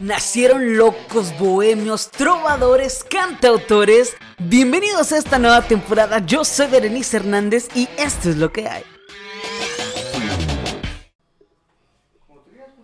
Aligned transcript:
nacieron 0.00 0.76
locos, 0.76 1.36
bohemios, 1.38 2.10
trovadores, 2.10 3.04
cantautores. 3.04 4.16
Bienvenidos 4.38 5.12
a 5.12 5.18
esta 5.18 5.38
nueva 5.38 5.62
temporada. 5.62 6.20
Yo 6.20 6.44
soy 6.44 6.68
Berenice 6.68 7.16
Hernández 7.16 7.68
y 7.74 7.88
esto 7.96 8.30
es 8.30 8.36
lo 8.36 8.52
que 8.52 8.68
hay. 8.68 8.84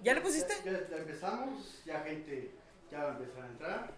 ¿Ya 0.02 0.14
le 0.14 0.20
pusiste? 0.20 0.54
Ya, 0.64 0.72
ya 0.72 0.96
empezamos, 0.96 1.82
ya 1.86 2.00
gente 2.00 2.54
ya 2.90 3.04
va 3.04 3.10
a 3.10 3.16
empezar 3.16 3.42
a 3.42 3.46
entrar. 3.46 3.94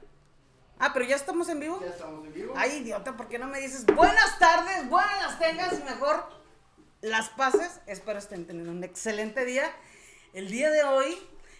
Ah, 0.79 0.91
pero 0.93 1.07
ya 1.07 1.17
estamos 1.17 1.49
en 1.49 1.59
vivo. 1.59 1.81
Ya 1.81 1.89
estamos 1.89 2.25
en 2.27 2.33
vivo. 2.33 2.55
Ay, 2.57 2.79
idiota, 2.83 3.17
¿por 3.17 3.29
qué 3.29 3.39
no 3.39 3.49
me 3.49 3.61
dices 3.61 3.87
buenas 3.87 4.39
tardes, 4.39 4.89
buenas 4.89 5.23
las 5.23 5.39
tengas 5.39 5.73
y 5.73 5.83
mejor 5.83 6.23
las 7.01 7.31
pases? 7.31 7.81
Espero 7.87 8.19
estén 8.19 8.47
teniendo 8.47 8.71
un 8.71 8.85
excelente 8.85 9.45
día. 9.45 9.65
El 10.33 10.51
día 10.51 10.71
de 10.71 10.85
hoy, 10.85 11.17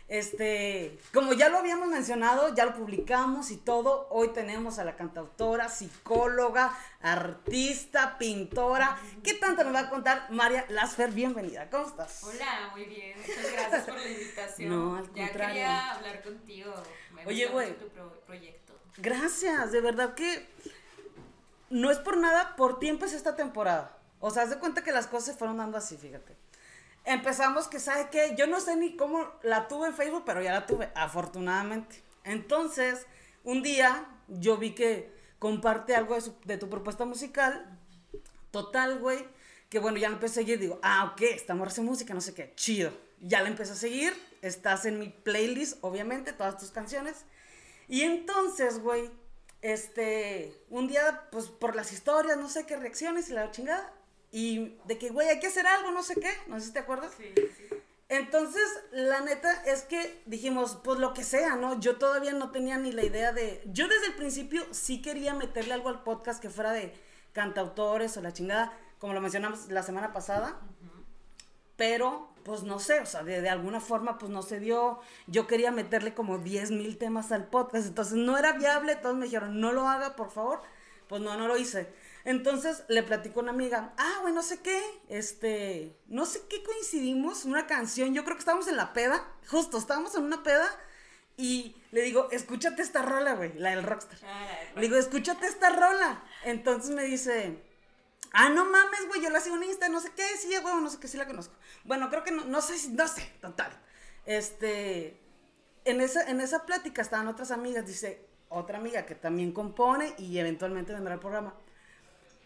este, 0.09 0.99
como 1.13 1.33
ya 1.33 1.49
lo 1.49 1.59
habíamos 1.59 1.89
mencionado, 1.89 2.55
ya 2.55 2.65
lo 2.65 2.75
publicamos 2.75 3.51
y 3.51 3.57
todo, 3.57 4.07
hoy 4.11 4.29
tenemos 4.29 4.79
a 4.79 4.85
la 4.85 4.95
cantautora, 4.97 5.69
psicóloga, 5.69 6.77
artista, 7.01 8.17
pintora. 8.19 8.97
¿Qué 9.25 9.35
tanto 9.35 9.65
nos 9.65 9.75
va 9.75 9.81
a 9.81 9.91
contar 9.91 10.27
María 10.31 10.65
Lasfer? 10.69 11.11
Bienvenida, 11.11 11.69
¿cómo 11.71 11.87
estás? 11.87 12.23
Hola, 12.25 12.71
muy 12.73 12.85
bien. 12.85 13.19
Muchas 13.19 13.53
gracias 13.53 13.85
por 13.85 13.95
la 13.95 14.09
invitación. 14.09 14.71
No, 14.71 14.97
al 14.97 15.05
Ya 15.13 15.25
contrario. 15.27 15.49
quería 15.55 15.91
hablar 15.93 16.23
contigo. 16.23 16.75
Me 17.13 17.27
Oye, 17.27 17.47
güey. 17.49 17.77
tu 17.79 17.89
pro- 17.89 18.21
proyecto. 18.27 18.75
Gracias, 18.99 19.73
de 19.73 19.81
verdad 19.81 20.15
que 20.15 20.47
no 21.69 21.91
es 21.91 21.99
por 21.99 22.17
nada, 22.17 22.55
por 22.57 22.79
tiempo 22.79 23.05
es 23.07 23.13
esta 23.13 23.35
temporada. 23.35 23.93
O 24.21 24.31
sea, 24.31 24.45
haz 24.45 24.51
de 24.51 24.59
cuenta 24.59 24.83
que 24.85 24.93
las 24.93 25.07
cosas 25.09 25.27
se 25.27 25.35
fueron 25.35 25.59
dando 25.59 25.77
así, 25.77 25.97
fíjate. 25.97 26.35
Empezamos 27.07 27.69
que, 27.69 27.81
¿sabe 27.81 28.09
qué? 28.11 28.35
Yo 28.37 28.47
no 28.47 28.61
sé 28.61 28.77
ni 28.77 28.97
cómo 28.97 29.25
la 29.43 29.69
tuve 29.69 29.87
en 29.89 29.95
Facebook, 29.95 30.25
pero 30.27 30.43
ya 30.43 30.53
la 30.53 30.67
tuve, 30.67 30.91
afortunadamente. 30.95 32.03
Entonces, 32.25 33.07
un 33.45 33.63
día 33.63 34.07
yo 34.29 34.57
vi 34.59 34.75
que 34.75 35.11
comparte 35.39 35.95
algo 35.95 36.17
de, 36.17 36.21
su- 36.21 36.37
de 36.45 36.59
tu 36.59 36.69
propuesta 36.69 37.05
musical. 37.05 37.79
Total, 38.51 38.99
güey, 38.99 39.25
que 39.69 39.79
bueno, 39.79 39.99
ya 39.99 40.09
la 40.09 40.15
empecé 40.17 40.41
a 40.41 40.43
seguir. 40.43 40.59
Digo, 40.59 40.81
ah, 40.83 41.13
ok, 41.13 41.23
estamos 41.23 41.69
haciendo 41.69 41.93
música, 41.93 42.13
no 42.13 42.21
sé 42.21 42.35
qué, 42.35 42.53
chido. 42.57 42.93
Ya 43.21 43.41
la 43.41 43.49
empecé 43.49 43.73
a 43.73 43.77
seguir. 43.77 44.13
Estás 44.43 44.85
en 44.85 44.99
mi 44.99 45.09
playlist, 45.09 45.79
obviamente, 45.83 46.33
todas 46.33 46.59
tus 46.59 46.71
canciones. 46.73 47.25
Y 47.89 48.03
entonces, 48.03 48.81
güey, 48.81 49.11
este, 49.63 50.53
un 50.71 50.89
día, 50.89 51.29
pues 51.31 51.47
por 51.49 51.77
las 51.77 51.93
historias, 51.93 52.37
no 52.37 52.49
sé 52.49 52.67
qué 52.67 52.77
reacciones 52.77 53.29
y 53.31 53.33
la 53.33 53.51
chingada. 53.53 53.93
Y 54.31 54.77
de 54.85 54.99
que, 54.99 55.11
güey, 55.11 55.29
hay 55.29 55.41
que 55.41 55.47
hacer 55.47 55.67
algo, 55.67 55.91
no 55.93 56.03
sé 56.03 56.15
qué, 56.17 56.31
no 56.47 56.59
sé 56.61 56.67
si 56.67 56.73
te 56.73 56.81
acuerdas. 56.81 57.13
Sí, 57.17 57.33
sí. 57.57 57.77
Entonces, 58.09 58.63
la 58.93 59.21
neta 59.21 59.51
es 59.65 59.83
que 59.83 60.23
dijimos, 60.27 60.79
pues 60.85 61.01
lo 61.01 61.13
que 61.13 61.25
sea, 61.25 61.57
¿no? 61.57 61.81
Yo 61.81 61.97
todavía 61.97 62.33
no 62.33 62.53
tenía 62.53 62.79
ni 62.79 62.93
la 62.93 63.05
idea 63.05 63.33
de... 63.33 63.63
Yo 63.67 63.89
desde 63.89 64.07
el 64.07 64.15
principio 64.15 64.63
sí 64.71 65.03
quería 65.03 65.35
meterle 65.35 65.75
algo 65.75 65.89
al 65.89 66.05
podcast 66.05 66.41
que 66.41 66.49
fuera 66.49 66.73
de 66.73 66.95
cantautores 67.33 68.17
o 68.17 68.23
la 68.23 68.33
chingada, 68.33 68.73
como 69.01 69.13
lo 69.13 69.21
mencionamos 69.21 69.71
la 69.71 69.83
semana 69.83 70.13
pasada. 70.13 70.61
Pero, 71.77 72.33
pues 72.45 72.63
no 72.63 72.79
sé, 72.79 73.01
o 73.01 73.07
sea, 73.07 73.25
de, 73.25 73.41
de 73.41 73.49
alguna 73.49 73.81
forma, 73.81 74.19
pues 74.19 74.31
no 74.31 74.43
se 74.43 74.61
dio. 74.61 75.01
Yo 75.27 75.49
quería 75.49 75.73
meterle 75.73 76.15
como 76.15 76.39
10 76.39 76.71
mil 76.71 76.99
temas 76.99 77.33
al 77.33 77.49
podcast, 77.49 77.89
entonces 77.89 78.15
no 78.15 78.39
era 78.39 78.53
viable. 78.53 78.95
Todos 78.95 79.17
me 79.17 79.25
dijeron, 79.25 79.61
no 79.61 79.73
lo 79.73 79.89
haga, 79.89 80.15
por 80.15 80.31
favor. 80.31 80.63
Pues 81.09 81.21
no, 81.21 81.37
no 81.37 81.49
lo 81.49 81.57
hice. 81.57 81.93
Entonces 82.27 82.83
le 82.89 83.05
platico 83.05 83.39
a 83.39 83.45
una 83.45 83.53
amiga, 83.53 83.95
ah, 83.97 84.19
güey, 84.21 84.35
no 84.35 84.43
sé 84.43 84.61
qué, 84.61 84.83
este, 85.09 85.97
no 86.09 86.27
sé 86.27 86.43
qué 86.51 86.61
coincidimos, 86.65 87.45
una 87.45 87.69
canción, 87.69 88.15
yo 88.15 88.25
creo 88.25 88.35
que 88.35 88.41
estábamos 88.41 88.67
en 88.67 88.77
la 88.77 88.93
peda, 88.93 89.25
justo, 89.49 89.79
estábamos 89.79 90.13
en 90.17 90.25
una 90.25 90.43
peda, 90.43 90.69
y 91.37 91.77
le 91.93 92.03
digo, 92.03 92.29
escúchate 92.33 92.83
esta 92.83 93.03
rola, 93.03 93.35
güey, 93.35 93.53
la 93.55 93.71
del 93.71 93.85
rockstar. 93.85 94.19
Ah, 94.25 94.49
Le 94.75 94.83
digo, 94.83 94.97
escúchate 94.97 95.47
esta 95.47 95.71
rola. 95.71 96.25
Entonces 96.43 96.91
me 96.91 97.05
dice, 97.05 97.63
ah, 98.33 98.49
no 98.49 98.65
mames, 98.65 99.07
güey, 99.07 99.23
yo 99.23 99.31
la 99.31 99.41
sigo 99.41 99.55
en 99.55 99.63
Insta, 99.63 99.89
no 99.89 100.01
sé 100.01 100.11
qué, 100.17 100.25
sí, 100.37 100.49
güey, 100.49 100.75
no 100.83 100.91
sé 100.91 100.99
qué, 100.99 101.07
sí 101.07 101.17
la 101.17 101.29
conozco. 101.29 101.55
Bueno, 101.85 102.11
creo 102.11 102.25
que 102.25 102.33
no, 102.33 102.45
no 102.47 102.61
sé, 102.61 102.91
no 102.91 103.07
sé, 103.07 103.23
total. 103.41 103.71
Este, 104.25 105.21
en 105.85 106.01
esa, 106.01 106.29
en 106.29 106.41
esa 106.41 106.67
plática 106.67 107.03
estaban 107.03 107.29
otras 107.29 107.53
amigas, 107.53 107.87
dice, 107.87 108.27
otra 108.49 108.79
amiga 108.79 109.07
que 109.07 109.15
también 109.15 109.53
compone 109.53 110.15
y 110.19 110.39
eventualmente 110.39 110.93
vendrá 110.93 111.15
al 111.15 111.21
programa. 111.21 111.55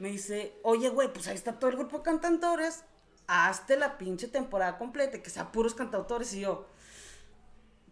Me 0.00 0.08
dice, 0.08 0.58
oye, 0.62 0.88
güey, 0.88 1.12
pues 1.12 1.28
ahí 1.28 1.36
está 1.36 1.58
todo 1.58 1.70
el 1.70 1.76
grupo 1.76 1.98
de 1.98 2.04
cantautores, 2.04 2.84
hazte 3.26 3.76
la 3.76 3.98
pinche 3.98 4.28
temporada 4.28 4.78
completa, 4.78 5.22
que 5.22 5.28
sea 5.28 5.52
puros 5.52 5.74
cantautores. 5.74 6.32
Y 6.32 6.40
yo, 6.40 6.66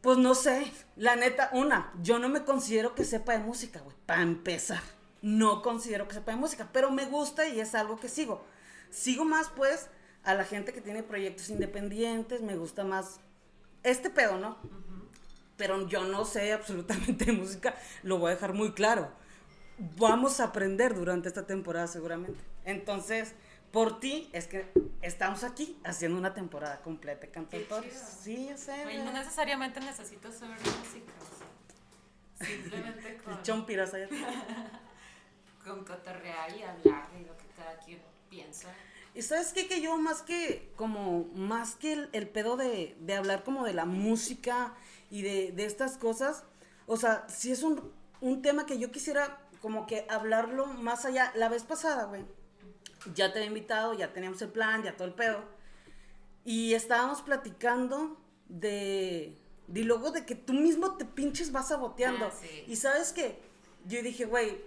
pues 0.01 0.17
no 0.17 0.35
sé, 0.35 0.73
la 0.97 1.17
neta, 1.17 1.51
una, 1.53 1.93
yo 2.03 2.19
no 2.19 2.31
me 2.31 2.45
considero 2.45 2.95
que 2.95 3.05
sepa 3.05 3.33
de 3.33 3.41
música, 3.41 3.81
güey, 3.81 3.95
para 4.07 4.23
empezar. 4.23 4.81
No 5.21 5.61
considero 5.61 6.09
que 6.09 6.15
sepa 6.15 6.33
de 6.33 6.39
música, 6.39 6.71
pero 6.73 6.91
me 6.91 7.05
gusta 7.05 7.47
y 7.47 7.61
es 7.61 7.75
algo 7.75 8.01
que 8.01 8.09
sigo. 8.09 8.43
Sigo 8.89 9.27
más, 9.27 9.51
pues, 9.51 9.89
a 10.25 10.33
la 10.33 10.45
gente 10.45 10.73
que 10.73 10.81
tiene 10.81 11.03
proyectos 11.03 11.51
independientes, 11.51 12.41
me 12.41 12.57
gusta 12.57 12.85
más 12.85 13.21
este 13.83 14.09
pedo, 14.09 14.39
¿no? 14.39 14.57
Pero 15.59 15.87
yo 15.89 16.05
no 16.05 16.25
sé 16.25 16.55
absolutamente 16.55 17.27
de 17.27 17.33
música, 17.33 17.75
lo 18.03 18.17
voy 18.17 18.31
a 18.31 18.35
dejar 18.35 18.55
muy 18.55 18.73
claro. 18.73 19.13
Vamos 19.97 20.41
a 20.41 20.45
aprender 20.45 20.95
durante 20.95 21.29
esta 21.29 21.47
temporada 21.47 21.87
seguramente. 21.87 22.41
Entonces, 22.65 23.35
por 23.71 24.01
ti 24.01 24.29
es 24.33 24.47
que 24.47 24.67
estamos 25.03 25.45
aquí 25.45 25.79
haciendo 25.85 26.19
una 26.19 26.35
temporada 26.35 26.81
completa 26.81 27.27
de 27.27 27.31
cantautores. 27.31 27.95
Sí, 28.23 28.51
sé. 28.57 28.83
Güey, 28.83 28.99
no 28.99 29.13
necesariamente 29.13 29.79
necesito 29.81 30.33
saber 30.33 30.59
música. 30.59 31.13
O 31.21 32.39
sea, 32.39 32.47
simplemente 32.49 33.19
con, 33.25 33.43
chompiras 33.43 33.95
allá. 33.95 34.09
con 35.65 35.85
cotorrear 35.85 36.57
y 36.57 36.63
hablar 36.63 37.13
de 37.13 37.21
lo 37.21 37.37
que 37.37 37.47
cada 37.57 37.79
quien 37.79 38.01
piensa. 38.29 38.69
Y 39.15 39.23
sabes 39.23 39.53
qué, 39.53 39.69
que 39.69 39.81
yo 39.81 39.97
más 39.97 40.23
que, 40.23 40.73
como, 40.77 41.25
más 41.35 41.75
que 41.75 41.93
el, 41.93 42.09
el 42.13 42.29
pedo 42.29 42.57
de, 42.57 42.97
de 43.01 43.15
hablar 43.15 43.45
como 43.45 43.65
de 43.65 43.75
la 43.75 43.85
música 43.85 44.75
y 45.11 45.23
de, 45.23 45.53
de 45.53 45.65
estas 45.67 45.97
cosas, 45.97 46.45
o 46.87 46.97
sea, 46.97 47.27
si 47.29 47.51
es 47.51 47.63
un, 47.63 47.93
un 48.21 48.43
tema 48.43 48.67
que 48.67 48.79
yo 48.79 48.91
quisiera 48.91 49.39
como 49.61 49.87
que 49.87 50.07
hablarlo 50.09 50.67
más 50.67 51.05
allá. 51.05 51.33
La 51.35 51.49
vez 51.49 51.65
pasada, 51.65 52.05
güey, 52.05 52.25
ya 53.15 53.33
te 53.33 53.39
había 53.39 53.49
invitado, 53.49 53.95
ya 53.95 54.13
teníamos 54.13 54.41
el 54.43 54.51
plan, 54.51 54.83
ya 54.83 54.97
todo 54.97 55.09
el 55.09 55.15
pedo. 55.15 55.43
Y 56.45 56.75
estábamos 56.75 57.23
platicando 57.23 58.17
de, 58.49 59.39
de 59.67 59.85
luego 59.85 60.11
de 60.11 60.25
que 60.25 60.35
tú 60.35 60.53
mismo 60.53 60.97
te 60.97 61.05
pinches 61.05 61.53
vas 61.53 61.69
saboteando. 61.69 62.27
Ah, 62.27 62.33
sí. 62.41 62.65
Y 62.67 62.77
sabes 62.77 63.13
qué, 63.13 63.41
yo 63.85 64.03
dije, 64.03 64.25
güey, 64.25 64.63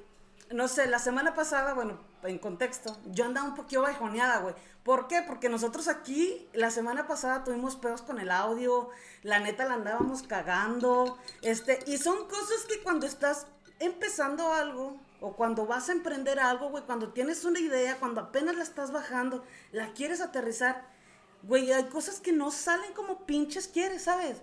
no 0.52 0.68
sé, 0.68 0.88
la 0.88 1.00
semana 1.00 1.34
pasada, 1.34 1.73
bueno, 1.73 2.00
en 2.23 2.38
contexto, 2.38 2.97
yo 3.06 3.25
andaba 3.25 3.47
un 3.47 3.56
poquito 3.56 3.81
bajoneada, 3.81 4.40
güey. 4.40 4.56
¿Por 4.84 5.08
qué? 5.08 5.23
Porque 5.25 5.50
nosotros 5.50 5.88
aquí, 5.88 6.50
la 6.53 6.72
semana 6.72 7.08
pasada 7.08 7.44
tuvimos 7.44 7.75
pedos 7.75 8.02
con 8.02 8.19
el 8.19 8.31
audio, 8.31 8.90
la 9.23 9.40
neta 9.40 9.66
la 9.66 9.75
andábamos 9.75 10.23
cagando, 10.23 11.18
este, 11.41 11.79
y 11.88 11.97
son 11.97 12.28
cosas 12.28 12.66
que 12.68 12.81
cuando 12.81 13.06
estás 13.06 13.47
empezando 13.81 14.53
algo, 14.53 14.97
o 15.19 15.34
cuando 15.36 15.66
vas 15.66 15.90
a 15.90 15.92
emprender 15.92 16.40
algo, 16.40 16.69
güey, 16.69 16.84
cuando 16.86 17.09
tienes 17.14 17.46
una 17.46 17.59
idea, 17.59 17.97
cuando 17.97 18.22
apenas 18.22 18.56
la 18.56 18.64
estás 18.64 18.92
bajando, 18.92 19.44
la 19.72 19.94
quieres 19.94 20.22
aterrizar, 20.22 20.88
güey, 21.44 21.72
hay 21.72 21.86
cosas 21.86 22.20
que 22.20 22.31
no 22.31 22.52
salen 22.52 22.94
como 22.94 23.25
pinches 23.25 23.68
quieres, 23.68 24.03
¿sabes? 24.03 24.38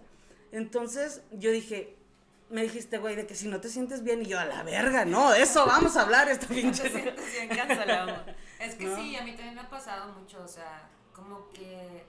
Entonces 0.53 1.23
yo 1.33 1.51
dije, 1.51 1.97
me 2.51 2.63
dijiste, 2.63 2.99
güey, 2.99 3.17
de 3.17 3.27
que 3.27 3.35
si 3.35 3.49
no 3.49 3.61
te 3.61 3.69
sientes 3.69 4.03
bien, 4.05 4.23
y 4.23 4.27
yo 4.27 4.39
a 4.39 4.45
la 4.45 4.63
verga, 4.63 5.05
no, 5.05 5.31
de 5.33 5.43
eso 5.43 5.67
vamos 5.67 5.97
a 5.97 6.03
hablar 6.03 6.29
esta 6.29 6.47
Te 6.49 6.55
pinche. 6.55 6.89
sientes 6.91 7.33
bien 7.33 7.49
cancelado. 7.49 8.25
Es 8.59 8.75
que 8.75 8.87
¿No? 8.87 8.97
sí, 8.97 9.17
a 9.17 9.23
mí 9.23 9.33
también 9.33 9.55
me 9.55 9.61
ha 9.63 9.69
pasado 9.71 10.13
mucho, 10.13 10.43
o 10.43 10.49
sea, 10.49 10.89
como 11.13 11.49
que 11.51 12.05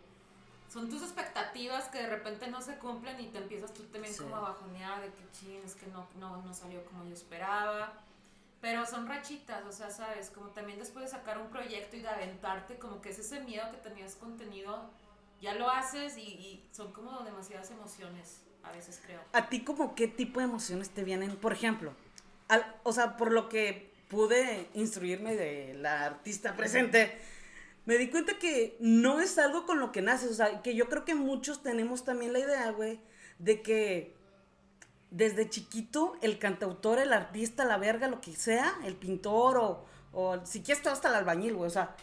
son 0.71 0.89
tus 0.89 1.01
expectativas 1.01 1.85
que 1.89 1.97
de 1.99 2.07
repente 2.07 2.47
no 2.47 2.61
se 2.61 2.75
cumplen 2.77 3.19
y 3.19 3.27
te 3.27 3.39
empiezas 3.39 3.73
tú 3.73 3.83
también 3.83 4.13
Sí. 4.13 4.21
como 4.23 4.35
a 4.37 4.39
bajonear 4.41 5.01
de 5.01 5.07
que 5.07 5.23
ching, 5.31 5.61
es 5.65 5.75
que 5.75 5.87
no, 5.87 6.07
no, 6.19 6.41
no 6.43 6.53
salió 6.53 6.83
como 6.85 7.03
yo 7.05 7.13
esperaba. 7.13 7.93
Pero 8.61 8.85
son 8.85 9.07
rachitas, 9.07 9.63
o 9.65 9.71
sea, 9.71 9.89
sabes, 9.89 10.29
como 10.29 10.49
también 10.49 10.79
después 10.79 11.05
de 11.05 11.11
sacar 11.11 11.37
un 11.39 11.47
proyecto 11.49 11.95
y 11.95 12.01
de 12.01 12.09
aventarte, 12.09 12.75
como 12.77 13.01
que 13.01 13.09
es 13.09 13.19
ese 13.19 13.39
miedo 13.39 13.63
que 13.71 13.77
tenías 13.77 14.15
contenido, 14.15 14.89
ya 15.41 15.53
lo 15.55 15.69
haces 15.69 16.17
y, 16.17 16.21
y 16.23 16.69
son 16.73 16.91
como 16.91 17.21
demasiadas 17.21 17.71
emociones, 17.71 18.41
a 18.63 18.71
veces 18.73 18.99
creo. 19.05 19.21
¿A 19.31 19.47
ti 19.47 19.63
como 19.63 19.95
qué 19.95 20.09
tipo 20.09 20.41
de 20.41 20.45
emociones 20.47 20.89
te 20.89 21.05
vienen? 21.05 21.37
Por 21.37 21.53
ejemplo, 21.53 21.93
al- 22.49 22.75
o 22.83 22.91
sea, 22.91 23.15
por 23.15 23.31
lo 23.31 23.47
que 23.47 23.93
pude 24.09 24.67
instruirme 24.73 25.35
de 25.37 25.75
la 25.75 26.03
artista 26.05 26.57
presente, 26.57 27.17
me 27.85 27.97
di 27.97 28.09
cuenta 28.09 28.37
que 28.37 28.77
no 28.79 29.19
es 29.19 29.37
algo 29.37 29.65
con 29.65 29.79
lo 29.79 29.91
que 29.91 30.01
naces, 30.01 30.31
o 30.31 30.33
sea, 30.33 30.61
que 30.61 30.75
yo 30.75 30.89
creo 30.89 31.05
que 31.05 31.15
muchos 31.15 31.63
tenemos 31.63 32.05
también 32.05 32.33
la 32.33 32.39
idea, 32.39 32.71
güey, 32.71 32.99
de 33.39 33.61
que 33.61 34.15
desde 35.11 35.49
chiquito 35.49 36.15
el 36.21 36.37
cantautor, 36.37 36.99
el 36.99 37.13
artista, 37.13 37.65
la 37.65 37.77
verga, 37.77 38.07
lo 38.07 38.21
que 38.21 38.35
sea, 38.35 38.77
el 38.85 38.95
pintor 38.95 39.57
o, 39.57 39.85
o 40.13 40.45
si 40.45 40.61
quieres 40.61 40.83
todo 40.83 40.93
hasta 40.93 41.09
el 41.09 41.15
albañil, 41.15 41.55
güey, 41.55 41.67
o 41.67 41.71
sea, 41.71 41.95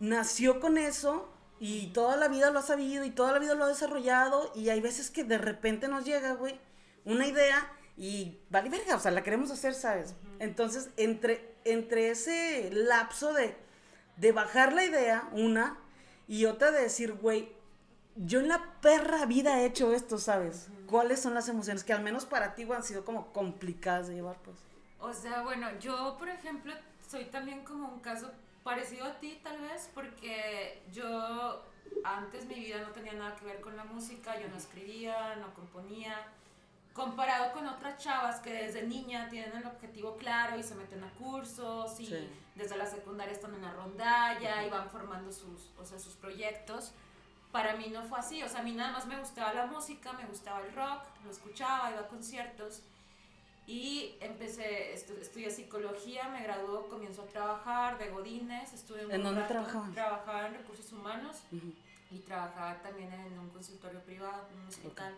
nació 0.00 0.60
con 0.60 0.78
eso 0.78 1.32
y 1.60 1.88
toda 1.88 2.16
la 2.16 2.28
vida 2.28 2.50
lo 2.50 2.58
ha 2.58 2.62
sabido 2.62 3.04
y 3.04 3.10
toda 3.10 3.32
la 3.32 3.38
vida 3.38 3.54
lo 3.54 3.64
ha 3.64 3.68
desarrollado 3.68 4.52
y 4.54 4.68
hay 4.70 4.80
veces 4.80 5.10
que 5.10 5.24
de 5.24 5.38
repente 5.38 5.88
nos 5.88 6.04
llega, 6.04 6.34
güey, 6.34 6.60
una 7.04 7.26
idea 7.26 7.70
y 7.96 8.40
vale 8.50 8.70
verga, 8.70 8.96
o 8.96 9.00
sea, 9.00 9.12
la 9.12 9.22
queremos 9.22 9.50
hacer, 9.50 9.74
¿sabes? 9.74 10.14
Entonces, 10.40 10.90
entre, 10.96 11.54
entre 11.64 12.10
ese 12.10 12.70
lapso 12.72 13.32
de, 13.32 13.56
de 14.16 14.32
bajar 14.32 14.72
la 14.72 14.84
idea, 14.84 15.28
una, 15.32 15.76
y 16.28 16.46
otra 16.46 16.70
de 16.70 16.82
decir, 16.82 17.12
güey, 17.14 17.52
yo 18.16 18.40
en 18.40 18.48
la 18.48 18.74
perra 18.80 19.26
vida 19.26 19.60
he 19.60 19.66
hecho 19.66 19.92
esto, 19.92 20.18
¿sabes? 20.18 20.68
¿Cuáles 20.86 21.20
son 21.20 21.34
las 21.34 21.48
emociones 21.48 21.82
que 21.84 21.92
al 21.92 22.02
menos 22.02 22.24
para 22.24 22.54
ti 22.54 22.66
han 22.70 22.82
sido 22.82 23.04
como 23.04 23.32
complicadas 23.32 24.08
de 24.08 24.14
llevar, 24.14 24.36
pues? 24.44 24.56
O 25.00 25.12
sea, 25.12 25.42
bueno, 25.42 25.68
yo, 25.80 26.16
por 26.18 26.28
ejemplo, 26.28 26.72
soy 27.08 27.24
también 27.26 27.64
como 27.64 27.88
un 27.88 28.00
caso 28.00 28.30
parecido 28.62 29.04
a 29.04 29.18
ti, 29.18 29.40
tal 29.42 29.60
vez, 29.60 29.90
porque 29.94 30.82
yo 30.92 31.62
antes 32.04 32.46
mi 32.46 32.54
vida 32.54 32.80
no 32.80 32.88
tenía 32.92 33.12
nada 33.12 33.36
que 33.36 33.44
ver 33.44 33.60
con 33.60 33.76
la 33.76 33.84
música, 33.84 34.40
yo 34.40 34.48
no 34.48 34.56
escribía, 34.56 35.36
no 35.36 35.52
componía. 35.54 36.16
Comparado 36.92 37.52
con 37.52 37.66
otras 37.66 38.02
chavas 38.02 38.40
que 38.40 38.52
desde 38.52 38.86
niña 38.86 39.28
tienen 39.28 39.56
el 39.56 39.66
objetivo 39.66 40.16
claro 40.16 40.56
y 40.56 40.62
se 40.62 40.76
meten 40.76 41.02
a 41.02 41.10
cursos 41.10 41.98
y 41.98 42.06
Sí. 42.06 42.28
Desde 42.54 42.76
la 42.76 42.86
secundaria 42.86 43.32
están 43.32 43.54
en 43.54 43.62
la 43.62 43.72
rondalla 43.72 44.64
y 44.64 44.70
van 44.70 44.88
formando 44.90 45.32
sus, 45.32 45.70
o 45.78 45.84
sea, 45.84 45.98
sus 45.98 46.14
proyectos. 46.14 46.92
Para 47.52 47.76
mí 47.76 47.88
no 47.88 48.02
fue 48.04 48.18
así, 48.18 48.42
o 48.42 48.48
sea, 48.48 48.60
a 48.60 48.62
mí 48.62 48.72
nada 48.72 48.92
más 48.92 49.06
me 49.06 49.18
gustaba 49.18 49.52
la 49.54 49.66
música, 49.66 50.12
me 50.12 50.26
gustaba 50.26 50.60
el 50.66 50.74
rock, 50.74 51.02
lo 51.24 51.30
escuchaba, 51.30 51.90
iba 51.90 52.00
a 52.00 52.08
conciertos 52.08 52.82
y 53.66 54.16
empecé, 54.20 54.92
estu- 54.94 55.18
estudié 55.20 55.50
psicología, 55.50 56.28
me 56.28 56.42
graduó, 56.42 56.88
comienzo 56.88 57.22
a 57.22 57.26
trabajar 57.26 57.96
de 57.98 58.10
Godines, 58.10 58.72
estuve 58.72 59.06
un 59.06 59.12
¿En 59.12 59.22
dónde 59.22 59.40
rato, 59.42 59.52
trabajabas? 59.54 59.92
Trabajaba 59.92 60.46
en 60.48 60.54
recursos 60.54 60.92
humanos 60.92 61.42
Ujú. 61.52 61.72
y 62.10 62.18
trabajaba 62.20 62.74
también 62.82 63.12
en 63.12 63.38
un 63.38 63.48
consultorio 63.50 64.00
privado, 64.00 64.46
en 64.52 64.58
un 64.60 64.68
hospital. 64.68 65.14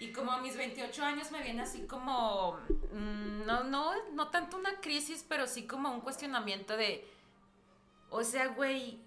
Y 0.00 0.12
como 0.12 0.32
a 0.32 0.40
mis 0.40 0.56
28 0.56 1.04
años 1.04 1.30
me 1.30 1.42
viene 1.42 1.60
así 1.60 1.82
como, 1.82 2.58
mm, 2.90 3.44
no, 3.44 3.64
no, 3.64 3.92
no 4.14 4.28
tanto 4.28 4.56
una 4.56 4.80
crisis, 4.80 5.24
pero 5.28 5.46
sí 5.46 5.66
como 5.66 5.92
un 5.92 6.00
cuestionamiento 6.00 6.74
de, 6.74 7.06
o 8.08 8.24
sea, 8.24 8.46
güey, 8.48 8.98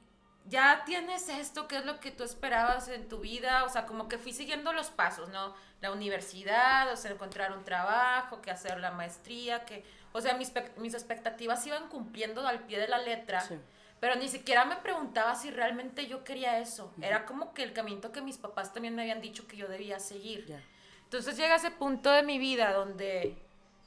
ya 0.46 0.84
tienes 0.86 1.30
esto, 1.30 1.68
¿qué 1.68 1.78
es 1.78 1.86
lo 1.86 2.00
que 2.00 2.12
tú 2.12 2.24
esperabas 2.24 2.90
en 2.90 3.10
tu 3.10 3.22
vida? 3.22 3.64
O 3.64 3.70
sea, 3.70 3.88
como 3.88 4.08
que 4.08 4.20
fui 4.20 4.34
siguiendo 4.34 4.72
los 4.72 4.92
pasos, 4.92 5.30
¿no? 5.30 5.56
La 5.82 5.92
universidad, 5.92 6.92
o 6.94 6.96
sea, 6.96 7.10
encontrar 7.10 7.58
un 7.58 7.64
trabajo, 7.64 8.40
que 8.40 8.52
hacer 8.52 8.80
la 8.80 8.92
maestría, 8.92 9.66
que, 9.66 9.84
o 10.12 10.22
sea, 10.22 10.36
mis, 10.36 10.54
mis 10.78 10.94
expectativas 10.94 11.66
iban 11.66 11.90
cumpliendo 11.90 12.48
al 12.48 12.60
pie 12.68 12.80
de 12.80 12.88
la 12.88 13.00
letra. 13.00 13.42
Sí. 13.42 13.56
Pero 14.00 14.16
ni 14.16 14.28
siquiera 14.28 14.66
me 14.66 14.76
preguntaba 14.76 15.34
si 15.34 15.50
realmente 15.50 16.06
yo 16.06 16.24
quería 16.24 16.60
eso. 16.60 16.94
Era 17.02 17.26
como 17.26 17.54
que 17.54 17.64
el 17.64 17.72
camino 17.74 18.12
que 18.12 18.22
mis 18.22 18.38
papás 18.38 18.74
también 18.74 18.94
me 18.96 19.02
habían 19.02 19.22
dicho 19.22 19.48
que 19.48 19.56
yo 19.56 19.68
debía 19.68 19.98
seguir. 19.98 20.62
Entonces 21.14 21.38
llega 21.38 21.58
ese 21.58 21.70
punto 21.70 22.10
de 22.10 22.24
mi 22.24 22.40
vida 22.40 22.74
donde 22.74 23.38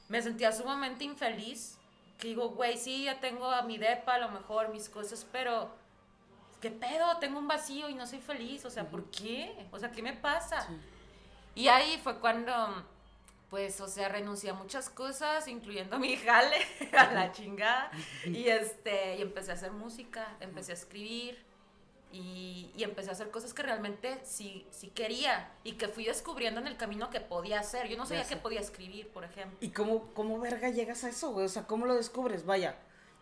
me 0.07 0.21
sentía 0.21 0.53
sumamente 0.53 1.03
infeliz. 1.03 1.77
Que 2.17 2.29
digo, 2.29 2.51
güey, 2.51 2.77
sí, 2.77 3.03
ya 3.03 3.19
tengo 3.19 3.51
a 3.51 3.63
mi 3.63 3.77
depa, 3.77 4.13
a 4.13 4.19
lo 4.19 4.29
mejor 4.29 4.69
mis 4.69 4.87
cosas, 4.87 5.27
pero 5.29 5.69
¿qué 6.61 6.71
pedo? 6.71 7.17
Tengo 7.17 7.37
un 7.37 7.49
vacío 7.49 7.89
y 7.89 7.95
no 7.95 8.07
soy 8.07 8.19
feliz. 8.19 8.63
O 8.63 8.69
sea, 8.69 8.89
¿por 8.89 9.11
qué? 9.11 9.67
O 9.71 9.77
sea, 9.77 9.91
¿qué 9.91 10.01
me 10.01 10.13
pasa? 10.13 10.67
Sí. 10.67 10.73
Y 11.55 11.67
ahí 11.67 11.99
fue 12.01 12.17
cuando, 12.21 12.53
pues, 13.49 13.81
o 13.81 13.89
sea, 13.89 14.07
renuncié 14.07 14.51
a 14.51 14.53
muchas 14.53 14.89
cosas, 14.89 15.49
incluyendo 15.49 15.99
mi 15.99 16.15
jale, 16.15 16.55
a 16.97 17.11
la 17.11 17.33
chingada. 17.33 17.91
Y, 18.23 18.47
este, 18.47 19.17
y 19.17 19.21
empecé 19.21 19.51
a 19.51 19.55
hacer 19.55 19.73
música, 19.73 20.37
empecé 20.39 20.71
a 20.71 20.75
escribir 20.75 21.45
y, 22.11 22.71
y 22.75 22.83
empecé 22.83 23.09
a 23.09 23.13
hacer 23.13 23.31
cosas 23.31 23.53
que 23.53 23.63
realmente 23.63 24.19
sí, 24.23 24.67
sí 24.71 24.89
quería 24.89 25.51
y 25.63 25.73
que 25.73 25.87
fui 25.87 26.05
descubriendo 26.05 26.59
en 26.61 26.67
el 26.67 26.77
camino 26.77 27.09
que 27.09 27.19
podía 27.19 27.59
hacer. 27.59 27.87
Yo 27.87 27.97
no 27.97 28.05
sabía 28.05 28.25
que 28.25 28.37
podía 28.37 28.59
escribir, 28.59 29.09
por 29.09 29.23
ejemplo. 29.23 29.57
¿Y 29.61 29.69
cómo, 29.69 30.13
cómo 30.13 30.39
verga 30.39 30.69
llegas 30.69 31.03
a 31.03 31.09
eso, 31.09 31.31
güey? 31.31 31.45
O 31.45 31.49
sea, 31.49 31.67
¿cómo 31.67 31.85
lo 31.85 31.95
descubres? 31.95 32.45
Vaya, 32.45 32.77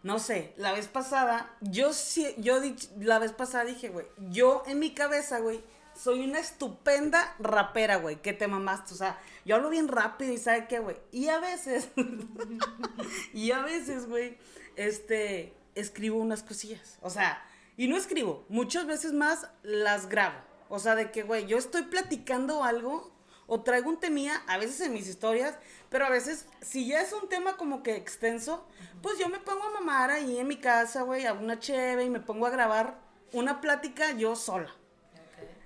no 0.06 0.20
sé, 0.20 0.54
la 0.58 0.72
vez 0.72 0.88
pasada, 0.88 1.52
yo 1.62 1.92
sí, 1.92 2.36
yo 2.38 2.60
la 3.00 3.18
vez 3.18 3.32
pasada 3.32 3.66
dije, 3.66 3.90
güey, 3.90 4.06
yo 4.30 4.62
en 4.68 4.78
mi 4.78 4.94
cabeza, 4.94 5.40
güey, 5.40 5.64
soy 5.96 6.24
una 6.24 6.40
estupenda 6.40 7.36
rapera, 7.40 7.96
güey, 7.96 8.22
que 8.22 8.32
te 8.32 8.48
mamaste, 8.48 8.94
o 8.94 8.98
sea, 8.98 9.20
yo 9.46 9.56
hablo 9.56 9.72
bien 9.72 9.88
rápido 9.88 10.32
y 10.32 10.38
¿sabe 10.38 10.68
qué, 10.68 10.78
güey? 10.78 10.98
Y 11.12 11.30
a 11.30 11.40
veces, 11.40 11.90
y 13.34 13.52
a 13.52 13.62
veces, 13.62 14.08
güey, 14.08 14.38
este, 14.76 15.54
escribo 15.74 16.20
unas 16.20 16.44
cosillas, 16.44 17.00
o 17.02 17.10
sea, 17.10 17.44
y 17.78 17.88
no 17.88 17.98
escribo, 17.98 18.46
muchas 18.50 18.86
veces 18.86 19.14
más 19.14 19.50
las 19.64 20.08
grabo, 20.08 20.40
o 20.70 20.80
sea, 20.80 20.96
de 20.96 21.12
que, 21.12 21.24
güey, 21.24 21.46
yo 21.46 21.58
estoy 21.58 21.84
platicando 21.84 22.64
algo 22.64 23.14
o 23.48 23.62
traigo 23.62 23.90
un 23.90 24.00
temía, 24.00 24.42
a 24.48 24.58
veces 24.58 24.82
en 24.82 24.94
mis 24.94 25.08
historias, 25.08 25.56
pero 25.90 26.06
a 26.06 26.10
veces, 26.10 26.48
si 26.62 26.88
ya 26.88 27.02
es 27.02 27.14
un 27.14 27.30
tema 27.30 27.58
como 27.58 27.84
que 27.84 27.96
extenso, 27.96 28.66
pues 29.02 29.20
yo 29.20 29.30
me 29.30 29.40
pongo 29.40 29.64
a 29.64 29.70
mamar 29.72 30.10
ahí 30.10 30.38
en 30.38 30.48
mi 30.48 30.58
casa, 30.58 31.04
güey, 31.04 31.26
a 31.26 31.34
una 31.34 31.60
cheve 31.60 32.06
y 32.06 32.10
me 32.10 32.20
pongo 32.20 32.48
a 32.48 32.50
grabar 32.50 33.00
una 33.34 33.62
plática 33.62 34.12
yo 34.14 34.36
sola. 34.36 34.74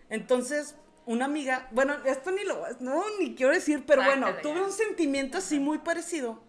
Entonces, 0.09 0.75
una 1.05 1.25
amiga, 1.25 1.67
bueno, 1.71 1.93
esto 2.05 2.31
ni 2.31 2.43
lo, 2.43 2.65
no, 2.79 3.03
ni 3.19 3.35
quiero 3.35 3.53
decir, 3.53 3.85
pero 3.85 4.03
bueno, 4.03 4.27
tuve 4.41 4.61
un 4.61 4.71
sentimiento 4.71 5.37
así 5.37 5.59
muy 5.59 5.79
parecido, 5.79 6.39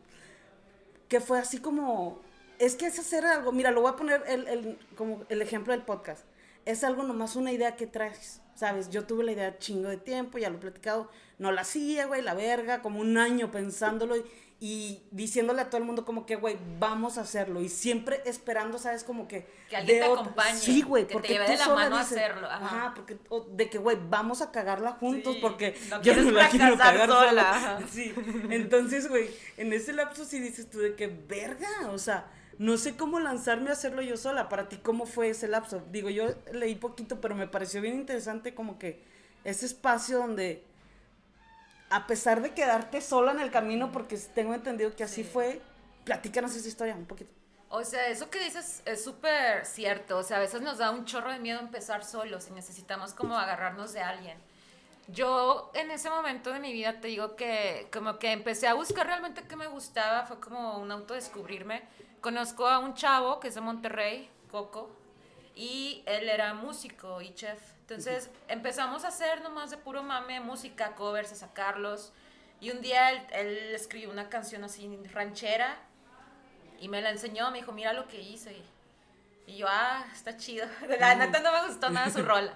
que 1.08 1.20
fue 1.20 1.38
así 1.38 1.58
como, 1.58 2.20
es 2.60 2.76
que 2.76 2.86
es 2.86 2.98
hacer 3.00 3.24
algo, 3.26 3.50
mira, 3.50 3.72
lo 3.72 3.80
voy 3.80 3.90
a 3.90 3.96
poner 3.96 4.22
el, 4.28 4.46
el- 4.46 4.78
como 4.96 5.24
el 5.28 5.42
ejemplo 5.42 5.72
del 5.72 5.82
podcast, 5.82 6.24
es 6.66 6.84
algo 6.84 7.02
nomás 7.02 7.34
una 7.34 7.50
idea 7.50 7.74
que 7.74 7.86
traes, 7.88 8.40
¿sabes? 8.54 8.90
Yo 8.90 9.04
tuve 9.06 9.24
la 9.24 9.32
idea 9.32 9.58
chingo 9.58 9.88
de 9.88 9.96
tiempo, 9.96 10.38
ya 10.38 10.50
lo 10.50 10.56
he 10.58 10.60
platicado, 10.60 11.10
no 11.38 11.50
la 11.50 11.62
hacía, 11.62 12.06
güey, 12.06 12.22
la 12.22 12.34
verga, 12.34 12.82
como 12.82 13.00
un 13.00 13.16
año 13.18 13.50
pensándolo 13.50 14.14
y, 14.18 14.24
y 14.62 15.02
diciéndole 15.10 15.62
a 15.62 15.70
todo 15.70 15.78
el 15.78 15.84
mundo 15.86 16.04
como 16.04 16.26
que, 16.26 16.36
güey, 16.36 16.58
vamos 16.78 17.16
a 17.16 17.22
hacerlo, 17.22 17.62
y 17.62 17.70
siempre 17.70 18.20
esperando, 18.26 18.76
¿sabes? 18.76 19.04
Como 19.04 19.26
que... 19.26 19.46
Que 19.70 19.76
alguien 19.78 20.00
te 20.00 20.04
otra- 20.06 20.20
acompañe, 20.20 20.58
Sí, 20.58 20.82
güey, 20.82 21.04
que 21.04 21.08
te 21.08 21.12
porque 21.14 21.28
lleve 21.28 21.46
tú 21.46 21.52
de 21.52 21.56
la 21.58 21.64
sola 21.64 21.76
mano 21.76 21.96
a 21.96 22.00
dices, 22.00 22.18
hacerlo, 22.18 22.46
ajá. 22.46 22.66
Ajá, 22.66 22.92
porque 22.94 23.16
o 23.30 23.40
de 23.40 23.70
que, 23.70 23.78
güey, 23.78 23.96
vamos 24.10 24.42
a 24.42 24.52
cagarla 24.52 24.92
juntos 24.92 25.36
Sí, 25.36 25.40
porque 25.40 25.74
no 25.88 26.02
yo 26.02 26.14
no 26.14 26.22
quiero 26.22 26.36
fracasar 26.36 26.76
cagar 26.76 27.08
sola, 27.08 27.30
sola. 27.30 27.82
Sí, 27.90 28.12
entonces, 28.50 29.08
güey, 29.08 29.30
en 29.56 29.72
ese 29.72 29.94
lapso 29.94 30.26
sí 30.26 30.38
dices 30.40 30.68
tú 30.68 30.78
de 30.80 30.94
que, 30.94 31.06
verga, 31.06 31.68
o 31.90 31.96
sea, 31.96 32.26
no 32.60 32.76
sé 32.76 32.94
cómo 32.94 33.20
lanzarme 33.20 33.70
a 33.70 33.72
hacerlo 33.72 34.02
yo 34.02 34.18
sola. 34.18 34.50
Para 34.50 34.68
ti, 34.68 34.76
¿cómo 34.76 35.06
fue 35.06 35.30
ese 35.30 35.48
lapso? 35.48 35.82
Digo, 35.90 36.10
yo 36.10 36.26
leí 36.52 36.74
poquito, 36.74 37.18
pero 37.20 37.34
me 37.34 37.48
pareció 37.48 37.80
bien 37.80 37.94
interesante 37.94 38.54
como 38.54 38.78
que 38.78 39.02
ese 39.44 39.64
espacio 39.64 40.18
donde, 40.18 40.62
a 41.88 42.06
pesar 42.06 42.42
de 42.42 42.52
quedarte 42.54 43.00
sola 43.00 43.32
en 43.32 43.40
el 43.40 43.50
camino, 43.50 43.92
porque 43.92 44.16
tengo 44.34 44.54
entendido 44.54 44.94
que 44.94 45.04
así 45.04 45.24
Sí. 45.24 45.24
fue, 45.24 45.62
platícanos 46.04 46.54
esa 46.54 46.68
historia 46.68 46.94
un 46.94 47.06
poquito. 47.06 47.32
O 47.68 47.84
sea, 47.84 48.08
eso 48.08 48.30
que 48.30 48.40
dices 48.42 48.82
es 48.84 49.04
súper 49.04 49.64
cierto. 49.64 50.18
O 50.18 50.22
sea, 50.22 50.38
a 50.38 50.40
veces 50.40 50.60
nos 50.60 50.78
da 50.78 50.90
un 50.90 51.04
chorro 51.04 51.30
de 51.32 51.38
miedo 51.38 51.60
empezar 51.60 52.04
solos 52.04 52.48
y 52.48 52.52
necesitamos 52.52 53.14
como 53.14 53.38
agarrarnos 53.38 53.92
de 53.92 54.00
alguien. 54.02 54.38
Yo 55.08 55.70
en 55.74 55.90
ese 55.90 56.10
momento 56.10 56.52
de 56.52 56.60
mi 56.60 56.72
vida 56.72 57.00
te 57.00 57.08
digo 57.08 57.36
que 57.36 57.88
como 57.92 58.18
que 58.18 58.32
empecé 58.32 58.68
a 58.68 58.74
buscar 58.74 59.06
realmente 59.06 59.42
qué 59.48 59.56
me 59.56 59.66
gustaba, 59.68 60.26
fue 60.26 60.40
como 60.40 60.78
un 60.78 60.90
autodescubrirme. 60.92 61.82
Conozco 62.20 62.66
a 62.66 62.78
un 62.78 62.94
chavo 62.94 63.40
que 63.40 63.48
es 63.48 63.54
de 63.54 63.60
Monterrey, 63.60 64.28
Coco, 64.50 64.90
y 65.54 66.02
él 66.06 66.28
era 66.28 66.54
músico 66.54 67.20
y 67.20 67.34
chef. 67.34 67.58
Entonces 67.80 68.30
empezamos 68.48 69.04
a 69.04 69.08
hacer 69.08 69.42
nomás 69.42 69.70
de 69.70 69.76
puro 69.76 70.02
mame 70.02 70.40
música, 70.40 70.94
covers, 70.94 71.32
a 71.32 71.36
sacarlos. 71.36 72.12
Y 72.60 72.70
un 72.70 72.82
día 72.82 73.10
él, 73.10 73.26
él 73.32 73.74
escribió 73.74 74.10
una 74.10 74.28
canción 74.28 74.64
así 74.64 74.98
ranchera 75.12 75.78
y 76.78 76.88
me 76.88 77.00
la 77.02 77.10
enseñó, 77.10 77.50
me 77.50 77.58
dijo, 77.58 77.72
mira 77.72 77.92
lo 77.92 78.06
que 78.06 78.20
hice. 78.20 78.56
Y 79.46 79.56
yo, 79.56 79.66
ah, 79.68 80.04
está 80.12 80.36
chido. 80.36 80.66
La 81.00 81.14
neta 81.14 81.40
no 81.40 81.52
me 81.52 81.66
gustó 81.66 81.90
nada 81.90 82.10
su 82.10 82.22
rola. 82.24 82.54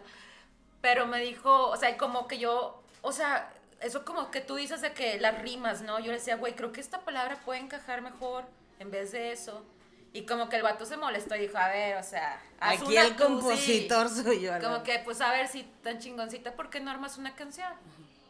Pero 0.80 1.06
me 1.06 1.20
dijo, 1.20 1.68
o 1.68 1.76
sea, 1.76 1.96
como 1.96 2.28
que 2.28 2.38
yo, 2.38 2.82
o 3.02 3.12
sea, 3.12 3.50
eso 3.80 4.04
como 4.04 4.30
que 4.30 4.40
tú 4.40 4.56
dices 4.56 4.80
de 4.80 4.92
que 4.92 5.18
las 5.18 5.40
rimas, 5.42 5.82
¿no? 5.82 5.98
Yo 5.98 6.06
le 6.06 6.18
decía, 6.18 6.36
güey, 6.36 6.54
creo 6.54 6.72
que 6.72 6.80
esta 6.80 7.00
palabra 7.00 7.36
puede 7.44 7.60
encajar 7.60 8.00
mejor 8.00 8.44
en 8.78 8.90
vez 8.90 9.12
de 9.12 9.32
eso. 9.32 9.64
Y 10.12 10.26
como 10.26 10.48
que 10.48 10.56
el 10.56 10.62
vato 10.62 10.86
se 10.86 10.96
molestó 10.96 11.34
y 11.34 11.40
dijo, 11.40 11.58
a 11.58 11.68
ver, 11.68 11.96
o 11.96 12.02
sea, 12.02 12.40
haz 12.60 12.80
Aquí 12.80 12.92
una 12.92 13.02
el 13.02 13.16
tú, 13.16 13.24
sí". 13.24 13.24
compositor 13.24 14.08
soy 14.08 14.42
yo. 14.42 14.52
Como 14.60 14.82
que, 14.84 15.00
pues 15.00 15.20
a 15.20 15.32
ver 15.32 15.48
si 15.48 15.64
tan 15.82 15.98
chingoncita, 15.98 16.52
¿por 16.52 16.70
qué 16.70 16.78
no 16.80 16.90
armas 16.90 17.18
una 17.18 17.34
canción? 17.34 17.72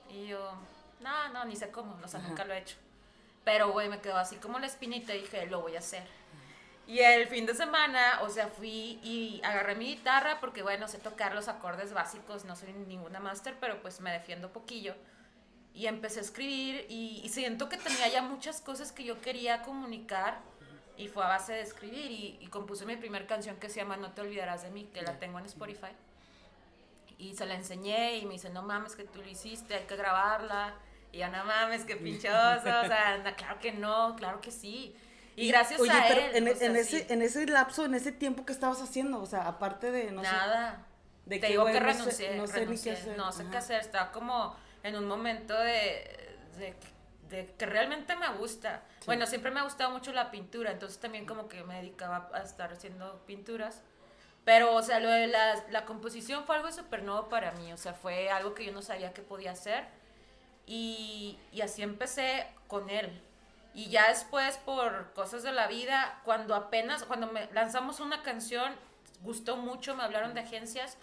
Y 0.09 0.29
yo, 0.29 0.55
no, 1.01 1.29
no, 1.29 1.45
ni 1.45 1.57
sé 1.57 1.71
cómo, 1.71 1.99
o 2.03 2.09
sea, 2.09 2.21
nunca 2.21 2.45
lo 2.45 2.55
he 2.55 2.59
hecho. 2.59 2.77
Pero, 3.45 3.73
güey, 3.73 3.91
me 3.91 4.01
quedó 4.01 4.17
así 4.17 4.37
como 4.37 4.59
la 4.59 4.67
espinita 4.67 5.15
y 5.15 5.21
dije, 5.21 5.45
lo 5.47 5.61
voy 5.61 5.77
a 5.77 5.81
hacer. 5.81 6.07
Y 6.87 7.01
el 7.01 7.27
fin 7.29 7.47
de 7.47 7.55
semana, 7.55 8.21
o 8.23 8.29
sea, 8.31 8.49
fui 8.49 8.99
y 9.03 9.41
agarré 9.45 9.75
mi 9.75 9.87
guitarra 9.87 10.41
porque, 10.41 10.63
bueno, 10.63 10.89
sé 10.89 10.99
tocar 10.99 11.35
los 11.35 11.49
acordes 11.49 11.93
básicos, 11.93 12.45
no 12.45 12.57
soy 12.57 12.73
ninguna 12.73 13.21
máster, 13.21 13.57
pero 13.61 13.81
pues 13.83 14.01
me 14.01 14.11
defiendo 14.11 14.53
poquillo. 14.53 14.95
Y 15.75 15.87
empecé 15.89 16.21
a 16.21 16.23
escribir 16.23 16.87
y, 16.89 17.21
y 17.25 17.29
siento 17.31 17.69
que 17.69 17.77
tenía 17.77 18.07
ya 18.09 18.23
muchas 18.23 18.61
cosas 18.61 18.93
que 18.93 19.03
yo 19.05 19.21
quería 19.21 19.63
comunicar 19.63 20.39
y 20.97 21.09
fue 21.09 21.25
a 21.25 21.29
base 21.29 21.53
de 21.55 21.63
escribir 21.63 22.11
y, 22.13 22.39
y 22.41 22.47
compuse 22.47 22.87
mi 22.87 22.97
primera 22.97 23.27
canción 23.27 23.57
que 23.57 23.69
se 23.69 23.81
llama 23.81 23.97
No 23.97 24.13
te 24.13 24.21
olvidarás 24.21 24.63
de 24.63 24.71
mí, 24.71 24.89
que 24.95 25.03
la 25.03 25.19
tengo 25.19 25.41
en 25.41 25.47
Spotify. 25.47 25.89
Y 27.19 27.35
se 27.35 27.47
la 27.47 27.55
enseñé 27.55 28.19
y 28.19 28.27
me 28.27 28.35
dice, 28.35 28.51
no 28.51 28.63
mames 28.63 28.97
que 28.97 29.05
tú 29.05 29.21
lo 29.23 29.29
hiciste, 29.29 29.75
hay 29.75 29.85
que 29.85 29.97
grabarla. 29.97 30.75
Y 31.13 31.19
yo, 31.19 31.29
no 31.29 31.45
mames, 31.45 31.85
qué 31.85 31.97
pinchoso, 31.97 32.59
o 32.59 32.87
sea, 32.87 33.19
na- 33.23 33.35
claro 33.37 33.59
que 33.61 33.73
no, 33.73 34.15
claro 34.17 34.41
que 34.41 34.51
sí. 34.51 34.95
Y 35.37 35.49
gracias 35.49 35.81
Oye, 35.81 35.91
a 35.91 36.05
pero 36.09 36.21
él. 36.21 36.37
en, 36.37 36.49
o 36.49 36.55
sea, 36.57 36.67
en 36.69 36.77
ese, 36.77 36.99
sí, 37.01 37.07
en 37.09 37.23
ese 37.23 37.47
lapso, 37.47 37.85
en 37.85 37.95
ese 37.95 38.13
tiempo 38.13 38.45
que 38.45 38.53
estabas 38.53 38.81
haciendo, 38.83 39.21
o 39.21 39.27
sea, 39.27 39.47
aparte 39.47 39.91
de, 39.91 40.11
no 40.13 40.23
sé, 40.23 40.31
nada. 40.31 40.85
de 41.27 41.37
Te 41.37 41.41
que, 41.41 41.47
digo 41.53 41.63
güey, 41.63 41.75
que 41.75 41.81
no 41.81 41.87
sé- 41.93 41.99
renuncié, 41.99 42.37
no 42.37 42.47
sé 42.47 42.53
ni 42.53 42.59
qué 42.59 42.61
renuncié, 42.67 42.93
hacer. 42.93 43.17
no 43.17 43.33
sé 43.33 43.43
qué 43.45 43.49
Ajá. 43.49 43.59
hacer, 43.59 43.81
estaba 43.81 44.13
como 44.13 44.57
en 44.85 44.97
un 44.97 45.09
momento 45.09 45.59
de, 45.59 46.39
de, 46.59 46.77
de 47.29 47.53
que 47.59 47.67
realmente 47.67 48.15
me 48.15 48.29
gusta. 48.35 48.83
Bueno, 49.07 49.27
siempre 49.27 49.51
me 49.51 49.59
ha 49.59 49.65
gustado 49.65 49.91
mucho 49.91 50.13
la 50.13 50.31
pintura, 50.31 50.71
entonces 50.71 51.01
también 51.01 51.27
como 51.27 51.49
que 51.49 51.65
me 51.65 51.77
dedicaba 51.77 52.31
a 52.33 52.43
estar 52.43 52.73
haciendo 52.73 53.25
pinturas. 53.27 53.83
Pero, 54.45 54.75
o 54.75 54.83
sea, 54.83 55.01
lo 55.01 55.11
de 55.11 55.27
la, 55.27 55.65
la 55.71 55.87
composición 55.87 56.45
fue 56.45 56.57
algo 56.57 56.71
súper 56.71 57.03
nuevo 57.03 57.29
para 57.31 57.53
mí, 57.53 57.73
o 57.73 57.79
sea, 57.79 57.95
fue 57.95 58.31
algo 58.31 58.55
que 58.55 58.67
yo 58.67 58.73
no 58.73 58.83
sabía 58.83 59.13
que 59.13 59.23
podía 59.23 59.53
hacer. 59.53 59.85
Y, 60.67 61.39
y 61.51 61.63
así 61.63 61.83
empecé 61.83 62.47
con 62.69 62.91
él. 62.91 63.21
Y 63.75 63.89
ya 63.89 64.09
después, 64.09 64.59
por 64.59 65.13
cosas 65.15 65.43
de 65.43 65.53
la 65.53 65.67
vida, 65.67 66.21
cuando 66.25 66.55
apenas, 66.55 67.05
cuando 67.05 67.27
me 67.27 67.49
lanzamos 67.53 68.01
una 68.01 68.23
canción, 68.23 68.75
gustó 69.23 69.57
mucho, 69.57 69.97
me 69.97 70.03
hablaron 70.05 70.35
de 70.35 70.41
agencias. 70.41 70.99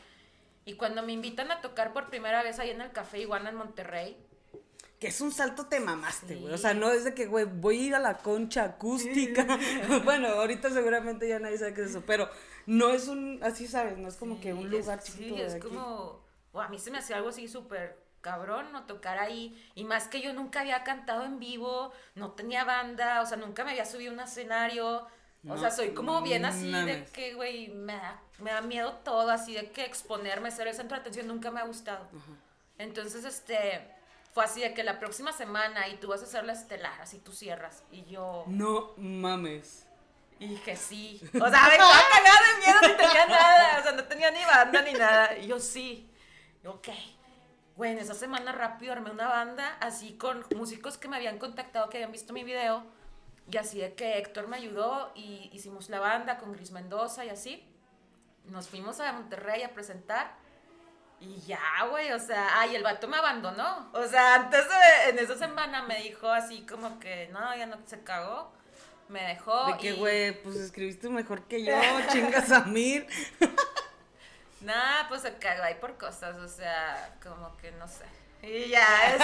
Y 0.66 0.74
cuando 0.74 1.04
me 1.04 1.12
invitan 1.12 1.52
a 1.52 1.62
tocar 1.62 1.94
por 1.94 2.10
primera 2.10 2.44
vez 2.44 2.60
ahí 2.60 2.70
en 2.70 2.82
el 2.82 2.92
Café 2.92 3.20
Iguana 3.20 3.50
en 3.50 3.56
Monterrey, 3.56 4.18
Que 5.00 5.08
es 5.08 5.20
un 5.20 5.32
salto 5.32 5.66
te 5.66 5.80
mamaste, 5.80 6.36
güey. 6.36 6.54
O 6.54 6.58
sea, 6.58 6.76
no 6.76 6.92
es 6.92 7.04
de 7.04 7.16
que, 7.16 7.26
güey, 7.26 7.46
voy 7.46 7.80
a 7.80 7.82
ir 7.88 7.96
a 7.96 8.00
la 8.00 8.20
concha 8.20 8.64
acústica. 8.64 9.46
bueno, 10.04 10.28
ahorita 10.28 10.70
seguramente 10.70 11.28
ya 11.28 11.40
nadie 11.40 11.58
sabe 11.58 11.74
qué 11.74 11.82
es 11.82 11.90
eso, 11.90 12.04
pero 12.06 12.30
no 12.66 12.90
es 12.90 13.08
un, 13.08 13.40
así 13.44 13.68
sabes, 13.68 13.98
no 13.98 14.08
es 14.08 14.16
como 14.16 14.40
que 14.40 14.54
un 14.54 14.70
lugar 14.70 15.00
es, 15.00 15.06
sí, 15.06 15.42
es 15.42 15.56
como, 15.56 16.24
a 16.54 16.68
mí 16.68 16.78
se 16.80 16.92
me 16.92 17.00
hacía 17.00 17.18
algo 17.18 17.30
así 17.30 17.48
súper 17.48 18.00
cabrón, 18.22 18.72
no 18.72 18.86
tocar 18.86 19.18
ahí, 19.18 19.60
y 19.74 19.84
más 19.84 20.08
que 20.08 20.22
yo 20.22 20.32
nunca 20.34 20.62
había 20.62 20.84
cantado 20.84 21.26
en 21.26 21.40
vivo, 21.40 21.92
no 22.16 22.32
tenía 22.32 22.64
banda, 22.64 23.22
o 23.22 23.26
sea, 23.26 23.38
nunca 23.38 23.64
me 23.64 23.72
había 23.72 23.86
subido 23.86 24.12
a 24.12 24.14
un 24.14 24.20
escenario, 24.20 25.08
o 25.50 25.58
sea, 25.58 25.72
soy 25.72 25.90
como 25.90 26.22
bien 26.22 26.46
así 26.46 26.72
de 26.72 27.06
que, 27.14 27.34
güey, 27.34 27.70
me 27.70 27.94
da, 27.94 28.22
me 28.42 28.52
da 28.52 28.62
miedo 28.62 28.94
todo, 29.04 29.30
así 29.30 29.54
de 29.54 29.72
que 29.72 29.86
exponerme, 29.86 30.52
ser 30.52 30.68
el 30.68 30.76
centro 30.76 30.96
de 30.96 31.02
atención, 31.02 31.28
nunca 31.28 31.52
me 31.52 31.60
ha 31.60 31.66
gustado. 31.66 32.08
Entonces, 32.78 33.24
este, 33.24 33.88
fue 34.34 34.44
así 34.44 34.62
de 34.62 34.74
que 34.74 34.84
la 34.84 35.00
próxima 35.00 35.32
semana, 35.32 35.88
y 35.88 35.98
tú 35.98 36.08
vas 36.08 36.22
a 36.22 36.26
hacer 36.26 36.44
la 36.44 36.54
estelar, 36.54 37.02
así 37.02 37.20
tú 37.20 37.32
cierras, 37.32 37.84
y 37.92 38.04
yo... 38.06 38.44
No 38.48 38.94
mames. 38.98 39.86
Y 40.42 40.48
dije, 40.48 40.76
sí. 40.76 41.22
O 41.36 41.50
sea, 41.50 41.68
me 41.68 41.74
estaba 41.74 42.02
cagada 42.12 42.40
de 42.48 42.66
miedo, 42.66 42.82
no 42.82 42.98
tenía 42.98 43.26
nada. 43.28 43.80
O 43.80 43.84
sea, 43.84 43.92
no 43.92 44.04
tenía 44.06 44.32
ni 44.32 44.44
banda 44.44 44.82
ni 44.82 44.94
nada. 44.94 45.38
Y 45.38 45.46
yo, 45.46 45.60
sí. 45.60 46.10
Y, 46.64 46.68
ok. 46.68 46.88
En 47.78 48.00
esa 48.00 48.16
semana 48.16 48.52
rápido 48.52 48.92
armé 48.92 49.12
una 49.12 49.28
banda 49.28 49.78
así 49.80 50.14
con 50.14 50.44
músicos 50.56 50.98
que 50.98 51.08
me 51.08 51.18
habían 51.18 51.38
contactado, 51.38 51.90
que 51.90 51.98
habían 51.98 52.12
visto 52.12 52.34
mi 52.34 52.44
video. 52.44 52.84
Y 53.52 53.58
así 53.58 53.82
de 53.82 53.94
que 53.94 54.18
Héctor 54.18 54.48
me 54.48 54.58
ayudó 54.58 55.12
y 55.14 55.52
hicimos 55.54 55.90
la 55.90 56.00
banda 56.00 56.40
con 56.40 56.54
Gris 56.54 56.72
Mendoza 56.72 57.24
y 57.24 57.30
así. 57.30 57.64
Nos 58.52 58.68
fuimos 58.68 59.00
a 59.00 59.14
Monterrey 59.14 59.64
a 59.64 59.70
presentar. 59.74 60.34
Y 61.22 61.40
ya, 61.42 61.60
güey, 61.90 62.12
o 62.12 62.20
sea, 62.20 62.60
ay, 62.60 62.76
el 62.76 62.84
vato 62.84 63.08
me 63.08 63.16
abandonó. 63.18 63.90
O 63.94 64.04
sea, 64.08 64.36
antes 64.36 64.66
de, 64.68 65.10
en 65.10 65.20
esa 65.20 65.38
semana 65.38 65.84
me 65.84 66.02
dijo 66.02 66.28
así 66.30 66.66
como 66.66 67.00
que, 67.00 67.30
no, 67.32 67.56
ya 67.56 67.66
no 67.66 67.78
se 67.86 68.04
cagó. 68.04 68.52
Me 69.08 69.22
dejó. 69.24 69.68
De 69.68 69.78
que, 69.78 69.90
y- 69.92 69.98
güey, 70.00 70.44
pues 70.44 70.56
escribiste 70.58 71.10
mejor 71.10 71.44
que 71.44 71.64
yo, 71.64 71.74
chingas 72.12 72.52
a 72.52 72.62
mil. 72.66 73.08
Nah, 74.62 75.08
pues 75.08 75.24
se 75.24 75.34
cagó 75.38 75.64
ahí 75.64 75.74
por 75.82 75.98
cosas, 75.98 76.36
o 76.36 76.48
sea, 76.48 77.16
como 77.24 77.58
que 77.58 77.72
no 77.72 77.88
sé. 77.88 78.06
Y 78.44 78.70
ya, 78.70 78.86
es. 79.08 79.22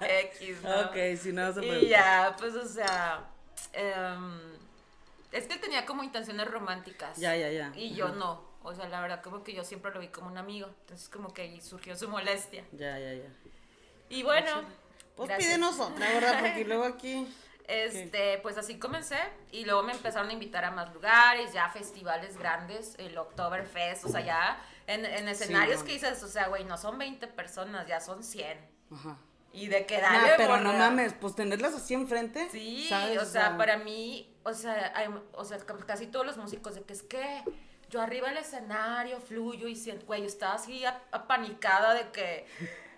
X, 0.34 0.62
¿no? 0.62 0.80
Ok, 0.80 0.96
si 1.18 1.32
no 1.32 1.50
se 1.54 1.64
Y 1.64 1.88
ya, 1.88 2.34
pues, 2.38 2.54
o 2.54 2.66
sea. 2.68 3.20
em, 3.72 4.58
es 5.32 5.46
que 5.46 5.54
él 5.54 5.60
tenía 5.60 5.86
como 5.86 6.02
intenciones 6.02 6.48
románticas. 6.50 7.18
Ya, 7.18 7.34
ya, 7.36 7.50
ya. 7.50 7.72
Y 7.74 7.94
yo 7.94 8.06
Ajá. 8.06 8.14
no. 8.16 8.52
O 8.62 8.74
sea, 8.74 8.88
la 8.88 9.00
verdad, 9.00 9.22
como 9.22 9.42
que 9.42 9.52
yo 9.54 9.64
siempre 9.64 9.92
lo 9.92 10.00
vi 10.00 10.08
como 10.08 10.28
un 10.28 10.38
amigo. 10.38 10.68
Entonces, 10.82 11.08
como 11.08 11.32
que 11.32 11.42
ahí 11.42 11.60
surgió 11.60 11.96
su 11.96 12.08
molestia. 12.08 12.64
Ya, 12.72 12.98
ya, 12.98 13.12
ya. 13.14 13.28
Y 14.08 14.22
bueno. 14.22 14.62
Pues 15.16 15.28
gracias. 15.28 15.48
pídenos 15.48 15.78
otra, 15.80 16.08
¿verdad? 16.08 16.40
Porque 16.40 16.64
luego 16.66 16.84
aquí. 16.84 17.26
Este, 17.68 18.38
pues 18.38 18.58
así 18.58 18.78
comencé 18.78 19.18
y 19.52 19.64
luego 19.64 19.82
me 19.82 19.92
empezaron 19.92 20.28
a 20.28 20.32
invitar 20.32 20.64
a 20.64 20.72
más 20.72 20.92
lugares, 20.92 21.52
ya 21.52 21.68
festivales 21.70 22.36
grandes, 22.36 22.96
el 22.98 23.16
Oktoberfest, 23.16 24.04
o 24.04 24.08
sea, 24.08 24.20
ya 24.20 24.60
en, 24.86 25.06
en 25.06 25.28
escenarios 25.28 25.82
que 25.82 25.92
dices, 25.92 26.22
o 26.22 26.28
sea, 26.28 26.48
güey, 26.48 26.64
no 26.64 26.76
son 26.76 26.98
20 26.98 27.28
personas, 27.28 27.86
ya 27.86 28.00
son 28.00 28.24
100. 28.24 28.58
Ajá. 28.90 29.16
Y 29.52 29.68
de 29.68 29.86
que 29.86 29.98
Nah, 29.98 30.12
dale, 30.12 30.32
pero 30.36 30.58
no 30.58 30.72
mames, 30.72 31.12
pues 31.14 31.34
tenerlas 31.34 31.74
así 31.74 31.94
enfrente. 31.94 32.48
Sí, 32.50 32.86
¿sabes? 32.88 33.18
o 33.18 33.24
sea, 33.24 33.56
para 33.56 33.76
mí, 33.76 34.31
o 34.44 34.52
sea, 34.54 34.92
hay- 34.94 35.08
o 35.32 35.44
sea, 35.44 35.58
ca- 35.58 35.76
casi 35.86 36.06
todos 36.06 36.26
los 36.26 36.36
músicos 36.36 36.74
de 36.74 36.82
que 36.82 36.92
es 36.92 37.02
que 37.02 37.42
yo 37.90 38.00
arriba 38.00 38.28
del 38.28 38.38
escenario 38.38 39.20
fluyo 39.20 39.68
y 39.68 39.76
siento, 39.76 40.06
güey, 40.06 40.20
yo 40.22 40.26
estaba 40.26 40.54
así 40.54 40.84
ap- 40.84 41.02
apanicada 41.12 41.94
de 41.94 42.10
que, 42.10 42.46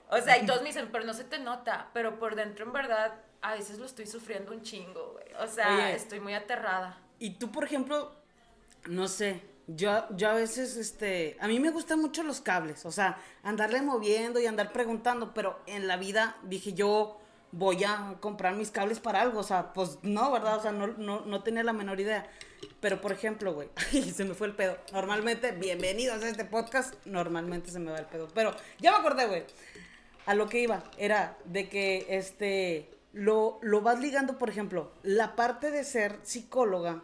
o 0.09 0.19
sea, 0.21 0.39
y 0.39 0.47
todos 0.47 0.63
me 0.63 0.69
dicen, 0.69 0.89
pero 0.93 1.05
no 1.05 1.15
se 1.15 1.25
te 1.25 1.39
nota, 1.39 1.89
pero 1.93 2.19
por 2.19 2.35
dentro 2.37 2.65
en 2.67 2.73
verdad 2.73 3.15
a 3.43 3.55
veces 3.55 3.79
lo 3.79 3.87
estoy 3.87 4.07
sufriendo 4.07 4.53
un 4.53 4.63
chingo, 4.63 5.13
güey, 5.13 5.27
o 5.43 5.47
sea, 5.49 5.75
Oye. 5.75 5.95
estoy 5.97 6.21
muy 6.21 6.35
aterrada. 6.35 6.99
Y 7.19 7.31
tú, 7.31 7.51
por 7.51 7.65
ejemplo, 7.65 8.15
no 8.87 9.09
sé, 9.09 9.43
yo, 9.67 10.07
yo 10.17 10.31
a 10.31 10.35
veces, 10.35 10.77
este, 10.77 11.37
a 11.41 11.49
mí 11.49 11.59
me 11.59 11.71
gustan 11.71 11.99
mucho 12.01 12.23
los 12.23 12.41
cables, 12.41 12.85
o 12.87 12.93
sea, 12.93 13.19
andarle 13.43 13.83
moviendo 13.83 14.39
y 14.41 14.47
andar 14.47 14.73
preguntando, 14.73 15.35
pero 15.35 15.59
en 15.67 15.87
la 15.89 15.97
vida 15.97 16.37
dije 16.45 16.73
yo 16.75 17.19
voy 17.57 17.85
a 17.85 18.17
comprar 18.21 18.55
mis 18.55 18.71
cables 18.71 19.01
para 19.01 19.23
algo, 19.23 19.41
o 19.41 19.45
sea, 19.45 19.73
pues 19.73 19.99
no, 20.03 20.31
¿verdad? 20.33 20.59
O 20.59 20.63
sea, 20.63 20.73
no, 20.73 20.89
no, 20.89 21.25
no 21.25 21.43
tenía 21.43 21.63
la 21.63 21.73
menor 21.73 22.01
idea. 22.01 22.27
Pero, 22.81 23.01
por 23.01 23.13
ejemplo, 23.13 23.55
güey, 23.55 23.69
se 24.15 24.25
me 24.25 24.35
fue 24.35 24.49
el 24.49 24.55
pedo. 24.55 24.77
Normalmente, 24.93 25.53
bienvenidos 25.53 26.23
a 26.23 26.29
este 26.29 26.45
podcast, 26.45 26.95
normalmente 27.07 27.71
se 27.71 27.79
me 27.79 27.91
va 27.93 27.99
el 27.99 28.07
pedo. 28.07 28.29
Pero 28.35 28.55
ya 28.79 28.91
me 28.91 28.99
acordé, 28.99 29.27
güey. 29.27 29.45
A 30.27 30.35
lo 30.35 30.49
que 30.49 30.61
iba 30.61 30.83
era 30.99 31.37
de 31.45 31.69
que, 31.69 32.07
este, 32.09 32.91
lo, 33.13 33.59
lo 33.63 33.83
vas 33.83 34.01
ligando, 34.01 34.39
por 34.39 34.51
ejemplo, 34.51 34.93
la 35.03 35.37
parte 35.37 35.71
de 35.71 35.85
ser 35.85 36.19
psicóloga. 36.23 37.03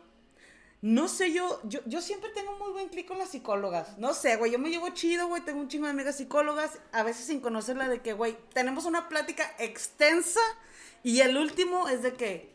No 0.83 1.09
sé, 1.09 1.33
yo, 1.33 1.61
yo, 1.65 1.81
yo 1.85 2.01
siempre 2.01 2.31
tengo 2.31 2.57
muy 2.57 2.73
buen 2.73 2.89
clic 2.89 3.07
con 3.07 3.19
las 3.19 3.31
psicólogas. 3.31 3.99
No 3.99 4.15
sé, 4.15 4.37
güey, 4.37 4.51
yo 4.51 4.59
me 4.59 4.71
llevo 4.71 4.89
chido, 4.91 5.29
güey, 5.29 5.45
tengo 5.45 5.61
un 5.61 5.69
chingo 5.69 5.85
de 5.85 5.91
amigas 5.91 6.17
psicólogas, 6.17 6.79
a 6.93 7.03
veces 7.03 7.27
sin 7.27 7.41
conocerla 7.41 7.87
de 7.89 8.01
que, 8.01 8.15
güey, 8.15 8.39
tenemos 8.55 8.87
una 8.87 9.09
plática 9.09 9.55
extensa 9.59 10.41
y 11.03 11.21
el 11.21 11.37
último 11.37 11.89
es 11.89 12.03
de 12.03 12.15
que, 12.15 12.55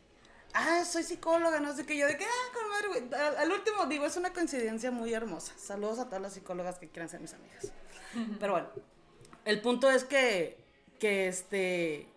ah, 0.53 0.83
soy 0.85 1.03
psicóloga, 1.03 1.59
no 1.59 1.75
sé 1.75 1.85
qué, 1.85 1.97
yo 1.97 2.07
de 2.07 2.17
que, 2.17 2.25
ah, 2.25 2.53
con 2.53 2.69
madre, 2.69 2.87
güey. 2.87 3.21
Al, 3.21 3.37
al 3.37 3.51
último, 3.51 3.85
digo, 3.85 4.07
es 4.07 4.17
una 4.17 4.33
coincidencia 4.33 4.89
muy 4.89 5.13
hermosa. 5.13 5.53
Saludos 5.57 5.99
a 5.99 6.05
todas 6.05 6.21
las 6.21 6.33
psicólogas 6.33 6.79
que 6.79 6.89
quieran 6.89 7.09
ser 7.09 7.19
mis 7.19 7.33
amigas. 7.33 7.71
Pero 8.39 8.53
bueno, 8.53 8.69
el 9.43 9.61
punto 9.61 9.91
es 9.91 10.03
que, 10.03 10.57
que 10.99 11.27
este, 11.27 12.07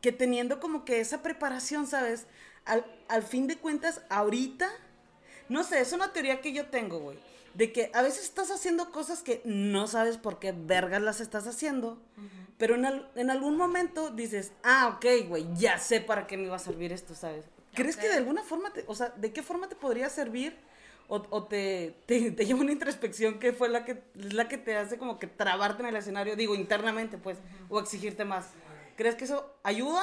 que 0.00 0.12
teniendo 0.12 0.60
como 0.60 0.84
que 0.84 1.00
esa 1.00 1.22
preparación, 1.22 1.88
¿sabes? 1.88 2.26
Al, 2.64 2.84
al 3.08 3.22
fin 3.24 3.48
de 3.48 3.56
cuentas, 3.56 4.02
ahorita, 4.10 4.70
no 5.48 5.64
sé, 5.64 5.80
es 5.80 5.92
una 5.92 6.12
teoría 6.12 6.40
que 6.40 6.52
yo 6.52 6.66
tengo, 6.66 6.98
güey. 6.98 7.18
De 7.54 7.72
que 7.72 7.90
a 7.94 8.02
veces 8.02 8.24
estás 8.24 8.50
haciendo 8.50 8.90
cosas 8.90 9.22
que 9.22 9.40
no 9.44 9.86
sabes 9.86 10.18
por 10.18 10.38
qué 10.38 10.52
vergas 10.52 11.00
las 11.00 11.20
estás 11.20 11.46
haciendo, 11.46 11.98
pero 12.58 12.74
en, 12.74 12.84
al- 12.84 13.10
en 13.14 13.30
algún 13.30 13.56
momento 13.56 14.10
dices, 14.10 14.52
ah, 14.62 14.92
ok, 14.96 15.28
güey, 15.28 15.46
ya 15.56 15.78
sé 15.78 16.00
para 16.02 16.26
qué 16.26 16.36
me 16.36 16.48
va 16.48 16.56
a 16.56 16.58
servir 16.60 16.92
esto, 16.92 17.14
¿sabes? 17.14 17.46
¿Crees 17.74 17.96
que 17.96 18.08
de 18.08 18.14
alguna 18.14 18.42
forma, 18.42 18.72
te, 18.72 18.84
o 18.88 18.94
sea, 18.94 19.08
de 19.16 19.32
qué 19.32 19.42
forma 19.42 19.68
te 19.68 19.74
podría 19.76 20.08
servir? 20.10 20.56
O, 21.08 21.22
o 21.30 21.44
te, 21.44 21.94
te, 22.06 22.30
te 22.32 22.44
lleva 22.46 22.60
una 22.60 22.72
introspección 22.72 23.38
que 23.38 23.52
fue 23.52 23.68
la 23.68 23.84
que, 23.84 24.02
la 24.14 24.48
que 24.48 24.58
te 24.58 24.76
hace 24.76 24.98
como 24.98 25.18
que 25.18 25.26
trabarte 25.26 25.82
en 25.82 25.88
el 25.90 25.96
escenario, 25.96 26.36
digo, 26.36 26.54
internamente, 26.54 27.16
pues, 27.16 27.38
o 27.70 27.78
exigirte 27.80 28.24
más. 28.24 28.50
¿Crees 28.96 29.14
que 29.14 29.24
eso 29.24 29.54
ayuda? 29.62 30.02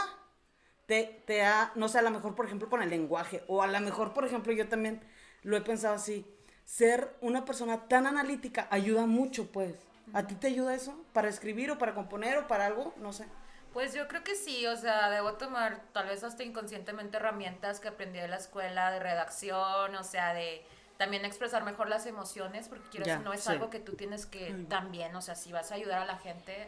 Te, 0.86 1.22
te 1.26 1.38
da, 1.38 1.72
no 1.76 1.88
sé, 1.88 2.00
a 2.00 2.02
lo 2.04 2.12
mejor, 2.12 2.36
por 2.36 2.46
ejemplo, 2.46 2.70
con 2.70 2.82
el 2.82 2.90
lenguaje, 2.90 3.44
o 3.48 3.62
a 3.64 3.68
lo 3.68 3.80
mejor, 3.80 4.14
por 4.14 4.26
ejemplo, 4.26 4.52
yo 4.54 4.68
también 4.68 5.02
lo 5.44 5.58
he 5.58 5.62
pensado 5.62 5.96
así, 5.96 6.26
ser 6.66 7.16
una 7.22 7.46
persona 7.46 7.88
tan 7.88 8.08
analítica 8.08 8.68
ayuda 8.72 9.06
mucho, 9.06 9.52
pues. 9.52 9.76
¿A 10.14 10.28
ti 10.28 10.36
te 10.36 10.48
ayuda 10.48 10.76
eso? 10.76 10.94
¿Para 11.14 11.30
escribir 11.30 11.72
o 11.72 11.78
para 11.78 11.94
componer 11.94 12.38
o 12.38 12.48
para 12.48 12.66
algo? 12.66 12.94
No 12.98 13.14
sé. 13.14 13.26
Pues 13.72 13.94
yo 13.94 14.08
creo 14.08 14.24
que 14.24 14.36
sí, 14.36 14.68
o 14.68 14.76
sea, 14.76 15.10
debo 15.10 15.34
tomar 15.34 15.82
tal 15.94 16.08
vez 16.08 16.24
hasta 16.24 16.44
inconscientemente 16.44 17.18
herramientas 17.18 17.80
que 17.80 17.88
aprendí 17.88 18.20
de 18.20 18.28
la 18.28 18.36
escuela 18.36 18.92
de 18.92 19.00
redacción, 19.00 19.96
o 19.96 20.04
sea, 20.04 20.34
de 20.34 20.64
también 20.98 21.26
expresar 21.26 21.64
mejor 21.64 21.90
las 21.90 22.06
emociones, 22.06 22.70
porque 22.70 22.88
quiero 22.90 23.06
decir, 23.08 23.24
no 23.24 23.34
es 23.34 23.42
sí. 23.42 23.50
algo 23.50 23.72
que 23.72 23.80
tú 23.80 23.94
tienes 23.94 24.28
que 24.28 24.54
también, 24.70 25.16
o 25.16 25.22
sea, 25.22 25.34
si 25.36 25.52
vas 25.52 25.72
a 25.72 25.76
ayudar 25.76 26.02
a 26.02 26.06
la 26.06 26.18
gente, 26.18 26.68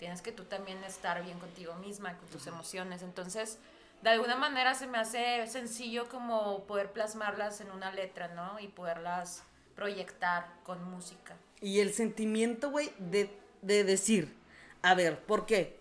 tienes 0.00 0.22
que 0.22 0.32
tú 0.32 0.44
también 0.44 0.82
estar 0.82 1.22
bien 1.22 1.38
contigo 1.38 1.74
misma, 1.74 2.16
con 2.16 2.28
tus 2.30 2.46
emociones. 2.48 3.02
Entonces, 3.02 3.58
de 4.02 4.10
alguna 4.10 4.36
manera 4.36 4.74
se 4.74 4.86
me 4.86 4.98
hace 4.98 5.46
sencillo 5.46 6.08
como 6.08 6.64
poder 6.64 6.92
plasmarlas 6.92 7.60
en 7.60 7.70
una 7.70 7.92
letra, 7.92 8.28
¿no? 8.28 8.58
Y 8.60 8.68
poderlas 8.68 9.42
proyectar 9.74 10.46
con 10.64 10.82
música. 10.84 11.36
Y 11.60 11.80
el 11.80 11.92
sentimiento, 11.92 12.70
güey, 12.70 12.90
de, 12.98 13.30
de 13.62 13.84
decir, 13.84 14.34
a 14.82 14.94
ver, 14.94 15.18
¿por 15.20 15.46
qué? 15.46 15.78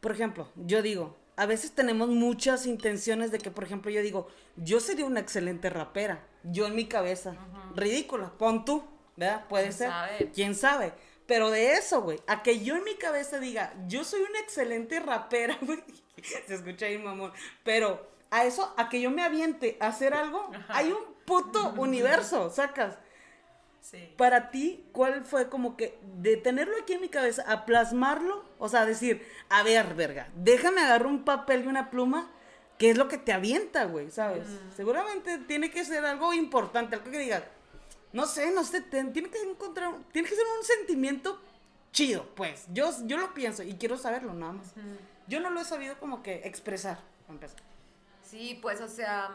por 0.00 0.12
ejemplo, 0.12 0.48
yo 0.54 0.82
digo, 0.82 1.16
a 1.36 1.46
veces 1.46 1.72
tenemos 1.72 2.08
muchas 2.08 2.66
intenciones 2.66 3.32
de 3.32 3.38
que, 3.38 3.50
por 3.50 3.64
ejemplo, 3.64 3.90
yo 3.90 4.00
digo, 4.02 4.28
yo 4.56 4.78
sería 4.78 5.04
una 5.04 5.18
excelente 5.18 5.68
rapera, 5.68 6.22
yo 6.44 6.66
en 6.66 6.76
mi 6.76 6.86
cabeza, 6.86 7.34
ridícula, 7.74 8.30
pon 8.38 8.64
tú, 8.64 8.84
¿verdad? 9.16 9.44
Puede 9.48 9.64
¿Quién 9.64 9.74
ser, 9.74 9.88
sabe? 9.90 10.30
quién 10.32 10.54
sabe. 10.54 10.92
Pero 11.26 11.50
de 11.50 11.74
eso, 11.74 12.02
güey, 12.02 12.20
a 12.26 12.42
que 12.42 12.60
yo 12.60 12.76
en 12.76 12.84
mi 12.84 12.94
cabeza 12.94 13.38
diga, 13.38 13.74
yo 13.88 14.04
soy 14.04 14.22
una 14.22 14.38
excelente 14.40 15.00
rapera, 15.00 15.58
güey, 15.62 15.82
se 16.46 16.54
escucha 16.54 16.86
ahí, 16.86 16.98
mamón, 16.98 17.32
pero 17.64 18.08
a 18.30 18.44
eso, 18.44 18.72
a 18.76 18.88
que 18.88 19.00
yo 19.00 19.10
me 19.10 19.22
aviente 19.22 19.76
a 19.80 19.88
hacer 19.88 20.14
algo, 20.14 20.50
hay 20.68 20.92
un 20.92 21.14
puto 21.24 21.70
universo, 21.76 22.50
sacas. 22.50 22.98
Sí. 23.80 24.12
Para 24.16 24.50
ti, 24.50 24.84
¿cuál 24.90 25.24
fue 25.24 25.48
como 25.48 25.76
que 25.76 25.96
de 26.16 26.36
tenerlo 26.36 26.74
aquí 26.80 26.94
en 26.94 27.00
mi 27.00 27.08
cabeza 27.08 27.44
a 27.46 27.64
plasmarlo? 27.66 28.44
O 28.58 28.68
sea, 28.68 28.84
decir, 28.84 29.24
a 29.48 29.62
ver, 29.62 29.94
verga, 29.94 30.28
déjame 30.34 30.80
agarrar 30.80 31.06
un 31.06 31.24
papel 31.24 31.64
y 31.64 31.68
una 31.68 31.88
pluma, 31.88 32.28
¿qué 32.78 32.90
es 32.90 32.98
lo 32.98 33.06
que 33.06 33.16
te 33.16 33.32
avienta, 33.32 33.84
güey? 33.84 34.10
¿Sabes? 34.10 34.48
Seguramente 34.74 35.38
tiene 35.38 35.70
que 35.70 35.84
ser 35.84 36.04
algo 36.04 36.32
importante, 36.32 36.96
algo 36.96 37.12
que 37.12 37.18
digas, 37.18 37.44
no 38.16 38.26
sé, 38.26 38.50
no 38.50 38.64
sé, 38.64 38.80
te- 38.80 39.04
tiene 39.04 39.30
que 39.30 39.40
encontrar, 39.42 39.94
tiene 40.12 40.28
que 40.28 40.34
ser 40.34 40.44
un 40.58 40.64
sentimiento 40.64 41.40
chido, 41.92 42.26
pues. 42.34 42.66
Yo, 42.72 42.90
yo 43.04 43.16
lo 43.18 43.32
pienso 43.34 43.62
y 43.62 43.74
quiero 43.74 43.96
saberlo 43.96 44.32
nada 44.32 44.52
más. 44.52 44.72
Yo 45.26 45.40
no 45.40 45.50
lo 45.50 45.60
he 45.60 45.64
sabido 45.64 45.98
como 45.98 46.22
que 46.22 46.42
expresar, 46.44 46.98
empezar. 47.28 47.58
Sí, 48.22 48.58
pues, 48.62 48.80
o 48.80 48.88
sea, 48.88 49.30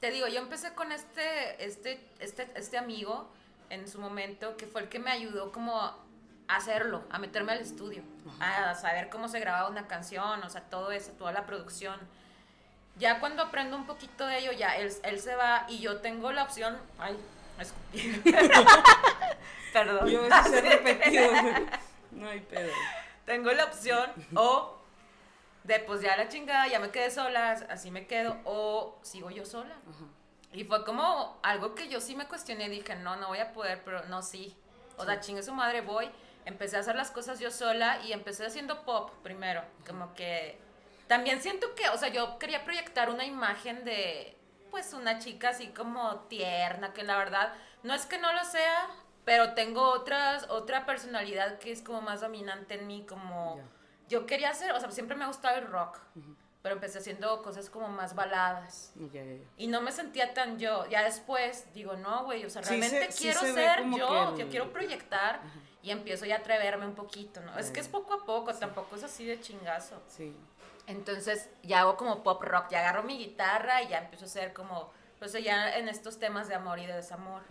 te 0.00 0.10
digo, 0.10 0.26
yo 0.28 0.38
empecé 0.40 0.72
con 0.74 0.92
este, 0.92 1.64
este, 1.64 2.06
este, 2.18 2.50
este 2.54 2.78
amigo 2.78 3.28
en 3.70 3.88
su 3.88 3.98
momento, 4.00 4.56
que 4.56 4.66
fue 4.66 4.82
el 4.82 4.88
que 4.88 4.98
me 4.98 5.10
ayudó 5.10 5.52
como 5.52 5.80
a 5.80 5.96
hacerlo, 6.48 7.02
a 7.10 7.18
meterme 7.18 7.52
al 7.52 7.60
estudio, 7.60 8.02
a 8.40 8.74
saber 8.74 9.08
cómo 9.10 9.28
se 9.28 9.40
grababa 9.40 9.68
una 9.68 9.86
canción, 9.88 10.42
o 10.42 10.50
sea, 10.50 10.62
todo 10.62 10.92
eso, 10.92 11.10
toda 11.12 11.32
la 11.32 11.44
producción. 11.46 11.98
Ya 12.98 13.20
cuando 13.20 13.42
aprendo 13.42 13.76
un 13.76 13.86
poquito 13.86 14.26
de 14.26 14.38
ello, 14.38 14.52
ya 14.52 14.76
él, 14.76 14.92
él 15.02 15.20
se 15.20 15.34
va 15.34 15.66
y 15.68 15.80
yo 15.80 16.00
tengo 16.00 16.30
la 16.32 16.44
opción, 16.44 16.78
ay, 16.98 17.16
Perdón. 19.72 20.08
Yo 20.08 20.26
he 20.26 20.60
repetido. 20.60 21.30
No 22.12 22.30
hay 22.30 22.40
pedo. 22.40 22.72
tengo 23.26 23.52
la 23.52 23.66
opción 23.66 24.10
o 24.34 24.78
de 25.64 25.80
pues 25.80 26.00
ya 26.00 26.16
la 26.16 26.28
chingada, 26.28 26.66
ya 26.66 26.78
me 26.78 26.90
quedé 26.90 27.10
sola, 27.10 27.52
así 27.68 27.90
me 27.90 28.06
quedo, 28.06 28.38
o 28.44 28.98
sigo 29.02 29.30
yo 29.30 29.44
sola. 29.44 29.74
Y 30.52 30.64
fue 30.64 30.82
como 30.84 31.38
algo 31.42 31.74
que 31.74 31.88
yo 31.88 32.00
sí 32.00 32.16
me 32.16 32.26
cuestioné, 32.26 32.70
dije, 32.70 32.96
no, 32.96 33.16
no 33.16 33.28
voy 33.28 33.38
a 33.38 33.52
poder, 33.52 33.82
pero 33.84 34.04
no, 34.06 34.22
sí. 34.22 34.56
O 34.96 35.04
sea, 35.04 35.20
chingue 35.20 35.42
su 35.42 35.52
madre, 35.52 35.82
voy. 35.82 36.08
Empecé 36.46 36.78
a 36.78 36.80
hacer 36.80 36.96
las 36.96 37.10
cosas 37.10 37.38
yo 37.40 37.50
sola 37.50 38.00
y 38.02 38.12
empecé 38.12 38.46
haciendo 38.46 38.84
pop 38.84 39.10
primero. 39.22 39.62
Como 39.86 40.14
que 40.14 40.58
también 41.08 41.42
siento 41.42 41.74
que, 41.74 41.88
o 41.90 41.98
sea, 41.98 42.08
yo 42.08 42.38
quería 42.38 42.64
proyectar 42.64 43.10
una 43.10 43.24
imagen 43.24 43.84
de, 43.84 44.35
pues, 44.76 44.92
una 44.92 45.18
chica 45.18 45.48
así 45.48 45.68
como 45.68 46.16
tierna, 46.28 46.92
que 46.92 47.02
la 47.02 47.16
verdad, 47.16 47.54
no 47.82 47.94
es 47.94 48.04
que 48.04 48.18
no 48.18 48.30
lo 48.34 48.44
sea, 48.44 48.86
pero 49.24 49.54
tengo 49.54 49.88
otras, 49.90 50.50
otra 50.50 50.84
personalidad 50.84 51.58
que 51.58 51.72
es 51.72 51.80
como 51.80 52.02
más 52.02 52.20
dominante 52.20 52.74
en 52.74 52.86
mí, 52.86 53.06
como... 53.08 53.56
Ya. 53.56 53.62
Yo 54.10 54.26
quería 54.26 54.50
hacer, 54.50 54.70
o 54.72 54.78
sea, 54.78 54.90
siempre 54.90 55.16
me 55.16 55.24
ha 55.24 55.28
gustado 55.28 55.56
el 55.56 55.66
rock, 55.66 55.98
pero 56.60 56.74
empecé 56.74 56.98
haciendo 56.98 57.42
cosas 57.42 57.70
como 57.70 57.88
más 57.88 58.14
baladas. 58.14 58.92
Ya, 59.12 59.24
ya. 59.24 59.42
Y 59.56 59.66
no 59.68 59.80
me 59.80 59.92
sentía 59.92 60.34
tan 60.34 60.58
yo. 60.58 60.86
Ya 60.90 61.02
después 61.02 61.72
digo, 61.72 61.96
no, 61.96 62.24
güey, 62.24 62.44
o 62.44 62.50
sea, 62.50 62.62
Sí 62.62 62.68
realmente 62.78 63.06
se- 63.06 63.12
sí 63.12 63.22
quiero 63.24 63.40
se 63.40 63.46
ve 63.52 63.52
ser 63.54 63.78
yo, 63.96 64.30
el- 64.32 64.36
yo 64.36 64.48
quiero 64.50 64.70
proyectar 64.72 65.40
y 65.82 65.90
empiezo 65.90 66.26
ya 66.26 66.36
a 66.36 66.38
atreverme 66.40 66.84
un 66.86 66.94
poquito, 66.94 67.40
¿no? 67.40 67.58
Es 67.58 67.70
que 67.70 67.80
es 67.80 67.88
poco 67.88 68.12
a 68.12 68.24
poco, 68.26 68.52
tampoco 68.54 68.94
es 68.96 69.02
así 69.04 69.24
de 69.24 69.40
chingazo. 69.40 70.00
Sí. 70.06 70.36
Entonces 70.86 71.48
ya 71.62 71.80
hago 71.80 71.96
como 71.96 72.22
pop 72.22 72.42
rock, 72.42 72.68
ya 72.70 72.80
agarro 72.80 73.02
mi 73.02 73.18
guitarra 73.18 73.82
y 73.82 73.88
ya 73.88 73.98
empiezo 73.98 74.24
a 74.24 74.28
hacer 74.28 74.52
como, 74.52 74.92
pues 75.18 75.32
ya 75.32 75.76
en 75.76 75.88
estos 75.88 76.18
temas 76.18 76.48
de 76.48 76.54
amor 76.54 76.78
y 76.78 76.86
de 76.86 76.94
desamor. 76.94 77.42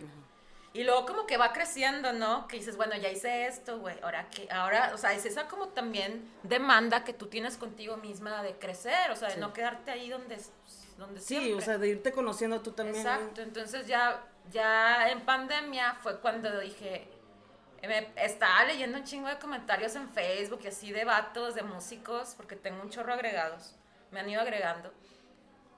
Y 0.72 0.84
luego 0.84 1.06
como 1.06 1.26
que 1.26 1.36
va 1.38 1.52
creciendo, 1.54 2.12
¿no? 2.12 2.46
Que 2.48 2.56
dices, 2.58 2.76
bueno, 2.76 2.94
ya 2.96 3.08
hice 3.08 3.46
esto, 3.46 3.78
güey, 3.78 3.98
ahora 4.02 4.28
que, 4.30 4.46
ahora, 4.50 4.90
o 4.94 4.98
sea, 4.98 5.12
es 5.14 5.24
esa 5.24 5.48
como 5.48 5.68
también 5.68 6.30
demanda 6.42 7.02
que 7.02 7.14
tú 7.14 7.26
tienes 7.28 7.56
contigo 7.56 7.96
misma 7.96 8.42
de 8.42 8.54
crecer, 8.58 9.10
o 9.10 9.16
sea, 9.16 9.28
de 9.28 9.34
Sí. 9.34 9.40
no 9.40 9.54
quedarte 9.54 9.90
ahí 9.90 10.10
donde, 10.10 10.38
donde 10.98 11.20
Sí, 11.20 11.26
siempre. 11.26 11.54
o 11.54 11.60
sea, 11.62 11.78
de 11.78 11.88
irte 11.88 12.12
conociendo 12.12 12.60
tú 12.60 12.72
también. 12.72 12.98
Exacto, 12.98 13.40
entonces 13.40 13.86
ya, 13.86 14.22
ya 14.50 15.08
en 15.10 15.22
pandemia 15.22 15.94
fue 16.02 16.20
cuando 16.20 16.60
dije, 16.60 17.08
me 17.82 18.08
estaba 18.16 18.64
leyendo 18.64 18.98
un 18.98 19.04
chingo 19.04 19.28
de 19.28 19.38
comentarios 19.38 19.94
en 19.96 20.08
Facebook 20.10 20.60
y 20.64 20.68
así 20.68 20.92
de 20.92 21.04
vatos, 21.04 21.54
de 21.54 21.62
músicos, 21.62 22.34
porque 22.36 22.56
tengo 22.56 22.82
un 22.82 22.90
chorro 22.90 23.12
agregados, 23.12 23.74
me 24.10 24.20
han 24.20 24.28
ido 24.30 24.40
agregando. 24.40 24.92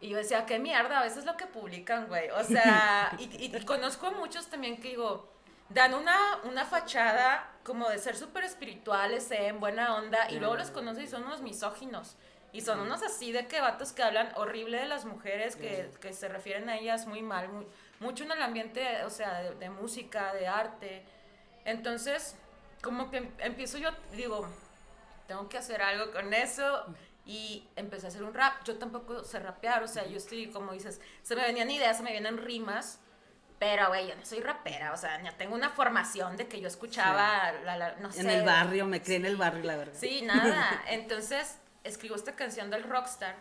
Y 0.01 0.11
yo 0.11 0.17
decía, 0.19 0.47
qué 0.47 0.59
mierda, 0.59 1.01
a 1.01 1.03
veces 1.03 1.25
lo 1.25 1.37
que 1.37 1.47
publican, 1.47 2.07
güey. 2.07 2.31
O 2.31 2.45
sea, 2.45 3.13
y, 3.19 3.25
y- 3.47 3.57
y 3.57 3.65
conozco 3.65 4.07
a 4.07 4.11
muchos 4.13 4.47
también 4.49 4.77
que 4.81 4.89
digo, 4.91 5.29
dan 5.71 5.93
una, 5.95 6.17
una 6.45 6.65
fachada 6.65 7.51
como 7.65 7.89
de 7.89 7.99
ser 7.99 8.17
súper 8.17 8.45
espirituales, 8.45 9.31
en 9.33 9.59
buena 9.61 9.97
onda, 9.97 10.31
y 10.31 10.39
luego 10.39 10.57
los 10.57 10.71
conoces 10.71 11.05
y 11.05 11.07
son 11.09 11.25
unos 11.25 11.43
misóginos. 11.43 12.17
Y 12.51 12.63
son 12.63 12.81
unos 12.81 13.03
así 13.03 13.31
de 13.33 13.47
que 13.47 13.61
vatos 13.61 13.93
que 13.93 14.03
hablan 14.03 14.33
horrible 14.37 14.79
de 14.79 14.87
las 14.87 15.05
mujeres, 15.05 15.55
que, 15.57 15.91
que 16.01 16.15
se 16.15 16.29
refieren 16.29 16.71
a 16.71 16.77
ellas 16.79 17.07
muy 17.07 17.21
mal, 17.23 17.49
muy- 17.51 17.67
mucho 18.01 18.25
en 18.25 18.31
el 18.33 18.41
ambiente, 18.41 19.05
o 19.05 19.11
sea, 19.11 19.41
de, 19.41 19.55
de 19.57 19.69
música, 19.69 20.33
de 20.33 20.47
arte. 20.47 21.05
Entonces, 21.65 22.35
como 22.83 23.11
que 23.11 23.19
em- 23.19 23.33
empiezo 23.39 23.79
yo, 23.79 23.91
digo, 24.13 24.49
tengo 25.27 25.49
que 25.49 25.59
hacer 25.59 25.83
algo 25.83 26.11
con 26.13 26.33
eso. 26.35 26.85
Y 27.27 27.69
empecé 27.77 28.07
a 28.07 28.09
hacer 28.09 28.23
un 28.23 28.33
rap. 28.33 28.65
Yo 28.65 28.79
tampoco 28.79 29.23
sé 29.23 29.39
rapear, 29.39 29.83
o 29.83 29.89
sea, 29.89 30.07
yo 30.07 30.17
estoy, 30.17 30.51
como 30.51 30.73
dices, 30.73 30.99
se 31.23 31.37
me 31.37 31.43
venían 31.43 31.71
ideas, 31.71 31.99
se 31.99 32.03
me 32.03 32.11
vienen 32.13 32.39
rimas. 32.39 33.01
Pero, 33.59 33.89
güey, 33.89 34.09
yo 34.09 34.15
no 34.17 34.25
soy 34.25 34.41
rapera, 34.41 34.93
o 34.93 34.97
sea, 34.97 35.21
ya 35.23 35.37
tengo 35.37 35.55
una 35.55 35.69
formación 35.71 36.37
de 36.37 36.47
que 36.47 36.61
yo 36.61 36.69
escuchaba, 36.69 37.53
la, 37.65 37.77
la- 37.77 37.97
no 37.97 38.11
sé. 38.13 38.21
En 38.21 38.31
el 38.31 38.45
barrio, 38.45 38.87
me 38.87 39.03
crié 39.03 39.17
en 39.17 39.27
el 39.27 39.37
barrio, 39.37 39.65
la 39.65 39.77
verdad. 39.77 39.93
Sí, 39.99 40.23
nada. 40.23 40.83
Entonces, 40.89 41.57
escribo 41.85 42.15
esta 42.15 42.35
canción 42.37 42.71
del 42.71 42.85
Rockstar. 42.85 43.37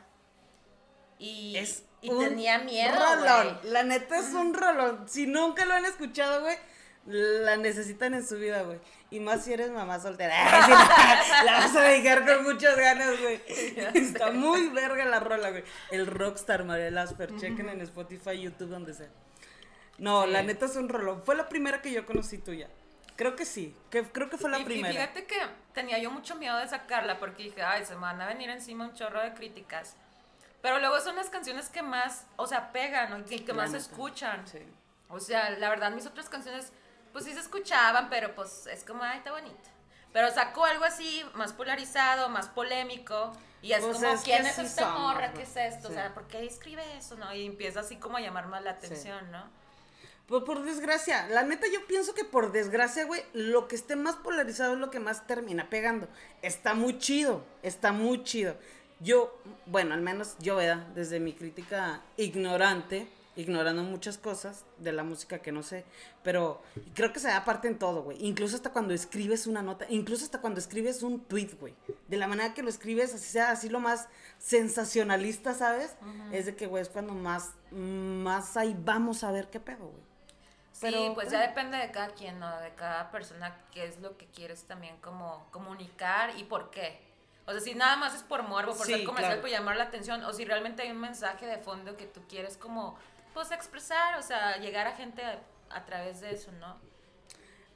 Y, 1.20 1.56
Es 1.58 1.84
y 2.02 2.10
un 2.10 2.20
tenía 2.24 2.60
miedo, 2.60 2.94
rolón. 2.98 3.60
La 3.64 3.84
neta 3.84 4.18
es 4.18 4.34
un 4.34 4.54
rolón. 4.54 5.08
Si 5.08 5.28
nunca 5.28 5.66
lo 5.66 5.76
han 5.76 5.86
escuchado, 5.86 6.42
güey, 6.42 6.58
la 7.08 7.56
necesitan 7.58 8.14
en 8.14 8.26
su 8.26 8.38
vida, 8.38 8.62
güey. 8.64 8.80
Y 9.10 9.20
más 9.22 9.46
si 9.46 9.54
eres 9.54 9.72
mamá 9.72 10.00
soltera. 10.00 10.34
La, 10.68 11.44
la 11.44 11.52
vas 11.60 11.76
a 11.76 11.82
dedicar 11.82 12.26
con 12.26 12.44
muchas 12.44 12.76
ganas, 12.76 13.20
güey. 13.22 13.42
Está 13.94 14.32
muy 14.32 14.68
verga 14.70 15.06
la 15.06 15.20
rola, 15.22 15.50
güey. 15.52 15.64
El 15.92 16.08
Rockstar, 16.08 16.66
María 16.66 16.92
Lasper. 16.92 17.36
Chequen 17.38 17.70
en 17.70 17.80
Spotify, 17.82 18.42
YouTube, 18.42 18.70
donde 18.70 18.94
sea. 18.94 19.08
No, 19.98 20.26
Sí. 20.26 20.32
la 20.32 20.44
neta 20.44 20.66
es 20.66 20.76
un 20.76 20.90
rolón. 20.90 21.24
Fue 21.24 21.36
la 21.36 21.48
primera 21.48 21.82
que 21.82 21.92
yo 21.92 22.06
conocí 22.06 22.38
tuya. 22.38 22.68
Creo 23.16 23.36
que 23.36 23.46
sí. 23.46 23.74
Que, 23.90 24.04
creo 24.04 24.30
que 24.30 24.38
fue 24.38 24.50
la 24.50 24.60
y, 24.60 24.64
y 24.64 24.66
primera. 24.66 24.94
fíjate 24.94 25.26
que 25.26 25.38
tenía 25.74 25.98
yo 26.00 26.12
mucho 26.12 26.36
miedo 26.36 26.58
de 26.58 26.68
sacarla 26.68 27.18
porque 27.18 27.44
dije, 27.44 27.62
ay, 27.64 27.86
se 27.86 27.96
me 27.96 28.02
van 28.02 28.22
a 28.22 28.28
venir 28.28 28.50
encima 28.50 28.86
un 28.86 28.94
chorro 28.94 29.22
de 29.22 29.34
críticas. 29.34 29.96
Pero 30.62 30.80
luego 30.80 31.00
son 31.00 31.16
las 31.16 31.30
canciones 31.30 31.70
que 31.70 31.82
más, 31.82 32.26
o 32.36 32.46
sea, 32.46 32.72
pegan 32.74 33.10
¿no? 33.12 33.24
y 33.30 33.40
que, 33.40 33.54
más 33.54 33.72
se 33.72 33.78
escuchan. 33.78 34.46
Sí. 34.48 34.60
O 35.08 35.20
sea, 35.20 35.52
la 35.52 35.70
verdad, 35.70 35.92
mis 35.92 36.06
otras 36.06 36.28
canciones, 36.30 36.74
pues 37.18 37.26
sí 37.26 37.34
se 37.34 37.40
escuchaban, 37.40 38.12
pero 38.12 38.36
pues 38.36 38.68
es 38.68 38.84
como, 38.84 39.02
ay, 39.02 39.18
está 39.18 39.32
bonita. 39.32 39.72
Pero 40.14 40.30
sacó 40.30 40.66
algo 40.66 40.86
así, 40.86 41.24
más 41.34 41.52
polarizado, 41.52 42.30
más 42.30 42.48
polémico. 42.48 43.36
Y 43.64 43.72
es 43.72 43.84
Pues 43.84 43.98
como, 43.98 44.14
es 44.14 44.22
¿quién 44.22 44.46
es 44.46 44.60
esta 44.60 44.84
somos, 44.84 45.00
morra? 45.00 45.34
¿Qué 45.34 45.42
es 45.42 45.58
esto? 45.58 45.88
Sí. 45.88 45.94
O 45.94 45.96
sea, 45.96 46.14
¿por 46.14 46.28
qué 46.28 46.46
escribe 46.46 46.84
eso? 46.96 47.16
¿No? 47.16 47.34
Y 47.34 47.48
empieza 47.48 47.80
así 47.80 47.96
como 47.96 48.18
a 48.18 48.22
llamar 48.22 48.46
más 48.50 48.64
la 48.64 48.70
atención, 48.70 49.32
¿no? 49.32 49.50
Pues 50.28 50.44
por 50.44 50.62
desgracia, 50.62 51.28
la 51.30 51.42
neta 51.42 51.66
yo 51.74 51.88
pienso 51.88 52.14
que 52.14 52.24
por 52.24 52.52
desgracia, 52.52 53.06
güey, 53.06 53.24
lo 53.34 53.68
que 53.68 53.76
esté 53.76 53.96
más 53.96 54.18
polarizado 54.18 54.74
es 54.74 54.80
lo 54.80 54.92
que 54.92 55.00
más 55.00 55.26
termina 55.26 55.72
pegando. 55.72 56.08
Está 56.44 56.76
muy 56.76 57.00
chido, 57.00 57.44
está 57.64 57.94
muy 57.94 58.24
chido. 58.26 58.56
Yo, 59.00 59.42
bueno, 59.66 59.96
al 59.96 60.02
menos 60.02 60.36
yo, 60.38 60.58
¿verdad? 60.58 60.86
Desde 60.94 61.20
mi 61.20 61.34
crítica 61.34 62.00
ignorante, 62.16 63.08
ignorando 63.38 63.84
muchas 63.84 64.18
cosas 64.18 64.66
de 64.80 64.92
la 64.92 65.04
música 65.04 65.40
que 65.40 65.52
no 65.54 65.64
sé, 65.64 65.86
pero 66.24 66.62
creo 66.94 67.14
que 67.14 67.20
se 67.20 67.30
da 67.30 67.46
parte 67.46 67.68
en 67.70 67.80
todo, 67.80 68.04
güey. 68.04 68.18
Incluso 68.26 68.58
hasta 68.58 68.72
cuando 68.74 68.94
escribes 68.94 69.48
una 69.48 69.62
nota, 69.62 69.86
incluso 69.88 70.26
hasta 70.26 70.42
cuando 70.42 70.60
escribes 70.60 71.04
un 71.04 71.22
tweet, 71.22 71.52
güey. 71.60 71.76
De 72.08 72.18
la 72.18 72.28
manera 72.28 72.54
que 72.54 72.64
lo 72.64 72.70
escribes, 72.70 73.14
así 73.14 73.30
sea 73.30 73.52
así 73.52 73.70
lo 73.70 73.80
más 73.80 74.10
sensacionalista, 74.40 75.54
¿sabes? 75.54 75.96
Es 76.32 76.48
de 76.48 76.56
que, 76.56 76.68
güey, 76.68 76.82
es 76.82 76.90
cuando 76.90 77.14
más, 77.14 77.52
más 77.72 78.58
ahí 78.58 78.76
vamos 78.78 79.24
a 79.24 79.32
ver 79.32 79.50
qué 79.50 79.60
pedo, 79.60 79.88
güey. 79.88 80.08
Sí, 80.72 81.12
pues 81.16 81.32
ya 81.32 81.42
depende 81.42 81.78
de 81.78 81.90
cada 81.90 82.10
quien, 82.10 82.40
¿no? 82.40 82.60
De 82.60 82.74
cada 82.76 83.10
persona, 83.10 83.56
qué 83.72 83.86
es 83.86 84.00
lo 84.00 84.16
que 84.18 84.28
quieres 84.28 84.64
también 84.66 84.98
como 84.98 85.48
comunicar 85.52 86.38
y 86.38 86.44
por 86.44 86.70
qué. 86.70 87.02
O 87.48 87.52
sea, 87.52 87.62
si 87.62 87.74
nada 87.74 87.96
más 87.96 88.14
es 88.14 88.24
por 88.24 88.44
morbo, 88.44 88.76
por 88.76 88.86
Sí, 88.86 88.94
ser 88.94 89.04
comercial, 89.06 89.32
claro. 89.36 89.42
por 89.42 89.50
llamar 89.50 89.78
la 89.78 89.86
atención, 89.86 90.24
o 90.26 90.34
si 90.34 90.44
realmente 90.46 90.84
hay 90.84 90.92
un 90.92 91.00
mensaje 91.00 91.46
de 91.46 91.58
fondo 91.58 91.96
que 91.96 92.06
tú 92.06 92.22
quieres 92.28 92.58
como, 92.58 92.96
pues 93.34 93.52
expresar, 93.52 94.18
o 94.20 94.22
sea, 94.22 94.58
llegar 94.58 94.88
a 94.88 94.96
gente 94.96 95.24
a, 95.24 95.42
a 95.70 95.86
través 95.86 96.22
de 96.22 96.32
eso, 96.32 96.52
¿no? 96.54 96.78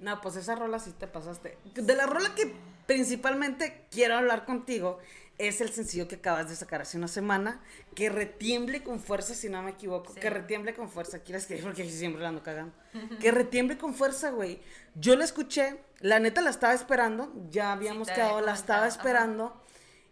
No, 0.01 0.19
pues 0.19 0.35
esa 0.35 0.55
rola 0.55 0.79
sí 0.79 0.91
te 0.93 1.07
pasaste. 1.07 1.57
De 1.75 1.95
la 1.95 2.07
rola 2.07 2.33
que 2.33 2.55
principalmente 2.87 3.85
quiero 3.91 4.17
hablar 4.17 4.45
contigo. 4.45 4.97
Es 5.37 5.61
el 5.61 5.71
sencillo 5.71 6.07
que 6.07 6.15
acabas 6.15 6.49
de 6.49 6.55
sacar 6.55 6.81
hace 6.81 6.97
una 6.97 7.07
semana. 7.07 7.61
Que 7.95 8.09
retiemble 8.09 8.83
con 8.83 8.99
fuerza, 8.99 9.33
si 9.35 9.47
no 9.49 9.61
me 9.61 9.71
equivoco. 9.71 10.13
Sí. 10.13 10.19
Que 10.19 10.29
retiemble 10.31 10.73
con 10.73 10.89
fuerza. 10.89 11.19
Quieres 11.19 11.45
que 11.45 11.57
porque 11.57 11.87
siempre 11.89 12.21
la 12.21 12.29
ando 12.29 12.43
cagando. 12.43 12.73
Que 13.19 13.31
retiemble 13.31 13.77
con 13.77 13.93
fuerza, 13.93 14.31
güey. 14.31 14.59
Yo 14.95 15.15
la 15.15 15.23
escuché. 15.23 15.83
La 15.99 16.19
neta 16.19 16.41
la 16.41 16.49
estaba 16.49 16.73
esperando. 16.73 17.31
Ya 17.49 17.71
habíamos 17.71 18.07
te 18.07 18.15
quedado, 18.15 18.41
la 18.41 18.53
estaba 18.53 18.85
ajá. 18.85 18.87
esperando. 18.87 19.63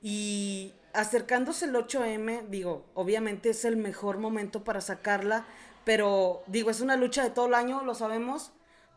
Y 0.01 0.73
acercándose 0.99 1.65
el 1.65 1.75
8M, 1.75 2.47
digo, 2.49 2.85
obviamente 2.93 3.49
es 3.49 3.65
el 3.65 3.77
mejor 3.77 4.17
momento 4.17 4.63
para 4.63 4.81
sacarla. 4.81 5.45
Pero 5.85 6.43
digo, 6.47 6.69
es 6.69 6.81
una 6.81 6.95
lucha 6.95 7.23
de 7.23 7.29
todo 7.29 7.47
el 7.47 7.53
año, 7.53 7.83
lo 7.83 7.95
sabemos. 7.95 8.51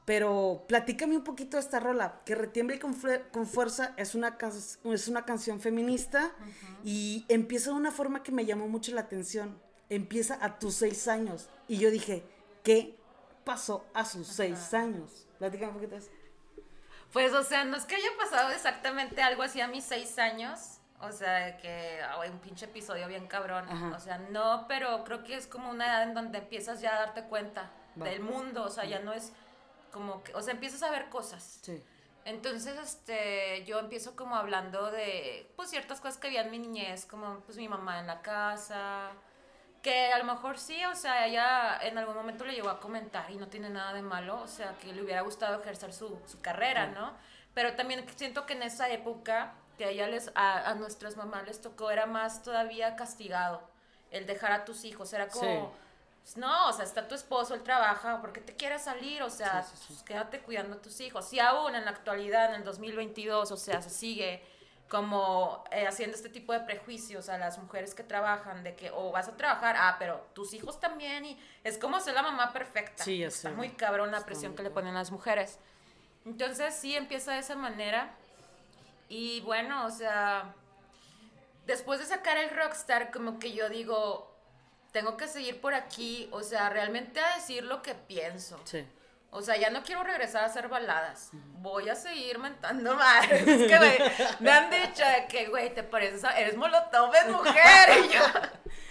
Pero 0.04 0.64
platícame 0.66 1.16
un 1.16 1.22
poquito 1.22 1.56
de 1.56 1.62
esta 1.62 1.78
rola, 1.78 2.20
que 2.24 2.34
retiemble 2.34 2.80
con, 2.80 2.94
con 3.30 3.46
fuerza, 3.46 3.94
es 3.96 4.16
una, 4.16 4.36
es 4.84 5.08
una 5.08 5.24
canción 5.24 5.60
feminista 5.60 6.32
y 6.82 7.24
empieza 7.28 7.70
de 7.70 7.76
una 7.76 7.92
forma 7.92 8.24
que 8.24 8.32
me 8.32 8.44
llamó 8.44 8.66
mucho 8.66 8.92
la 8.92 9.02
atención. 9.02 9.60
Empieza 9.88 10.38
a 10.44 10.58
tus 10.58 10.74
seis 10.74 11.06
años. 11.06 11.48
Y 11.68 11.78
yo 11.78 11.90
dije, 11.90 12.24
¿qué 12.64 12.96
pasó 13.44 13.84
a 13.94 14.04
sus 14.04 14.26
seis 14.26 14.74
años? 14.74 15.28
Platícame 15.38 15.68
un 15.68 15.74
poquito 15.74 15.92
de 15.94 16.00
eso. 16.00 16.10
Pues, 17.12 17.32
o 17.32 17.44
sea, 17.44 17.64
no 17.64 17.76
es 17.76 17.84
que 17.84 17.94
haya 17.94 18.10
pasado 18.18 18.50
exactamente 18.50 19.22
algo 19.22 19.42
así 19.44 19.60
a 19.60 19.68
mis 19.68 19.84
seis 19.84 20.18
años. 20.18 20.80
O 21.02 21.12
sea, 21.12 21.56
que 21.58 22.00
hay 22.02 22.30
un 22.30 22.38
pinche 22.38 22.66
episodio 22.66 23.06
bien 23.08 23.26
cabrón. 23.26 23.66
Ajá. 23.68 23.92
O 23.96 24.00
sea, 24.00 24.18
no, 24.18 24.66
pero 24.68 25.04
creo 25.04 25.24
que 25.24 25.36
es 25.36 25.46
como 25.46 25.70
una 25.70 25.86
edad 25.86 26.02
en 26.04 26.14
donde 26.14 26.38
empiezas 26.38 26.80
ya 26.80 26.96
a 26.96 26.98
darte 27.00 27.24
cuenta 27.24 27.70
Va. 28.00 28.04
del 28.04 28.20
mundo. 28.20 28.64
O 28.64 28.70
sea, 28.70 28.84
ya 28.84 29.00
no 29.00 29.12
es 29.12 29.32
como 29.92 30.22
que, 30.22 30.34
o 30.34 30.40
sea, 30.42 30.54
empiezas 30.54 30.82
a 30.82 30.90
ver 30.90 31.08
cosas. 31.08 31.60
Sí. 31.62 31.82
Entonces, 32.24 32.78
este, 32.78 33.64
yo 33.64 33.80
empiezo 33.80 34.14
como 34.14 34.36
hablando 34.36 34.90
de, 34.90 35.50
pues, 35.56 35.70
ciertas 35.70 36.00
cosas 36.00 36.18
que 36.18 36.28
había 36.28 36.42
en 36.42 36.52
mi 36.52 36.58
niñez, 36.60 37.04
como, 37.04 37.40
pues, 37.40 37.58
mi 37.58 37.68
mamá 37.68 37.98
en 37.98 38.06
la 38.06 38.22
casa, 38.22 39.10
que 39.82 40.12
a 40.12 40.18
lo 40.18 40.24
mejor 40.24 40.58
sí, 40.58 40.84
o 40.84 40.94
sea, 40.94 41.26
ella 41.26 41.78
en 41.82 41.98
algún 41.98 42.14
momento 42.14 42.44
le 42.44 42.54
llegó 42.54 42.70
a 42.70 42.78
comentar 42.78 43.28
y 43.30 43.36
no 43.36 43.48
tiene 43.48 43.68
nada 43.68 43.92
de 43.92 44.02
malo, 44.02 44.40
o 44.40 44.46
sea, 44.46 44.76
que 44.78 44.92
le 44.92 45.02
hubiera 45.02 45.22
gustado 45.22 45.60
ejercer 45.60 45.92
su, 45.92 46.20
su 46.26 46.40
carrera, 46.40 46.86
¿no? 46.86 47.12
Pero 47.54 47.74
también 47.74 48.06
siento 48.16 48.46
que 48.46 48.52
en 48.52 48.62
esa 48.62 48.88
época, 48.88 49.54
que 49.78 49.84
a 49.84 49.88
ella 49.90 50.06
les, 50.08 50.30
a, 50.34 50.70
a 50.70 50.74
nuestras 50.74 51.16
mamás 51.16 51.44
les 51.46 51.60
tocó, 51.60 51.90
era 51.90 52.06
más 52.06 52.42
todavía 52.42 52.96
castigado 52.96 53.60
el 54.10 54.26
dejar 54.26 54.52
a 54.52 54.64
tus 54.64 54.84
hijos, 54.84 55.12
era 55.12 55.28
como... 55.28 55.72
No, 56.36 56.68
o 56.68 56.72
sea, 56.72 56.84
está 56.84 57.08
tu 57.08 57.16
esposo, 57.16 57.54
él 57.54 57.62
trabaja, 57.64 58.20
¿por 58.20 58.32
qué 58.32 58.40
te 58.40 58.54
quieres 58.54 58.82
salir? 58.82 59.22
O 59.24 59.30
sea, 59.30 59.64
Sí, 59.64 59.70
sí, 59.72 59.76
sí. 59.78 59.84
pues, 59.88 60.02
quédate 60.04 60.38
cuidando 60.40 60.76
a 60.76 60.80
tus 60.80 61.00
hijos. 61.00 61.32
Y 61.32 61.40
aún 61.40 61.74
en 61.74 61.84
la 61.84 61.90
actualidad, 61.90 62.50
en 62.50 62.60
el 62.60 62.64
2022, 62.64 63.50
o 63.50 63.56
sea, 63.56 63.82
se 63.82 63.90
sigue 63.90 64.40
como 64.88 65.64
eh, 65.72 65.86
haciendo 65.86 66.14
este 66.16 66.28
tipo 66.28 66.52
de 66.52 66.60
prejuicios 66.60 67.28
a 67.28 67.38
las 67.38 67.58
mujeres 67.58 67.94
que 67.94 68.04
trabajan, 68.04 68.62
de 68.62 68.76
que 68.76 68.90
o 68.92 69.10
vas 69.10 69.26
a 69.26 69.36
trabajar, 69.36 69.74
ah, 69.76 69.96
pero 69.98 70.24
tus 70.32 70.52
hijos 70.54 70.78
también, 70.78 71.24
y 71.24 71.40
es 71.64 71.76
como 71.76 71.98
ser 71.98 72.14
la 72.14 72.22
mamá 72.22 72.52
perfecta. 72.52 73.02
Sí, 73.02 73.18
ya 73.18 73.26
Está 73.26 73.50
muy 73.50 73.70
cabrón 73.70 74.12
la 74.12 74.24
presión 74.24 74.54
que 74.54 74.62
le 74.62 74.70
ponen 74.70 74.94
las 74.94 75.10
mujeres. 75.10 75.58
Entonces 76.24 76.72
sí 76.74 76.94
empieza 76.94 77.32
de 77.32 77.38
esa 77.40 77.56
manera. 77.56 78.14
Y 79.12 79.42
bueno, 79.42 79.84
o 79.84 79.90
sea, 79.90 80.54
después 81.66 82.00
de 82.00 82.06
sacar 82.06 82.38
el 82.38 82.48
Rockstar, 82.48 83.10
como 83.10 83.38
que 83.38 83.52
yo 83.52 83.68
digo, 83.68 84.34
tengo 84.90 85.18
que 85.18 85.28
seguir 85.28 85.60
por 85.60 85.74
aquí, 85.74 86.30
o 86.32 86.42
sea, 86.42 86.70
realmente 86.70 87.20
a 87.20 87.34
decir 87.34 87.62
lo 87.62 87.82
que 87.82 87.94
pienso. 87.94 88.58
Sí. 88.64 88.88
O 89.30 89.42
sea, 89.42 89.58
ya 89.58 89.68
no 89.68 89.82
quiero 89.82 90.02
regresar 90.02 90.44
a 90.44 90.46
hacer 90.46 90.68
baladas. 90.68 91.28
Voy 91.58 91.90
a 91.90 91.94
seguir 91.94 92.38
mentando 92.38 92.94
madres. 92.96 93.46
Es 93.46 93.70
que, 93.70 93.76
güey, 93.76 93.98
me 94.40 94.50
han 94.50 94.70
dicho 94.70 95.04
que, 95.28 95.46
güey, 95.48 95.74
te 95.74 95.82
pareces 95.82 96.24
a... 96.24 96.38
Eres 96.38 96.56
molotov, 96.56 97.14
es 97.14 97.28
mujer. 97.28 98.04
Y 98.06 98.08
yo... 98.14 98.20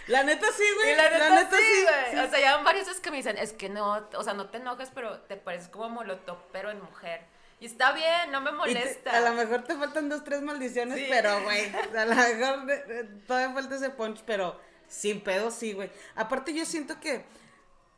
La 0.05 0.21
neta 0.21 0.45
sí, 0.55 0.63
güey. 0.75 0.91
Y 0.91 0.95
la 0.97 1.09
neta, 1.09 1.57
sí, 1.57 1.85
güey. 2.11 2.25
O 2.25 2.29
sea, 2.29 2.39
ya 2.39 2.55
van 2.57 2.63
varias 2.63 2.85
veces 2.85 3.01
que 3.01 3.09
me 3.09 3.17
dicen, 3.17 3.39
es 3.39 3.53
que 3.53 3.69
no, 3.69 4.07
o 4.15 4.23
sea, 4.23 4.35
no 4.35 4.51
te 4.51 4.57
enojes, 4.57 4.91
pero 4.93 5.19
te 5.21 5.35
pareces 5.35 5.69
como 5.69 5.89
molotov, 5.89 6.37
pero 6.51 6.69
en 6.69 6.79
mujer. 6.79 7.25
Y 7.61 7.65
está 7.67 7.93
bien, 7.93 8.31
no 8.31 8.41
me 8.41 8.49
te- 8.51 8.55
molesta. 8.57 9.11
a 9.15 9.21
lo 9.21 9.33
mejor 9.35 9.63
te 9.63 9.75
faltan 9.75 10.09
dos, 10.09 10.23
tres 10.25 10.41
maldiciones, 10.41 10.97
Sí. 10.97 11.05
pero, 11.09 11.41
güey, 11.43 11.71
a 11.97 12.05
lo 12.05 12.15
mejor 12.15 12.69
eh, 12.71 12.83
eh, 12.89 13.09
todavía 13.27 13.53
falta 13.53 13.75
ese 13.75 13.91
punch, 13.91 14.21
pero 14.25 14.59
sin 14.87 15.21
pedo 15.21 15.51
sí, 15.51 15.71
güey. 15.73 15.89
Aparte 16.15 16.53
yo 16.53 16.65
siento 16.65 16.99
que 16.99 17.23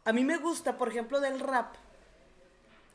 a 0.06 0.14
mí 0.14 0.24
me 0.26 0.38
gusta, 0.38 0.78
por 0.78 0.90
ejemplo, 0.90 1.20
del 1.22 1.40
rap, 1.40 1.76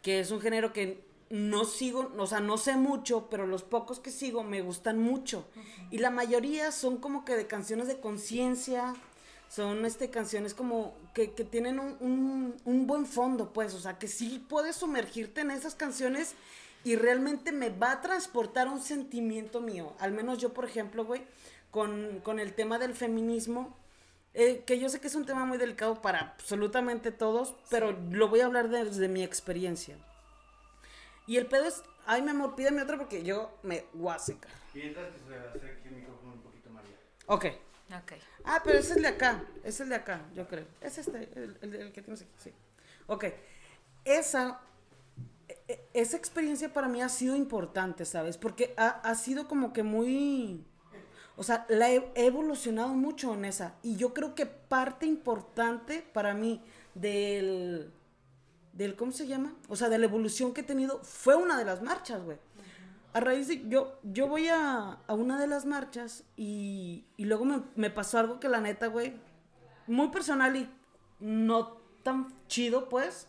que 0.02 0.20
es 0.20 0.30
un 0.30 0.40
género 0.40 0.72
que 0.72 1.04
no 1.30 1.64
sigo, 1.64 2.12
o 2.16 2.26
sea, 2.26 2.40
no 2.40 2.56
sé 2.56 2.76
mucho, 2.76 3.28
pero 3.30 3.46
los 3.46 3.62
pocos 3.62 3.98
que 4.00 4.10
sigo 4.10 4.44
me 4.44 4.60
gustan 4.62 4.98
mucho. 4.98 5.46
Y 5.90 5.98
la 5.98 6.10
mayoría 6.10 6.70
son 6.72 6.98
como 6.98 7.24
que 7.24 7.34
de 7.36 7.46
canciones 7.46 7.86
de 7.88 7.98
conciencia, 8.00 8.94
son 9.48 9.84
este, 9.84 10.10
canciones 10.10 10.54
como 10.54 10.94
que, 11.14 11.32
que 11.32 11.44
tienen 11.44 11.78
un, 11.80 11.96
un- 12.00 12.56
un 12.64 12.86
buen 12.86 13.06
fondo, 13.06 13.52
pues, 13.52 13.74
o 13.74 13.80
sea, 13.80 13.98
que 13.98 14.08
sí 14.08 14.44
puedes 14.48 14.76
sumergirte 14.76 15.40
en 15.40 15.50
esas 15.50 15.74
canciones 15.74 16.34
y 16.84 16.96
realmente 16.96 17.50
me 17.52 17.70
va 17.70 17.92
a 17.92 18.00
transportar 18.00 18.68
un 18.68 18.80
sentimiento 18.80 19.60
mío. 19.60 19.94
Al 19.98 20.12
menos 20.12 20.38
yo, 20.38 20.52
por 20.52 20.64
ejemplo, 20.64 21.04
güey, 21.04 21.22
con, 21.70 22.20
con 22.22 22.38
el 22.38 22.52
tema 22.54 22.78
del 22.78 22.94
feminismo, 22.94 23.76
eh, 24.34 24.62
que 24.66 24.78
yo 24.78 24.88
sé 24.88 25.00
que 25.00 25.08
es 25.08 25.14
un 25.14 25.24
tema 25.26 25.44
muy 25.44 25.58
delicado 25.58 26.00
para 26.02 26.20
absolutamente 26.20 27.10
todos, 27.10 27.54
pero 27.70 27.96
lo 28.10 28.28
voy 28.28 28.40
a 28.40 28.46
hablar 28.46 28.68
desde 28.68 29.08
mi 29.08 29.24
experiencia. 29.24 29.96
Y 31.26 31.36
el 31.36 31.46
pedo 31.46 31.64
es, 31.66 31.82
ay, 32.06 32.22
mi 32.22 32.30
amor, 32.30 32.54
pídeme 32.54 32.82
otro 32.82 32.96
porque 32.98 33.22
yo 33.22 33.50
me 33.62 33.84
voy 33.94 34.14
a 34.14 34.18
secar. 34.18 34.50
Mientras 34.74 35.08
que 35.12 35.18
se 35.18 35.34
acerque 35.38 35.88
el 35.88 35.96
micrófono 35.96 36.34
un 36.34 36.40
poquito 36.40 36.70
más 36.70 36.84
allá. 36.84 36.96
Ok. 37.26 37.46
Ok. 38.02 38.12
Ah, 38.50 38.62
pero 38.64 38.78
es 38.78 38.90
el 38.90 39.02
de 39.02 39.08
acá, 39.08 39.44
es 39.62 39.78
el 39.80 39.90
de 39.90 39.94
acá, 39.96 40.22
yo 40.34 40.48
creo. 40.48 40.64
Es 40.80 40.96
este, 40.98 41.28
el, 41.34 41.58
el- 41.60 41.92
que 41.92 42.00
tienes 42.02 42.22
aquí, 42.22 42.30
sí. 42.38 42.52
Ok. 43.06 43.26
Esa, 44.04 44.60
e- 45.48 45.58
e- 45.68 45.88
esa 45.92 46.16
experiencia 46.16 46.72
para 46.72 46.88
mí 46.88 47.02
ha 47.02 47.08
sido 47.10 47.36
importante, 47.36 48.04
¿sabes? 48.06 48.38
Porque 48.38 48.72
ha, 48.78 48.88
ha 48.88 49.14
sido 49.14 49.46
como 49.48 49.72
que 49.72 49.82
muy... 49.82 50.64
O 51.36 51.42
sea, 51.42 51.66
he, 51.68 52.10
he 52.14 52.26
evolucionado 52.26 52.88
mucho 52.94 53.34
en 53.34 53.44
esa. 53.44 53.74
Y 53.82 53.96
yo 53.96 54.14
creo 54.14 54.34
que 54.34 54.46
parte 54.46 55.04
importante 55.06 56.02
para 56.12 56.32
mí 56.34 56.64
del, 56.94 57.92
del... 58.72 58.96
¿Cómo 58.96 59.12
se 59.12 59.26
llama? 59.26 59.54
O 59.68 59.76
sea, 59.76 59.88
de 59.88 59.98
la 59.98 60.06
evolución 60.06 60.52
que 60.54 60.62
he 60.62 60.64
tenido 60.64 61.00
fue 61.04 61.36
una 61.36 61.56
de 61.58 61.64
las 61.66 61.82
marchas, 61.82 62.22
güey. 62.22 62.38
A 63.12 63.20
raíz 63.20 63.48
de... 63.48 63.68
Yo, 63.68 63.98
yo 64.02 64.28
voy 64.28 64.48
a, 64.48 64.98
a 65.06 65.14
una 65.14 65.40
de 65.40 65.46
las 65.46 65.64
marchas 65.64 66.24
y, 66.36 67.06
y 67.16 67.24
luego 67.24 67.44
me, 67.44 67.62
me 67.74 67.90
pasó 67.90 68.18
algo 68.18 68.40
que 68.40 68.48
la 68.48 68.60
neta, 68.60 68.86
güey, 68.88 69.16
muy 69.86 70.08
personal 70.08 70.56
y 70.56 70.70
no 71.20 71.78
tan 72.02 72.34
chido, 72.46 72.88
pues, 72.88 73.28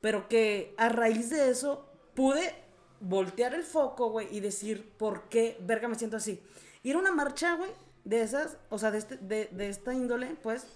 pero 0.00 0.28
que 0.28 0.74
a 0.78 0.88
raíz 0.88 1.30
de 1.30 1.50
eso 1.50 1.88
pude 2.14 2.54
voltear 3.00 3.54
el 3.54 3.64
foco, 3.64 4.10
güey, 4.10 4.34
y 4.34 4.40
decir, 4.40 4.90
¿por 4.98 5.28
qué, 5.28 5.56
verga, 5.60 5.88
me 5.88 5.94
siento 5.94 6.16
así? 6.16 6.42
Ir 6.82 6.96
a 6.96 6.98
una 6.98 7.12
marcha, 7.12 7.54
güey, 7.54 7.70
de 8.04 8.22
esas, 8.22 8.56
o 8.70 8.78
sea, 8.78 8.90
de, 8.90 8.98
este, 8.98 9.16
de, 9.18 9.48
de 9.52 9.68
esta 9.68 9.94
índole, 9.94 10.36
pues, 10.42 10.66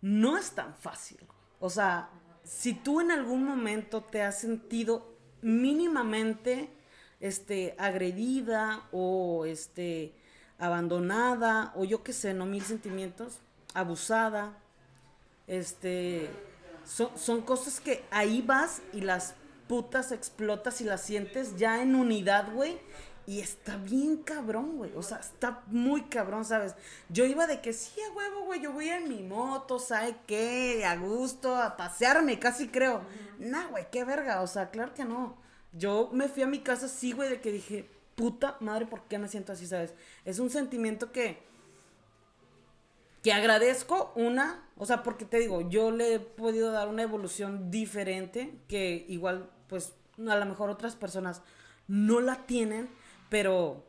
no 0.00 0.36
es 0.36 0.52
tan 0.52 0.74
fácil. 0.76 1.18
O 1.60 1.70
sea, 1.70 2.10
si 2.42 2.74
tú 2.74 3.00
en 3.00 3.10
algún 3.10 3.44
momento 3.44 4.02
te 4.02 4.22
has 4.22 4.38
sentido 4.38 5.13
mínimamente 5.44 6.70
este, 7.20 7.74
agredida 7.78 8.82
o 8.92 9.44
este, 9.44 10.14
abandonada 10.58 11.72
o 11.76 11.84
yo 11.84 12.02
qué 12.02 12.14
sé, 12.14 12.32
no 12.32 12.46
mil 12.46 12.62
sentimientos, 12.62 13.40
abusada, 13.74 14.58
este, 15.46 16.30
son, 16.86 17.10
son 17.18 17.42
cosas 17.42 17.78
que 17.78 18.02
ahí 18.10 18.40
vas 18.40 18.80
y 18.94 19.02
las 19.02 19.34
putas 19.68 20.12
explotas 20.12 20.80
y 20.80 20.84
las 20.84 21.02
sientes 21.02 21.56
ya 21.56 21.82
en 21.82 21.94
unidad, 21.94 22.52
güey. 22.52 22.78
Y 23.26 23.40
está 23.40 23.76
bien 23.76 24.18
cabrón, 24.18 24.76
güey. 24.76 24.92
O 24.96 25.02
sea, 25.02 25.18
está 25.18 25.62
muy 25.68 26.02
cabrón, 26.02 26.44
¿sabes? 26.44 26.74
Yo 27.08 27.24
iba 27.24 27.46
de 27.46 27.60
que 27.60 27.72
sí, 27.72 28.00
a 28.00 28.12
huevo, 28.12 28.44
güey. 28.44 28.60
Yo 28.60 28.72
voy 28.72 28.88
en 28.88 29.08
mi 29.08 29.22
moto, 29.22 29.78
¿sabe 29.78 30.16
qué? 30.26 30.84
A 30.84 30.96
gusto, 30.96 31.56
a 31.56 31.76
pasearme, 31.76 32.38
casi 32.38 32.68
creo. 32.68 33.02
Nah, 33.38 33.68
güey, 33.68 33.86
qué 33.90 34.04
verga. 34.04 34.42
O 34.42 34.46
sea, 34.46 34.70
claro 34.70 34.92
que 34.94 35.04
no. 35.04 35.36
Yo 35.72 36.10
me 36.12 36.28
fui 36.28 36.42
a 36.42 36.46
mi 36.46 36.60
casa 36.60 36.86
así, 36.86 37.12
güey, 37.12 37.30
de 37.30 37.40
que 37.40 37.50
dije, 37.50 37.88
puta 38.14 38.56
madre, 38.60 38.86
¿por 38.86 39.02
qué 39.04 39.18
me 39.18 39.28
siento 39.28 39.52
así, 39.52 39.66
sabes? 39.66 39.94
Es 40.24 40.38
un 40.38 40.50
sentimiento 40.50 41.10
que 41.10 41.42
que 43.24 43.32
agradezco 43.32 44.12
una, 44.16 44.62
o 44.76 44.84
sea, 44.84 45.02
porque 45.02 45.24
te 45.24 45.38
digo, 45.38 45.66
yo 45.70 45.90
le 45.90 46.16
he 46.16 46.20
podido 46.20 46.70
dar 46.72 46.88
una 46.88 47.02
evolución 47.02 47.70
diferente 47.70 48.52
que 48.68 49.06
igual, 49.08 49.48
pues, 49.66 49.94
a 50.18 50.36
lo 50.36 50.44
mejor 50.44 50.68
otras 50.68 50.94
personas 50.94 51.40
no 51.88 52.20
la 52.20 52.44
tienen, 52.44 52.90
pero, 53.28 53.84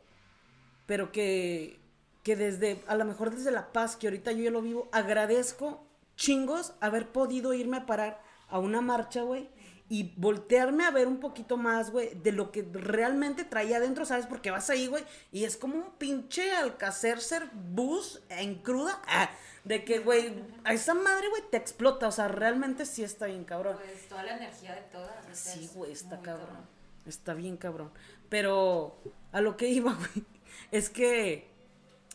pero 0.86 1.12
que, 1.12 1.78
que 2.22 2.36
desde, 2.36 2.82
a 2.86 2.94
lo 2.96 3.04
mejor 3.04 3.30
desde 3.30 3.50
la 3.50 3.72
paz 3.72 3.96
que 3.96 4.06
ahorita 4.06 4.32
yo 4.32 4.44
ya 4.44 4.50
lo 4.50 4.62
vivo, 4.62 4.88
agradezco 4.92 5.86
chingos 6.16 6.72
haber 6.80 7.08
podido 7.08 7.54
irme 7.54 7.78
a 7.78 7.86
parar 7.86 8.20
a 8.48 8.58
una 8.58 8.80
marcha, 8.80 9.22
güey, 9.22 9.48
y 9.88 10.14
voltearme 10.16 10.84
a 10.84 10.90
ver 10.90 11.06
un 11.06 11.20
poquito 11.20 11.56
más, 11.56 11.90
güey, 11.90 12.14
de 12.14 12.32
lo 12.32 12.50
que 12.50 12.66
realmente 12.72 13.44
traía 13.44 13.76
adentro, 13.76 14.04
¿sabes? 14.04 14.26
Porque 14.26 14.50
vas 14.50 14.68
ahí, 14.70 14.88
güey, 14.88 15.04
y 15.30 15.44
es 15.44 15.56
como 15.56 15.76
un 15.76 15.90
pinche 15.92 16.50
alcacercer 16.52 17.48
bus 17.52 18.22
en 18.28 18.56
cruda. 18.56 19.00
ah, 19.06 19.30
de 19.66 19.84
que, 19.84 19.98
güey, 19.98 20.32
a 20.62 20.72
esa 20.74 20.94
madre, 20.94 21.28
güey, 21.28 21.42
te 21.50 21.56
explota. 21.56 22.06
O 22.06 22.12
sea, 22.12 22.28
realmente 22.28 22.86
sí 22.86 23.02
está 23.02 23.26
bien 23.26 23.44
cabrón. 23.44 23.76
Pues 23.76 24.08
toda 24.08 24.22
la 24.22 24.36
energía 24.36 24.76
de 24.76 24.82
todas. 24.82 25.10
Sí, 25.32 25.68
güey, 25.74 25.90
está 25.90 26.20
cabrón. 26.20 26.75
Está 27.06 27.34
bien 27.34 27.56
cabrón. 27.56 27.90
Pero 28.28 28.98
a 29.32 29.40
lo 29.40 29.56
que 29.56 29.68
iba, 29.68 29.94
güey, 29.94 30.26
es 30.72 30.90
que 30.90 31.48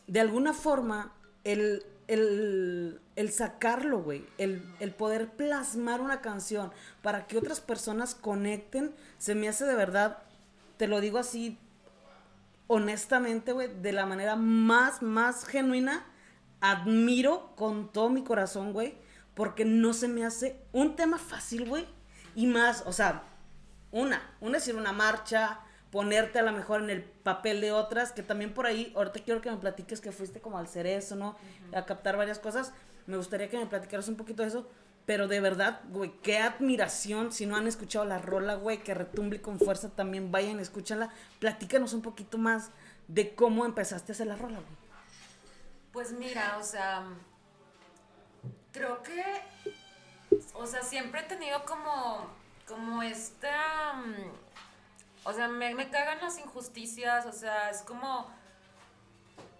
de 0.06 0.20
alguna 0.20 0.52
forma 0.52 1.14
el, 1.44 1.84
el, 2.08 3.00
el 3.16 3.30
sacarlo, 3.32 4.02
güey, 4.02 4.26
el, 4.38 4.62
el 4.80 4.92
poder 4.92 5.30
plasmar 5.30 6.00
una 6.00 6.20
canción 6.20 6.72
para 7.02 7.26
que 7.26 7.38
otras 7.38 7.60
personas 7.60 8.14
conecten, 8.14 8.94
se 9.18 9.34
me 9.34 9.48
hace 9.48 9.64
de 9.64 9.74
verdad, 9.74 10.18
te 10.76 10.86
lo 10.88 11.00
digo 11.00 11.18
así 11.18 11.58
honestamente, 12.66 13.52
güey, 13.52 13.68
de 13.82 13.92
la 13.92 14.06
manera 14.06 14.34
más, 14.34 15.02
más 15.02 15.44
genuina, 15.44 16.06
admiro 16.60 17.54
con 17.54 17.92
todo 17.92 18.08
mi 18.08 18.24
corazón, 18.24 18.72
güey, 18.72 18.94
porque 19.34 19.64
no 19.64 19.92
se 19.92 20.08
me 20.08 20.24
hace 20.24 20.56
un 20.72 20.96
tema 20.96 21.18
fácil, 21.18 21.68
güey, 21.68 21.86
y 22.34 22.46
más, 22.46 22.82
o 22.86 22.92
sea, 22.92 23.24
una, 23.92 24.22
una 24.40 24.58
es 24.58 24.66
ir 24.66 24.74
a 24.74 24.78
una 24.78 24.92
marcha, 24.92 25.60
ponerte 25.90 26.38
a 26.38 26.42
lo 26.42 26.52
mejor 26.52 26.82
en 26.82 26.90
el 26.90 27.02
papel 27.02 27.60
de 27.60 27.70
otras, 27.70 28.12
que 28.12 28.22
también 28.22 28.54
por 28.54 28.66
ahí, 28.66 28.92
ahorita 28.96 29.20
quiero 29.20 29.42
que 29.42 29.50
me 29.50 29.58
platiques 29.58 30.00
que 30.00 30.10
fuiste 30.10 30.40
como 30.40 30.58
al 30.58 30.66
cerezo, 30.66 31.14
¿no? 31.14 31.36
A 31.74 31.84
captar 31.84 32.16
varias 32.16 32.38
cosas, 32.38 32.72
me 33.06 33.16
gustaría 33.16 33.48
que 33.48 33.58
me 33.58 33.66
platicaras 33.66 34.08
un 34.08 34.16
poquito 34.16 34.42
de 34.42 34.48
eso, 34.48 34.68
pero 35.04 35.28
de 35.28 35.40
verdad, 35.40 35.80
güey, 35.90 36.12
qué 36.22 36.38
admiración, 36.38 37.32
si 37.32 37.44
no 37.44 37.56
han 37.56 37.66
escuchado 37.66 38.04
la 38.04 38.18
rola, 38.18 38.54
güey, 38.54 38.82
que 38.82 38.94
retumble 38.94 39.42
con 39.42 39.58
fuerza, 39.58 39.90
también 39.90 40.32
vayan, 40.32 40.60
escúchala, 40.60 41.10
platícanos 41.40 41.92
un 41.92 42.02
poquito 42.02 42.38
más 42.38 42.70
de 43.08 43.34
cómo 43.34 43.66
empezaste 43.66 44.12
a 44.12 44.14
hacer 44.14 44.28
la 44.28 44.36
rola, 44.36 44.60
güey. 44.60 44.82
Pues 45.92 46.12
mira, 46.12 46.56
o 46.58 46.62
sea, 46.62 47.04
creo 48.72 49.02
que, 49.02 49.22
o 50.54 50.66
sea, 50.66 50.82
siempre 50.82 51.20
he 51.20 51.24
tenido 51.24 51.64
como, 51.66 52.30
como 52.72 53.02
esta, 53.02 53.92
mm, 53.94 55.26
o 55.28 55.32
sea, 55.32 55.48
me, 55.48 55.74
me 55.74 55.88
cagan 55.90 56.18
las 56.20 56.38
injusticias, 56.38 57.26
o 57.26 57.32
sea, 57.32 57.70
es 57.70 57.82
como, 57.82 58.26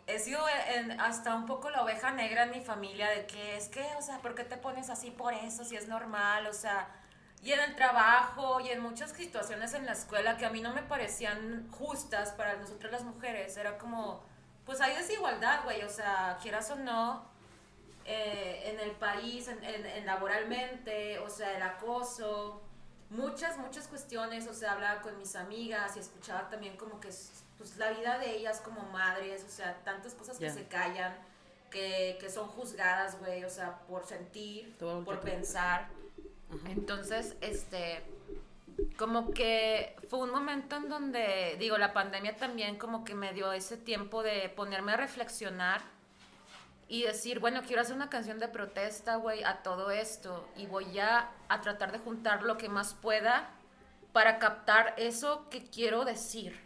he 0.06 0.18
sido 0.18 0.40
en- 0.74 1.00
hasta 1.00 1.34
un 1.34 1.46
poco 1.46 1.70
la 1.70 1.82
oveja 1.82 2.10
negra 2.10 2.44
en 2.44 2.50
mi 2.50 2.60
familia 2.60 3.08
de 3.10 3.26
que 3.26 3.56
es 3.56 3.68
que, 3.68 3.84
o 3.96 4.02
sea, 4.02 4.18
¿por 4.18 4.34
qué 4.34 4.44
te 4.44 4.56
pones 4.56 4.90
así 4.90 5.10
por 5.10 5.32
eso 5.34 5.64
si 5.64 5.76
es 5.76 5.86
normal? 5.88 6.46
O 6.46 6.52
sea, 6.52 6.88
y 7.42 7.52
en 7.52 7.60
el 7.60 7.74
trabajo 7.76 8.60
y 8.60 8.70
en 8.70 8.80
muchas 8.80 9.10
situaciones 9.12 9.74
en 9.74 9.84
la 9.86 9.92
escuela 9.92 10.36
que 10.36 10.46
a 10.46 10.50
mí 10.50 10.60
no 10.60 10.72
me 10.74 10.82
parecían 10.82 11.68
justas 11.70 12.32
para 12.32 12.54
nosotras 12.56 12.92
las 12.92 13.02
mujeres, 13.04 13.56
era 13.56 13.78
como, 13.78 14.22
pues 14.66 14.80
hay 14.80 14.96
desigualdad, 14.96 15.64
güey, 15.64 15.82
o 15.82 15.88
sea, 15.90 16.38
quieras 16.42 16.70
o 16.70 16.76
no, 16.76 17.24
eh, 18.04 18.62
en 18.72 18.80
el 18.80 18.92
país, 18.92 19.46
en, 19.48 19.62
en- 19.62 19.86
en 19.86 20.06
laboralmente, 20.06 21.18
o 21.20 21.28
sea, 21.30 21.56
el 21.56 21.62
acoso, 21.62 22.60
muchas, 23.12 23.58
muchas 23.58 23.86
cuestiones, 23.88 24.46
o 24.48 24.54
sea, 24.54 24.72
hablaba 24.72 25.02
con 25.02 25.16
mis 25.18 25.36
amigas 25.36 25.96
y 25.96 26.00
escuchaba 26.00 26.48
también 26.48 26.76
como 26.76 27.00
que 27.00 27.08
es, 27.08 27.44
pues, 27.58 27.76
la 27.76 27.90
vida 27.92 28.18
de 28.18 28.36
ellas 28.36 28.60
como 28.60 28.82
madres, 28.90 29.44
o 29.44 29.50
sea, 29.50 29.76
tantas 29.84 30.14
cosas 30.14 30.38
que 30.38 30.50
se 30.50 30.66
callan, 30.66 31.14
que, 31.70 32.16
que 32.20 32.30
son 32.30 32.48
juzgadas, 32.48 33.18
güey, 33.20 33.44
o 33.44 33.50
sea, 33.50 33.78
por 33.88 34.04
sentir, 34.04 34.76
Todo 34.78 35.04
por 35.04 35.20
pensar. 35.20 35.88
Entonces, 36.68 37.34
este, 37.40 38.02
como 38.98 39.30
que 39.32 39.96
fue 40.08 40.20
un 40.20 40.30
momento 40.30 40.76
en 40.76 40.88
donde, 40.88 41.56
digo, 41.58 41.78
la 41.78 41.92
pandemia 41.92 42.36
también 42.36 42.76
como 42.76 43.04
que 43.04 43.14
me 43.14 43.32
dio 43.32 43.52
ese 43.52 43.76
tiempo 43.76 44.22
de 44.22 44.48
ponerme 44.50 44.92
a 44.92 44.96
reflexionar 44.96 45.82
y 46.92 47.04
decir, 47.04 47.38
bueno, 47.40 47.62
quiero 47.66 47.80
hacer 47.80 47.96
una 47.96 48.10
canción 48.10 48.38
de 48.38 48.48
protesta, 48.48 49.16
güey, 49.16 49.42
a 49.44 49.62
todo 49.62 49.90
esto 49.90 50.46
y 50.58 50.66
voy 50.66 50.98
a, 50.98 51.30
a 51.48 51.60
tratar 51.62 51.90
de 51.90 51.98
juntar 51.98 52.42
lo 52.42 52.58
que 52.58 52.68
más 52.68 52.92
pueda 52.92 53.48
para 54.12 54.38
captar 54.38 54.92
eso 54.98 55.48
que 55.48 55.64
quiero 55.70 56.04
decir. 56.04 56.60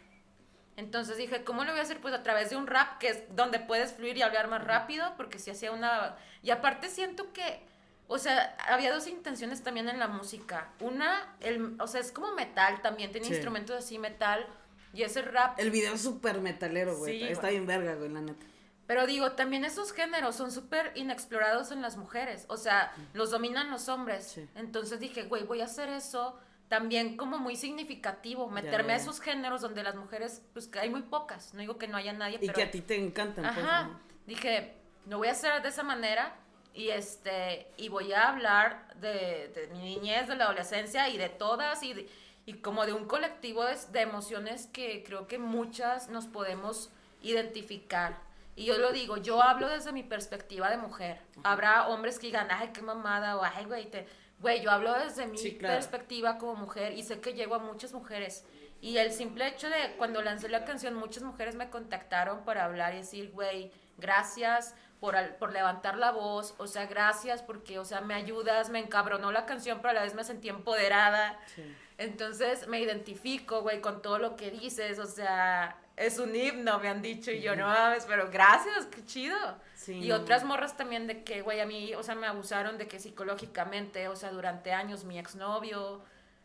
Entonces 0.75 1.15
dije, 1.15 1.45
¿cómo 1.45 1.63
lo 1.63 1.71
voy 1.71 1.79
a 1.79 1.83
hacer? 1.83 2.01
Pues 2.01 2.13
a 2.13 2.23
través 2.23 2.49
de 2.49 2.57
un 2.57 2.67
rap, 2.67 2.97
que 2.99 3.07
es 3.07 3.23
donde 3.37 3.61
puedes 3.61 3.93
fluir 3.93 4.17
y 4.17 4.21
hablar 4.21 4.49
más 4.49 4.61
rápido, 4.65 5.13
porque 5.15 5.39
si 5.39 5.49
hacía 5.49 5.71
una... 5.71 6.17
Y 6.43 6.49
aparte 6.51 6.89
siento 6.89 7.31
que, 7.31 7.63
o 8.07 8.17
sea, 8.19 8.57
había 8.67 8.93
dos 8.93 9.07
intenciones 9.07 9.63
también 9.63 9.87
en 9.87 9.97
la 9.97 10.09
música. 10.09 10.73
Una, 10.81 11.37
el, 11.39 11.77
o 11.79 11.87
sea, 11.87 12.01
es 12.01 12.11
como 12.11 12.33
metal 12.33 12.81
también, 12.81 13.13
tiene 13.13 13.27
Sí. 13.27 13.33
instrumentos 13.33 13.77
así 13.77 13.97
metal, 13.97 14.45
y 14.93 15.03
ese 15.03 15.21
rap... 15.21 15.57
El 15.57 15.71
video 15.71 15.93
es 15.93 16.01
súper 16.01 16.41
metalero, 16.41 16.97
güey, 16.97 17.17
Sí, 17.17 17.23
está 17.27 17.43
güey. 17.43 17.53
bien 17.53 17.65
verga, 17.65 17.95
güey, 17.95 18.09
la 18.09 18.19
neta. 18.19 18.45
Pero 18.87 19.05
digo, 19.05 19.33
también 19.33 19.65
esos 19.65 19.91
géneros 19.91 20.35
son 20.35 20.51
súper 20.51 20.93
inexplorados 20.95 21.71
en 21.71 21.81
las 21.81 21.97
mujeres. 21.97 22.45
O 22.47 22.55
sea, 22.57 22.93
los 23.13 23.31
dominan 23.31 23.69
los 23.69 23.89
hombres. 23.89 24.25
Sí. 24.33 24.49
Entonces 24.55 24.99
dije, 25.01 25.23
güey, 25.23 25.43
voy 25.43 25.59
a 25.61 25.65
hacer 25.65 25.89
eso 25.89 26.39
también 26.69 27.17
como 27.17 27.37
muy 27.37 27.57
significativo. 27.57 28.49
Meterme 28.49 28.89
ya, 28.89 28.93
a 28.93 28.97
esos 28.97 29.19
géneros 29.19 29.59
donde 29.61 29.83
las 29.83 29.95
mujeres, 29.95 30.41
pues 30.53 30.67
que 30.67 30.79
hay 30.79 30.89
muy 30.89 31.01
pocas. 31.01 31.53
No 31.53 31.59
digo 31.59 31.77
que 31.77 31.87
no 31.89 31.97
haya 31.97 32.13
nadie, 32.13 32.37
Y 32.41 32.47
pero... 32.47 32.53
que 32.53 32.63
a 32.63 32.71
ti 32.71 32.79
te 32.81 32.95
encantan, 32.95 33.43
pues, 33.53 33.65
Ajá. 33.65 33.83
¿no? 33.83 33.99
Dije, 34.25 34.73
lo 35.05 35.17
voy 35.17 35.27
a 35.27 35.31
hacer 35.31 35.61
de 35.61 35.67
esa 35.69 35.83
manera. 35.83 36.35
Y 36.73 36.89
este, 36.89 37.67
y 37.75 37.89
voy 37.89 38.13
a 38.13 38.29
hablar 38.29 38.93
de, 39.01 39.51
de 39.53 39.67
mi 39.73 39.79
niñez, 39.79 40.27
de 40.27 40.35
la 40.35 40.45
adolescencia 40.45 41.09
y 41.09 41.17
de 41.17 41.27
todas. 41.27 41.83
Y, 41.83 41.93
de- 41.93 42.09
y 42.45 42.53
como 42.59 42.85
de 42.85 42.93
un 42.93 43.05
colectivo 43.05 43.65
de, 43.65 43.75
de 43.91 43.99
emociones 44.01 44.67
que 44.67 45.03
creo 45.03 45.27
que 45.27 45.39
muchas 45.39 46.07
nos 46.07 46.27
podemos 46.27 46.89
identificar. 47.21 48.25
Y 48.57 48.65
yo 48.65 48.77
lo 48.77 48.91
digo, 48.91 49.15
yo 49.17 49.41
hablo 49.41 49.69
desde 49.69 49.91
mi 49.93 50.03
perspectiva 50.03 50.69
de 50.69 50.77
mujer. 50.77 51.21
Habrá 51.43 51.87
hombres 51.87 52.17
que 52.19 52.27
digan, 52.27 52.47
ay, 52.51 52.71
qué 52.73 52.81
mamada, 52.81 53.37
o 53.37 53.43
ay, 53.43 53.63
güey, 53.65 53.89
te... 53.89 54.07
Güey, 54.39 54.61
yo 54.61 54.69
hablo 54.71 54.93
desde 54.93 55.25
mi 55.27 55.37
Sí, 55.37 55.57
claro. 55.57 55.75
perspectiva 55.75 56.37
como 56.37 56.55
mujer 56.55 56.93
y 56.93 57.03
sé 57.03 57.19
que 57.21 57.33
llego 57.33 57.55
a 57.55 57.59
muchas 57.59 57.93
mujeres. 57.93 58.45
Y 58.81 58.97
el 58.97 59.11
simple 59.11 59.47
hecho 59.47 59.69
de 59.69 59.95
cuando 59.97 60.21
lancé 60.21 60.49
la 60.49 60.65
canción, 60.65 60.93
muchas 60.95 61.23
mujeres 61.23 61.55
me 61.55 61.69
contactaron 61.69 62.43
para 62.45 62.65
hablar 62.65 62.93
y 62.93 62.97
decir, 62.97 63.31
güey, 63.31 63.71
gracias 63.97 64.75
por, 64.99 65.15
al- 65.15 65.35
por 65.35 65.53
levantar 65.53 65.97
la 65.97 66.11
voz, 66.11 66.53
o 66.59 66.65
sea, 66.67 66.85
gracias 66.87 67.41
porque, 67.43 67.77
o 67.79 67.85
sea, 67.85 68.01
me 68.01 68.13
ayudas, 68.15 68.69
me 68.69 68.79
encabronó 68.79 69.31
la 69.31 69.45
canción, 69.45 69.77
pero 69.79 69.91
a 69.91 69.93
la 69.93 70.01
vez 70.03 70.13
me 70.15 70.23
sentí 70.23 70.49
empoderada. 70.49 71.39
Sí. 71.55 71.63
Entonces 71.99 72.67
me 72.67 72.79
identifico, 72.79 73.61
güey, 73.61 73.81
con 73.81 74.01
todo 74.03 74.19
lo 74.19 74.35
que 74.35 74.51
dices, 74.51 74.99
o 74.99 75.05
sea, 75.07 75.77
es 75.97 76.19
un 76.19 76.35
himno, 76.35 76.79
me 76.79 76.89
han 76.89 77.01
dicho, 77.01 77.31
y 77.31 77.41
yo 77.41 77.55
no 77.55 77.65
mames, 77.67 78.05
pero 78.05 78.29
gracias, 78.29 78.85
qué 78.85 79.03
chido. 79.03 79.37
Sí, 79.75 79.95
y 79.95 80.11
otras 80.11 80.43
morras 80.43 80.77
también 80.77 81.07
de 81.07 81.23
que, 81.23 81.41
güey, 81.41 81.59
a 81.59 81.65
mí, 81.65 81.95
o 81.95 82.03
sea, 82.03 82.13
me 82.13 82.27
abusaron 82.27 82.77
de 82.77 82.87
que 82.87 82.99
psicológicamente, 82.99 84.07
o 84.07 84.15
sea, 84.15 84.31
durante 84.31 84.71
años 84.71 85.05
mi 85.05 85.17
exnovio, 85.17 86.01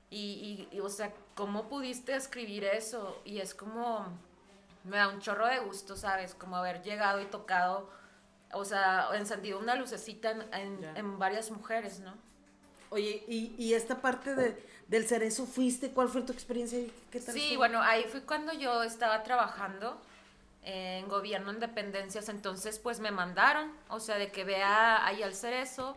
y, 0.09 0.69
y, 0.71 0.77
y, 0.77 0.81
o 0.81 0.89
sea, 0.89 1.13
¿cómo 1.35 1.69
pudiste 1.69 2.15
escribir 2.15 2.65
eso? 2.65 3.21
Y 3.27 3.41
es 3.41 3.55
como, 3.55 4.07
me 4.85 4.97
da 4.97 5.09
un 5.09 5.21
chorro 5.21 5.47
de 5.47 5.59
gusto, 5.59 5.97
¿sabes? 5.97 6.35
Como 6.35 6.57
haber 6.57 6.83
llegado 6.83 7.21
y 7.21 7.27
tocado, 7.27 7.91
o 8.53 8.65
sea, 8.65 9.09
encendido 9.15 9.59
una 9.59 9.75
lucecita 9.75 10.31
en, 10.31 10.55
en, 10.55 10.97
en 10.97 11.19
varias 11.19 11.51
mujeres, 11.51 12.01
¿no? 12.01 12.15
Oye, 12.93 13.25
y, 13.27 13.55
y 13.59 13.73
esta 13.73 14.03
parte 14.03 14.35
de, 14.35 14.63
del 14.87 15.07
cerezo 15.07 15.47
fuiste, 15.47 15.91
¿cuál 15.93 16.09
fue 16.11 16.21
tu 16.21 16.33
experiencia? 16.33 16.79
y 16.79 16.93
¿Qué 17.11 17.21
tal? 17.21 17.35
Sí, 17.35 17.57
bueno, 17.57 17.81
ahí 17.81 18.05
fue 18.05 18.21
cuando 18.23 18.53
yo 18.53 18.83
estaba 18.83 19.23
trabajando 19.23 19.99
en 20.63 21.09
gobierno 21.09 21.51
en 21.51 21.59
dependencias, 21.59 22.29
entonces 22.29 22.79
pues 22.79 23.01
me 23.01 23.11
mandaron, 23.11 23.73
o 23.89 23.99
sea, 23.99 24.19
de 24.19 24.31
que 24.31 24.45
vea 24.45 25.05
ahí 25.07 25.23
al 25.23 25.35
cerezo, 25.35 25.97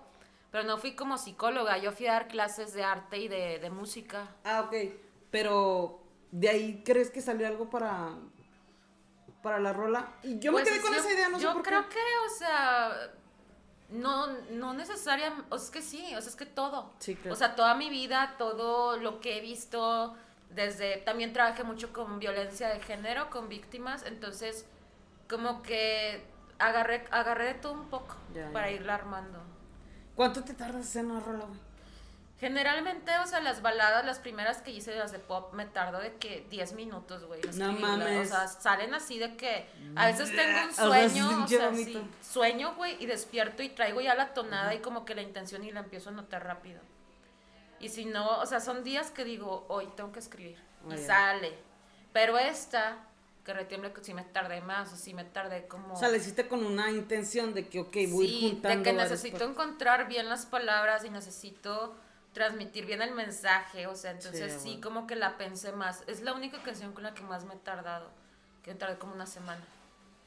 pero 0.52 0.64
no 0.64 0.78
fui 0.78 0.96
como 0.96 1.18
psicóloga, 1.18 1.78
yo 1.80 1.92
fui 1.92 2.08
a 2.08 2.14
dar 2.14 2.28
clases 2.30 2.74
de 2.74 2.84
arte 2.86 3.18
y 3.18 3.28
de, 3.28 3.60
de 3.60 3.70
música. 3.70 4.30
Ah, 4.46 4.62
ok. 4.62 4.74
Pero, 5.32 6.02
¿de 6.32 6.48
ahí 6.50 6.82
crees 6.86 7.12
que 7.12 7.22
salió 7.22 7.46
algo 7.46 7.70
para, 7.70 8.12
para 9.44 9.60
la 9.60 9.74
rola? 9.74 10.14
Y 10.24 10.40
yo 10.40 10.54
Pues, 10.54 10.64
me 10.64 10.72
quedé 10.72 10.82
con 10.82 10.94
yo- 10.94 11.00
esa 11.00 11.12
idea, 11.14 11.28
no 11.30 11.38
yo 11.40 11.50
sé 11.50 11.54
por 11.56 11.64
creo 11.64 11.90
qué. 11.90 11.96
que, 11.96 12.02
o 12.26 12.38
sea, 12.38 13.12
no, 13.90 14.28
no 14.52 14.74
necesariamente, 14.74 15.46
o 15.50 15.58
sea, 15.58 15.66
es 15.66 15.72
que 15.72 15.82
sí, 15.82 16.04
o 16.16 16.22
sea, 16.22 16.30
es 16.30 16.36
que 16.36 16.46
todo. 16.46 16.92
Sí, 17.00 17.16
claro. 17.16 17.34
O 17.34 17.36
sea, 17.36 17.56
toda 17.56 17.76
mi 17.76 17.90
vida, 17.90 18.36
todo 18.38 18.98
lo 18.98 19.20
que 19.20 19.38
he 19.38 19.42
visto, 19.42 20.16
desde, 20.50 20.98
también 20.98 21.34
trabajé 21.34 21.64
mucho 21.64 21.94
con 21.94 22.20
violencia 22.20 22.70
de 22.70 22.80
género, 22.80 23.30
con 23.30 23.50
víctimas, 23.50 24.04
entonces, 24.06 24.66
como 25.30 25.62
que 25.62 26.26
agarré, 26.60 27.06
agarré 27.12 27.46
de 27.46 27.54
todo 27.56 27.74
un 27.74 27.90
poco 27.90 28.16
Ya, 28.34 28.52
para 28.52 28.70
ya. 28.70 28.76
irla 28.78 28.96
armando. 28.96 29.40
¿Cuánto 30.16 30.44
te 30.44 30.54
tardas 30.54 30.96
en 30.96 31.10
rola, 31.10 31.46
güey? 31.46 31.60
Generalmente, 32.40 33.18
o 33.20 33.28
sea, 33.28 33.40
las 33.40 33.62
baladas, 33.62 34.06
las 34.06 34.20
primeras 34.20 34.62
que 34.62 34.72
hice, 34.72 34.94
las 34.96 35.14
de 35.14 35.20
pop, 35.20 35.54
me 35.54 35.66
tardo 35.66 36.00
de 36.00 36.16
que 36.16 36.46
10 36.50 36.74
minutos, 36.74 37.24
güey. 37.26 37.40
No 37.56 37.72
mames. 37.72 38.28
O 38.28 38.36
sea, 38.36 38.48
salen 38.50 38.94
así 38.94 39.20
de 39.20 39.38
que 39.38 39.66
a 39.96 40.08
veces 40.08 40.36
tengo 40.36 40.66
un 40.66 40.74
sueño, 40.74 41.44
o 41.46 41.48
sea, 41.48 41.74
sí, 41.74 41.98
sueño, 42.22 42.76
güey, 42.76 43.02
y 43.02 43.06
despierto 43.06 43.64
y 43.64 43.70
traigo 43.70 44.02
ya 44.02 44.16
la 44.16 44.34
tonada 44.34 44.74
y 44.76 44.80
como 44.80 45.06
que 45.06 45.16
la 45.16 45.22
intención 45.22 45.64
y 45.64 45.72
la 45.72 45.80
empiezo 45.80 46.10
a 46.10 46.12
notar 46.12 46.44
rápido. 46.44 46.82
Y 47.80 47.88
si 47.88 48.04
no, 48.04 48.40
o 48.40 48.46
sea, 48.46 48.60
son 48.60 48.84
días 48.84 49.12
que 49.12 49.24
digo, 49.24 49.66
hoy 49.70 49.88
tengo 49.96 50.12
que 50.12 50.20
escribir. 50.20 50.58
Y 50.94 50.98
sale. 50.98 51.54
Pero 52.12 52.38
esta, 52.38 52.98
que 53.46 53.54
retiemble 53.54 53.94
que 53.94 54.04
si 54.04 54.14
me 54.14 54.24
tardé 54.24 54.60
más, 54.60 54.92
o 54.92 54.98
si 54.98 55.14
me 55.14 55.24
tardé 55.24 55.68
como... 55.68 55.94
O 55.94 55.98
sea, 55.98 56.10
le 56.10 56.18
hiciste 56.18 56.48
con 56.50 56.66
una 56.66 56.92
intención 56.92 57.54
de 57.54 57.70
que, 57.70 57.80
ok, 57.80 57.96
voy 58.10 58.28
sí, 58.28 58.50
juntando 58.50 58.78
de 58.78 58.84
que 58.84 58.94
necesito 58.94 59.46
encontrar 59.46 60.08
bien 60.10 60.28
las 60.28 60.46
palabras 60.46 61.06
y 61.06 61.10
necesito 61.10 61.96
transmitir 62.36 62.86
bien 62.86 63.02
el 63.02 63.16
mensaje, 63.16 63.88
o 63.88 63.96
sea, 63.96 64.12
entonces 64.12 64.54
Sí, 64.62 64.74
sí, 64.76 64.82
como 64.82 65.08
que 65.08 65.16
la 65.16 65.38
pensé 65.38 65.72
más. 65.72 66.04
Es 66.06 66.22
la 66.22 66.34
única 66.34 66.62
canción 66.62 66.92
con 66.94 67.02
la 67.04 67.16
que 67.16 67.24
más 67.24 67.46
me 67.46 67.56
he 67.56 67.58
tardado, 67.58 68.12
que 68.62 68.74
me 68.74 68.78
tardé 68.78 68.98
como 69.00 69.16
una 69.16 69.26
semana. 69.26 69.64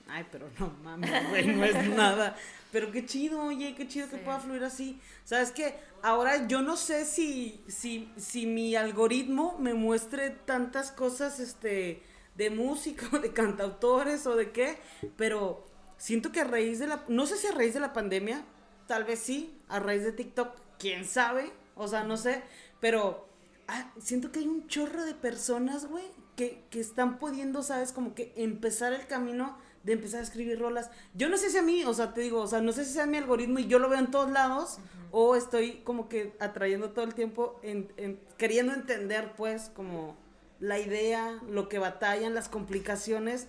Ay, 0.08 0.26
pero 0.32 0.48
no 0.58 0.70
mames, 0.82 1.28
güey, 1.28 1.46
no 1.54 1.62
es 1.64 1.88
nada. 1.96 2.34
Pero 2.72 2.90
qué 2.90 3.04
chido, 3.04 3.42
oye, 3.42 3.74
qué 3.76 3.86
chido 3.86 4.08
que 4.08 4.16
Sí. 4.16 4.22
pueda 4.24 4.40
fluir 4.40 4.64
así. 4.64 4.98
¿Sabes 5.24 5.52
qué? 5.52 5.78
Ahora 6.02 6.48
yo 6.48 6.62
no 6.62 6.76
sé 6.78 7.04
si, 7.04 7.62
si, 7.68 8.10
si 8.16 8.46
mi 8.46 8.74
algoritmo 8.74 9.56
me 9.58 9.74
muestre 9.74 10.30
tantas 10.30 10.90
cosas, 10.90 11.40
este, 11.40 12.02
de 12.36 12.48
música, 12.50 13.06
o 13.12 13.18
de 13.20 13.32
cantautores 13.34 14.26
o 14.26 14.34
de 14.34 14.50
qué, 14.50 14.78
pero 15.18 15.66
siento 15.98 16.32
que 16.32 16.40
a 16.40 16.44
raíz 16.44 16.78
de 16.78 16.86
la, 16.86 17.04
no 17.08 17.26
sé 17.26 17.36
si 17.36 17.46
a 17.46 17.52
raíz 17.52 17.74
de 17.74 17.80
la 17.80 17.92
pandemia, 17.92 18.42
tal 18.86 19.04
vez 19.04 19.18
sí, 19.18 19.60
a 19.68 19.78
raíz 19.78 20.04
de 20.04 20.12
TikTok, 20.12 20.56
quién 20.78 21.04
sabe, 21.04 21.52
o 21.78 21.88
sea, 21.88 22.04
no 22.04 22.16
sé, 22.18 22.42
pero 22.80 23.26
ah, 23.68 23.90
siento 23.98 24.30
que 24.32 24.40
hay 24.40 24.46
un 24.48 24.66
chorro 24.68 25.04
de 25.04 25.14
personas, 25.14 25.86
güey, 25.86 26.04
que, 26.36 26.62
que 26.70 26.80
están 26.80 27.18
pudiendo, 27.18 27.62
¿sabes? 27.62 27.92
Como 27.92 28.14
que 28.14 28.32
empezar 28.36 28.92
el 28.92 29.06
camino 29.06 29.56
de 29.84 29.92
empezar 29.94 30.20
a 30.20 30.24
escribir 30.24 30.58
rolas. 30.58 30.90
Yo 31.14 31.28
no 31.28 31.36
sé 31.38 31.50
si 31.50 31.56
a 31.56 31.62
mí, 31.62 31.84
o 31.84 31.94
sea, 31.94 32.12
te 32.12 32.20
digo, 32.20 32.40
o 32.42 32.46
sea, 32.46 32.60
no 32.60 32.72
sé 32.72 32.84
si 32.84 32.92
sea 32.92 33.06
mi 33.06 33.16
algoritmo 33.16 33.58
y 33.58 33.66
yo 33.68 33.78
lo 33.78 33.88
veo 33.88 33.98
en 33.98 34.10
todos 34.10 34.30
lados, 34.30 34.78
o 35.10 35.34
estoy 35.36 35.80
como 35.84 36.08
que 36.08 36.34
atrayendo 36.40 36.90
todo 36.90 37.04
el 37.04 37.14
tiempo, 37.14 37.58
en, 37.62 37.90
en- 37.96 38.20
queriendo 38.36 38.74
entender, 38.74 39.32
pues, 39.36 39.70
como 39.74 40.16
la 40.60 40.78
idea, 40.78 41.40
lo 41.48 41.68
que 41.68 41.78
batallan, 41.78 42.34
las 42.34 42.48
complicaciones. 42.48 43.46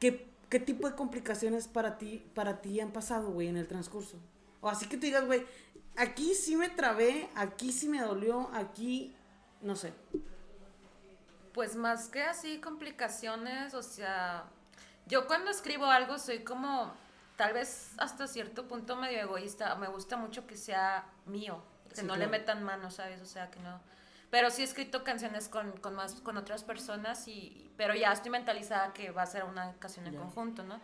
¿Qué, 0.00 0.26
qué 0.48 0.60
tipo 0.60 0.88
de 0.88 0.94
complicaciones 0.96 1.68
para 1.68 1.96
ti, 1.98 2.24
para 2.34 2.60
ti 2.60 2.80
han 2.80 2.90
pasado, 2.92 3.30
güey, 3.30 3.48
en 3.48 3.56
el 3.56 3.66
transcurso? 3.66 4.18
O 4.60 4.68
así 4.68 4.86
que 4.88 4.96
tú 4.96 5.02
digas, 5.02 5.24
güey, 5.24 5.46
aquí 5.96 6.34
sí 6.34 6.56
me 6.56 6.68
trabé, 6.68 7.28
aquí 7.34 7.72
sí 7.72 7.88
me 7.88 8.00
dolió, 8.00 8.50
aquí, 8.54 9.14
no 9.60 9.76
sé. 9.76 9.92
Pues 11.52 11.76
más 11.76 12.08
que 12.08 12.22
así 12.22 12.60
complicaciones, 12.60 13.74
o 13.74 13.82
sea, 13.82 14.44
yo 15.06 15.26
cuando 15.26 15.50
escribo 15.50 15.86
algo 15.86 16.18
soy 16.18 16.44
como, 16.44 16.92
tal 17.36 17.52
vez 17.52 17.92
hasta 17.98 18.26
cierto 18.26 18.68
punto 18.68 18.96
medio 18.96 19.18
egoísta, 19.20 19.74
me 19.74 19.88
gusta 19.88 20.16
mucho 20.16 20.46
que 20.46 20.56
sea 20.56 21.06
mío, 21.26 21.62
que 21.88 21.96
Sí, 21.96 22.02
no 22.02 22.14
claro. 22.14 22.20
le 22.20 22.26
metan 22.38 22.62
mano, 22.62 22.90
¿sabes? 22.90 23.20
O 23.20 23.26
sea, 23.26 23.50
que 23.50 23.58
no... 23.60 23.80
Pero 24.30 24.50
sí 24.50 24.60
he 24.60 24.64
escrito 24.64 25.04
canciones 25.04 25.48
con, 25.48 25.72
con 25.78 25.94
más, 25.94 26.14
con 26.20 26.36
otras 26.36 26.62
personas, 26.62 27.26
y, 27.28 27.72
pero 27.78 27.94
ya 27.94 28.12
estoy 28.12 28.30
mentalizada 28.30 28.92
que 28.92 29.10
va 29.10 29.22
a 29.22 29.26
ser 29.26 29.44
una 29.44 29.72
canción 29.78 30.06
en 30.06 30.16
conjunto, 30.16 30.62
¿no? 30.64 30.78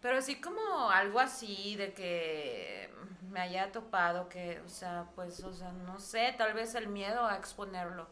Pero 0.00 0.22
sí 0.22 0.40
como 0.40 0.90
algo 0.90 1.20
así 1.20 1.76
de 1.76 1.92
que 1.92 2.90
me 3.30 3.40
haya 3.40 3.70
topado, 3.70 4.28
que, 4.28 4.60
o 4.64 4.68
sea, 4.68 5.06
pues, 5.14 5.42
o 5.44 5.52
sea, 5.52 5.72
no 5.72 5.98
sé, 6.00 6.34
tal 6.36 6.54
vez 6.54 6.74
el 6.74 6.88
miedo 6.88 7.26
a 7.26 7.36
exponerlo. 7.36 8.08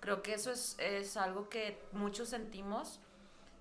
Creo 0.00 0.22
que 0.22 0.34
eso 0.34 0.50
es, 0.52 0.76
es 0.78 1.16
algo 1.16 1.48
que 1.48 1.82
muchos 1.92 2.28
sentimos 2.28 3.00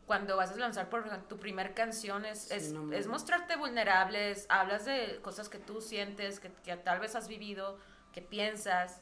cuando 0.06 0.38
vas 0.38 0.52
a 0.52 0.56
lanzar 0.56 0.90
por 0.90 1.08
tu 1.28 1.38
primer 1.38 1.76
canción, 1.76 2.26
es, 2.26 2.40
Sí, 2.40 2.56
es, 2.56 2.74
no 2.74 2.92
es 2.92 3.06
mostrarte 3.08 3.56
vulnerables, 3.58 4.48
hablas 4.50 4.86
de 4.86 5.20
cosas 5.22 5.50
que 5.50 5.60
tú 5.60 5.82
sientes, 5.82 6.40
que, 6.40 6.52
que 6.64 6.76
tal 6.78 7.00
vez 7.00 7.16
has 7.16 7.28
vivido, 7.28 7.78
que 8.12 8.22
piensas. 8.22 9.02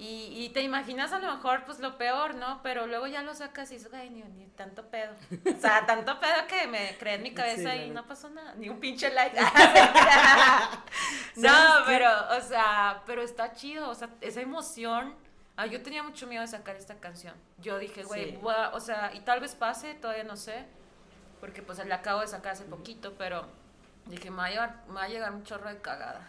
Y, 0.00 0.32
y 0.34 0.48
te 0.48 0.62
imaginas 0.62 1.12
a 1.12 1.18
lo 1.18 1.30
mejor 1.30 1.64
pues 1.66 1.78
lo 1.78 1.98
peor, 1.98 2.34
¿no? 2.34 2.62
Pero 2.62 2.86
luego 2.86 3.06
ya 3.06 3.20
lo 3.20 3.34
sacas 3.34 3.70
y 3.70 3.74
dices, 3.74 3.92
ay, 3.92 4.08
ni, 4.08 4.22
ni 4.22 4.46
tanto 4.46 4.88
pedo. 4.88 5.12
O 5.54 5.60
sea, 5.60 5.84
tanto 5.86 6.18
pedo 6.18 6.46
que 6.48 6.66
me 6.68 6.96
creé 6.96 7.16
en 7.16 7.22
mi 7.22 7.34
cabeza 7.34 7.68
la 7.68 7.76
y 7.76 7.90
no 7.90 8.06
pasó 8.06 8.30
nada, 8.30 8.54
ni 8.54 8.70
un 8.70 8.80
pinche 8.80 9.10
like. 9.10 9.36
no, 11.36 11.52
pero, 11.84 12.08
o 12.34 12.40
sea, 12.40 13.02
pero 13.04 13.20
está 13.20 13.52
chido, 13.52 13.90
o 13.90 13.94
sea, 13.94 14.08
esa 14.22 14.40
emoción. 14.40 15.14
Ah, 15.58 15.66
yo 15.66 15.82
tenía 15.82 16.02
mucho 16.02 16.26
miedo 16.26 16.40
de 16.40 16.48
sacar 16.48 16.76
esta 16.76 16.94
canción. 16.94 17.34
Yo 17.58 17.78
dije, 17.78 18.02
güey, 18.04 18.30
Sí. 18.30 18.38
o 18.42 18.80
sea, 18.80 19.12
y 19.12 19.20
tal 19.20 19.40
vez 19.40 19.54
pase, 19.54 19.92
todavía 19.92 20.24
no 20.24 20.38
sé, 20.38 20.64
porque 21.40 21.60
pues 21.60 21.84
la 21.84 21.96
acabo 21.96 22.20
de 22.20 22.28
sacar 22.28 22.52
hace 22.52 22.64
poquito, 22.64 23.12
pero 23.18 23.46
dije, 24.06 24.30
me 24.30 24.38
va 24.38 24.44
a 24.46 24.48
llegar, 24.50 24.76
me 24.88 24.94
va 24.94 25.02
a 25.02 25.08
llegar 25.08 25.30
un 25.32 25.44
chorro 25.44 25.68
de 25.68 25.78
cagada. 25.82 26.26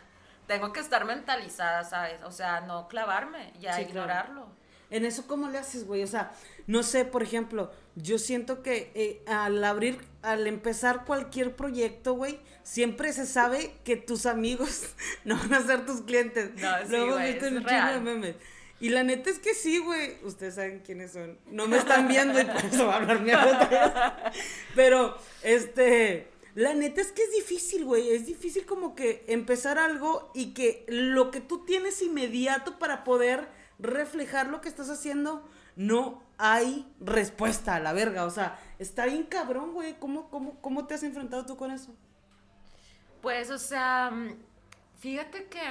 Tengo 0.47 0.73
que 0.73 0.79
estar 0.79 1.05
mentalizada, 1.05 1.83
¿sabes? 1.83 2.21
O 2.23 2.31
sea, 2.31 2.61
no 2.61 2.87
clavarme, 2.87 3.53
ya 3.59 3.73
Sí, 3.73 3.85
claro. 3.85 3.89
ignorarlo. 3.89 4.47
En 4.89 5.05
eso, 5.05 5.25
¿cómo 5.25 5.47
le 5.47 5.57
haces, 5.57 5.85
güey? 5.87 6.03
O 6.03 6.07
sea, 6.07 6.31
no 6.67 6.83
sé, 6.83 7.05
por 7.05 7.23
ejemplo, 7.23 7.71
yo 7.95 8.17
siento 8.19 8.61
que 8.61 8.91
eh, 8.93 9.23
al 9.25 9.63
abrir, 9.63 9.97
al 10.21 10.47
empezar 10.47 11.05
cualquier 11.05 11.55
proyecto, 11.55 12.13
güey, 12.15 12.41
siempre 12.63 13.13
se 13.13 13.25
sabe 13.25 13.73
que 13.85 13.95
tus 13.95 14.25
amigos 14.25 14.87
no 15.23 15.37
van 15.37 15.53
a 15.53 15.61
ser 15.61 15.85
tus 15.85 16.01
clientes. 16.01 16.51
No, 16.55 16.69
sí, 16.87 16.95
hemos 16.95 17.13
güey, 17.15 17.37
es 17.37 17.43
en 17.43 17.57
un 17.57 17.59
chingo 17.65 17.69
de 17.69 17.69
real. 17.69 18.01
memes. 18.01 18.35
Y 18.81 18.89
la 18.89 19.03
neta 19.03 19.29
es 19.29 19.37
que 19.39 19.53
sí, 19.53 19.77
güey. 19.77 20.17
Ustedes 20.23 20.55
saben 20.55 20.79
quiénes 20.79 21.11
son. 21.13 21.37
No 21.45 21.67
me 21.67 21.77
están 21.77 22.07
viendo 22.07 22.41
y 22.41 22.45
por 22.45 22.65
eso 22.65 22.87
va 22.87 22.95
a 22.95 22.97
hablar 22.97 23.19
mi 23.21 23.31
otra 23.33 24.19
vez. 24.33 24.41
Pero, 24.75 25.15
este. 25.43 26.30
La 26.55 26.73
neta 26.73 27.01
es 27.01 27.11
que 27.11 27.23
es 27.23 27.31
difícil, 27.31 27.85
güey. 27.85 28.09
Es 28.09 28.25
difícil 28.25 28.65
como 28.65 28.95
que 28.95 29.23
empezar 29.27 29.77
algo 29.77 30.31
y 30.33 30.53
que 30.53 30.85
lo 30.87 31.31
que 31.31 31.41
tú 31.41 31.65
tienes 31.65 32.01
inmediato 32.01 32.77
para 32.77 33.03
poder 33.03 33.47
reflejar 33.79 34.47
lo 34.47 34.61
que 34.61 34.69
estás 34.69 34.89
haciendo, 34.89 35.47
no 35.75 36.21
hay 36.37 36.91
respuesta 36.99 37.75
a 37.75 37.79
la 37.79 37.93
verga. 37.93 38.25
O 38.25 38.29
sea, 38.29 38.59
está 38.79 39.05
bien 39.05 39.23
cabrón, 39.23 39.73
güey. 39.73 39.97
¿Cómo, 39.99 40.29
cómo, 40.29 40.59
¿Cómo 40.61 40.85
te 40.87 40.95
has 40.95 41.03
enfrentado 41.03 41.45
tú 41.45 41.55
con 41.55 41.71
eso? 41.71 41.95
Pues, 43.21 43.49
o 43.49 43.57
sea, 43.57 44.09
mm, 44.11 44.35
fíjate 44.99 45.45
que 45.45 45.61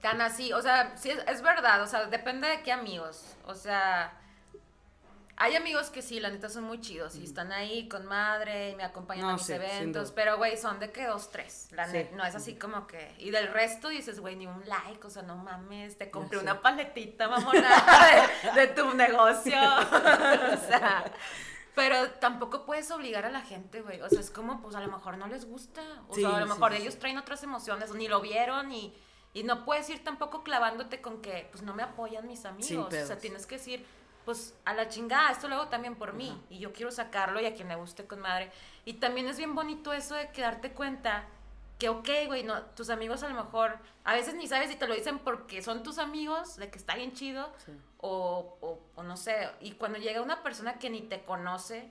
tan 0.00 0.20
así, 0.20 0.52
o 0.52 0.62
sea, 0.62 0.96
sí 0.96 1.10
es, 1.10 1.18
es 1.26 1.42
verdad, 1.42 1.82
o 1.82 1.86
sea, 1.86 2.06
depende 2.06 2.48
de 2.48 2.62
qué 2.62 2.72
amigos, 2.72 3.36
o 3.46 3.54
sea, 3.54 4.19
hay 5.42 5.56
amigos 5.56 5.90
que 5.90 6.02
sí, 6.02 6.20
la 6.20 6.28
neta 6.30 6.48
son 6.48 6.64
muy 6.64 6.80
chidos 6.80 7.16
y 7.16 7.24
están 7.24 7.50
ahí 7.50 7.88
con 7.88 8.04
madre 8.06 8.70
y 8.70 8.76
me 8.76 8.84
acompañan 8.84 9.24
No, 9.24 9.30
a 9.30 9.32
mis 9.34 9.42
sí, 9.46 9.54
eventos, 9.54 10.12
pero 10.12 10.36
güey, 10.36 10.56
son 10.58 10.78
de 10.78 10.92
que 10.92 11.06
dos, 11.06 11.30
tres, 11.30 11.68
la 11.72 11.86
Sí. 11.86 11.94
neta, 11.94 12.14
no 12.16 12.24
es 12.24 12.34
así 12.34 12.54
como 12.56 12.86
que, 12.86 13.12
y 13.18 13.30
del 13.30 13.48
resto 13.48 13.88
dices, 13.88 14.20
güey, 14.20 14.36
ni 14.36 14.46
un 14.46 14.62
like, 14.68 15.04
o 15.06 15.10
sea, 15.10 15.22
no 15.22 15.36
mames, 15.36 15.96
te 15.98 16.10
compré 16.10 16.38
una 16.38 16.60
paletita, 16.60 17.26
mamona, 17.28 17.68
de, 18.54 18.60
de 18.60 18.66
tu 18.68 18.92
negocio, 18.94 19.56
o 20.54 20.56
sea... 20.68 21.04
Pero 21.74 22.10
tampoco 22.14 22.66
puedes 22.66 22.90
obligar 22.90 23.24
a 23.24 23.30
la 23.30 23.40
gente, 23.42 23.80
güey. 23.80 24.00
O 24.02 24.08
sea, 24.10 24.18
es 24.20 24.30
como, 24.30 24.60
pues 24.60 24.74
a 24.74 24.80
lo 24.80 24.88
mejor 24.88 25.16
no 25.16 25.28
les 25.28 25.46
gusta. 25.46 25.80
O 26.08 26.14
Sí, 26.14 26.20
sea, 26.22 26.36
a 26.36 26.40
lo 26.40 26.46
mejor 26.46 26.72
sí, 26.72 26.76
sí. 26.78 26.82
ellos 26.82 26.98
traen 26.98 27.16
otras 27.16 27.42
emociones, 27.44 27.94
ni 27.94 28.08
lo 28.08 28.20
vieron 28.20 28.72
y, 28.72 28.92
y 29.32 29.44
no 29.44 29.64
puedes 29.64 29.88
ir 29.88 30.02
tampoco 30.02 30.42
clavándote 30.42 31.00
con 31.00 31.22
que, 31.22 31.48
pues 31.52 31.62
no 31.62 31.72
me 31.72 31.84
apoyan 31.84 32.26
mis 32.26 32.44
amigos. 32.44 32.92
o 32.92 33.06
sea, 33.06 33.18
tienes 33.18 33.46
que 33.46 33.56
decir, 33.56 33.86
pues 34.24 34.54
a 34.64 34.74
la 34.74 34.88
chingada, 34.88 35.30
esto 35.30 35.48
lo 35.48 35.56
hago 35.56 35.68
también 35.68 35.96
por 35.96 36.12
mí. 36.12 36.40
Y 36.50 36.58
yo 36.58 36.72
quiero 36.72 36.90
sacarlo 36.90 37.40
y 37.40 37.46
a 37.46 37.54
quien 37.54 37.68
le 37.68 37.74
guste 37.76 38.06
con 38.06 38.20
madre. 38.20 38.50
Y 38.84 38.94
también 38.94 39.26
es 39.28 39.36
bien 39.38 39.54
bonito 39.54 39.92
eso 39.92 40.14
de 40.14 40.30
que 40.30 40.42
darte 40.42 40.72
cuenta 40.72 41.24
que, 41.78 41.88
ok, 41.88 42.08
güey, 42.26 42.42
no, 42.44 42.60
tus 42.62 42.90
amigos 42.90 43.22
a 43.22 43.28
lo 43.28 43.34
mejor, 43.34 43.78
a 44.04 44.12
veces 44.12 44.34
ni 44.34 44.46
sabes 44.46 44.68
si 44.68 44.76
te 44.76 44.86
lo 44.86 44.94
dicen 44.94 45.18
porque 45.18 45.62
son 45.62 45.82
tus 45.82 45.96
amigos, 45.98 46.56
de 46.56 46.70
que 46.70 46.76
está 46.78 46.94
bien 46.94 47.14
chido, 47.14 47.50
Sí. 47.64 47.72
o, 47.98 48.56
o, 48.60 48.78
o 48.96 49.02
no 49.02 49.16
sé. 49.16 49.48
Y 49.60 49.72
cuando 49.72 49.98
llega 49.98 50.20
una 50.20 50.42
persona 50.42 50.78
que 50.78 50.90
ni 50.90 51.00
te 51.00 51.22
conoce, 51.24 51.90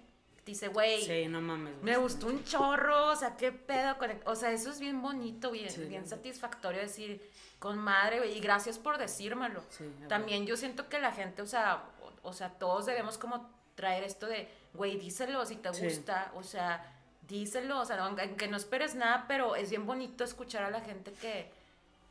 dice, 0.50 0.68
güey, 0.68 1.04
Sí, 1.06 1.28
no 1.28 1.42
mames. 1.42 1.74
me 1.82 1.98
gustó 1.98 2.28
un 2.28 2.44
chorro, 2.44 3.08
o 3.08 3.16
sea, 3.16 3.36
qué 3.38 3.52
pedo. 3.52 3.98
con 3.98 4.12
el-". 4.12 4.22
O 4.26 4.36
sea, 4.36 4.52
eso 4.52 4.70
es 4.70 4.80
bien 4.80 5.02
bonito, 5.02 5.52
bien, 5.52 5.70
Sí, 5.70 5.84
bien 5.86 6.08
satisfactorio 6.08 6.80
decir, 6.82 7.22
con 7.60 7.78
madre, 7.78 8.20
güey, 8.20 8.38
y 8.38 8.40
gracias 8.40 8.78
por 8.78 8.98
decírmelo. 8.98 9.64
Sí, 9.70 9.86
También 10.08 10.46
yo 10.46 10.56
siento 10.58 10.88
que 10.90 11.00
la 11.00 11.12
gente, 11.12 11.42
o 11.42 11.48
sea, 11.48 11.84
o, 12.23 12.30
o 12.30 12.34
sea, 12.34 12.50
todos 12.50 12.86
debemos 12.86 13.17
como 13.17 13.50
traer 13.76 14.04
esto 14.04 14.28
de, 14.28 14.48
güey, 14.73 14.98
díselo 14.98 15.46
si 15.46 15.56
te 15.56 15.69
gusta, 15.69 16.32
o 16.36 16.44
sea, 16.44 16.86
díselo, 17.28 17.80
o 17.82 17.86
sea, 17.86 17.98
no, 17.98 18.15
que 18.38 18.48
no 18.48 18.58
esperes 18.58 18.96
nada, 18.96 19.26
pero 19.28 19.56
es 19.56 19.69
bien 19.69 19.86
bonito 19.86 20.23
escuchar 20.23 20.63
a 20.63 20.69
la 20.71 20.82
gente 20.82 21.12
que, 21.13 21.52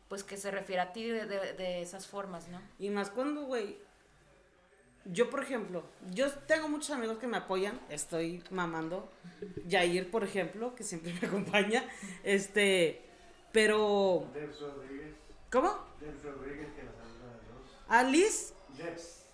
pues, 0.09 0.23
que 0.25 0.37
se 0.37 0.51
refiere 0.51 0.81
a 0.81 0.93
ti 0.93 1.05
de, 1.09 1.27
de- 1.27 1.53
de 1.55 1.83
esas 1.83 2.07
formas, 2.07 2.49
¿no? 2.49 2.61
Y 2.79 2.89
más 2.91 3.11
cuando, 3.11 3.43
güey. 3.43 3.77
Yo, 5.05 5.31
por 5.31 5.43
ejemplo, 5.43 5.85
yo 6.11 6.31
tengo 6.31 6.69
muchos 6.69 6.91
amigos 6.91 7.19
que 7.19 7.27
me 7.27 7.39
apoyan. 7.39 7.81
Estoy 7.89 8.43
mamando. 8.51 9.11
Yair, 9.67 10.11
por 10.11 10.25
ejemplo, 10.25 10.75
que 10.75 10.85
siempre 10.85 11.13
me 11.21 11.27
acompaña. 11.27 11.85
Este. 12.25 13.03
Pero. 13.53 14.29
Debs 14.35 14.61
Rodríguez. 14.61 15.15
¿Cómo? 15.51 15.79
Debs 16.01 16.23
Rodríguez, 16.23 16.69
que 16.75 16.83
la 16.85 16.93
saluda 16.93 17.31
a 17.33 17.53
dos. 17.55 17.77
Alice 17.89 18.55
Debs. 18.77 19.25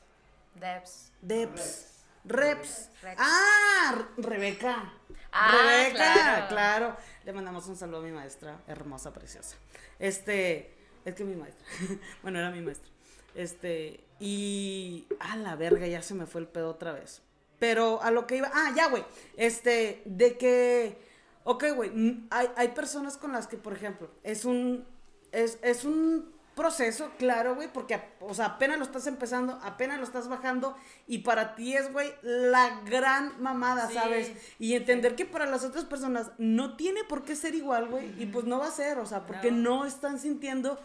Debs. 0.54 1.12
Deps. 1.20 1.90
Reps. 2.26 2.88
Rex. 3.02 3.16
Ah, 3.20 4.06
Re- 4.16 4.22
Rebeca. 4.22 4.92
Ah, 5.30 5.50
Rebeca, 5.66 5.98
claro. 5.98 6.46
claro. 6.48 6.96
Le 7.24 7.32
mandamos 7.34 7.66
un 7.66 7.76
saludo 7.76 7.98
a 7.98 8.02
mi 8.02 8.12
maestra, 8.12 8.62
hermosa, 8.66 9.12
preciosa. 9.12 9.56
Este, 9.98 10.74
es 11.04 11.14
que 11.14 11.24
mi 11.24 11.34
maestra. 11.36 11.66
bueno, 12.22 12.38
era 12.38 12.50
mi 12.50 12.60
maestra. 12.62 12.90
Este, 13.34 14.00
y. 14.20 15.06
A 15.20 15.36
la 15.36 15.56
verga, 15.56 15.86
ya 15.86 16.02
se 16.02 16.14
me 16.14 16.26
fue 16.26 16.40
el 16.40 16.46
pedo 16.48 16.70
otra 16.70 16.92
vez. 16.92 17.22
Pero 17.58 18.02
a 18.02 18.10
lo 18.10 18.26
que 18.26 18.36
iba. 18.36 18.50
Ah, 18.52 18.72
ya, 18.76 18.88
güey. 18.88 19.04
Este, 19.36 20.02
de 20.04 20.36
que. 20.38 20.98
Ok, 21.44 21.64
güey. 21.74 21.90
mm, 21.90 22.28
Hay, 22.30 22.48
hay 22.56 22.68
personas 22.68 23.16
con 23.16 23.32
las 23.32 23.46
que, 23.46 23.56
por 23.56 23.72
ejemplo, 23.72 24.10
es 24.22 24.44
un. 24.44 24.84
Es, 25.32 25.58
es 25.62 25.84
un 25.84 26.32
proceso, 26.54 27.10
claro, 27.18 27.56
güey, 27.56 27.66
porque, 27.72 28.00
o 28.20 28.32
sea, 28.32 28.44
apenas 28.46 28.78
lo 28.78 28.84
estás 28.84 29.08
empezando, 29.08 29.58
apenas 29.64 29.98
lo 29.98 30.04
estás 30.04 30.28
bajando, 30.28 30.76
y 31.08 31.18
para 31.18 31.56
ti 31.56 31.74
es, 31.74 31.92
güey, 31.92 32.14
la 32.22 32.80
gran 32.86 33.42
mamada, 33.42 33.88
Sí. 33.88 33.94
¿sabes? 33.94 34.30
Y 34.60 34.74
entender 34.74 35.16
que 35.16 35.26
para 35.26 35.46
las 35.46 35.64
otras 35.64 35.84
personas 35.84 36.30
no 36.38 36.76
tiene 36.76 37.02
por 37.02 37.24
qué 37.24 37.34
ser 37.34 37.56
igual, 37.56 37.88
güey, 37.88 38.14
y 38.22 38.26
pues 38.26 38.44
no 38.44 38.60
va 38.60 38.68
a 38.68 38.70
ser, 38.70 39.00
o 39.00 39.06
sea, 39.06 39.26
porque 39.26 39.50
No. 39.50 39.78
no, 39.80 39.84
están 39.84 40.20
sintiendo 40.20 40.78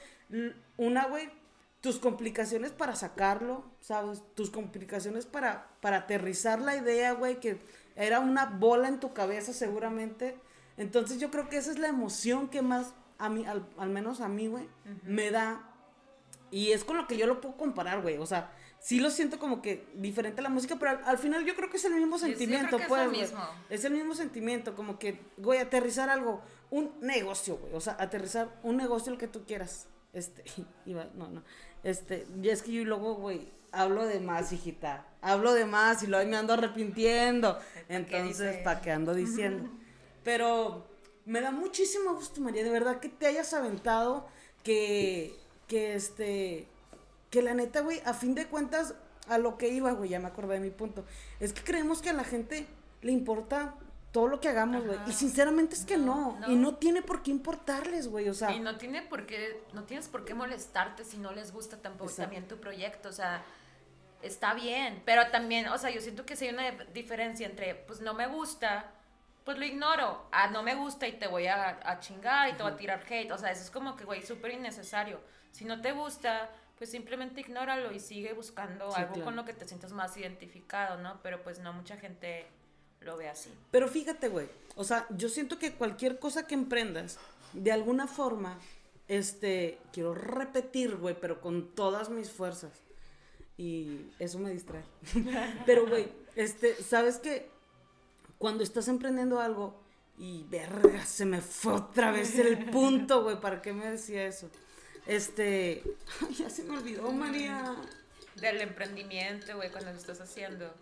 una, 0.78 1.06
güey, 1.06 1.30
tus 1.82 1.98
complicaciones 2.00 2.72
para 2.72 2.96
sacarlo, 2.96 3.64
¿sabes? 3.80 4.22
Tus 4.36 4.50
complicaciones 4.50 5.26
para, 5.26 5.70
para 5.82 5.98
aterrizar 5.98 6.60
la 6.60 6.76
idea, 6.76 7.14
güey, 7.14 7.40
que 7.40 7.60
era 7.96 8.20
una 8.20 8.46
bola 8.46 8.88
en 8.88 9.00
tu 9.00 9.14
cabeza 9.14 9.54
seguramente. 9.54 10.38
Entonces 10.78 11.20
yo 11.20 11.32
creo 11.32 11.50
que 11.50 11.58
esa 11.58 11.72
es 11.72 11.80
la 11.80 11.88
emoción 11.88 12.50
que 12.50 12.62
más, 12.62 12.94
a 13.18 13.30
mí, 13.30 13.46
al, 13.46 13.68
al 13.78 13.90
menos 13.90 14.22
a 14.22 14.28
mí, 14.28 14.48
güey, 14.48 14.68
me 15.04 15.32
da. 15.32 15.66
Y 16.52 16.72
es 16.72 16.84
con 16.84 16.98
lo 16.98 17.08
que 17.08 17.18
yo 17.18 17.28
lo 17.28 17.42
puedo 17.42 17.56
comparar, 17.56 18.02
güey. 18.02 18.18
O 18.18 18.26
sea, 18.26 18.52
sí 18.80 19.00
lo 19.00 19.10
siento 19.10 19.40
como 19.40 19.62
que 19.62 19.88
diferente 19.96 20.42
a 20.42 20.44
la 20.44 20.50
música, 20.50 20.78
pero 20.80 20.92
al, 20.92 21.02
al 21.06 21.18
final 21.18 21.46
yo 21.46 21.56
creo 21.56 21.70
que 21.70 21.78
es 21.78 21.86
el 21.86 21.94
mismo 21.96 22.18
Sí, 22.18 22.26
sí, 22.26 22.32
sentimiento, 22.32 22.78
es 22.78 22.88
pues. 22.88 23.10
mismo. 23.12 23.40
Es 23.70 23.84
el 23.86 23.94
mismo 23.94 24.16
sentimiento, 24.16 24.76
como 24.76 24.98
que, 25.00 25.22
güey, 25.38 25.60
aterrizar 25.60 26.10
algo, 26.10 26.42
un 26.72 26.92
negocio, 27.02 27.58
güey. 27.58 27.74
O 27.74 27.80
sea, 27.82 27.96
aterrizar 28.00 28.60
un 28.64 28.78
negocio 28.78 29.12
el 29.14 29.18
que 29.18 29.28
tú 29.28 29.46
quieras. 29.46 29.88
Este, 30.14 30.44
iba, 30.86 31.06
no, 31.16 31.28
no. 31.30 31.44
Este, 31.84 32.26
y 32.42 32.50
es 32.50 32.62
que 32.62 32.72
yo 32.72 32.84
luego, 32.84 33.16
güey, 33.16 33.48
hablo 33.72 34.06
de 34.06 34.20
más, 34.20 34.52
hijita. 34.52 35.06
Hablo 35.22 35.54
de 35.54 35.66
más 35.66 36.04
y 36.04 36.08
luego 36.08 36.30
me 36.30 36.38
ando 36.38 36.54
arrepintiendo. 36.54 37.58
Entonces? 37.88 38.58
¿para 38.64 38.82
qué 38.82 38.92
ando 38.92 39.14
diciendo? 39.14 39.70
Pero 40.24 40.86
me 41.26 41.42
da 41.42 41.52
muchísimo 41.52 42.14
gusto, 42.14 42.42
María, 42.42 42.64
de 42.64 42.70
verdad 42.70 43.00
que 43.00 43.10
te 43.10 43.28
hayas 43.28 43.54
aventado, 43.54 44.28
que, 44.64 45.36
que 45.68 45.96
este, 45.96 46.68
que 47.30 47.42
la 47.42 47.54
neta, 47.54 47.82
güey, 47.82 48.02
a 48.06 48.14
fin 48.14 48.36
de 48.36 48.48
cuentas, 48.48 48.96
a 49.28 49.38
lo 49.38 49.58
que 49.58 49.70
iba, 49.70 49.92
güey, 49.92 50.10
ya 50.10 50.20
me 50.20 50.28
acordé 50.28 50.56
de 50.56 50.60
mi 50.60 50.72
punto. 50.72 51.06
Es 51.40 51.54
que 51.54 51.62
creemos 51.64 52.02
que 52.02 52.10
a 52.10 52.14
la 52.14 52.24
gente 52.24 52.66
le 53.02 53.12
importa 53.12 53.76
todo 54.12 54.28
lo 54.28 54.40
que 54.40 54.50
hagamos, 54.50 54.86
güey. 54.86 54.98
Y 55.08 55.12
sinceramente 55.14 55.76
es 55.76 55.86
que 55.86 55.98
No, 55.98 56.38
no, 56.40 56.40
no. 56.48 56.52
Y 56.52 56.56
no 56.56 56.76
tiene 56.76 57.02
por 57.02 57.22
qué 57.22 57.32
importarles, 57.32 58.08
güey. 58.08 58.28
O 58.30 58.34
sea, 58.34 58.52
Y 58.52 58.60
no 58.60 58.78
tiene 58.78 59.02
por 59.04 59.26
qué, 59.26 59.62
no 59.74 59.84
tienes 59.84 60.08
por 60.08 60.26
qué 60.26 60.34
molestarte 60.34 61.04
si 61.06 61.18
no 61.18 61.32
les 61.32 61.52
gusta 61.52 61.78
tampoco 61.78 62.06
Exacto. 62.10 62.24
también 62.24 62.48
tu 62.48 62.58
proyecto, 62.58 63.10
o 63.10 63.14
sea, 63.14 63.44
está 64.22 64.54
bien, 64.54 65.02
pero 65.06 65.28
también, 65.30 65.68
o 65.70 65.78
sea, 65.78 65.90
yo 65.92 66.02
siento 66.02 66.26
que 66.26 66.36
sí 66.36 66.46
hay 66.48 66.54
una 66.54 66.72
diferencia 66.94 67.46
entre, 67.48 67.76
pues 67.76 68.02
no 68.02 68.14
me 68.14 68.28
gusta, 68.28 68.92
pues 69.46 69.58
lo 69.58 69.66
ignoro, 69.66 70.26
ah, 70.32 70.48
no 70.48 70.62
me 70.64 70.76
gusta 70.76 71.08
y 71.08 71.14
te 71.14 71.28
voy 71.28 71.48
a, 71.48 71.80
a 71.84 72.00
chingar 72.00 72.50
y 72.50 72.54
te 72.54 72.64
voy 72.64 72.72
a 72.72 72.76
tirar 72.76 73.04
hate, 73.10 73.32
o 73.32 73.38
sea, 73.38 73.52
eso 73.52 73.64
es 73.64 73.72
como 73.72 73.96
que, 73.96 74.04
güey, 74.06 74.22
súper 74.26 74.52
innecesario. 74.52 75.22
Si 75.52 75.66
no 75.66 75.82
te 75.82 75.92
gusta, 75.94 76.50
pues 76.78 76.92
simplemente 76.92 77.42
ignóralo 77.42 77.92
y 77.92 78.00
sigue 78.00 78.34
buscando 78.34 78.92
Sí, 78.92 78.98
algo 79.02 79.14
claro. 79.14 79.26
con 79.26 79.36
lo 79.36 79.46
que 79.46 79.54
te 79.54 79.68
sientas 79.68 79.92
más 79.94 80.16
identificado, 80.18 80.98
¿no? 80.98 81.20
Pero 81.24 81.42
pues 81.42 81.60
no 81.60 81.74
mucha 81.74 81.96
gente 81.98 82.46
lo 83.02 83.18
ve 83.18 83.30
así. 83.30 83.50
Pero 83.72 83.88
fíjate, 83.88 84.30
güey, 84.30 84.48
o 84.76 84.84
sea, 84.84 85.06
yo 85.10 85.30
siento 85.30 85.60
que 85.60 85.74
cualquier 85.74 86.20
cosa 86.20 86.48
que 86.48 86.56
emprendas, 86.56 87.18
de 87.54 87.72
alguna 87.72 88.08
forma, 88.08 88.58
este, 89.08 89.80
quiero 89.92 90.14
repetir, 90.14 90.96
güey, 90.98 91.20
pero 91.20 91.42
con 91.42 91.76
todas 91.76 92.10
mis 92.10 92.30
fuerzas. 92.30 92.72
Y 93.58 94.06
eso 94.20 94.40
me 94.40 94.52
distrae. 94.52 94.84
pero, 95.66 95.86
güey, 95.88 96.08
este, 96.36 96.76
¿sabes 96.76 97.18
qué? 97.18 97.50
Cuando 98.38 98.64
estás 98.64 98.88
emprendiendo 98.88 99.40
algo 99.42 99.78
y, 100.18 100.46
verga, 100.50 101.06
se 101.06 101.26
me 101.26 101.42
fue 101.42 101.74
otra 101.74 102.12
vez 102.12 102.38
el 102.40 102.66
punto, 102.72 103.24
güey, 103.24 103.40
¿para 103.42 103.62
qué 103.62 103.74
me 103.74 103.90
decía 103.90 104.26
eso? 104.26 104.50
Este, 105.08 105.84
ay, 106.22 106.36
ya 106.36 106.50
se 106.50 106.64
me 106.64 106.78
olvidó, 106.78 107.12
María. 107.12 107.76
Del 108.36 108.62
emprendimiento, 108.62 109.56
güey, 109.56 109.72
cuando 109.72 109.92
lo 109.92 109.98
estás 109.98 110.22
haciendo. 110.22 110.74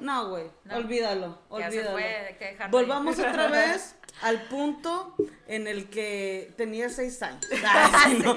No, 0.00 0.30
güey, 0.30 0.50
No. 0.64 0.76
olvídalo, 0.76 1.38
Ya 1.58 1.70
se 1.70 1.84
fue, 1.84 2.04
hay 2.04 2.34
que 2.34 2.44
dejarlo 2.46 2.76
Volvamos 2.78 3.18
otra 3.18 3.46
vez 3.50 3.94
al 4.22 4.42
punto 4.48 5.14
en 5.46 5.66
el 5.66 5.88
que 5.88 6.52
tenía 6.56 6.88
seis 6.88 7.22
años. 7.22 7.46
Ay, 7.64 8.16
sí, 8.16 8.22
no. 8.24 8.36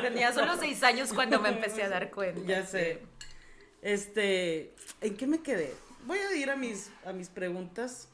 Tenía 0.00 0.32
solo 0.32 0.56
seis 0.56 0.82
años 0.82 1.12
cuando 1.12 1.40
me 1.40 1.48
empecé 1.50 1.82
a 1.84 1.88
dar 1.88 2.10
cuenta. 2.10 2.40
Ya 2.46 2.66
sé. 2.66 3.02
Este, 3.82 4.74
¿en 5.00 5.16
qué 5.16 5.26
me 5.26 5.40
quedé? 5.42 5.74
Voy 6.06 6.18
a 6.18 6.34
ir 6.34 6.50
a 6.50 6.56
mis, 6.56 6.90
a 7.04 7.12
mis 7.12 7.28
preguntas. 7.28 8.08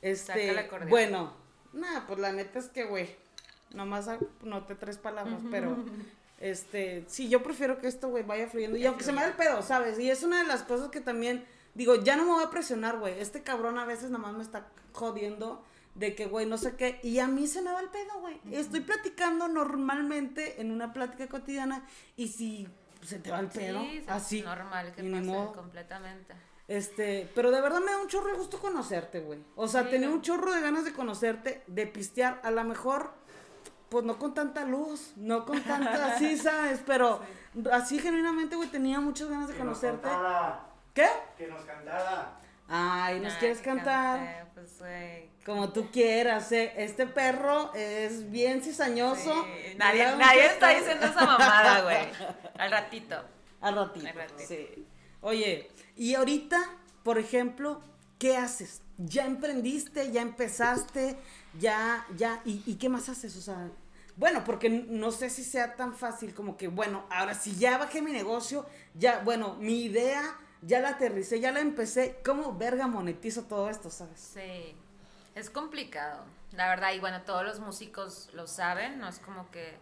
Este, 0.00 0.58
acordeón. 0.58 0.90
bueno, 0.90 1.36
nada, 1.72 2.06
pues 2.06 2.18
la 2.18 2.32
neta 2.32 2.58
es 2.58 2.66
que, 2.66 2.84
güey, 2.84 3.08
nomás 3.72 4.08
noté 4.42 4.74
tres 4.74 4.98
palabras, 4.98 5.40
pero, 5.50 5.76
este, 6.40 7.04
sí, 7.06 7.28
yo 7.28 7.42
prefiero 7.42 7.78
que 7.78 7.86
esto, 7.86 8.08
güey, 8.08 8.24
vaya 8.24 8.48
fluyendo. 8.48 8.76
Y 8.76 8.84
aunque 8.86 9.04
se 9.04 9.12
me 9.12 9.20
da 9.22 9.28
el 9.28 9.34
pedo, 9.34 9.62
¿sabes? 9.62 9.98
Y 10.00 10.10
es 10.10 10.24
una 10.24 10.42
de 10.42 10.48
las 10.48 10.64
cosas 10.64 10.90
que 10.90 11.00
también, 11.00 11.44
digo, 11.74 11.96
ya 11.96 12.16
no 12.16 12.24
me 12.24 12.32
voy 12.32 12.44
a 12.44 12.50
presionar, 12.50 12.98
güey. 12.98 13.18
Este 13.20 13.42
cabrón 13.42 13.78
a 13.78 13.84
veces 13.84 14.10
nomás 14.10 14.34
me 14.34 14.42
está 14.42 14.66
jodiendo 14.92 15.62
de 15.94 16.14
que, 16.14 16.26
güey, 16.26 16.46
no 16.46 16.56
sé 16.58 16.76
qué. 16.76 17.00
Y 17.02 17.18
a 17.18 17.26
mí 17.26 17.46
se 17.46 17.62
me 17.62 17.70
va 17.72 17.80
el 17.80 17.88
pedo, 17.88 18.18
güey. 18.20 18.40
Estoy 18.50 18.80
platicando 18.80 19.48
normalmente 19.48 20.60
en 20.60 20.70
una 20.70 20.92
plática 20.92 21.28
cotidiana 21.28 21.84
y 22.16 22.28
si 22.28 22.68
se 23.02 23.18
te 23.18 23.30
va 23.30 23.40
el 23.40 23.48
pedo, 23.48 23.80
Sí, 23.80 23.96
es 23.98 24.08
así. 24.08 24.42
normal 24.42 24.92
que 24.94 25.02
pase 25.02 25.22
modo. 25.22 25.52
completamente. 25.52 26.34
Este, 26.68 27.28
pero 27.34 27.50
de 27.50 27.60
verdad 27.60 27.80
me 27.80 27.90
da 27.90 27.98
un 28.00 28.06
chorro 28.08 28.28
de 28.30 28.38
gusto 28.38 28.58
conocerte, 28.58 29.20
güey. 29.20 29.40
O 29.56 29.66
sea, 29.68 29.82
Sí, 29.84 29.90
tenía 29.90 30.08
un 30.08 30.22
chorro 30.22 30.52
de 30.52 30.60
ganas 30.60 30.84
de 30.84 30.92
conocerte, 30.92 31.62
de 31.66 31.86
pistear, 31.86 32.40
a 32.44 32.50
lo 32.52 32.62
mejor, 32.64 33.12
pues 33.90 34.04
no 34.04 34.18
con 34.18 34.32
tanta 34.32 34.64
luz, 34.64 35.12
no 35.16 35.44
con 35.44 35.60
tanta, 35.62 36.06
así, 36.14 36.38
¿sabes? 36.38 36.80
Pero 36.86 37.20
así 37.72 37.98
genuinamente, 37.98 38.56
güey, 38.56 38.68
tenía 38.70 39.00
muchas 39.00 39.28
ganas 39.28 39.48
de 39.48 39.54
conocerte. 39.56 40.00
cantara, 40.08 40.66
¿Qué? 40.94 41.06
que 41.38 41.46
nos 41.46 41.62
cantara. 41.64 42.38
Ay, 42.68 43.20
¿nos 43.20 43.32
Nah, 43.34 43.38
quieres 43.38 43.58
cantar? 43.60 44.18
cante, 44.18 44.50
Pues, 44.54 44.78
güey. 44.78 45.30
Como 45.44 45.72
tú 45.72 45.90
quieras, 45.90 46.52
¿eh? 46.52 46.72
Este 46.76 47.06
perro 47.06 47.72
es 47.74 48.30
bien 48.30 48.62
cizañoso. 48.62 49.44
Sí, 49.44 49.74
Nadie, 49.76 50.04
nadie 50.16 50.46
está 50.46 50.68
diciendo 50.68 51.06
esa 51.06 51.24
mamada, 51.26 51.82
güey. 51.82 51.98
Al 52.58 52.70
ratito. 52.70 53.16
Al 53.60 53.74
ratito. 53.74 54.06
Al 54.06 54.14
ratito. 54.14 54.42
Sí. 54.46 54.86
Oye, 55.20 55.68
y 55.96 56.14
ahorita, 56.14 56.58
por 57.02 57.18
ejemplo, 57.18 57.80
¿qué 58.18 58.36
haces? 58.36 58.82
¿Ya 58.98 59.24
emprendiste? 59.26 60.12
¿Ya 60.12 60.22
empezaste? 60.22 61.16
¿Ya, 61.58 62.06
ya? 62.16 62.40
¿Y, 62.44 62.62
y 62.66 62.76
qué 62.76 62.88
más 62.88 63.08
haces? 63.08 63.36
O 63.36 63.40
sea, 63.40 63.68
bueno, 64.16 64.44
porque 64.44 64.68
no 64.70 65.10
sé 65.10 65.28
si 65.30 65.42
sea 65.42 65.74
tan 65.74 65.94
fácil 65.96 66.34
como 66.34 66.56
que, 66.56 66.68
bueno, 66.68 67.04
ahora 67.10 67.34
si 67.34 67.56
ya 67.56 67.78
bajé 67.78 68.00
mi 68.00 68.12
negocio, 68.12 68.64
ya, 68.94 69.20
bueno, 69.24 69.56
mi 69.58 69.82
idea, 69.84 70.22
ya 70.62 70.80
la 70.80 70.90
aterricé, 70.90 71.40
ya 71.40 71.52
la 71.52 71.60
empecé, 71.60 72.20
¿cómo 72.24 72.56
verga 72.56 72.86
monetizo 72.86 73.42
todo 73.42 73.68
esto, 73.68 73.90
sabes? 73.90 74.18
Sí. 74.18 74.76
Es 75.34 75.50
complicado, 75.50 76.24
la 76.52 76.68
verdad. 76.68 76.92
Y 76.92 77.00
bueno, 77.00 77.22
todos 77.22 77.44
los 77.44 77.58
músicos 77.58 78.28
lo 78.32 78.46
saben, 78.46 78.98
no 78.98 79.08
es 79.08 79.18
como 79.18 79.50
que. 79.50 79.78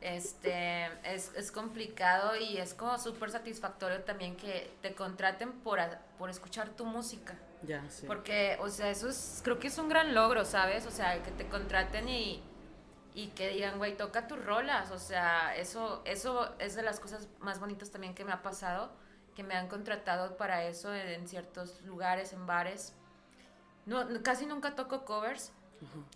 Este, 0.00 0.86
es, 1.04 1.30
es 1.36 1.52
complicado 1.52 2.34
y 2.34 2.56
es 2.56 2.74
como 2.74 2.98
súper 2.98 3.30
satisfactorio 3.30 4.02
también 4.02 4.36
que 4.36 4.68
te 4.82 4.96
contraten 4.96 5.52
por, 5.52 5.78
por 6.18 6.28
escuchar 6.28 6.70
tu 6.70 6.84
música. 6.84 7.38
Ya, 7.62 7.88
sí. 7.88 8.06
Porque, 8.06 8.58
o 8.60 8.68
sea, 8.68 8.90
eso 8.90 9.08
es, 9.08 9.40
creo 9.44 9.60
que 9.60 9.68
es 9.68 9.78
un 9.78 9.88
gran 9.88 10.12
logro, 10.12 10.44
¿sabes? 10.44 10.86
O 10.86 10.90
sea, 10.90 11.22
que 11.22 11.30
te 11.30 11.46
contraten 11.48 12.08
y, 12.08 12.42
y 13.14 13.28
que 13.28 13.50
digan, 13.50 13.78
güey, 13.78 13.96
toca 13.96 14.26
tus 14.26 14.44
rolas. 14.44 14.90
O 14.90 14.98
sea, 14.98 15.54
eso, 15.54 16.02
eso 16.04 16.52
es 16.58 16.74
de 16.74 16.82
las 16.82 16.98
cosas 16.98 17.28
más 17.38 17.60
bonitas 17.60 17.90
también 17.90 18.14
que 18.14 18.24
me 18.24 18.32
ha 18.32 18.42
pasado, 18.42 18.90
que 19.34 19.42
me 19.42 19.54
han 19.54 19.68
contratado 19.68 20.36
para 20.36 20.64
eso 20.64 20.94
en, 20.94 21.26
ciertos 21.26 21.80
lugares, 21.82 22.32
en 22.32 22.46
bares. 22.46 22.94
No, 23.86 24.06
casi 24.22 24.46
nunca 24.46 24.74
toco 24.74 25.04
covers. 25.04 25.52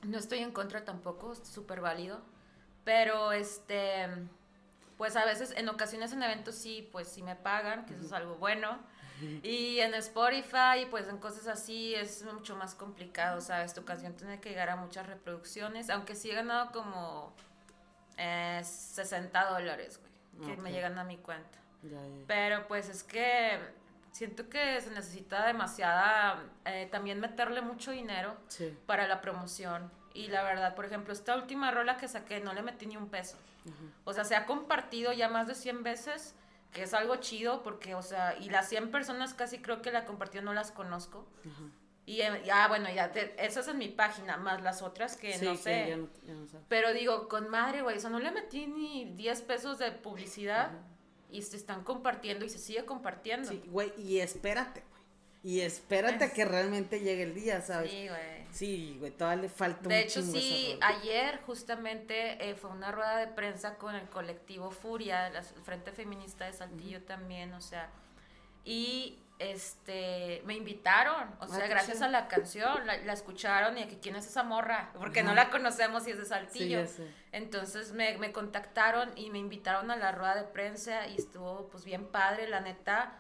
No 0.03 0.19
estoy 0.19 0.39
en 0.39 0.53
contra 0.53 0.85
tampoco, 0.85 1.33
es 1.33 1.41
súper 1.47 1.81
válido. 1.81 2.21
Pero, 2.85 3.33
este, 3.33 4.07
pues 4.97 5.17
a 5.17 5.25
veces, 5.25 5.53
en 5.57 5.69
ocasiones 5.69 6.13
en 6.13 6.23
eventos 6.23 6.55
sí, 6.55 6.89
pues 6.93 7.09
sí 7.09 7.23
me 7.23 7.35
pagan, 7.35 7.85
que 7.87 7.95
eso 7.95 8.05
es 8.05 8.13
algo 8.13 8.37
bueno. 8.37 8.79
Y 9.43 9.79
en 9.81 9.95
Spotify, 9.95 10.87
pues 10.91 11.09
en 11.09 11.17
cosas 11.17 11.47
así 11.47 11.95
es 11.95 12.23
mucho 12.25 12.55
más 12.55 12.75
complicado, 12.75 13.41
¿sabes? 13.41 13.73
Tu 13.73 13.83
canción 13.85 14.15
tiene 14.15 14.41
que 14.41 14.51
llegar 14.51 14.69
a 14.69 14.77
muchas 14.77 15.07
reproducciones, 15.07 15.89
aunque 15.89 16.15
sí 16.15 16.31
he 16.31 16.35
ganado 16.35 16.71
como 16.71 17.33
eh, 18.19 18.61
60 18.63 19.51
dólares, 19.51 19.99
güey, 20.01 20.47
que 20.47 20.53
Ok. 20.53 20.63
me 20.63 20.71
llegan 20.71 20.99
a 20.99 21.05
mi 21.05 21.17
cuenta. 21.17 21.59
Ya, 21.91 22.03
ya. 22.03 22.25
Pero 22.27 22.67
pues 22.69 22.89
es 22.89 23.03
que 23.03 23.59
siento 24.13 24.49
que 24.49 24.81
se 24.81 24.91
necesita 24.91 25.47
demasiada, 25.47 26.43
eh, 26.65 26.89
también 26.91 27.21
meterle 27.21 27.61
mucho 27.61 27.91
dinero 27.91 28.37
Sí. 28.49 28.77
para 28.87 29.07
la 29.07 29.21
promoción. 29.21 29.91
Y 30.15 30.29
la 30.29 30.43
verdad, 30.43 30.75
por 30.75 30.87
ejemplo, 30.87 31.13
esta 31.13 31.37
última 31.37 31.71
rola 31.71 31.97
que 31.99 32.09
saqué 32.09 32.41
no 32.41 32.55
le 32.55 32.63
metí 32.63 32.87
ni 32.87 32.97
un 32.97 33.09
peso. 33.09 33.37
O 34.05 34.13
sea, 34.13 34.25
se 34.25 34.37
ha 34.37 34.47
compartido 34.47 35.13
ya 35.13 35.29
más 35.29 35.49
de 35.49 35.55
100 35.57 35.83
veces, 35.83 36.35
que 36.73 36.85
es 36.85 36.95
algo 36.95 37.17
chido 37.17 37.63
porque, 37.63 37.95
o 37.95 38.03
sea, 38.03 38.37
y 38.39 38.49
las 38.49 38.69
100 38.69 38.91
personas 38.93 39.35
casi 39.35 39.59
creo 39.59 39.83
que 39.83 39.91
la 39.91 40.05
compartió 40.05 40.41
no 40.41 40.55
las 40.55 40.71
conozco. 40.71 41.27
Y 42.07 42.21
eh, 42.21 42.43
ya, 42.45 42.69
bueno, 42.69 42.89
ya, 42.95 43.11
te- 43.11 43.35
esa 43.45 43.61
es 43.61 43.69
en 43.69 43.79
mi 43.79 43.89
página, 43.89 44.37
más 44.37 44.63
las 44.63 44.81
otras 44.81 45.17
que 45.17 45.37
Sí, 45.37 45.45
no 45.45 45.53
que 45.53 45.59
sé. 45.59 45.87
ya 45.89 45.97
no- 45.97 46.09
ya 46.25 46.35
no 46.35 46.47
sé. 46.47 46.59
Pero 46.69 46.93
digo, 46.93 47.27
con 47.29 47.49
madre, 47.51 47.83
güey, 47.83 47.97
o 47.97 48.01
sea, 48.01 48.11
no 48.11 48.21
le 48.21 48.31
metí 48.31 48.69
ni 48.69 49.17
10 49.17 49.43
pesos 49.43 49.79
de 49.79 49.91
publicidad 49.91 50.71
y 51.31 51.43
se 51.43 51.57
están 51.57 51.83
compartiendo 51.85 52.45
y 52.45 52.49
se 52.49 52.59
sigue 52.59 52.85
compartiendo. 52.85 53.49
Sí, 53.49 53.63
güey, 53.67 53.93
y 53.99 54.19
espérate, 54.19 54.83
güey. 54.91 54.97
Y 55.43 55.61
espérate 55.61 56.25
a 56.25 56.33
que 56.33 56.45
realmente 56.45 57.01
llegue 57.01 57.23
el 57.23 57.35
día, 57.35 57.61
¿sabes? 57.61 57.91
Sí, 57.91 58.09
güey. 58.09 58.47
Sí, 58.51 58.97
güey, 58.99 59.13
todavía 59.13 59.43
le 59.43 59.49
falta 59.49 59.83
De 59.83 59.87
un 59.89 59.93
hecho, 59.93 60.23
sí, 60.23 60.79
ayer 60.81 61.41
justamente 61.47 62.49
eh, 62.49 62.55
fue 62.55 62.71
una 62.71 62.91
rueda 62.91 63.19
de 63.19 63.29
prensa 63.29 63.77
con 63.77 63.95
el 63.95 64.09
colectivo 64.09 64.71
Furia, 64.71 65.29
el 65.29 65.45
Frente 65.63 65.93
Feminista 65.93 66.47
de 66.47 66.53
Saltillo 66.53 67.03
también, 67.03 67.53
o 67.53 67.61
sea, 67.61 67.91
y 68.65 69.19
este 69.39 70.43
me 70.45 70.55
invitaron, 70.55 71.29
o 71.41 71.45
Ah, 71.45 71.49
sea, 71.49 71.67
gracias 71.67 72.03
a 72.03 72.09
la 72.09 72.29
canción, 72.29 72.87
la, 72.87 72.97
la 72.99 73.13
escucharon 73.13 73.77
y 73.79 73.87
que 73.87 73.99
quién 73.99 74.17
es 74.17 74.27
esa 74.27 74.43
morra, 74.43 74.91
porque 74.99 75.23
no 75.23 75.35
la 75.35 75.51
conocemos 75.51 76.07
y 76.07 76.13
es 76.13 76.19
de 76.19 76.25
Saltillo. 76.25 76.81
Entonces 77.33 77.93
me, 77.93 78.17
me 78.19 78.33
contactaron 78.33 79.13
y 79.17 79.31
me 79.31 79.39
invitaron 79.39 79.91
a 79.91 79.97
la 79.97 80.13
rueda 80.13 80.35
de 80.37 80.45
prensa 80.45 81.07
y 81.07 81.17
estuvo 81.17 81.69
pues 81.69 81.85
bien 81.85 82.07
padre, 82.07 82.49
la 82.49 82.61
neta. 82.61 83.13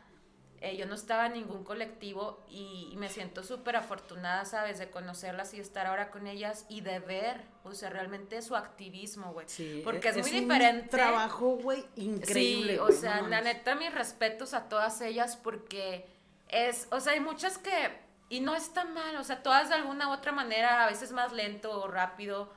Eh, 0.60 0.76
yo 0.76 0.86
no 0.86 0.94
estaba 0.94 1.26
en 1.26 1.34
ningún 1.34 1.64
colectivo 1.64 2.44
y, 2.48 2.88
y 2.92 2.96
me 2.96 3.08
siento 3.08 3.42
súper 3.42 3.76
afortunada, 3.76 4.44
¿sabes? 4.44 4.78
De 4.78 4.90
conocerlas 4.90 5.52
y 5.54 5.60
estar 5.60 5.86
ahora 5.86 6.10
con 6.10 6.26
ellas 6.26 6.64
y 6.68 6.80
de 6.80 6.98
ver, 6.98 7.42
o 7.64 7.72
sea, 7.72 7.90
realmente 7.90 8.40
su 8.42 8.56
activismo, 8.56 9.32
güey. 9.32 9.48
Sí, 9.48 9.82
Porque 9.84 10.08
es, 10.08 10.16
muy 10.16 10.30
un 10.30 10.48
diferente. 10.48 10.88
trabajo, 10.88 11.56
güey, 11.56 11.84
increíble. 11.96 12.74
Sí, 12.74 12.78
o 12.78 12.90
sea, 12.92 13.20
no 13.22 13.28
la 13.28 13.40
neta, 13.42 13.74
mis 13.74 13.92
respetos 13.94 14.54
a 14.54 14.68
todas 14.68 15.00
ellas 15.00 15.36
porque 15.36 16.08
es, 16.48 16.88
o 16.90 17.00
sea, 17.00 17.12
hay 17.12 17.20
muchas 17.20 17.58
que, 17.58 18.00
y 18.28 18.40
no 18.40 18.54
está 18.54 18.84
mal, 18.84 19.16
o 19.16 19.24
sea, 19.24 19.42
todas 19.42 19.68
de 19.68 19.74
alguna 19.74 20.08
u 20.08 20.12
otra 20.12 20.32
manera, 20.32 20.84
a 20.84 20.86
veces 20.88 21.12
más 21.12 21.32
lento 21.32 21.80
o 21.80 21.86
rápido, 21.86 22.50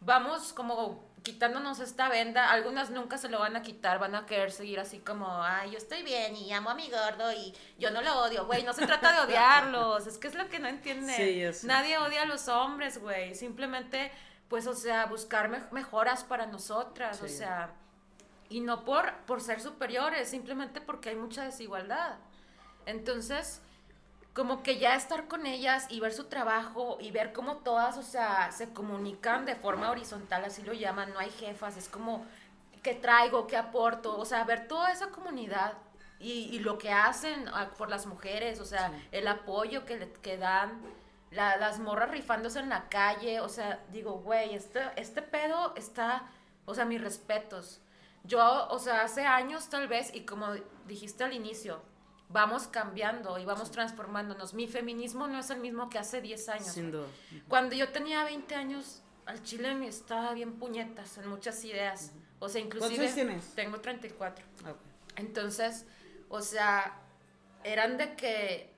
vamos 0.00 0.52
como 0.52 1.05
quitándonos 1.26 1.80
esta 1.80 2.08
venda, 2.08 2.52
algunas 2.52 2.90
nunca 2.90 3.18
se 3.18 3.28
lo 3.28 3.40
van 3.40 3.56
a 3.56 3.62
quitar, 3.62 3.98
van 3.98 4.14
a 4.14 4.26
querer 4.26 4.52
seguir 4.52 4.78
así 4.78 5.00
como, 5.00 5.42
ay, 5.42 5.72
yo 5.72 5.76
estoy 5.76 6.04
bien 6.04 6.36
y 6.36 6.52
amo 6.52 6.70
a 6.70 6.74
mi 6.76 6.88
gordo 6.88 7.32
y 7.32 7.52
yo 7.80 7.90
no 7.90 8.00
lo 8.00 8.20
odio, 8.20 8.46
güey, 8.46 8.62
no 8.62 8.72
se 8.72 8.86
trata 8.86 9.12
de 9.12 9.20
odiarlos, 9.26 10.06
es 10.06 10.18
que 10.18 10.28
es 10.28 10.36
lo 10.36 10.48
que 10.48 10.60
no 10.60 10.68
entienden. 10.68 11.52
Sí. 11.52 11.66
Nadie 11.66 11.98
odia 11.98 12.22
a 12.22 12.26
los 12.26 12.46
hombres, 12.46 12.98
güey, 12.98 13.34
simplemente, 13.34 14.12
pues, 14.48 14.68
o 14.68 14.74
sea, 14.76 15.06
buscar 15.06 15.48
me- 15.48 15.64
mejoras 15.72 16.22
para 16.22 16.46
nosotras, 16.46 17.20
o 17.20 17.26
sea, 17.26 17.74
y 18.48 18.60
no 18.60 18.84
por, 18.84 19.12
por 19.26 19.40
ser 19.40 19.60
superiores, 19.60 20.28
simplemente 20.30 20.80
porque 20.80 21.08
hay 21.08 21.16
mucha 21.16 21.42
desigualdad. 21.42 22.18
Entonces, 22.86 23.60
como 24.36 24.62
que 24.62 24.78
ya 24.78 24.94
estar 24.94 25.26
con 25.28 25.46
ellas 25.46 25.86
y 25.90 25.98
ver 26.00 26.12
su 26.12 26.24
trabajo 26.26 26.98
y 27.00 27.10
ver 27.10 27.32
cómo 27.32 27.56
todas, 27.58 27.96
o 27.96 28.02
sea, 28.04 28.52
se 28.52 28.72
comunican 28.72 29.46
de 29.46 29.56
forma 29.56 29.90
horizontal, 29.90 30.44
así 30.44 30.62
lo 30.62 30.74
llaman, 30.74 31.12
no 31.14 31.18
hay 31.18 31.30
jefas, 31.30 31.76
es 31.78 31.88
como 31.88 32.24
qué 32.82 32.94
traigo, 32.94 33.46
qué 33.48 33.56
aporto, 33.56 34.18
o 34.18 34.24
sea, 34.26 34.44
ver 34.44 34.68
toda 34.68 34.92
esa 34.92 35.08
comunidad 35.08 35.72
y, 36.20 36.50
y 36.54 36.58
lo 36.60 36.78
que 36.78 36.92
hacen 36.92 37.46
por 37.78 37.88
las 37.90 38.06
mujeres, 38.06 38.60
o 38.60 38.66
sea, 38.66 38.92
el 39.10 39.26
apoyo 39.26 39.84
que, 39.86 39.96
le, 39.96 40.12
que 40.12 40.36
dan, 40.36 40.80
la- 41.30 41.56
las 41.56 41.78
morras 41.80 42.10
rifándose 42.10 42.60
en 42.60 42.68
la 42.68 42.88
calle, 42.88 43.40
o 43.40 43.48
sea, 43.48 43.80
digo, 43.90 44.12
güey, 44.20 44.54
este, 44.54 44.80
este 44.96 45.22
pedo 45.22 45.74
está, 45.76 46.24
o 46.66 46.74
sea, 46.74 46.84
mis 46.84 47.00
respetos. 47.00 47.80
Yo, 48.24 48.68
o 48.68 48.78
sea, 48.78 49.02
hace 49.02 49.24
años 49.26 49.68
tal 49.68 49.88
vez, 49.88 50.14
y 50.14 50.26
como 50.26 50.48
dijiste 50.86 51.24
al 51.24 51.32
inicio, 51.32 51.80
vamos 52.28 52.66
cambiando 52.66 53.38
y 53.38 53.44
vamos 53.44 53.70
transformándonos. 53.70 54.54
Mi 54.54 54.66
feminismo 54.66 55.26
no 55.28 55.38
es 55.38 55.50
el 55.50 55.60
mismo 55.60 55.88
que 55.88 55.98
hace 55.98 56.20
10 56.20 56.48
años. 56.48 56.68
Sin 56.68 56.90
duda. 56.90 57.06
Cuando 57.48 57.74
yo 57.74 57.90
tenía 57.90 58.24
20 58.24 58.54
años, 58.54 59.02
al 59.26 59.42
chile 59.42 59.74
me 59.74 59.88
estaba 59.88 60.32
bien 60.34 60.54
puñetas 60.54 61.18
en 61.18 61.28
muchas 61.28 61.64
ideas. 61.64 62.12
O 62.38 62.48
sea, 62.48 62.60
inclusive... 62.60 63.08
tienes? 63.12 63.54
Tengo 63.54 63.80
34. 63.80 64.44
Ok. 64.68 64.76
Entonces, 65.16 65.84
o 66.28 66.42
sea, 66.42 67.00
eran 67.64 67.96
de 67.96 68.14
que, 68.14 68.70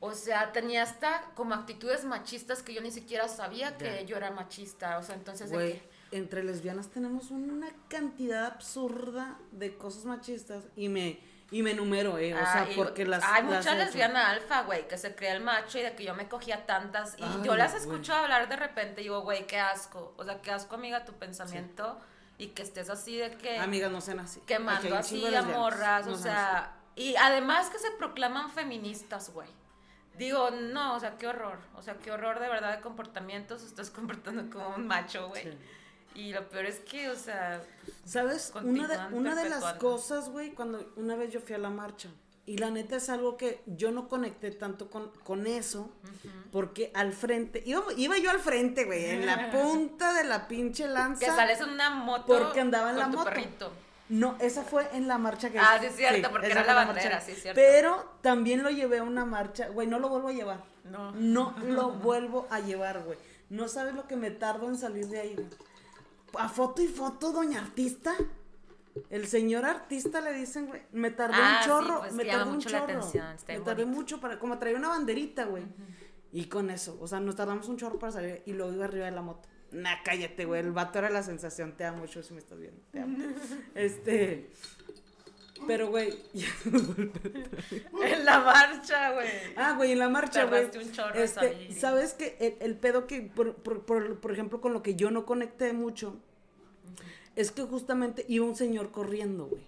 o 0.00 0.12
sea, 0.12 0.52
tenía 0.52 0.82
hasta 0.82 1.30
como 1.34 1.54
actitudes 1.54 2.04
machistas 2.04 2.62
que 2.62 2.72
yo 2.72 2.80
ni 2.80 2.90
siquiera 2.90 3.28
sabía 3.28 3.76
que 3.76 4.06
yo 4.06 4.16
era 4.16 4.30
machista. 4.30 4.98
O 4.98 5.02
sea, 5.02 5.14
entonces 5.14 5.50
de 5.50 5.56
Güey, 5.56 5.72
que, 5.72 5.82
entre 6.12 6.42
lesbianas 6.42 6.88
tenemos 6.88 7.30
una 7.30 7.68
cantidad 7.88 8.46
absurda 8.46 9.38
de 9.52 9.76
cosas 9.76 10.04
machistas 10.06 10.64
y 10.74 10.88
me, 10.88 11.20
y 11.50 11.62
me 11.62 11.72
enumero, 11.72 12.16
eh. 12.18 12.34
O 12.34 12.38
sea, 12.38 12.62
Ay, 12.68 12.74
porque 12.76 13.04
las. 13.04 13.24
Hay 13.24 13.42
las 13.42 13.58
mucha 13.58 13.74
lesbiana 13.74 14.30
alfa, 14.30 14.62
güey, 14.62 14.86
que 14.86 14.96
se 14.96 15.14
cree 15.14 15.32
el 15.32 15.40
macho 15.40 15.78
y 15.78 15.82
de 15.82 15.94
que 15.94 16.04
yo 16.04 16.14
me 16.14 16.28
cogía 16.28 16.64
tantas. 16.66 17.18
Y 17.18 17.22
Ay, 17.22 17.42
yo 17.44 17.56
las 17.56 17.74
escucho 17.74 18.14
hablar 18.14 18.48
de 18.48 18.56
repente 18.56 19.00
y 19.00 19.04
digo, 19.04 19.22
güey, 19.22 19.46
qué 19.46 19.58
asco. 19.58 20.14
O 20.16 20.24
sea, 20.24 20.40
qué 20.40 20.52
asco, 20.52 20.76
amiga, 20.76 21.04
tu 21.04 21.12
pensamiento. 21.14 21.98
Y 22.38 22.48
que 22.48 22.62
estés 22.62 22.88
así 22.88 23.16
de 23.16 23.32
que. 23.32 23.58
Amigas, 23.58 23.90
no 23.90 24.00
sean 24.00 24.20
así. 24.20 24.40
quemando 24.46 24.88
un 24.88 24.94
así 24.94 25.34
a 25.34 25.42
morras, 25.42 26.06
No 26.06 26.12
o 26.12 26.16
sea, 26.16 26.74
y 26.94 27.16
además 27.16 27.68
que 27.70 27.78
se 27.78 27.90
proclaman 27.92 28.50
feministas, 28.50 29.30
güey. 29.32 29.48
Digo, 30.16 30.50
no, 30.50 30.94
o 30.94 31.00
sea, 31.00 31.16
qué 31.16 31.26
horror, 31.26 31.58
o 31.74 31.82
sea, 31.82 31.94
qué 31.94 32.12
horror 32.12 32.40
de 32.40 32.48
verdad 32.48 32.76
de 32.76 32.82
comportamientos, 32.82 33.62
estás 33.62 33.90
comportando 33.90 34.50
como 34.50 34.76
un 34.76 34.86
macho, 34.86 35.28
güey. 35.28 35.44
Sí. 35.44 35.58
Y 36.14 36.32
lo 36.32 36.48
peor 36.48 36.66
es 36.66 36.80
que, 36.80 37.08
o 37.10 37.16
sea, 37.16 37.62
¿Sabes? 38.04 38.52
Una 38.62 38.88
de, 38.88 39.14
una 39.14 39.34
de 39.34 39.48
las 39.48 39.74
cosas, 39.74 40.28
güey, 40.28 40.50
cuando 40.50 40.92
una 40.96 41.14
vez 41.16 41.32
yo 41.32 41.40
fui 41.40 41.54
a 41.54 41.58
la 41.58 41.70
marcha. 41.70 42.08
Y 42.46 42.58
la 42.58 42.70
neta 42.70 42.96
es 42.96 43.08
algo 43.08 43.36
que 43.36 43.62
yo 43.66 43.92
no 43.92 44.08
conecté 44.08 44.50
tanto 44.50 44.90
con, 44.90 45.10
con 45.22 45.46
eso. 45.46 45.90
Porque 46.50 46.90
al 46.94 47.12
frente. 47.12 47.62
Iba, 47.64 47.84
iba 47.96 48.18
yo 48.18 48.30
al 48.30 48.40
frente, 48.40 48.84
güey. 48.84 49.04
En 49.10 49.26
la 49.26 49.50
punta 49.52 50.12
de 50.14 50.24
la 50.24 50.48
pinche 50.48 50.88
lanza. 50.88 51.20
que 51.20 51.26
sales 51.26 51.60
en 51.60 51.70
una 51.70 51.90
moto 51.90 52.26
Porque 52.26 52.60
andaba 52.60 52.90
en 52.90 52.96
con 52.96 53.04
la 53.04 53.10
tu 53.10 53.18
moto. 53.18 53.30
perrito. 53.30 53.72
No, 54.08 54.36
esa 54.40 54.64
fue 54.64 54.88
en 54.92 55.06
la 55.06 55.18
marcha 55.18 55.50
que 55.50 55.60
Ah, 55.60 55.76
sí, 55.78 55.86
es 55.86 55.94
cierto, 55.94 56.30
porque 56.32 56.48
era 56.48 56.64
la 56.64 56.74
bandera, 56.74 57.20
sí, 57.20 57.30
es 57.30 57.42
cierto. 57.42 57.60
Pero 57.60 58.16
también 58.22 58.64
lo 58.64 58.70
llevé 58.70 58.98
a 58.98 59.04
una 59.04 59.24
marcha, 59.24 59.68
güey, 59.68 59.86
no 59.86 60.00
lo 60.00 60.08
vuelvo 60.08 60.28
a 60.28 60.32
llevar. 60.32 60.64
No. 60.82 61.12
No 61.12 61.54
lo 61.62 61.90
vuelvo 61.90 62.48
a 62.50 62.58
llevar, 62.58 63.04
güey. 63.04 63.16
No 63.50 63.68
sabes 63.68 63.94
lo 63.94 64.08
que 64.08 64.16
me 64.16 64.32
tardo 64.32 64.66
en 64.68 64.76
salir 64.76 65.06
de 65.06 65.20
ahí, 65.20 65.34
güey. 65.36 65.46
A 66.38 66.48
foto 66.48 66.82
y 66.82 66.88
foto, 66.88 67.32
doña 67.32 67.60
artista. 67.60 68.14
El 69.08 69.26
señor 69.28 69.64
artista 69.64 70.20
le 70.20 70.32
dicen, 70.32 70.66
güey. 70.66 70.82
Me 70.92 71.10
tardé 71.10 71.36
Ah, 71.36 71.58
un 71.58 71.62
sí, 71.62 71.68
chorro. 71.68 71.98
pues, 72.00 72.12
me 72.12 72.24
tardé 72.24 72.50
un 72.50 72.58
la 72.58 72.64
chorro. 72.64 72.84
atención, 72.84 73.26
me 73.48 73.60
tardé 73.60 73.84
mucho 73.86 74.20
para. 74.20 74.38
Como 74.38 74.58
traía 74.58 74.76
una 74.76 74.88
banderita, 74.88 75.44
güey. 75.44 75.64
Y 76.32 76.44
con 76.46 76.70
eso. 76.70 76.96
O 77.00 77.06
sea, 77.08 77.20
nos 77.20 77.36
tardamos 77.36 77.68
un 77.68 77.76
chorro 77.76 77.98
para 77.98 78.12
salir. 78.12 78.42
Y 78.46 78.52
luego 78.52 78.72
iba 78.72 78.84
arriba 78.84 79.06
de 79.06 79.12
la 79.12 79.22
moto. 79.22 79.48
Nah, 79.72 80.02
cállate, 80.04 80.44
güey. 80.44 80.60
El 80.60 80.72
vato 80.72 80.98
era 80.98 81.10
la 81.10 81.22
sensación. 81.22 81.76
Te 81.76 81.84
amo 81.84 81.98
mucho 81.98 82.22
si 82.22 82.34
me 82.34 82.40
estás 82.40 82.58
viendo. 82.58 82.80
Te 82.90 83.00
amo. 83.00 83.16
este. 83.74 84.50
Pero, 85.66 85.88
güey. 85.88 86.18
En 88.02 88.24
la 88.24 88.40
marcha, 88.40 89.12
güey. 89.12 89.28
Ah, 89.56 89.74
güey, 89.76 89.92
en 89.92 89.98
la 89.98 90.08
marcha, 90.08 90.44
güey. 90.44 90.64
Un 90.64 90.92
chorro 90.92 91.14
Este. 91.14 91.72
¿Sabes 91.72 92.14
que 92.14 92.36
el, 92.40 92.56
el 92.60 92.76
pedo 92.76 93.06
que, 93.06 93.22
por, 93.22 93.54
por, 93.56 93.84
por, 93.84 94.20
por 94.20 94.32
ejemplo, 94.32 94.60
con 94.60 94.72
lo 94.72 94.82
que 94.82 94.96
yo 94.96 95.10
no 95.10 95.26
conecté 95.26 95.72
mucho, 95.72 96.20
es 97.36 97.50
que 97.52 97.62
justamente 97.62 98.24
iba 98.28 98.44
un 98.46 98.56
señor 98.56 98.90
corriendo, 98.90 99.46
güey. 99.46 99.62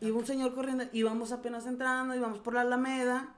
Iba 0.00 0.18
un 0.18 0.26
señor 0.26 0.54
corriendo, 0.54 0.84
íbamos 0.92 1.32
apenas 1.32 1.66
entrando, 1.66 2.14
íbamos 2.14 2.38
por 2.38 2.54
la 2.54 2.62
Alameda. 2.62 3.34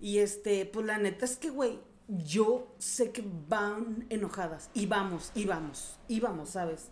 Y 0.00 0.18
este, 0.18 0.66
pues 0.66 0.86
la 0.86 0.98
neta 0.98 1.24
es 1.24 1.36
que, 1.36 1.50
güey, 1.50 1.78
yo 2.08 2.74
sé 2.78 3.12
que 3.12 3.24
van 3.48 4.06
enojadas. 4.08 4.70
Y 4.74 4.86
vamos, 4.86 5.30
y 5.34 5.44
vamos, 5.44 5.98
y 6.08 6.20
vamos, 6.20 6.50
¿sabes? 6.50 6.88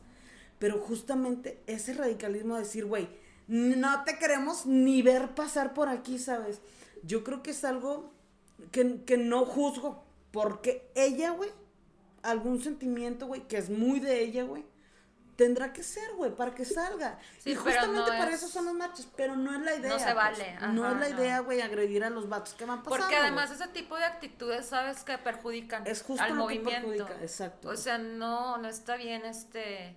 Pero 0.59 0.79
justamente 0.79 1.61
ese 1.67 1.95
radicalismo 1.95 2.55
de 2.55 2.63
decir, 2.63 2.85
güey, 2.85 3.09
no 3.49 4.05
te 4.05 4.19
queremos 4.19 4.67
ni 4.67 5.03
ver 5.03 5.35
pasar 5.35 5.75
por 5.75 5.89
aquí, 5.89 6.19
¿sabes? 6.19 6.61
Yo 7.03 7.25
creo 7.25 7.43
que 7.43 7.51
es 7.51 7.65
algo 7.65 8.13
que, 8.71 9.03
que 9.05 9.17
no 9.19 9.45
juzgo. 9.45 10.05
Porque 10.31 10.91
ella, 10.95 11.31
güey, 11.31 11.51
algún 12.23 12.61
sentimiento, 12.63 13.27
güey, 13.27 13.49
que 13.49 13.57
es 13.57 13.71
muy 13.71 13.99
de 13.99 14.21
ella, 14.21 14.43
güey, 14.45 14.63
tendrá 15.37 15.73
que 15.73 15.83
ser, 15.83 16.13
güey, 16.17 16.35
para 16.35 16.55
que 16.55 16.65
salga. 16.67 17.19
Sí, 17.39 17.53
y 17.53 17.55
justamente 17.55 17.99
no 17.99 18.07
para 18.07 18.31
es- 18.31 18.43
eso 18.43 18.49
son 18.49 18.67
los 18.67 18.75
machos, 18.75 19.09
pero 19.17 19.37
no 19.37 19.55
es 19.55 19.63
la 19.63 19.75
idea. 19.77 19.99
se 19.99 20.05
pues. 20.05 20.15
vale, 20.15 20.55
no 20.73 20.85
ajá, 20.85 20.95
es 20.95 21.01
la 21.01 21.09
no. 21.09 21.23
idea, 21.23 21.39
güey, 21.41 21.61
agredir 21.63 22.05
a 22.05 22.11
los 22.11 22.29
vatos 22.29 22.53
que 22.55 22.67
van 22.67 22.83
pasando. 22.83 22.99
Porque 23.05 23.17
además 23.17 23.51
ese 23.51 23.69
tipo 23.69 23.97
de 23.97 24.05
actitudes, 24.05 24.67
sabes 24.67 25.03
que 25.05 25.17
perjudican 25.17 25.87
Es 25.87 26.03
justo 26.03 26.23
al 26.23 26.31
lo 26.37 26.47
que 26.49 26.59
movimiento. 26.59 26.89
perjudica, 26.89 27.23
exacto. 27.23 27.71
O 27.71 27.77
sea, 27.77 27.97
no, 27.97 28.59
no 28.59 28.69
está 28.69 28.97
bien 28.97 29.25
este 29.25 29.97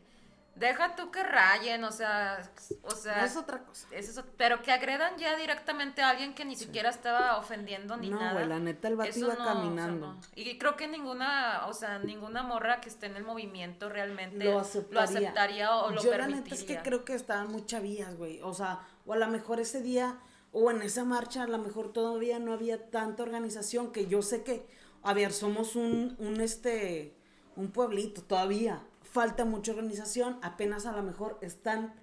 Deja 0.55 0.95
tú 0.95 1.11
que 1.11 1.23
rayen, 1.23 1.83
o 1.85 1.91
sea, 1.91 2.51
o 2.83 2.91
sea, 2.91 3.25
es 3.25 3.35
otra 3.37 3.63
cosa. 3.63 3.87
es 3.91 4.09
eso, 4.09 4.23
pero 4.37 4.61
que 4.61 4.71
agredan 4.71 5.17
ya 5.17 5.35
directamente 5.37 6.01
a 6.01 6.09
alguien 6.09 6.35
que 6.35 6.43
ni 6.45 6.55
siquiera 6.55 6.89
estaba 6.89 7.37
ofendiendo 7.37 7.95
ni 7.97 8.09
No, 8.09 8.19
nada. 8.19 8.33
güey, 8.33 8.47
la 8.47 8.59
neta, 8.59 8.89
el 8.89 8.95
vato 8.97 9.17
iba 9.17 9.27
no, 9.29 9.33
o 9.33 9.35
sea, 9.45 9.45
caminando. 9.53 10.07
no. 10.13 10.21
Y 10.35 10.57
creo 10.57 10.75
que 10.75 10.87
ninguna, 10.87 11.65
o 11.67 11.73
sea, 11.73 11.99
ninguna 11.99 12.43
morra 12.43 12.81
que 12.81 12.89
esté 12.89 13.05
en 13.07 13.15
el 13.15 13.23
movimiento 13.23 13.89
realmente 13.89 14.43
lo 14.43 14.59
aceptaría. 14.59 15.03
aceptaría 15.03 15.75
o 15.75 15.89
lo 15.91 16.01
Yo 16.03 16.09
permitiría. 16.11 16.27
la 16.27 16.41
neta 16.43 16.55
es 16.55 16.63
que 16.63 16.77
creo 16.77 17.05
que 17.05 17.13
estaban 17.15 17.47
muy 17.49 17.65
chavillas, 17.65 18.15
güey. 18.17 18.41
O 18.41 18.53
sea, 18.53 18.81
o 19.05 19.13
a 19.13 19.17
lo 19.17 19.27
mejor 19.29 19.59
ese 19.61 19.81
día 19.81 20.19
o 20.51 20.69
en 20.69 20.81
esa 20.81 21.05
marcha 21.05 21.43
a 21.43 21.47
lo 21.47 21.57
mejor 21.59 21.93
todavía 21.93 22.37
no 22.39 22.51
había 22.53 22.89
tanta 22.91 23.23
organización 23.23 23.91
que 23.93 24.07
yo 24.07 24.21
sé 24.21 24.43
que, 24.43 24.67
a 25.01 25.13
ver, 25.13 25.31
somos 25.31 25.75
un, 25.77 26.15
un 26.19 26.41
este, 26.41 27.15
un 27.55 27.71
pueblito 27.71 28.21
todavía. 28.21 28.83
Falta 29.11 29.45
mucha 29.45 29.71
organización, 29.71 30.39
apenas 30.41 30.85
a 30.85 30.91
lo 30.93 31.03
mejor 31.03 31.37
están, 31.41 31.93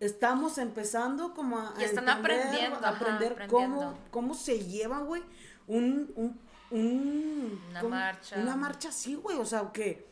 estamos 0.00 0.58
empezando 0.58 1.34
como 1.34 1.58
a, 1.58 1.74
Y 1.78 1.84
están 1.84 2.08
aprendiendo, 2.08 2.76
a 2.76 2.80
ajá, 2.80 2.88
aprender 2.96 3.32
aprendiendo. 3.32 3.76
cómo, 3.76 3.98
cómo 4.10 4.34
se 4.34 4.64
lleva, 4.64 5.00
güey, 5.00 5.22
un, 5.66 6.10
un, 6.16 6.40
un- 6.70 7.60
Una 7.70 7.80
¿cómo? 7.80 7.90
marcha. 7.90 8.36
Una 8.38 8.56
marcha 8.56 8.88
así, 8.88 9.14
güey, 9.14 9.36
o 9.38 9.44
sea, 9.44 9.70
que, 9.72 10.06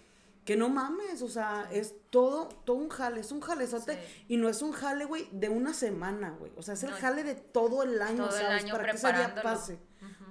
que 0.44 0.56
no 0.56 0.68
mames, 0.68 1.22
o 1.22 1.28
sea, 1.28 1.68
es 1.72 1.94
todo, 2.10 2.48
todo 2.64 2.76
un 2.76 2.88
jale, 2.90 3.20
es 3.20 3.32
un 3.32 3.40
jalezote, 3.40 3.94
Sí. 3.94 4.24
y 4.28 4.36
no 4.36 4.48
es 4.48 4.60
un 4.62 4.72
jale, 4.72 5.06
güey, 5.06 5.28
de 5.32 5.48
una 5.48 5.72
semana, 5.72 6.30
güey, 6.38 6.52
o 6.56 6.62
sea, 6.62 6.74
es 6.74 6.82
el 6.82 6.90
No. 6.90 6.96
jale 6.98 7.24
de 7.24 7.34
todo 7.34 7.82
el 7.82 8.00
año, 8.02 8.26
Todo 8.26 8.36
el 8.36 8.42
¿sabes? 8.42 8.62
año 8.64 8.72
Para 8.74 8.90
que 8.90 8.96
ese 8.96 9.12
día 9.12 9.34
pase. 9.42 9.78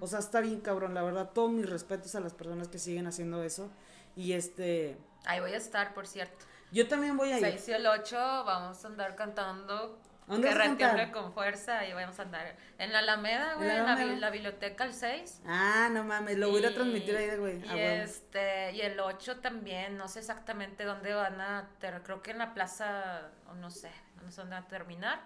O 0.01 0.08
sea, 0.08 0.20
está 0.20 0.41
bien 0.41 0.60
cabrón, 0.62 0.93
la 0.93 1.01
verdad, 1.03 1.32
todos 1.34 1.51
mis 1.51 1.68
respetos 1.68 2.14
a 2.16 2.20
las 2.20 2.34
personas 2.34 2.68
que 2.68 2.78
siguen 2.80 3.08
haciendo 3.08 3.41
eso, 3.43 3.72
y 4.16 4.34
este, 4.34 4.97
Ahí 5.26 5.40
voy 5.40 5.54
a 5.54 5.58
estar, 5.58 5.94
por 5.94 6.08
cierto. 6.08 6.46
yo 6.72 6.88
también 6.88 7.18
voy 7.18 7.32
a 7.32 7.40
ir. 7.40 7.46
6 7.46 7.68
y 7.70 7.72
el 7.74 7.86
8 7.88 8.16
vamos 8.46 8.84
a 8.84 8.88
andar 8.88 9.16
cantando 9.16 10.00
¿Dónde 10.28 10.50
que 10.50 10.56
retiemble 10.56 11.12
con 11.12 11.32
fuerza 11.34 11.86
y 11.86 11.94
vamos 11.94 12.18
a 12.18 12.24
andar 12.24 12.56
en 12.80 12.92
la 12.92 13.00
Alameda, 13.00 13.54
güey, 13.56 13.70
en 13.70 13.76
la, 13.78 13.84
Alameda? 13.84 14.14
bi- 14.14 14.20
la 14.20 14.30
biblioteca 14.32 14.84
el 14.84 14.94
6. 14.94 15.42
Ah, 15.46 15.88
no 15.92 16.04
mames, 16.04 16.38
lo 16.40 16.50
voy 16.50 16.66
a 16.66 16.74
transmitir 16.74 17.16
ahí, 17.16 17.36
güey. 17.38 17.64
Y 17.64 17.80
este, 17.80 18.72
y 18.74 18.82
el 18.82 19.00
8 19.00 19.40
también, 19.42 19.98
no 19.98 20.08
sé 20.08 20.20
exactamente 20.20 20.84
dónde 20.84 21.14
van 21.14 21.40
a, 21.40 21.70
creo 22.04 22.24
que 22.24 22.32
en 22.32 22.40
la 22.40 22.56
plaza, 22.56 23.30
o 23.48 23.54
no 23.54 23.70
sé, 23.70 23.92
no 24.24 24.32
sé 24.32 24.42
dónde 24.42 24.56
van 24.56 24.64
a 24.64 24.68
terminar, 24.68 25.20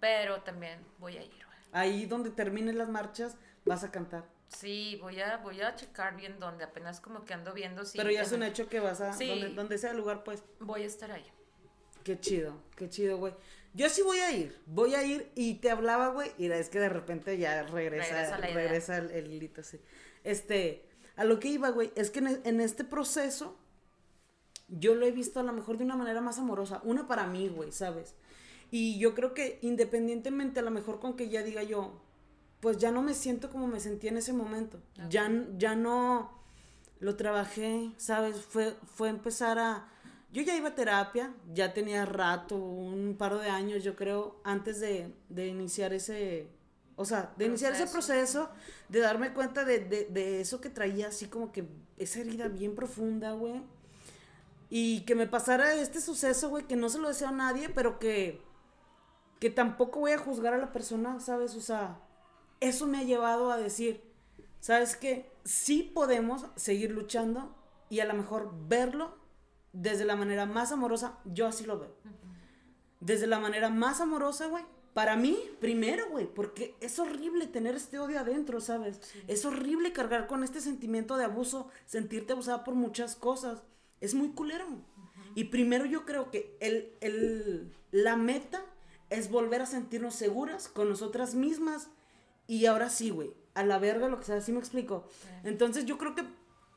pero 0.00 0.40
también 0.42 0.84
voy 0.98 1.18
a 1.18 1.22
ir, 1.22 1.44
güey. 1.44 1.58
Ahí 1.72 2.06
donde 2.06 2.30
terminen 2.30 2.78
las 2.78 2.88
marchas, 2.88 3.36
vas 3.66 3.84
a 3.84 3.90
cantar. 3.90 4.24
Sí, 4.48 4.98
voy 5.00 5.20
a, 5.20 5.38
voy 5.38 5.60
a 5.60 5.74
checar 5.74 6.16
bien 6.16 6.38
dónde, 6.38 6.64
apenas 6.64 7.00
como 7.00 7.24
que 7.24 7.34
ando 7.34 7.52
viendo 7.52 7.84
si... 7.84 7.98
Pero 7.98 8.10
ya 8.10 8.22
es 8.22 8.32
un 8.32 8.42
hecho 8.42 8.68
que 8.68 8.78
vas 8.80 9.00
a, 9.00 9.12
Sí. 9.12 9.28
donde, 9.28 9.48
donde 9.50 9.78
sea 9.78 9.90
el 9.90 9.96
lugar, 9.96 10.22
pues. 10.24 10.42
Voy 10.60 10.82
a 10.82 10.86
estar 10.86 11.10
ahí. 11.10 11.24
Qué 12.04 12.20
chido, 12.20 12.54
qué 12.76 12.88
chido, 12.88 13.16
güey. 13.18 13.34
Yo 13.72 13.88
sí 13.88 14.02
voy 14.02 14.18
a 14.18 14.30
ir, 14.30 14.56
voy 14.66 14.94
a 14.94 15.02
ir 15.02 15.32
y 15.34 15.54
te 15.54 15.70
hablaba, 15.70 16.08
güey, 16.08 16.30
y 16.38 16.46
es 16.50 16.68
que 16.68 16.78
de 16.78 16.88
repente 16.88 17.36
ya 17.38 17.64
regresa, 17.64 18.12
Regresa 18.14 18.38
la 18.38 18.50
idea. 18.50 18.54
regresa 18.56 18.98
el, 18.98 19.10
el 19.10 19.32
hilito 19.32 19.62
así. 19.62 19.80
Este, 20.22 20.84
a 21.16 21.24
lo 21.24 21.40
que 21.40 21.48
iba, 21.48 21.70
güey, 21.70 21.90
es 21.96 22.10
que 22.10 22.20
en, 22.20 22.40
en 22.44 22.60
este 22.60 22.84
proceso 22.84 23.56
yo 24.68 24.94
lo 24.94 25.04
he 25.06 25.10
visto 25.10 25.40
a 25.40 25.42
lo 25.42 25.52
mejor 25.52 25.76
de 25.78 25.84
una 25.84 25.96
manera 25.96 26.20
más 26.20 26.38
amorosa, 26.38 26.80
una 26.84 27.08
para 27.08 27.26
mí, 27.26 27.48
güey, 27.48 27.72
¿sabes? 27.72 28.14
Y 28.70 28.98
yo 28.98 29.14
creo 29.14 29.34
que 29.34 29.58
independientemente 29.62 30.60
a 30.60 30.62
lo 30.62 30.70
mejor 30.70 31.00
con 31.00 31.16
que 31.16 31.28
ya 31.28 31.42
diga 31.42 31.62
yo, 31.62 32.00
pues 32.64 32.78
ya 32.78 32.90
no 32.90 33.02
me 33.02 33.12
siento 33.12 33.50
como 33.50 33.66
me 33.66 33.78
sentía 33.78 34.08
en 34.08 34.16
ese 34.16 34.32
momento, 34.32 34.80
ya, 35.10 35.30
ya 35.58 35.76
no 35.76 36.32
lo 36.98 37.14
trabajé, 37.14 37.92
¿sabes? 37.98 38.40
Fue, 38.40 38.74
fue 38.86 39.10
empezar 39.10 39.58
a... 39.58 39.86
Yo 40.32 40.40
ya 40.40 40.56
iba 40.56 40.70
a 40.70 40.74
terapia, 40.74 41.34
ya 41.52 41.74
tenía 41.74 42.06
rato, 42.06 42.56
un 42.56 43.16
par 43.18 43.38
de 43.38 43.50
años, 43.50 43.84
yo 43.84 43.94
creo, 43.94 44.40
antes 44.44 44.80
de, 44.80 45.14
de 45.28 45.46
iniciar 45.46 45.92
ese... 45.92 46.48
O 46.96 47.04
sea, 47.04 47.34
de 47.36 47.44
iniciar 47.44 47.74
ese 47.74 47.86
Proceso. 47.86 48.44
proceso, 48.44 48.50
de 48.88 49.00
darme 49.00 49.34
cuenta 49.34 49.66
de, 49.66 49.80
de, 49.80 50.06
de 50.06 50.40
eso 50.40 50.62
que 50.62 50.70
traía, 50.70 51.08
así 51.08 51.26
como 51.26 51.52
que 51.52 51.68
esa 51.98 52.20
herida 52.20 52.48
bien 52.48 52.74
profunda, 52.74 53.32
güey. 53.32 53.60
Y 54.70 55.02
que 55.02 55.14
me 55.14 55.26
pasara 55.26 55.74
este 55.74 56.00
suceso, 56.00 56.48
güey, 56.48 56.66
que 56.66 56.76
no 56.76 56.88
se 56.88 56.98
lo 56.98 57.08
deseo 57.08 57.28
a 57.28 57.32
nadie, 57.32 57.68
pero 57.68 57.98
que, 57.98 58.40
que 59.38 59.50
tampoco 59.50 60.00
voy 60.00 60.12
a 60.12 60.18
juzgar 60.18 60.54
a 60.54 60.58
la 60.58 60.72
persona, 60.72 61.20
¿sabes? 61.20 61.54
O 61.56 61.60
sea, 61.60 62.00
eso 62.68 62.86
me 62.86 62.98
ha 62.98 63.02
llevado 63.02 63.50
a 63.50 63.56
decir, 63.56 64.02
¿sabes 64.60 64.96
qué? 64.96 65.30
Sí 65.44 65.90
podemos 65.94 66.46
seguir 66.56 66.90
luchando 66.90 67.54
y 67.90 68.00
a 68.00 68.04
lo 68.06 68.14
mejor 68.14 68.52
verlo 68.68 69.16
desde 69.72 70.04
la 70.04 70.16
manera 70.16 70.46
más 70.46 70.72
amorosa, 70.72 71.18
yo 71.24 71.46
así 71.46 71.64
lo 71.64 71.78
veo. 71.78 71.94
Desde 73.00 73.26
la 73.26 73.38
manera 73.38 73.68
más 73.68 74.00
amorosa, 74.00 74.46
güey. 74.46 74.64
Para 74.94 75.16
mí, 75.16 75.36
primero, 75.60 76.08
güey, 76.08 76.32
porque 76.32 76.76
es 76.80 76.98
horrible 77.00 77.48
tener 77.48 77.74
este 77.74 77.98
odio 77.98 78.20
adentro, 78.20 78.60
¿sabes? 78.60 79.00
Es 79.26 79.44
horrible 79.44 79.92
cargar 79.92 80.28
con 80.28 80.44
este 80.44 80.60
sentimiento 80.60 81.16
de 81.16 81.24
abuso, 81.24 81.68
sentirte 81.84 82.32
abusada 82.32 82.62
por 82.62 82.76
muchas 82.76 83.16
cosas. 83.16 83.64
Es 84.00 84.14
muy 84.14 84.28
culero. 84.30 84.66
Y 85.34 85.44
primero 85.44 85.84
yo 85.84 86.06
creo 86.06 86.30
que 86.30 86.56
el, 86.60 86.92
el, 87.00 87.74
la 87.90 88.16
meta 88.16 88.64
es 89.10 89.30
volver 89.30 89.62
a 89.62 89.66
sentirnos 89.66 90.14
seguras 90.14 90.68
con 90.68 90.88
nosotras 90.88 91.34
mismas. 91.34 91.90
Y 92.46 92.66
ahora 92.66 92.90
sí, 92.90 93.10
güey, 93.10 93.34
a 93.54 93.64
la 93.64 93.78
verga 93.78 94.08
lo 94.08 94.18
que 94.18 94.26
sea, 94.26 94.36
así 94.36 94.52
me 94.52 94.58
explico. 94.58 95.08
Entonces 95.44 95.86
yo 95.86 95.98
creo 95.98 96.14
que 96.14 96.24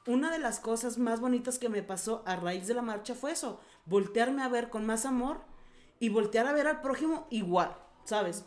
una 0.05 0.31
de 0.31 0.39
las 0.39 0.59
cosas 0.59 0.97
más 0.97 1.19
bonitas 1.19 1.59
que 1.59 1.69
me 1.69 1.83
pasó 1.83 2.23
a 2.25 2.35
raíz 2.37 2.67
de 2.67 2.73
la 2.73 2.81
marcha 2.81 3.13
fue 3.13 3.31
eso, 3.31 3.59
voltearme 3.85 4.41
a 4.41 4.47
ver 4.47 4.69
con 4.69 4.85
más 4.85 5.05
amor 5.05 5.41
y 5.99 6.09
voltear 6.09 6.47
a 6.47 6.53
ver 6.53 6.67
al 6.67 6.81
prójimo 6.81 7.27
igual, 7.29 7.75
¿sabes? 8.05 8.45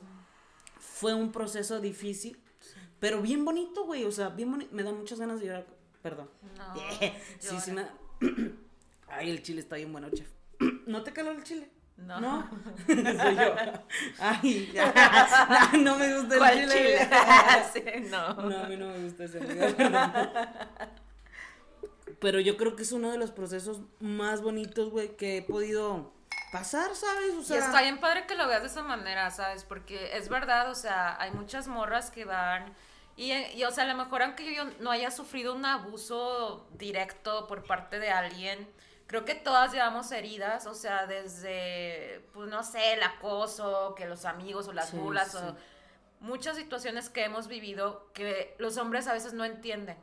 Fue 0.78 1.12
un 1.12 1.32
proceso 1.32 1.80
difícil, 1.80 2.40
pero 2.98 3.20
bien 3.20 3.44
bonito, 3.44 3.84
güey, 3.84 4.04
o 4.04 4.12
sea, 4.12 4.30
bien 4.30 4.50
bonito, 4.50 4.74
me 4.74 4.82
da 4.82 4.92
muchas 4.92 5.20
ganas 5.20 5.40
de 5.40 5.46
llorar, 5.46 5.66
perdón. 6.00 6.30
No, 6.56 6.74
sí, 6.98 7.12
sí 7.38 7.70
llora. 7.70 7.94
me... 8.20 8.50
Ay, 9.08 9.30
el 9.30 9.42
chile 9.42 9.60
está 9.60 9.76
bien 9.76 9.92
bueno, 9.92 10.08
chef. 10.10 10.30
¿No 10.86 11.02
te 11.02 11.12
caló 11.12 11.32
el 11.32 11.42
chile? 11.42 11.68
No. 12.00 12.20
¿No? 12.20 12.50
Soy 12.86 13.36
yo. 13.36 13.54
Ay, 14.18 14.70
ya. 14.72 15.70
no, 15.72 15.78
no 15.78 15.96
me 15.96 16.14
gusta 16.16 16.34
el 16.34 16.38
¿Cuál 16.38 16.60
chile. 16.60 17.08
chile? 17.72 18.02
sí, 18.02 18.08
no. 18.10 18.34
No, 18.34 18.58
a 18.58 18.68
mí 18.68 18.76
no 18.76 18.88
me 18.88 18.98
gusta 19.04 19.24
ese 19.24 19.38
perdón. 19.40 19.74
Pero 22.20 22.40
yo 22.40 22.56
creo 22.56 22.76
que 22.76 22.82
es 22.82 22.92
uno 22.92 23.10
de 23.10 23.18
los 23.18 23.30
procesos 23.30 23.80
más 24.00 24.42
bonitos, 24.42 24.90
güey, 24.90 25.16
que 25.16 25.38
he 25.38 25.42
podido 25.42 26.12
pasar, 26.52 26.94
¿sabes? 26.94 27.34
O 27.38 27.42
sea, 27.42 27.56
y 27.56 27.58
está 27.60 27.82
bien 27.82 27.98
padre 27.98 28.26
que 28.26 28.34
lo 28.34 28.46
veas 28.46 28.62
de 28.62 28.68
esa 28.68 28.82
manera, 28.82 29.30
¿sabes? 29.30 29.64
Porque 29.64 30.16
es 30.16 30.28
verdad, 30.28 30.70
o 30.70 30.74
sea, 30.74 31.20
hay 31.20 31.30
muchas 31.30 31.68
morras 31.68 32.10
que 32.10 32.24
van 32.24 32.74
y, 33.16 33.32
y, 33.32 33.64
o 33.64 33.70
sea, 33.70 33.84
a 33.84 33.86
lo 33.86 33.96
mejor 33.96 34.22
aunque 34.22 34.54
yo 34.54 34.64
no 34.80 34.90
haya 34.90 35.10
sufrido 35.10 35.54
un 35.54 35.64
abuso 35.64 36.66
directo 36.72 37.46
por 37.46 37.64
parte 37.64 37.98
de 37.98 38.10
alguien, 38.10 38.68
creo 39.10 39.24
que 39.24 39.34
todas 39.34 39.72
llevamos 39.72 40.12
heridas, 40.12 40.66
o 40.66 40.74
sea, 40.74 41.08
desde, 41.08 42.24
pues 42.32 42.48
no 42.48 42.62
sé, 42.62 42.92
el 42.92 43.02
acoso, 43.02 43.96
que 43.96 44.06
los 44.06 44.24
amigos 44.24 44.68
o 44.68 44.72
las 44.72 44.90
Sí, 44.90 44.96
burlas 44.98 45.32
sí, 45.32 45.38
o 45.38 45.56
muchas 46.20 46.56
situaciones 46.56 47.10
que 47.10 47.24
hemos 47.24 47.48
vivido 47.48 48.08
que 48.14 48.54
los 48.58 48.76
hombres 48.76 49.08
a 49.08 49.12
veces 49.12 49.32
no 49.32 49.44
entienden. 49.44 49.98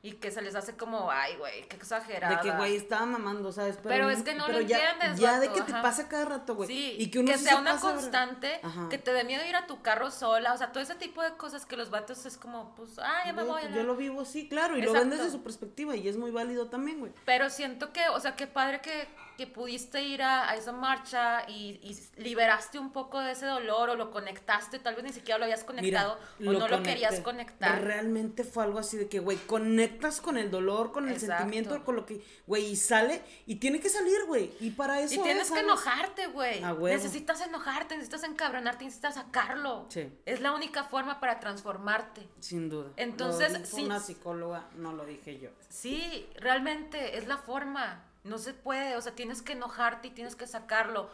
Y 0.00 0.12
que 0.12 0.30
se 0.30 0.40
les 0.42 0.54
hace 0.54 0.76
como, 0.76 1.10
ay, 1.10 1.34
güey, 1.38 1.66
qué 1.68 1.74
exagerada. 1.74 2.36
de 2.36 2.40
que, 2.40 2.56
güey, 2.56 2.76
estaba 2.76 3.04
mamando, 3.04 3.50
¿sabes? 3.50 3.78
Pero 3.82 4.08
es 4.10 4.22
que 4.22 4.32
no 4.34 4.46
lo 4.46 4.60
ya, 4.60 4.92
entiendes, 4.92 5.18
Ya 5.18 5.40
de 5.40 5.50
que 5.52 5.60
te 5.62 5.72
pasa 5.72 6.08
cada 6.08 6.24
rato, 6.24 6.54
güey. 6.54 6.68
Sí, 6.68 6.94
y 7.00 7.10
que 7.10 7.18
uno 7.18 7.32
sí 7.32 7.38
sea 7.40 7.54
se 7.54 7.60
una 7.60 7.80
constante, 7.80 8.60
Ajá. 8.62 8.88
que 8.88 8.98
te 8.98 9.12
dé 9.12 9.24
miedo 9.24 9.44
ir 9.44 9.56
a 9.56 9.66
tu 9.66 9.82
carro 9.82 10.12
sola, 10.12 10.52
o 10.54 10.56
sea, 10.56 10.70
todo 10.70 10.84
ese 10.84 10.94
tipo 10.94 11.20
de 11.22 11.32
cosas 11.36 11.66
que 11.66 11.76
los 11.76 11.90
vatos 11.90 12.24
es 12.26 12.36
como, 12.36 12.76
pues, 12.76 12.98
ah, 13.00 13.22
ya 13.26 13.32
me 13.32 13.42
voy. 13.42 13.60
yo 13.62 13.68
la- 13.70 13.82
lo 13.82 13.96
vivo 13.96 14.20
así, 14.20 14.48
claro, 14.48 14.76
y 14.78 14.82
lo 14.82 14.92
ven 14.92 15.02
Exacto. 15.02 15.24
desde 15.24 15.36
su 15.36 15.42
perspectiva 15.42 15.96
y 15.96 16.06
es 16.06 16.16
muy 16.16 16.30
válido 16.30 16.68
también, 16.68 17.00
güey. 17.00 17.12
Pero 17.24 17.50
siento 17.50 17.92
que, 17.92 18.08
o 18.10 18.20
sea, 18.20 18.36
qué 18.36 18.46
padre 18.46 18.80
que, 18.80 19.08
que 19.38 19.46
pudiste 19.46 20.02
ir 20.02 20.20
a, 20.22 20.50
a 20.50 20.56
esa 20.56 20.72
marcha 20.72 21.48
y, 21.48 21.78
y 21.82 21.96
liberaste 22.20 22.78
un 22.80 22.90
poco 22.92 23.20
de 23.20 23.32
ese 23.32 23.46
dolor 23.46 23.88
o 23.88 23.94
lo 23.94 24.10
conectaste, 24.10 24.80
tal 24.80 24.96
vez 24.96 25.04
ni 25.04 25.12
siquiera 25.12 25.38
lo 25.38 25.44
habías 25.44 25.62
conectado 25.62 26.18
o 26.40 26.52
no 26.52 26.66
lo 26.68 26.82
querías 26.82 27.20
conectar. 27.20 27.80
Realmente 27.82 28.42
fue 28.42 28.64
algo 28.64 28.80
así 28.80 28.96
de 28.96 29.08
que, 29.08 29.20
güey, 29.20 29.38
conectas 29.38 30.20
con 30.20 30.36
el 30.38 30.50
dolor, 30.50 30.90
con 30.90 31.06
el 31.06 31.14
Exacto. 31.14 31.36
sentimiento, 31.44 31.84
con 31.84 31.94
lo 31.94 32.04
que, 32.04 32.20
güey, 32.48 32.66
y 32.66 32.76
sale, 32.76 33.22
y 33.46 33.54
tiene 33.56 33.78
que 33.78 33.88
salir, 33.88 34.24
güey. 34.26 34.50
Y 34.60 34.72
para 34.72 35.00
eso 35.00 35.14
Y 35.14 35.18
tienes 35.22 35.44
es, 35.44 35.48
que 35.50 35.60
¿sabes? 35.60 35.64
enojarte, 35.64 36.26
güey. 36.26 36.62
A 36.64 36.72
huevo. 36.74 36.88
Necesitas 36.88 37.40
enojarte, 37.40 37.94
necesitas 37.94 38.24
encabronarte, 38.24 38.84
necesitas 38.86 39.14
sacarlo. 39.14 39.86
Sí. 39.88 40.12
Es 40.26 40.40
la 40.40 40.52
única 40.52 40.82
forma 40.82 41.20
para 41.20 41.38
transformarte. 41.38 42.28
Sin 42.40 42.68
duda. 42.68 42.90
Entonces, 42.96 43.52
Lo 43.52 43.58
dijo 43.60 43.76
sí- 43.76 43.84
una 43.84 44.00
psicóloga, 44.00 44.66
no 44.74 44.92
lo 44.92 45.06
dije 45.06 45.38
yo. 45.38 45.50
Sí, 45.68 46.28
realmente 46.40 47.16
es 47.18 47.28
la 47.28 47.36
forma. 47.38 48.04
No 48.28 48.38
se 48.38 48.54
puede, 48.54 48.96
o 48.96 49.00
sea, 49.00 49.14
tienes 49.14 49.42
que 49.42 49.52
enojarte 49.52 50.08
y 50.08 50.10
tienes 50.10 50.36
que 50.36 50.46
sacarlo. 50.46 51.10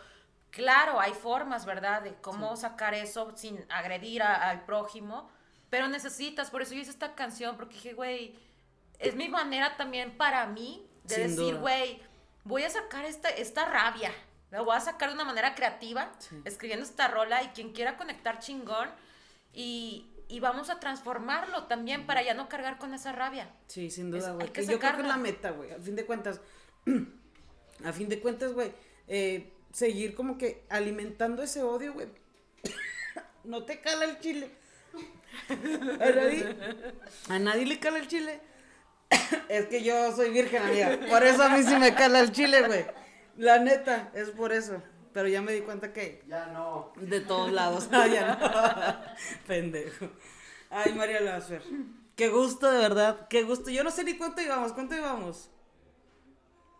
Claro, 0.51 1.01
hay 1.01 1.12
formas, 1.12 1.67
¿verdad? 1.67 2.03
De 2.03 2.15
cómo 2.15 2.57
sacar 2.57 2.95
eso 2.95 3.33
sin 3.37 3.65
agredir 3.71 4.23
a- 4.23 4.51
al 4.51 4.65
prójimo, 4.65 5.29
pero 5.71 5.89
necesitas, 5.89 6.51
por 6.51 6.62
eso 6.62 6.75
yo 6.75 6.81
hice 6.81 6.91
esta 6.91 7.15
canción, 7.15 7.57
porque 7.57 7.75
dije, 7.75 7.93
güey, 7.95 8.39
es 8.99 9.17
mi 9.17 9.29
manera 9.29 9.77
también 9.77 10.17
para 10.17 10.47
mí 10.47 10.87
de 11.05 11.15
Sin 11.17 11.25
decir, 11.29 11.53
duda. 11.55 11.61
güey, 11.61 12.03
voy 12.45 12.62
a 12.62 12.71
sacar 12.71 13.05
esta, 13.05 13.29
esta 13.31 13.65
rabia, 13.65 14.12
la 14.53 14.61
voy 14.61 14.77
a 14.77 14.81
sacar 14.81 15.09
de 15.09 15.15
una 15.17 15.25
manera 15.25 15.55
creativa, 15.57 16.12
Sí. 16.19 16.41
escribiendo 16.45 16.85
esta 16.87 17.09
rola 17.09 17.43
y 17.43 17.49
quien 17.49 17.73
quiera 17.73 17.97
conectar 17.97 18.39
chingón 18.39 18.89
y, 19.53 20.09
y 20.29 20.39
vamos 20.41 20.71
a 20.71 20.79
transformarlo 20.79 21.65
también 21.65 22.07
para 22.07 22.23
ya 22.23 22.35
no 22.35 22.49
cargar 22.49 22.79
con 22.79 22.95
esa 22.95 23.11
rabia. 23.12 23.49
Sí, 23.67 23.91
sin 23.91 24.11
duda, 24.12 24.33
güey. 24.33 24.47
yo 24.47 24.53
creo 24.79 24.79
que 24.95 25.01
es 25.03 25.07
la 25.09 25.17
meta, 25.17 25.51
güey. 25.51 25.73
A 25.73 25.79
fin 25.79 25.97
de 25.97 26.07
cuentas, 26.07 26.41
a 27.85 27.93
fin 27.93 28.09
de 28.09 28.20
cuentas, 28.20 28.53
güey, 28.53 28.72
eh, 29.09 29.53
seguir 29.72 30.14
como 30.14 30.39
que 30.39 30.64
alimentando 30.68 31.43
ese 31.43 31.62
odio, 31.62 31.93
güey. 31.95 32.09
no 33.45 33.64
te 33.64 33.80
cala 33.80 34.05
el 34.05 34.18
chile. 34.20 34.51
A 35.49 36.11
nadie, 36.11 36.57
a 37.28 37.39
nadie 37.39 37.66
le 37.66 37.78
cala 37.80 37.99
el 37.99 38.09
chile. 38.09 38.41
es 39.49 39.66
que 39.66 39.82
yo 39.82 40.14
soy 40.14 40.30
virgen, 40.30 40.62
amiga. 40.62 40.99
Por 41.09 41.22
eso 41.24 41.43
a 41.43 41.49
mí 41.51 41.62
sí 41.62 41.76
me 41.76 41.95
cala 41.95 42.20
el 42.20 42.32
chile, 42.32 42.62
güey. 42.66 42.87
La 43.37 43.59
neta, 43.59 44.11
es 44.14 44.30
por 44.30 44.53
eso. 44.53 44.82
Pero 45.12 45.28
ya 45.28 45.43
me 45.43 45.53
di 45.53 45.61
cuenta 45.61 45.93
que 45.93 46.24
Ya 46.26 46.47
no. 46.47 46.93
de 46.97 47.20
todos 47.20 47.53
lados. 47.53 47.89
Ah, 47.93 48.07
ya 48.07 48.37
no. 48.37 49.16
Pendejo. 49.47 50.11
Ay, 50.70 50.93
María 50.93 51.20
Láser. 51.20 51.62
Qué 52.16 52.28
gusto, 52.28 52.70
de 52.70 52.78
verdad. 52.78 53.28
Qué 53.28 53.43
gusto. 53.45 53.70
Yo 53.70 53.85
no 53.85 53.91
sé 53.91 54.03
ni 54.05 54.16
cuánto 54.16 54.43
llevamos. 54.43 54.72
¿Cuánto 54.72 54.95
llevamos? 54.95 55.51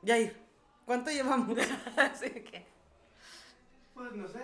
Yair, 0.05 0.37
¿cuánto 0.85 1.11
llevamos? 1.11 1.59
Así 1.97 2.31
que, 2.31 2.67
Pues 3.95 4.13
no 4.13 4.29
sé. 4.29 4.41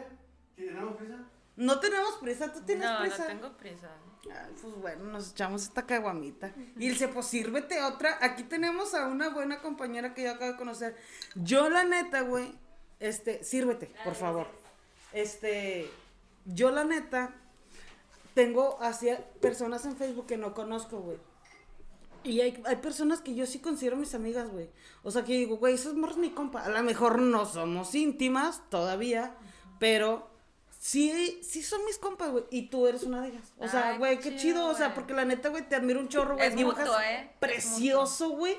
¿Tenemos 0.57 0.97
prisa? 0.97 1.19
No 1.57 1.81
tenemos 1.81 2.15
prisa. 2.17 2.53
¿Tú 2.53 2.61
tienes 2.63 2.89
no, 2.91 3.01
prisa? 3.01 3.19
no 3.19 3.27
tengo 3.27 3.57
prisa. 3.57 3.91
Ay, 4.25 4.55
pues 4.61 4.75
bueno, 4.77 5.05
nos 5.05 5.33
echamos 5.33 5.63
esta 5.63 5.87
caguamita. 5.87 6.53
Y 6.77 6.89
dice, 6.89 7.09
pues 7.09 7.27
sírvete 7.27 7.83
otra. 7.83 8.19
Aquí 8.21 8.45
tenemos 8.45 8.95
a 8.95 9.07
una 9.09 9.31
buena 9.31 9.61
compañera 9.61 10.15
que 10.15 10.25
yo 10.25 10.33
acabo 10.33 10.53
de 10.53 10.59
conocer. 10.59 10.97
Yo, 11.35 11.69
la 11.71 11.85
neta, 11.85 12.21
güey, 12.23 12.55
este, 12.99 13.45
sírvete, 13.45 13.93
por 14.05 14.15
favor. 14.15 14.47
Este, 15.13 15.91
yo, 16.45 16.71
la 16.71 16.85
neta, 16.85 17.35
tengo 18.35 18.79
así 18.81 19.11
personas 19.41 19.85
en 19.85 19.97
Facebook 19.97 20.27
que 20.27 20.37
no 20.37 20.55
conozco, 20.55 21.01
güey. 21.01 21.19
Y 22.23 22.41
hay, 22.41 22.63
hay 22.67 22.77
personas 22.77 23.21
que 23.21 23.35
yo 23.35 23.47
sí 23.47 23.59
considero 23.59 23.97
mis 23.97 24.15
amigas, 24.15 24.51
güey. 24.51 24.69
O 25.03 25.11
sea, 25.11 25.25
que 25.25 25.33
digo, 25.33 25.57
güey, 25.57 25.75
esos 25.75 25.95
morros 25.95 26.19
mi 26.19 26.31
compa. 26.31 26.65
A 26.65 26.69
lo 26.69 26.83
mejor 26.83 27.19
no 27.19 27.47
somos 27.47 27.95
íntimas 27.95 28.63
todavía, 28.69 29.35
pero 29.79 30.29
sí, 30.79 31.41
sí 31.43 31.63
son 31.63 31.85
mis 31.85 31.99
compas, 31.99 32.31
güey. 32.31 32.45
Y 32.51 32.69
tú 32.69 32.87
eres 32.87 33.05
una 33.05 33.23
de 33.23 33.29
ellas. 33.29 33.53
O 33.59 33.69
sea, 33.69 33.97
güey, 33.97 34.19
qué 34.19 34.31
qué 34.31 34.37
chido. 34.37 34.67
O 34.67 34.75
sea, 34.75 34.95
porque 34.95 35.15
la 35.15 35.25
neta, 35.25 35.49
güey, 35.49 35.69
te 35.69 35.77
admiro 35.77 36.01
un 36.01 36.09
chorro, 36.09 36.35
güey. 36.37 36.49
Es 36.49 36.57
Dibujas 36.57 36.87
mutuo, 36.87 37.01
¿eh? 37.01 37.31
Precioso, 37.41 38.31
güey. 38.31 38.59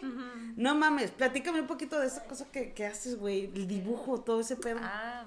No 0.56 0.76
mames, 0.76 1.12
platícame 1.12 1.62
un 1.62 1.68
poquito 1.68 2.00
de 2.00 2.08
esa 2.08 2.24
cosa 2.26 2.46
que, 2.52 2.74
que 2.74 2.86
haces, 2.86 3.18
güey. 3.18 3.52
El 3.54 3.68
dibujo, 3.68 4.22
todo 4.22 4.40
ese 4.40 4.56
pedo. 4.56 4.80
Ah, 4.82 5.26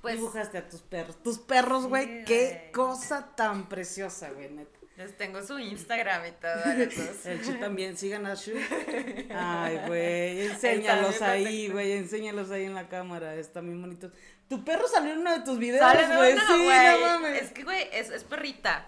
pues 0.00 0.16
Dibujaste 0.16 0.58
a 0.58 0.68
tus 0.68 0.80
perros. 0.80 1.16
Tus 1.22 1.38
perros, 1.38 1.86
güey, 1.86 2.06
Sí, 2.06 2.24
qué 2.26 2.70
cosa 2.72 3.34
tan 3.34 3.68
preciosa, 3.68 4.30
güey, 4.30 4.50
neta. 4.50 4.77
Les 4.98 5.16
tengo 5.16 5.40
su 5.42 5.58
Instagram 5.58 6.26
y 6.26 6.32
todo. 6.32 6.64
El 7.24 7.42
Chu 7.44 7.54
también, 7.60 7.96
sigan 7.96 8.26
a 8.26 8.34
Shu. 8.34 8.52
Ay, 9.34 9.80
güey, 9.86 10.46
enséñalos 10.48 11.22
ahí, 11.22 11.68
güey, 11.68 11.92
enséñalos 11.92 12.50
ahí 12.50 12.64
en 12.64 12.74
la 12.74 12.88
cámara, 12.88 13.34
están 13.36 13.66
bien 13.66 13.80
bonitos. 13.80 14.12
Tu 14.48 14.64
perro 14.64 14.88
salió 14.88 15.12
en 15.12 15.20
uno 15.20 15.32
de 15.32 15.40
tus 15.44 15.58
videos, 15.58 15.84
güey, 16.16 16.32
sí, 16.36 16.68
no 16.68 16.98
mames. 17.00 17.42
Es 17.42 17.52
que, 17.52 17.62
güey, 17.62 17.88
es, 17.92 18.10
es 18.10 18.24
perrita. 18.24 18.86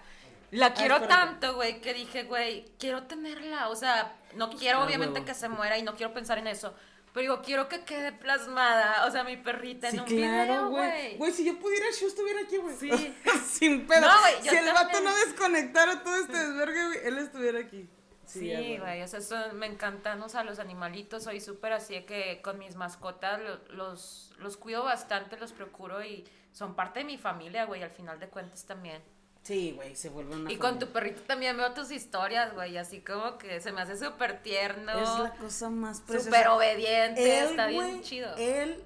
La 0.51 0.73
quiero 0.73 0.95
perrita. 0.95 1.15
tanto, 1.15 1.55
güey, 1.55 1.79
que 1.79 1.93
dije, 1.93 2.23
güey, 2.23 2.65
quiero 2.77 3.03
tenerla. 3.03 3.69
O 3.69 3.75
sea, 3.77 4.13
no 4.35 4.49
quiero 4.49 4.79
Ah, 4.79 4.85
obviamente 4.85 5.19
huevo. 5.21 5.25
que 5.25 5.33
se 5.33 5.47
muera 5.47 5.77
y 5.77 5.83
no 5.83 5.95
quiero 5.95 6.13
pensar 6.13 6.37
en 6.39 6.47
eso. 6.47 6.75
Pero 7.13 7.21
digo, 7.21 7.41
quiero 7.41 7.67
que 7.67 7.83
quede 7.83 8.11
plasmada. 8.13 9.05
O 9.05 9.11
sea, 9.11 9.23
mi 9.23 9.35
perrita 9.37 9.89
Sí, 9.91 9.97
en 9.97 10.01
un 10.03 10.07
claro, 10.07 10.43
video, 10.53 10.69
güey. 10.69 11.17
güey. 11.17 11.31
Si 11.33 11.43
yo 11.45 11.59
pudiera, 11.59 11.85
Shu 11.91 12.07
estuviera 12.07 12.41
aquí, 12.41 12.57
güey. 12.57 12.75
Sí. 12.77 13.15
Sin 13.45 13.85
pedo. 13.85 14.01
No, 14.01 14.19
güey, 14.21 14.35
yo 14.43 14.51
si 14.51 14.57
el 14.57 14.73
vato 14.73 15.01
no 15.01 15.13
desconectara 15.25 16.03
todo 16.03 16.15
este 16.15 16.37
desvergue, 16.37 16.85
güey, 16.87 16.99
él 17.03 17.17
estuviera 17.17 17.59
aquí. 17.59 17.89
Sí, 18.25 18.77
güey, 18.77 19.01
o 19.01 19.07
sea, 19.09 19.19
eso, 19.19 19.35
me 19.55 19.65
encantan, 19.65 20.21
o 20.21 20.29
sea, 20.29 20.45
los 20.45 20.59
animalitos, 20.59 21.25
soy 21.25 21.41
súper 21.41 21.73
así 21.73 21.95
de 21.95 22.05
que 22.05 22.41
con 22.41 22.57
mis 22.59 22.75
mascotas 22.75 23.41
lo- 23.41 23.75
los, 23.75 24.33
los 24.37 24.55
cuido 24.55 24.85
bastante, 24.85 25.35
los 25.35 25.51
procuro 25.51 26.01
y 26.01 26.23
son 26.53 26.73
parte 26.73 26.99
de 26.99 27.05
mi 27.05 27.17
familia, 27.17 27.65
güey, 27.65 27.83
al 27.83 27.91
final 27.91 28.21
de 28.21 28.29
cuentas 28.29 28.65
también. 28.65 29.03
Sí, 29.43 29.71
güey, 29.75 29.95
se 29.95 30.09
vuelve 30.09 30.35
una 30.35 30.51
Y 30.51 30.57
con 30.57 30.77
tu 30.77 30.87
perrito 30.91 31.21
también 31.23 31.57
veo 31.57 31.73
tus 31.73 31.91
historias, 31.91 32.53
güey, 32.53 32.77
así 32.77 33.01
como 33.01 33.39
que 33.39 33.59
se 33.59 33.71
me 33.71 33.81
hace 33.81 33.97
súper 33.97 34.43
tierno, 34.43 34.91
Es 34.91 35.19
la 35.19 35.33
cosa 35.39 35.69
más 35.69 36.01
preciosa. 36.01 36.25
súper 36.25 36.47
obediente, 36.49 37.39
Él, 37.39 37.49
está 37.49 37.67
bien 37.67 38.01
chido. 38.03 38.35
Él, 38.37 38.83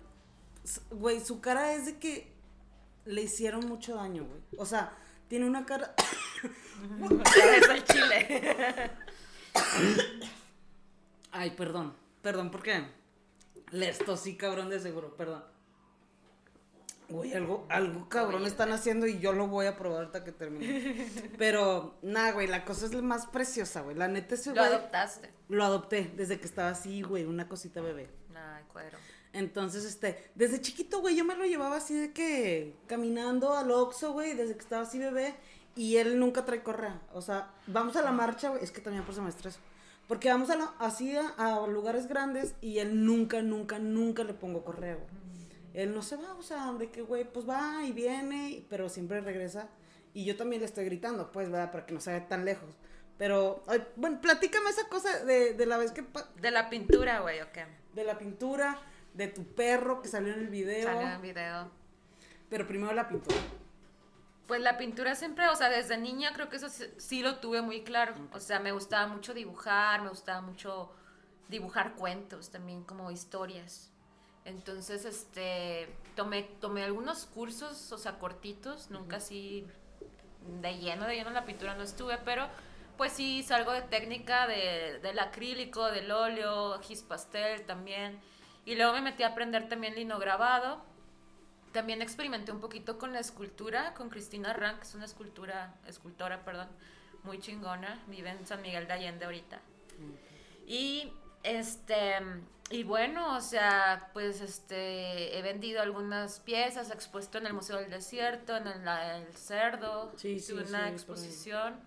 güey, 0.92 1.20
su 1.20 1.42
cara 1.42 1.74
es 1.74 1.86
de 1.86 1.98
que 1.98 2.32
le 3.04 3.24
hicieron 3.24 3.68
mucho 3.68 3.96
daño, 3.96 4.24
güey. 4.24 4.42
O 4.58 4.66
sea, 4.66 4.94
tiene 5.28 5.46
una 5.46 5.66
cara... 5.66 5.94
Ves 7.00 7.70
el 7.70 7.84
chile. 7.84 8.92
Ay, 11.32 11.52
perdón, 11.52 11.94
perdón, 12.22 12.50
¿por 12.50 12.64
qué? 12.64 12.86
Le 13.72 13.94
sí, 13.94 14.38
cabrón, 14.38 14.70
de 14.70 14.80
seguro, 14.80 15.18
perdón. 15.18 15.44
Güey, 17.10 17.34
algo, 17.34 17.66
algo 17.70 18.10
cabrón 18.10 18.42
Oye. 18.42 18.50
están 18.50 18.72
haciendo 18.72 19.06
y 19.08 19.20
yo 19.20 19.32
lo 19.34 19.48
voy 19.48 19.68
a 19.68 19.78
probar 19.78 20.06
hasta 20.06 20.24
que 20.24 20.32
termine. 20.32 21.08
Pero, 21.38 21.96
nada, 22.02 22.32
güey, 22.32 22.48
la 22.48 22.66
cosa 22.66 22.86
es 22.86 22.94
la 22.94 23.02
más 23.02 23.28
preciosa, 23.28 23.82
güey. 23.82 23.96
La 23.96 24.08
neta 24.08 24.36
ese 24.36 24.50
Lo 24.52 24.62
güey. 24.62 24.68
adoptaste. 24.74 25.30
Lo 25.50 25.64
adopté 25.64 26.12
desde 26.16 26.40
que 26.40 26.46
estaba 26.46 26.70
así, 26.70 27.02
güey, 27.02 27.26
una 27.26 27.48
cosita 27.48 27.82
bebé. 27.82 28.10
Ay, 28.36 28.64
cuero. 28.72 28.98
Entonces, 29.34 29.84
este, 29.86 30.32
desde 30.36 30.62
chiquito, 30.62 31.02
güey, 31.02 31.16
yo 31.16 31.26
me 31.26 31.36
lo 31.36 31.46
llevaba 31.46 31.78
así 31.78 31.94
de 31.94 32.14
que 32.14 32.76
caminando 32.88 33.54
al 33.54 33.70
Oxxo, 33.70 34.14
güey, 34.14 34.34
desde 34.34 34.54
que 34.54 34.62
estaba 34.62 34.84
así 34.84 34.98
bebé, 34.98 35.36
y 35.76 35.98
él 35.98 36.20
nunca 36.20 36.46
trae 36.46 36.64
correa. 36.64 37.02
O 37.14 37.22
sea, 37.22 37.52
vamos 37.68 37.96
a 37.98 38.02
la 38.02 38.12
marcha, 38.14 38.50
güey, 38.50 38.64
es 38.64 38.72
que 38.72 38.80
también 38.82 39.04
por 39.04 39.14
eso 39.14 39.22
me 39.22 39.30
estreso. 39.30 39.60
Porque 40.08 40.30
vamos 40.30 40.50
a 40.52 40.56
la, 40.56 40.74
así 40.80 41.16
a, 41.18 41.34
a 41.38 41.68
lugares 41.68 42.08
grandes 42.08 42.56
y 42.62 42.78
él 42.80 43.06
nunca, 43.06 43.42
nunca, 43.42 43.78
nunca 43.80 44.24
le 44.24 44.34
pongo 44.34 44.64
correa, 44.64 44.96
güey. 44.96 45.25
Él 45.76 45.94
no 45.94 46.02
se 46.02 46.16
va, 46.16 46.34
o 46.36 46.42
sea, 46.42 46.72
de 46.74 46.90
que, 46.90 47.02
güey, 47.02 47.26
pues 47.26 47.48
va 47.48 47.84
y 47.84 47.92
viene, 47.92 48.66
pero 48.70 48.90
siempre 48.90 49.22
regresa. 49.22 49.70
Y 50.14 50.24
yo 50.24 50.38
también 50.38 50.62
le 50.62 50.66
estoy 50.66 50.86
gritando, 50.86 51.32
pues, 51.32 51.52
¿verdad? 51.52 51.72
Para 51.72 51.86
que 51.86 51.94
no 51.94 52.00
se 52.00 52.14
vaya 52.14 52.28
tan 52.28 52.46
lejos. 52.46 52.70
Pero, 53.18 53.64
ay, 53.68 53.86
bueno, 53.96 54.20
platícame 54.22 54.70
esa 54.70 54.88
cosa 54.88 55.24
de, 55.26 55.54
de 55.54 55.66
la 55.66 55.78
vez 55.78 55.92
que, 55.92 56.06
De 56.42 56.52
la 56.52 56.70
pintura, 56.70 57.20
güey, 57.20 57.42
¿o 57.42 57.52
qué? 57.52 57.66
de 57.96 58.04
la 58.04 58.18
pintura, 58.18 58.78
de 59.14 59.28
tu 59.28 59.46
perro 59.56 60.02
que 60.02 60.10
salió 60.10 60.34
en 60.34 60.42
el 60.42 60.50
video. 60.50 60.84
Salió 60.84 61.08
en 61.14 61.22
video. 61.22 61.72
Pero 62.50 62.68
primero 62.68 62.94
la 62.94 63.08
pintura. 63.08 63.38
Pues 64.46 64.62
la 64.62 64.78
pintura 64.78 65.16
siempre, 65.16 65.48
o 65.48 65.56
sea, 65.56 65.70
desde 65.70 65.98
niña 65.98 66.34
creo 66.34 66.50
que 66.50 66.58
eso 66.58 66.70
sí, 66.70 66.86
sí 66.98 67.24
lo 67.24 67.40
tuve 67.40 67.62
muy 67.62 67.84
claro. 67.84 68.14
O 68.34 68.40
sea, 68.40 68.60
me 68.60 68.74
gustaba 68.74 69.08
mucho 69.08 69.34
dibujar, 69.34 70.02
me 70.04 70.10
gustaba 70.10 70.42
mucho 70.42 70.92
dibujar 71.48 71.96
cuentos 71.96 72.52
también, 72.52 72.84
como 72.84 73.10
historias. 73.10 73.92
Entonces, 74.46 75.06
este, 75.06 75.90
tomé, 76.16 76.44
tomé 76.44 76.84
algunos 76.84 77.26
cursos, 77.26 77.92
o 77.92 77.98
sea, 77.98 78.20
cortitos, 78.20 78.92
nunca 78.92 79.18
así 79.18 79.66
de 80.62 80.78
lleno, 80.78 81.06
de 81.08 81.16
lleno 81.16 81.30
en 81.30 81.34
la 81.34 81.46
pintura 81.46 81.76
no 81.76 81.84
estuve, 81.84 82.20
pero 82.20 82.48
pues 82.98 83.12
sí 83.12 83.44
salgo 83.44 83.72
de 83.72 83.82
técnica 83.82 84.48
de, 84.48 85.00
del 85.00 85.20
acrílico, 85.20 85.92
del 85.92 86.12
óleo, 86.12 86.80
gis 86.82 87.02
pastel 87.02 87.66
también. 87.66 88.20
Y 88.66 88.76
luego 88.76 88.94
me 88.94 89.02
metí 89.02 89.24
a 89.24 89.28
aprender 89.30 89.68
también 89.68 89.96
linograbado. 89.96 90.82
También 91.72 92.02
experimenté 92.02 92.52
un 92.52 92.62
poquito 92.62 92.98
con 92.98 93.12
la 93.12 93.20
escultura, 93.20 93.94
con 93.96 94.10
Cristina 94.10 94.54
Rank, 94.54 94.78
que 94.78 94.88
es 94.88 94.96
una 94.96 95.06
escultura, 95.06 95.76
escultora, 95.88 96.46
perdón, 96.46 96.70
muy 97.24 97.40
chingona, 97.40 98.02
vive 98.08 98.30
en 98.30 98.46
San 98.46 98.62
Miguel 98.62 98.88
de 98.88 98.94
Allende 98.94 99.26
ahorita. 99.26 99.60
Y 100.66 101.12
este, 101.46 102.16
y 102.70 102.84
bueno, 102.84 103.36
o 103.38 103.42
sea, 103.42 104.10
pues 104.14 104.42
este, 104.42 105.38
he 105.38 105.42
vendido 105.42 105.82
algunas 105.82 106.40
piezas, 106.40 106.90
he 106.90 106.94
expuesto 106.94 107.38
en 107.38 107.46
el 107.48 107.54
Museo 107.54 107.78
del 107.78 107.90
Desierto, 107.90 108.58
en 108.58 108.68
el, 108.68 108.84
la- 108.86 109.18
el 109.18 109.34
Cerdo, 109.36 110.12
Sí, 110.18 110.40
sí, 110.40 110.54
una 110.54 110.90
exposición, 110.90 111.80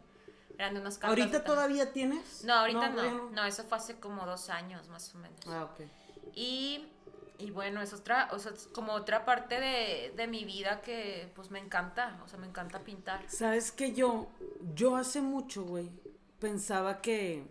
eran 0.57 0.75
cartas 0.75 1.03
¿Ahorita 1.05 1.45
todavía 1.45 1.93
tienes? 1.93 2.45
No, 2.45 2.55
ahorita 2.55 2.91
no, 2.91 3.31
no, 3.31 3.45
eso 3.45 3.65
fue 3.65 3.79
hace 3.79 3.97
como 4.01 4.25
dos 4.27 4.51
años 4.51 4.89
más 4.89 5.15
o 5.15 5.19
menos. 5.19 5.39
Ah, 5.47 5.65
ok. 5.65 5.81
Y, 6.35 6.87
y 7.39 7.51
bueno, 7.51 7.81
es 7.83 7.93
otra, 7.93 8.29
o 8.33 8.39
sea, 8.39 8.53
es 8.53 8.67
como 8.69 8.93
otra 8.93 9.25
parte 9.25 9.61
de, 9.61 10.13
de 10.17 10.27
mi 10.27 10.45
vida 10.45 10.81
que 10.81 11.31
pues 11.35 11.51
me 11.51 11.59
encanta, 11.59 12.21
o 12.25 12.29
sea, 12.29 12.39
me 12.39 12.47
encanta 12.47 12.81
pintar. 12.81 13.21
¿Sabes 13.29 13.73
que 13.73 13.93
yo, 13.93 14.29
yo 14.75 14.97
hace 14.97 15.21
mucho, 15.21 15.63
güey, 15.65 15.91
pensaba 16.41 17.01
que, 17.01 17.47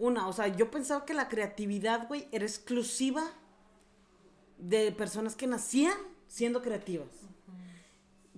una, 0.00 0.26
o 0.28 0.32
sea, 0.32 0.48
yo 0.48 0.70
pensaba 0.70 1.04
que 1.04 1.12
la 1.14 1.28
creatividad, 1.28 2.08
güey, 2.08 2.26
era 2.32 2.44
exclusiva 2.44 3.22
de 4.56 4.92
personas 4.92 5.36
que 5.36 5.46
nacían 5.46 5.96
siendo 6.26 6.62
creativas. 6.62 7.08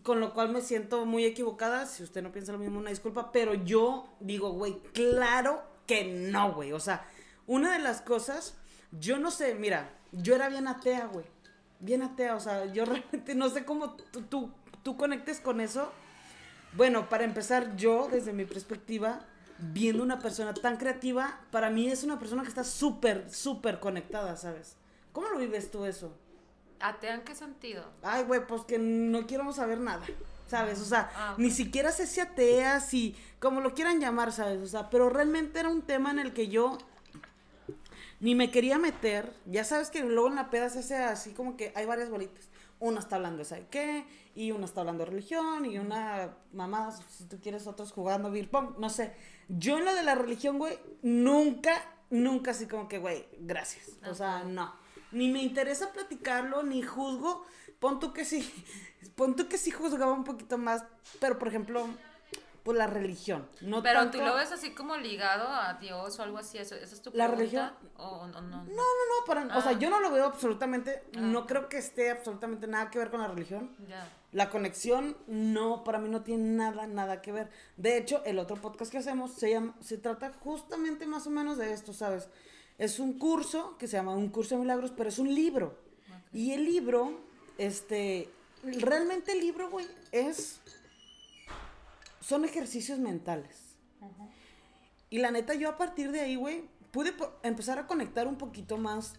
Con 0.02 0.18
lo 0.18 0.34
cual 0.34 0.50
me 0.50 0.60
siento 0.60 1.06
muy 1.06 1.24
equivocada. 1.24 1.86
Si 1.86 2.02
usted 2.02 2.22
no 2.22 2.32
piensa 2.32 2.50
lo 2.50 2.58
mismo, 2.58 2.80
una 2.80 2.90
disculpa. 2.90 3.30
Pero 3.30 3.54
yo 3.54 4.08
digo, 4.18 4.50
güey, 4.50 4.80
claro 4.92 5.62
que 5.86 6.04
no, 6.04 6.52
güey. 6.52 6.72
O 6.72 6.80
sea, 6.80 7.06
una 7.46 7.72
de 7.72 7.78
las 7.78 8.00
cosas, 8.02 8.56
yo 8.90 9.18
no 9.18 9.30
sé, 9.30 9.54
mira, 9.54 9.88
yo 10.10 10.34
era 10.34 10.48
bien 10.48 10.66
atea, 10.66 11.06
güey. 11.06 11.26
Bien 11.78 12.02
atea, 12.02 12.34
o 12.34 12.40
sea, 12.40 12.66
yo 12.72 12.84
realmente 12.86 13.36
no 13.36 13.48
sé 13.48 13.64
cómo 13.64 13.94
tú, 13.94 14.22
tú, 14.22 14.50
tú 14.82 14.96
conectes 14.96 15.38
con 15.38 15.60
eso. 15.60 15.92
Bueno, 16.72 17.08
para 17.08 17.22
empezar, 17.22 17.76
yo, 17.76 18.08
desde 18.10 18.32
mi 18.32 18.46
perspectiva, 18.46 19.24
viendo 19.62 20.02
una 20.02 20.18
persona 20.18 20.52
tan 20.54 20.76
creativa, 20.76 21.40
para 21.50 21.70
mí 21.70 21.88
es 21.88 22.02
una 22.02 22.18
persona 22.18 22.42
que 22.42 22.48
está 22.48 22.64
súper, 22.64 23.32
súper 23.32 23.78
conectada, 23.80 24.36
¿sabes? 24.36 24.76
¿Cómo 25.12 25.28
lo 25.28 25.38
vives 25.38 25.70
tú 25.70 25.84
eso? 25.84 26.12
¿Atea 26.80 27.14
en 27.14 27.22
qué 27.22 27.34
sentido? 27.34 27.84
Ay, 28.02 28.24
güey, 28.24 28.44
pues 28.46 28.62
que 28.62 28.78
no 28.78 29.26
quiero 29.26 29.52
saber 29.52 29.78
nada, 29.78 30.04
¿sabes? 30.48 30.80
O 30.80 30.84
sea, 30.84 31.10
Ah, 31.14 31.34
ni 31.38 31.50
siquiera 31.50 31.92
sé 31.92 32.06
si 32.06 32.20
atea, 32.20 32.80
si, 32.80 33.14
como 33.38 33.60
lo 33.60 33.72
quieran 33.74 34.00
llamar, 34.00 34.32
¿sabes? 34.32 34.60
O 34.60 34.66
sea, 34.66 34.90
pero 34.90 35.08
realmente 35.08 35.60
era 35.60 35.68
un 35.68 35.82
tema 35.82 36.10
en 36.10 36.18
el 36.18 36.32
que 36.32 36.48
yo 36.48 36.78
ni 38.20 38.34
me 38.34 38.50
quería 38.50 38.78
meter. 38.78 39.32
Ya 39.46 39.64
sabes 39.64 39.90
que 39.90 40.00
luego 40.02 40.28
en 40.28 40.36
la 40.36 40.50
peda 40.50 40.68
se 40.70 40.80
hace 40.80 40.96
así 40.96 41.32
como 41.32 41.56
que 41.56 41.72
hay 41.76 41.86
varias 41.86 42.10
bolitas. 42.10 42.48
Una 42.80 42.98
está 42.98 43.16
hablando 43.16 43.38
de 43.38 43.44
sabe 43.44 43.66
qué, 43.70 44.04
y 44.34 44.50
una 44.50 44.64
está 44.64 44.80
hablando 44.80 45.04
de 45.04 45.10
religión, 45.10 45.64
y 45.66 45.78
una 45.78 46.34
mamá, 46.52 46.90
si 47.08 47.24
tú 47.24 47.38
quieres, 47.40 47.66
otros 47.68 47.92
jugando 47.92 48.30
beer 48.30 48.50
pong, 48.50 48.76
no 48.78 48.90
sé. 48.90 49.12
Yo 49.54 49.76
en 49.76 49.84
lo 49.84 49.94
de 49.94 50.02
la 50.02 50.14
religión, 50.14 50.56
güey, 50.56 50.78
nunca, 51.02 51.72
nunca 52.08 52.52
así 52.52 52.66
como 52.66 52.88
que, 52.88 52.98
güey, 52.98 53.26
gracias. 53.40 53.90
O 54.08 54.14
sea, 54.14 54.44
no. 54.44 54.74
Ni 55.10 55.28
me 55.30 55.42
interesa 55.42 55.92
platicarlo, 55.92 56.62
ni 56.62 56.80
juzgo. 56.80 57.44
Pon 57.78 58.00
tú 58.00 58.14
que 58.14 58.24
sí, 58.24 58.50
pon 59.14 59.36
tú 59.36 59.48
que 59.48 59.58
sí 59.58 59.70
juzgaba 59.70 60.12
un 60.12 60.24
poquito 60.24 60.56
más, 60.56 60.84
pero 61.20 61.38
por 61.38 61.48
ejemplo, 61.48 61.86
por 62.62 62.76
la 62.76 62.86
religión. 62.86 63.48
No 63.60 63.82
Pero 63.82 64.00
tanto- 64.00 64.18
tú 64.18 64.24
lo 64.24 64.34
ves 64.34 64.52
así 64.52 64.70
como 64.70 64.96
ligado 64.96 65.48
a 65.48 65.74
Dios 65.80 66.18
o 66.18 66.22
algo 66.22 66.38
así, 66.38 66.58
¿eso, 66.58 66.74
eso 66.76 66.94
es 66.94 67.02
tu 67.02 67.10
La 67.10 67.26
pregunta? 67.28 67.36
religión- 67.36 67.72
¿O, 67.96 68.04
o 68.20 68.26
no, 68.28 68.40
no? 68.40 68.56
No, 68.64 68.64
no, 68.66 68.74
no, 68.74 69.24
para, 69.26 69.58
o 69.58 69.62
sea, 69.62 69.72
Ah. 69.72 69.78
yo 69.78 69.90
no 69.90 69.98
lo 70.00 70.10
veo 70.12 70.24
absolutamente, 70.26 71.02
Ah. 71.16 71.20
no 71.20 71.46
creo 71.46 71.68
que 71.68 71.78
esté 71.78 72.10
absolutamente 72.10 72.66
nada 72.66 72.90
que 72.90 72.98
ver 72.98 73.10
con 73.10 73.20
la 73.20 73.28
religión. 73.28 73.74
Ya. 73.88 74.08
La 74.32 74.48
conexión 74.48 75.16
no, 75.26 75.82
para 75.84 75.98
mí 75.98 76.08
no 76.08 76.22
tiene 76.22 76.44
nada, 76.56 76.86
nada 76.86 77.20
que 77.20 77.32
ver. 77.32 77.50
De 77.76 77.96
hecho, 77.98 78.22
el 78.24 78.38
otro 78.38 78.56
podcast 78.56 78.90
que 78.92 78.98
hacemos 78.98 79.32
se 79.32 79.50
llama, 79.50 79.74
se 79.80 79.98
trata 79.98 80.32
justamente 80.40 81.04
más 81.06 81.26
o 81.26 81.30
menos 81.30 81.58
de 81.58 81.72
esto, 81.72 81.92
¿sabes? 81.92 82.28
Es 82.78 82.98
un 82.98 83.18
curso 83.18 83.76
que 83.78 83.86
se 83.88 83.96
llama 83.96 84.12
Un 84.14 84.28
curso 84.30 84.54
de 84.54 84.60
milagros, 84.62 84.92
pero 84.96 85.08
es 85.10 85.18
un 85.18 85.34
libro. 85.34 85.76
Y 86.32 86.52
el 86.52 86.64
libro, 86.64 87.20
este, 87.58 88.30
realmente 88.62 89.32
el 89.32 89.40
libro, 89.40 89.68
güey, 89.70 89.86
es, 90.12 90.60
son 92.22 92.44
ejercicios 92.44 92.98
mentales. 92.98 93.76
Y 95.10 95.18
la 95.18 95.30
neta, 95.30 95.54
yo 95.54 95.68
a 95.68 95.76
partir 95.76 96.10
de 96.10 96.20
ahí, 96.20 96.36
güey, 96.36 96.64
pude 96.90 97.14
empezar 97.42 97.78
a 97.78 97.86
conectar 97.86 98.26
un 98.26 98.36
poquito 98.36 98.78
más 98.78 99.14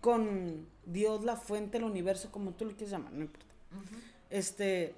con 0.00 0.66
Dios, 0.86 1.24
la 1.24 1.36
fuente, 1.36 1.78
el 1.78 1.84
universo, 1.84 2.30
como 2.30 2.52
tú 2.52 2.64
lo 2.64 2.70
quieras 2.70 2.92
llamar, 2.92 3.12
no 3.12 3.22
importa. 3.22 3.54
Este, 4.30 4.94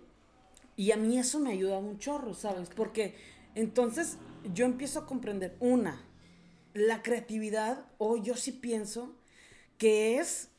y 0.76 0.92
a 0.92 0.96
mí 0.96 1.18
eso 1.18 1.40
me 1.40 1.50
ayuda 1.50 1.78
un 1.78 1.98
chorro, 1.98 2.34
¿sabes? 2.34 2.68
Porque 2.68 3.16
entonces 3.54 4.18
yo 4.54 4.64
empiezo 4.64 5.00
a 5.00 5.06
comprender, 5.06 5.56
una, 5.60 6.00
la 6.74 7.02
creatividad, 7.02 7.86
o 7.98 8.16
yo 8.16 8.36
sí 8.36 8.52
pienso 8.52 9.14
que 9.78 10.18
es 10.18 10.50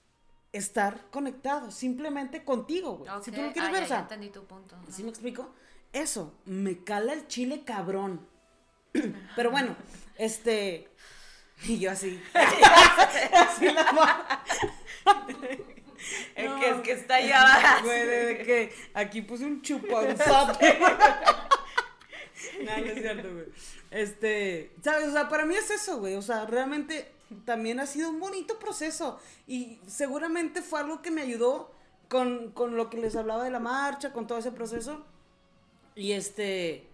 estar 0.52 1.10
conectado, 1.12 1.72
simplemente 1.72 2.44
contigo, 2.44 2.98
güey. 2.98 3.12
Si 3.24 3.32
tú 3.32 3.42
lo 3.42 3.54
quieres 3.54 3.72
ver, 3.72 3.80
ya, 3.82 3.86
o 3.86 3.88
sea, 3.88 4.00
entendí 4.00 4.30
tu 4.30 4.44
punto. 4.46 4.76
¿Sí 4.90 5.04
me 5.04 5.10
explico? 5.10 5.54
Eso, 5.94 6.34
me 6.46 6.84
cala 6.84 7.14
el 7.14 7.28
chile 7.28 7.64
cabrón. 7.66 8.28
Pero 9.36 9.52
bueno, 9.52 9.76
este. 10.18 10.90
Y 11.64 11.80
yo 11.80 11.92
así. 11.92 12.22
así 13.34 13.66
la 13.66 13.92
ma- 13.94 14.44
Es 16.36 16.46
No. 16.50 16.60
que, 16.60 16.70
es 16.70 16.78
que 16.82 16.92
está 16.92 17.16
allá. 17.16 17.80
Güey, 17.84 18.06
de, 18.06 18.26
de 18.26 18.38
que 18.44 18.74
aquí 18.94 19.22
puse 19.22 19.46
un 19.46 19.62
chuponzote. 19.62 20.80
no, 22.64 22.78
no 22.78 22.86
es 22.86 23.00
cierto, 23.02 23.34
güey. 23.34 23.46
Este, 23.90 24.72
¿sabes? 24.84 25.08
O 25.08 25.12
sea, 25.12 25.30
para 25.30 25.46
mí 25.46 25.56
es 25.56 25.70
eso, 25.72 25.98
güey. 26.00 26.16
O 26.16 26.22
sea, 26.22 26.46
realmente 26.46 27.12
también 27.46 27.80
ha 27.80 27.86
sido 27.88 28.10
un 28.10 28.20
bonito 28.20 28.60
proceso. 28.60 29.20
Y 29.48 29.80
seguramente 29.88 30.62
fue 30.62 30.80
algo 30.82 31.02
que 31.02 31.10
me 31.12 31.22
ayudó 31.22 31.72
con, 32.10 32.52
con 32.52 32.78
lo 32.78 32.90
que 32.90 32.98
les 32.98 33.16
hablaba 33.16 33.44
de 33.44 33.50
la 33.52 33.60
marcha, 33.60 34.14
con 34.14 34.28
todo 34.28 34.38
ese 34.38 34.52
proceso. 34.52 35.04
Y 35.98 36.14
este. 36.14 36.88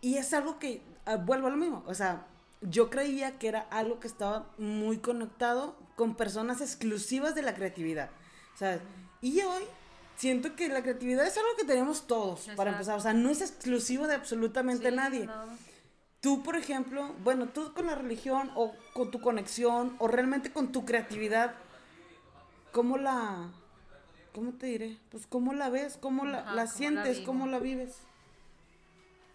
Y 0.00 0.16
es 0.16 0.34
algo 0.34 0.58
que. 0.58 0.82
ah, 1.06 1.16
vuelvo 1.16 1.46
a 1.46 1.50
lo 1.50 1.56
mismo. 1.56 1.82
O 1.86 1.94
sea, 1.94 2.26
yo 2.60 2.90
creía 2.90 3.38
que 3.38 3.48
era 3.48 3.60
algo 3.70 4.00
que 4.00 4.08
estaba 4.08 4.50
muy 4.58 4.98
conectado 4.98 5.76
con 5.96 6.14
personas 6.16 6.60
exclusivas 6.60 7.34
de 7.34 7.42
la 7.42 7.54
creatividad. 7.54 8.10
¿Sabes? 8.58 8.80
Y 9.22 9.40
hoy 9.40 9.62
siento 10.16 10.54
que 10.56 10.68
la 10.68 10.82
creatividad 10.82 11.26
es 11.26 11.36
algo 11.36 11.50
que 11.56 11.64
tenemos 11.64 12.06
todos, 12.06 12.48
para 12.56 12.72
empezar. 12.72 12.98
O 12.98 13.00
sea, 13.00 13.12
no 13.14 13.30
es 13.30 13.40
exclusivo 13.40 14.06
de 14.06 14.14
absolutamente 14.14 14.90
Sí, 14.90 14.96
nadie. 14.96 15.26
no. 15.26 15.74
Tú, 16.20 16.42
por 16.42 16.56
ejemplo, 16.56 17.14
bueno, 17.22 17.48
tú 17.48 17.74
con 17.74 17.86
la 17.86 17.94
religión 17.94 18.50
o 18.54 18.72
con 18.94 19.10
tu 19.10 19.20
conexión 19.20 19.94
o 19.98 20.08
realmente 20.08 20.50
con 20.50 20.72
tu 20.72 20.86
creatividad, 20.86 21.54
¿cómo 22.72 22.96
la, 22.96 23.50
cómo 24.32 24.52
te 24.54 24.66
diré? 24.66 24.98
Pues 25.10 25.26
cómo 25.26 25.52
la 25.52 25.68
ves, 25.68 25.98
cómo 26.00 26.24
la, 26.24 26.38
Ajá, 26.38 26.54
la 26.54 26.64
cómo 26.64 26.76
sientes, 26.76 27.20
cómo 27.20 27.46
la 27.46 27.58
vives. 27.58 27.98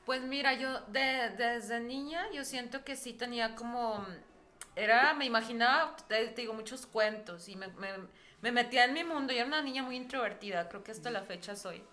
Pues 0.10 0.24
mira, 0.24 0.54
yo 0.54 0.80
de- 0.88 1.30
desde 1.38 1.80
niña 1.80 2.26
yo 2.34 2.44
siento 2.44 2.84
que 2.84 2.96
sí 2.96 3.14
tenía 3.14 3.54
como, 3.54 4.04
era, 4.76 5.14
me 5.14 5.26
imaginaba, 5.26 5.96
te, 6.08 6.30
te 6.30 6.42
digo, 6.42 6.56
muchos 6.56 6.88
cuentos 6.88 7.48
y 7.48 7.56
me, 7.56 7.68
me, 7.68 7.90
me 8.42 8.52
metía 8.52 8.86
en 8.86 8.94
mi 8.94 9.04
mundo. 9.04 9.34
Yo 9.34 9.42
era 9.42 9.46
una 9.48 9.62
niña 9.62 9.84
muy 9.84 9.96
introvertida, 9.98 10.68
creo 10.68 10.84
que 10.84 10.90
hasta 10.94 11.12
la 11.12 11.22
fecha 11.22 11.56
soy. 11.56 11.84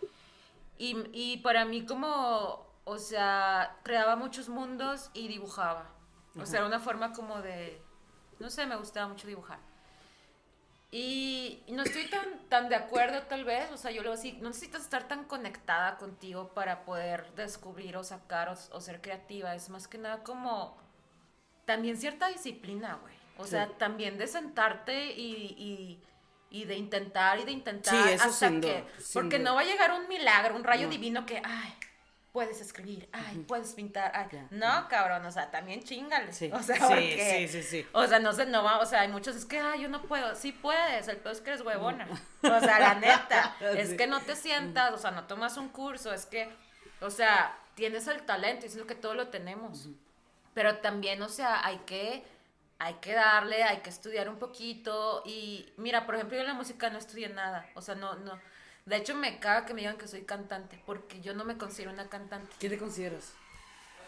Y, 0.78 0.96
y 1.12 1.36
para 1.42 1.66
mí 1.66 1.84
como, 1.84 2.66
o 2.84 2.96
sea, 2.96 3.76
creaba 3.82 4.16
muchos 4.16 4.48
mundos 4.48 5.10
y 5.12 5.28
dibujaba. 5.28 5.92
O 6.40 6.46
sea, 6.46 6.60
era 6.60 6.68
una 6.68 6.80
forma 6.80 7.12
como 7.12 7.42
de, 7.42 7.82
no 8.38 8.48
sé, 8.48 8.64
me 8.64 8.76
gustaba 8.76 9.08
mucho 9.08 9.26
dibujar. 9.28 9.58
Y 10.98 11.62
no 11.68 11.82
estoy 11.82 12.06
tan, 12.06 12.24
tan 12.48 12.70
de 12.70 12.74
acuerdo 12.76 13.20
tal 13.24 13.44
vez, 13.44 13.70
o 13.70 13.76
sea, 13.76 13.90
yo 13.90 14.02
lo 14.02 14.12
así, 14.12 14.32
no 14.40 14.48
necesitas 14.48 14.80
estar 14.82 15.06
tan 15.08 15.24
conectada 15.24 15.98
contigo 15.98 16.54
para 16.54 16.84
poder 16.86 17.34
descubrir 17.34 17.98
o 17.98 18.02
sacar 18.04 18.48
o, 18.48 18.52
o 18.72 18.80
ser 18.80 19.02
creativa, 19.02 19.54
es 19.54 19.68
más 19.68 19.88
que 19.88 19.98
nada 19.98 20.22
como 20.22 20.78
también 21.66 21.98
cierta 21.98 22.28
disciplina, 22.28 22.98
güey. 23.02 23.14
O 23.36 23.44
Sí. 23.44 23.50
sea, 23.50 23.68
también 23.76 24.16
de 24.16 24.26
sentarte 24.26 25.12
y, 25.12 25.54
y, 25.58 26.02
y 26.50 26.64
de 26.64 26.76
intentar 26.76 27.38
y 27.40 27.44
de 27.44 27.52
intentar 27.52 27.94
Sí, 27.94 28.12
eso 28.14 28.24
hasta 28.24 28.48
duda, 28.48 28.60
que, 28.60 28.84
porque 29.12 29.38
duda. 29.38 29.50
no 29.50 29.54
va 29.56 29.60
a 29.60 29.64
llegar 29.64 29.92
un 29.92 30.08
milagro, 30.08 30.56
un 30.56 30.64
rayo 30.64 30.84
No. 30.84 30.90
divino 30.92 31.26
que, 31.26 31.42
ay, 31.44 31.74
puedes 32.36 32.60
escribir, 32.60 33.08
ay, 33.12 33.38
puedes 33.48 33.72
pintar, 33.72 34.12
ay, 34.14 34.26
no, 34.50 34.88
cabrón, 34.88 35.24
o 35.24 35.32
sea, 35.32 35.50
también 35.50 35.82
chingale. 35.82 36.34
Sí, 36.34 36.50
O 36.52 36.62
sea, 36.62 36.76
sí, 36.76 36.82
porque- 36.86 37.48
sí, 37.48 37.62
sí, 37.62 37.62
sí. 37.62 37.86
o 37.94 38.06
sea, 38.06 38.18
no 38.18 38.34
sé, 38.34 38.44
no 38.44 38.62
va, 38.62 38.78
o 38.80 38.84
sea, 38.84 39.00
hay 39.00 39.08
muchos, 39.08 39.34
es 39.36 39.46
que, 39.46 39.58
ay, 39.58 39.80
yo 39.80 39.88
no 39.88 40.02
puedo, 40.02 40.34
sí 40.34 40.52
puedes, 40.52 41.08
el 41.08 41.16
peor 41.16 41.34
es 41.34 41.40
que 41.40 41.48
eres 41.48 41.62
huevona. 41.62 42.06
O 42.42 42.60
sea, 42.60 42.78
la 42.78 42.94
neta, 42.96 43.56
es 43.78 43.94
que 43.94 44.06
no 44.06 44.20
te 44.20 44.36
sientas, 44.36 44.92
o 44.92 44.98
sea, 44.98 45.12
no 45.12 45.24
tomas 45.24 45.56
un 45.56 45.70
curso, 45.70 46.12
es 46.12 46.26
que, 46.26 46.54
o 47.00 47.08
sea, 47.08 47.56
tienes 47.74 48.06
el 48.06 48.20
talento, 48.26 48.66
y 48.66 48.68
es 48.68 48.76
lo 48.76 48.86
que 48.86 48.94
todos 48.94 49.16
lo 49.16 49.28
tenemos. 49.28 49.88
Pero 50.52 50.76
también, 50.80 51.22
o 51.22 51.30
sea, 51.30 51.64
hay 51.64 51.78
que, 51.86 52.22
hay 52.78 52.94
que 53.00 53.14
darle, 53.14 53.64
hay 53.64 53.78
que 53.78 53.88
estudiar 53.88 54.28
un 54.28 54.36
poquito. 54.38 55.22
Y 55.24 55.72
mira, 55.78 56.04
por 56.04 56.16
ejemplo, 56.16 56.36
yo 56.36 56.42
en 56.42 56.48
la 56.48 56.54
música 56.54 56.90
no 56.90 56.98
estudié 56.98 57.30
nada, 57.30 57.66
o 57.74 57.80
sea, 57.80 57.94
no, 57.94 58.14
no. 58.16 58.38
De 58.86 58.96
hecho, 58.96 59.14
me 59.16 59.38
caga 59.40 59.66
que 59.66 59.74
me 59.74 59.80
digan 59.80 59.98
que 59.98 60.06
soy 60.08 60.22
cantante, 60.22 60.80
porque 60.86 61.20
yo 61.20 61.34
no 61.34 61.44
me 61.44 61.58
considero 61.58 61.90
una 61.92 62.08
cantante, 62.08 62.54
¿Qué 62.58 62.68
te 62.68 62.78
consideras? 62.78 63.32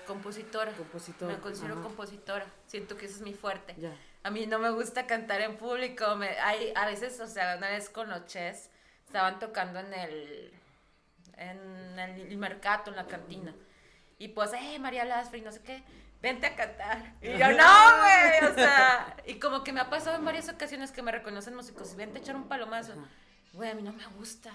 compositora. 0.07 0.73
Compositora, 0.73 1.35
Me 1.35 1.41
considero 1.41 1.75
ajá. 1.75 1.83
compositora. 1.83 2.47
Siento 2.67 2.97
que 2.97 3.05
ese 3.07 3.17
es 3.17 3.21
mi 3.21 3.35
fuerte. 3.35 3.75
Ya. 3.77 3.93
A 4.23 4.31
mí 4.31 4.47
no 4.47 4.59
me 4.59 4.71
gusta 4.71 5.07
cantar 5.07 5.41
en 5.43 5.57
público. 5.59 6.17
Me, 6.17 6.29
hay, 6.41 6.73
a 6.75 6.87
veces, 6.87 7.21
o 7.21 7.27
sea, 7.27 7.57
una 7.59 7.69
vez 7.69 7.91
con 7.91 8.09
los 8.09 8.25
Ches 8.27 8.71
estaban 9.05 9.39
tocando 9.39 9.81
en 9.81 9.93
el, 9.93 10.53
en 11.37 11.99
el 11.99 12.37
mercado, 12.39 12.91
en 12.91 12.97
la 12.97 13.07
cantina. 13.07 13.55
Y 14.19 14.29
pues, 14.29 14.53
eh, 14.55 14.79
María 14.79 15.05
Lasfri, 15.05 15.43
no 15.43 15.53
sé 15.53 15.61
qué, 15.61 15.83
vente 16.23 16.47
a 16.47 16.57
cantar. 16.57 17.15
Y 17.21 17.37
yo, 17.37 17.49
no, 17.53 17.99
güey, 18.01 18.51
o 18.51 18.55
sea, 18.55 19.15
y 19.27 19.39
como 19.39 19.63
que 19.63 19.73
me 19.73 19.81
ha 19.81 19.91
pasado 19.91 20.17
en 20.17 20.25
varias 20.25 20.49
ocasiones 20.49 20.91
que 20.91 21.03
me 21.03 21.13
reconocen 21.13 21.55
músicos, 21.55 21.93
y 21.93 21.97
vente 21.97 22.19
a 22.19 22.23
echar 22.23 22.35
un 22.37 22.49
palomazo. 22.49 22.95
Güey, 23.59 23.71
a 23.73 23.75
mí 23.75 23.83
no 23.83 23.93
me 23.93 24.07
gusta, 24.17 24.53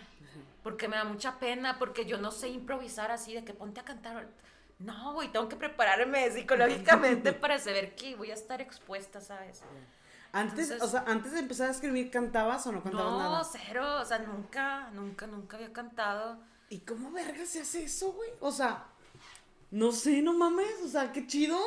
porque 0.63 0.87
me 0.87 0.95
da 0.95 1.03
mucha 1.03 1.37
pena, 1.37 1.77
porque 1.77 2.05
yo 2.05 2.17
no 2.19 2.31
sé 2.31 2.47
improvisar 2.47 3.11
así, 3.11 3.33
de 3.33 3.43
que 3.43 3.53
ponte 3.53 3.81
a 3.81 3.83
cantar. 3.83 4.29
No, 4.79 5.11
güey, 5.13 5.29
tengo 5.29 5.49
que 5.49 5.57
prepararme 5.57 6.31
psicológicamente 6.31 7.33
para 7.33 7.59
saber 7.59 7.95
que 7.95 8.15
voy 8.15 8.31
a 8.31 8.33
estar 8.33 8.61
expuesta, 8.61 9.19
¿sabes? 9.19 9.61
Antes, 10.31 10.71
Entonces- 10.71 10.81
o 10.81 10.87
sea, 10.89 11.03
antes 11.05 11.33
de 11.33 11.39
empezar 11.39 11.67
a 11.67 11.71
escribir, 11.71 12.09
¿cantabas 12.11 12.65
o 12.65 12.71
no 12.71 12.81
cantabas 12.81 13.11
No, 13.11 13.19
nada? 13.19 13.43
cero, 13.43 13.85
o 13.99 14.05
sea, 14.05 14.19
nunca, 14.19 14.89
nunca, 14.93 15.27
nunca 15.27 15.57
había 15.57 15.73
cantado. 15.73 16.39
¿Y 16.69 16.79
cómo 16.79 17.11
verga 17.11 17.45
se 17.45 17.59
hace 17.59 17.83
eso, 17.83 18.13
güey? 18.13 18.29
O 18.39 18.53
sea, 18.53 18.85
no 19.69 19.91
sé, 19.91 20.21
no 20.21 20.31
mames, 20.33 20.81
o 20.81 20.87
sea, 20.87 21.11
qué 21.11 21.27
chido. 21.27 21.59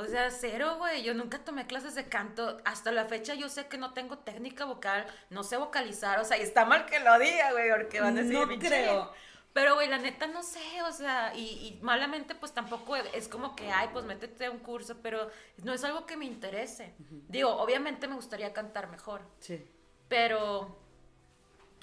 O 0.00 0.06
sea, 0.06 0.30
cero, 0.30 0.76
güey. 0.78 1.02
Yo 1.02 1.14
nunca 1.14 1.38
tomé 1.38 1.66
clases 1.66 1.94
de 1.94 2.08
canto. 2.08 2.58
Hasta 2.64 2.90
la 2.92 3.04
fecha 3.06 3.34
yo 3.34 3.48
sé 3.48 3.66
que 3.68 3.78
no 3.78 3.92
tengo 3.92 4.18
técnica 4.18 4.64
vocal, 4.64 5.06
no 5.30 5.42
sé 5.44 5.56
vocalizar. 5.56 6.18
O 6.20 6.24
sea, 6.24 6.38
y 6.38 6.42
está 6.42 6.64
mal 6.64 6.86
que 6.86 7.00
lo 7.00 7.18
diga, 7.18 7.52
güey, 7.52 7.70
porque 7.70 8.00
van 8.00 8.16
a 8.18 8.22
decir, 8.22 8.38
No 8.38 8.58
creo. 8.58 9.12
Pero, 9.54 9.74
güey, 9.74 9.88
la 9.88 9.98
neta 9.98 10.26
no 10.28 10.42
sé, 10.44 10.82
o 10.82 10.92
sea, 10.92 11.32
y, 11.34 11.40
y 11.40 11.78
malamente 11.82 12.34
pues 12.36 12.52
tampoco 12.52 12.94
es 12.94 13.26
como 13.28 13.56
que, 13.56 13.68
ay, 13.72 13.88
pues 13.92 14.04
métete 14.04 14.44
a 14.44 14.50
un 14.52 14.58
curso, 14.58 14.98
pero 15.02 15.30
no 15.64 15.72
es 15.72 15.82
algo 15.82 16.06
que 16.06 16.16
me 16.16 16.26
interese. 16.26 16.94
Digo, 17.28 17.50
obviamente 17.56 18.06
me 18.06 18.14
gustaría 18.14 18.52
cantar 18.52 18.88
mejor, 18.88 19.22
Sí. 19.40 19.66
pero 20.06 20.78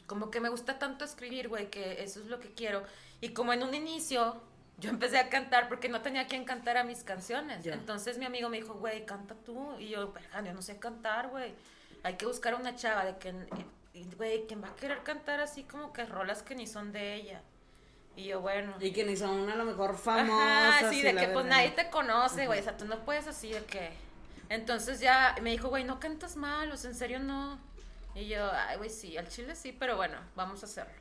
como 0.05 0.29
que 0.31 0.39
me 0.39 0.49
gusta 0.49 0.77
tanto 0.79 1.03
escribir, 1.03 1.49
güey, 1.49 1.69
que 1.69 2.01
eso 2.03 2.19
es 2.21 2.27
lo 2.27 2.39
que 2.39 2.53
quiero. 2.53 2.83
Y 3.19 3.29
como 3.33 3.51
en 3.51 3.63
un 3.63 3.73
inicio 3.73 4.41
yo 4.77 4.89
empecé 4.89 5.17
a 5.17 5.29
cantar 5.29 5.69
porque 5.69 5.87
no 5.89 6.01
tenía 6.01 6.27
quien 6.27 6.43
cantara 6.43 6.83
mis 6.83 7.03
canciones. 7.03 7.63
Ya. 7.63 7.73
Entonces 7.73 8.17
mi 8.17 8.25
amigo 8.25 8.49
me 8.49 8.57
dijo, 8.57 8.73
güey, 8.75 9.05
canta 9.05 9.35
tú. 9.35 9.75
Y 9.79 9.89
yo, 9.89 10.13
yo 10.43 10.53
no 10.53 10.61
sé 10.61 10.77
cantar, 10.77 11.29
güey. 11.29 11.53
Hay 12.03 12.15
que 12.15 12.25
buscar 12.25 12.55
una 12.55 12.75
chava 12.75 13.05
de 13.05 13.17
que, 13.17 13.33
güey, 14.17 14.45
¿quién 14.47 14.61
va 14.61 14.67
a 14.69 14.75
querer 14.75 15.01
cantar 15.03 15.39
así 15.39 15.63
como 15.63 15.93
que 15.93 16.05
rolas 16.05 16.43
que 16.43 16.55
ni 16.55 16.67
son 16.67 16.91
de 16.91 17.15
ella? 17.15 17.41
Y 18.15 18.25
yo, 18.25 18.41
bueno. 18.41 18.75
Y 18.79 18.91
que 18.91 19.03
ni 19.03 19.15
son 19.15 19.49
a 19.49 19.55
lo 19.55 19.65
mejor 19.65 19.97
famosas. 19.97 20.75
Ajá, 20.75 20.89
sí, 20.89 21.01
de 21.01 21.15
que 21.15 21.27
pues 21.27 21.45
verga. 21.45 21.49
nadie 21.49 21.71
te 21.71 21.89
conoce, 21.89 22.45
güey. 22.45 22.59
O 22.59 22.63
sea, 22.63 22.77
tú 22.77 22.85
no 22.85 23.03
puedes 23.05 23.27
así 23.27 23.51
de 23.51 23.63
que. 23.65 23.91
Entonces 24.49 24.99
ya 24.99 25.35
me 25.41 25.51
dijo, 25.51 25.69
güey, 25.69 25.83
no 25.83 25.99
cantas 25.99 26.35
mal, 26.35 26.71
o 26.71 26.77
sea, 26.77 26.91
en 26.91 26.95
serio 26.95 27.19
no. 27.19 27.59
Y 28.13 28.27
yo, 28.27 28.49
ay, 28.51 28.77
güey, 28.77 28.89
sí, 28.89 29.17
al 29.17 29.27
chile 29.27 29.55
sí, 29.55 29.71
pero 29.77 29.95
bueno, 29.97 30.17
vamos 30.35 30.63
a 30.63 30.67
hacerlo. 30.67 30.93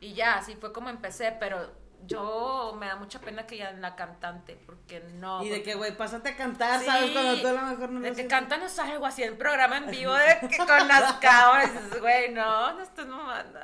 Y 0.00 0.12
ya, 0.12 0.36
así 0.36 0.56
fue 0.56 0.72
como 0.72 0.90
empecé, 0.90 1.34
pero 1.38 1.72
yo 2.06 2.76
me 2.78 2.86
da 2.86 2.96
mucha 2.96 3.18
pena 3.20 3.46
que 3.46 3.56
ya 3.56 3.72
la 3.72 3.96
cantante, 3.96 4.56
porque 4.66 5.00
no. 5.14 5.42
Y 5.42 5.48
de 5.48 5.56
porque- 5.56 5.70
que, 5.70 5.74
güey, 5.76 5.96
pásate 5.96 6.28
a 6.30 6.36
cantar, 6.36 6.80
Sí, 6.80 6.86
¿sabes? 6.86 7.10
Cuando 7.12 7.40
tú 7.40 7.46
a 7.48 7.52
lo 7.52 7.62
mejor 7.62 7.88
no 7.90 8.00
lo 8.00 8.06
De 8.06 8.08
que 8.14 8.20
haces. 8.22 8.26
cántanos 8.28 8.78
algo 8.78 9.06
así 9.06 9.22
en 9.22 9.38
programa 9.38 9.78
en 9.78 9.90
vivo, 9.90 10.12
de 10.12 10.48
que 10.48 10.56
con 10.58 10.66
las 10.88 11.20
dices, 11.20 12.00
güey, 12.00 12.32
no, 12.32 12.74
no 12.74 12.82
estoy 12.82 13.06
mamando. 13.06 13.58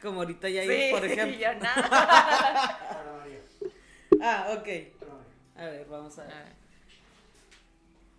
Como 0.00 0.20
ahorita 0.20 0.48
ya 0.48 0.62
Sí, 0.62 0.88
por 0.90 1.04
ejemplo. 1.04 1.38
yo 1.38 1.54
nada. 1.60 2.78
Ah, 4.24 4.46
ok. 4.56 4.68
A 5.56 5.64
ver, 5.64 5.86
vamos 5.86 6.16
a 6.18 6.22
ver. 6.24 6.32
Ah. 6.32 6.48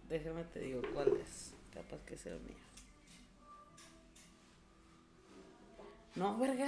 Déjame 0.10 0.44
te 0.46 0.60
digo 0.60 0.82
cuál 0.94 1.16
es. 1.18 1.54
Capaz 1.74 1.98
que 2.06 2.18
sea 2.18 2.34
mía. 2.34 2.58
No, 6.16 6.38
verga. 6.38 6.68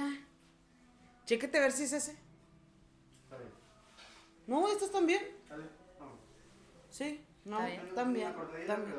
Chéquete 1.26 1.58
a 1.58 1.60
ver 1.60 1.72
si 1.72 1.84
es 1.84 1.92
ese. 1.92 2.16
No, 4.46 4.68
estos 4.68 4.90
también. 4.90 5.22
Dale, 5.48 5.64
vamos. 5.98 6.18
Sí, 6.90 7.24
no, 7.44 7.58
también. 7.94 8.28
Una 8.28 8.36
cortadita, 8.36 8.74
también. 8.76 8.98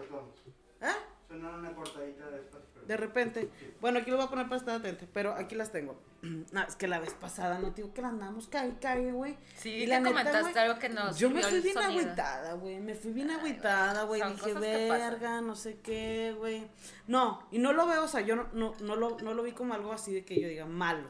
¿Ah? 0.82 0.96
Suena 1.28 1.50
una 1.52 1.74
cortadita 1.76 2.30
después. 2.30 2.64
Pero... 2.74 2.86
De 2.86 2.98
repente. 2.98 3.50
Bueno, 3.82 4.00
aquí 4.00 4.10
lo 4.12 4.18
voy 4.18 4.26
a 4.26 4.30
poner 4.30 4.46
para 4.46 4.58
estar 4.58 4.76
atento, 4.76 5.06
pero 5.14 5.34
aquí 5.34 5.56
las 5.56 5.72
tengo. 5.72 6.00
No, 6.52 6.64
es 6.64 6.76
que 6.76 6.88
la 6.88 7.00
vez 7.00 7.14
pasada 7.14 7.60
no 7.60 7.70
te 7.74 7.82
digo 7.84 7.94
que 7.94 8.02
la 8.02 8.10
andamos 8.10 8.48
cae, 8.48 8.78
cae, 8.82 9.12
güey. 9.12 9.38
Sí, 9.56 9.70
Y 9.70 9.80
te 9.82 9.88
la 9.88 10.00
neta, 10.00 10.10
comentaste 10.10 10.60
algo 10.60 10.80
que 10.80 10.90
nos 10.90 11.18
Yo 11.18 11.30
me 11.30 11.44
fui 11.44 11.62
bien 11.62 11.74
sonido. 11.76 12.02
agüitada, 12.02 12.54
güey. 12.54 12.80
Me 12.80 12.96
fui 12.96 13.12
bien 13.12 13.30
Ay, 13.30 13.38
agüitada, 13.38 14.04
güey. 14.04 14.22
Dije, 14.22 14.34
cosas 14.34 14.54
que 14.62 14.88
pasan. 14.88 15.12
verga, 15.12 15.42
no 15.42 15.56
sé 15.56 15.80
qué, 15.82 16.36
güey. 16.38 16.68
No, 17.08 17.48
y 17.52 17.60
no 17.60 17.72
lo 17.72 17.86
veo, 17.88 18.04
o 18.04 18.08
sea, 18.08 18.22
yo 18.22 18.36
no, 18.36 18.48
no, 18.54 18.74
no, 18.82 18.96
lo, 18.96 19.18
no 19.20 19.34
lo 19.34 19.44
vi 19.44 19.52
como 19.52 19.74
algo 19.74 19.94
así 19.94 20.14
de 20.14 20.26
que 20.26 20.40
yo 20.42 20.48
diga 20.48 20.66
malo. 20.66 21.08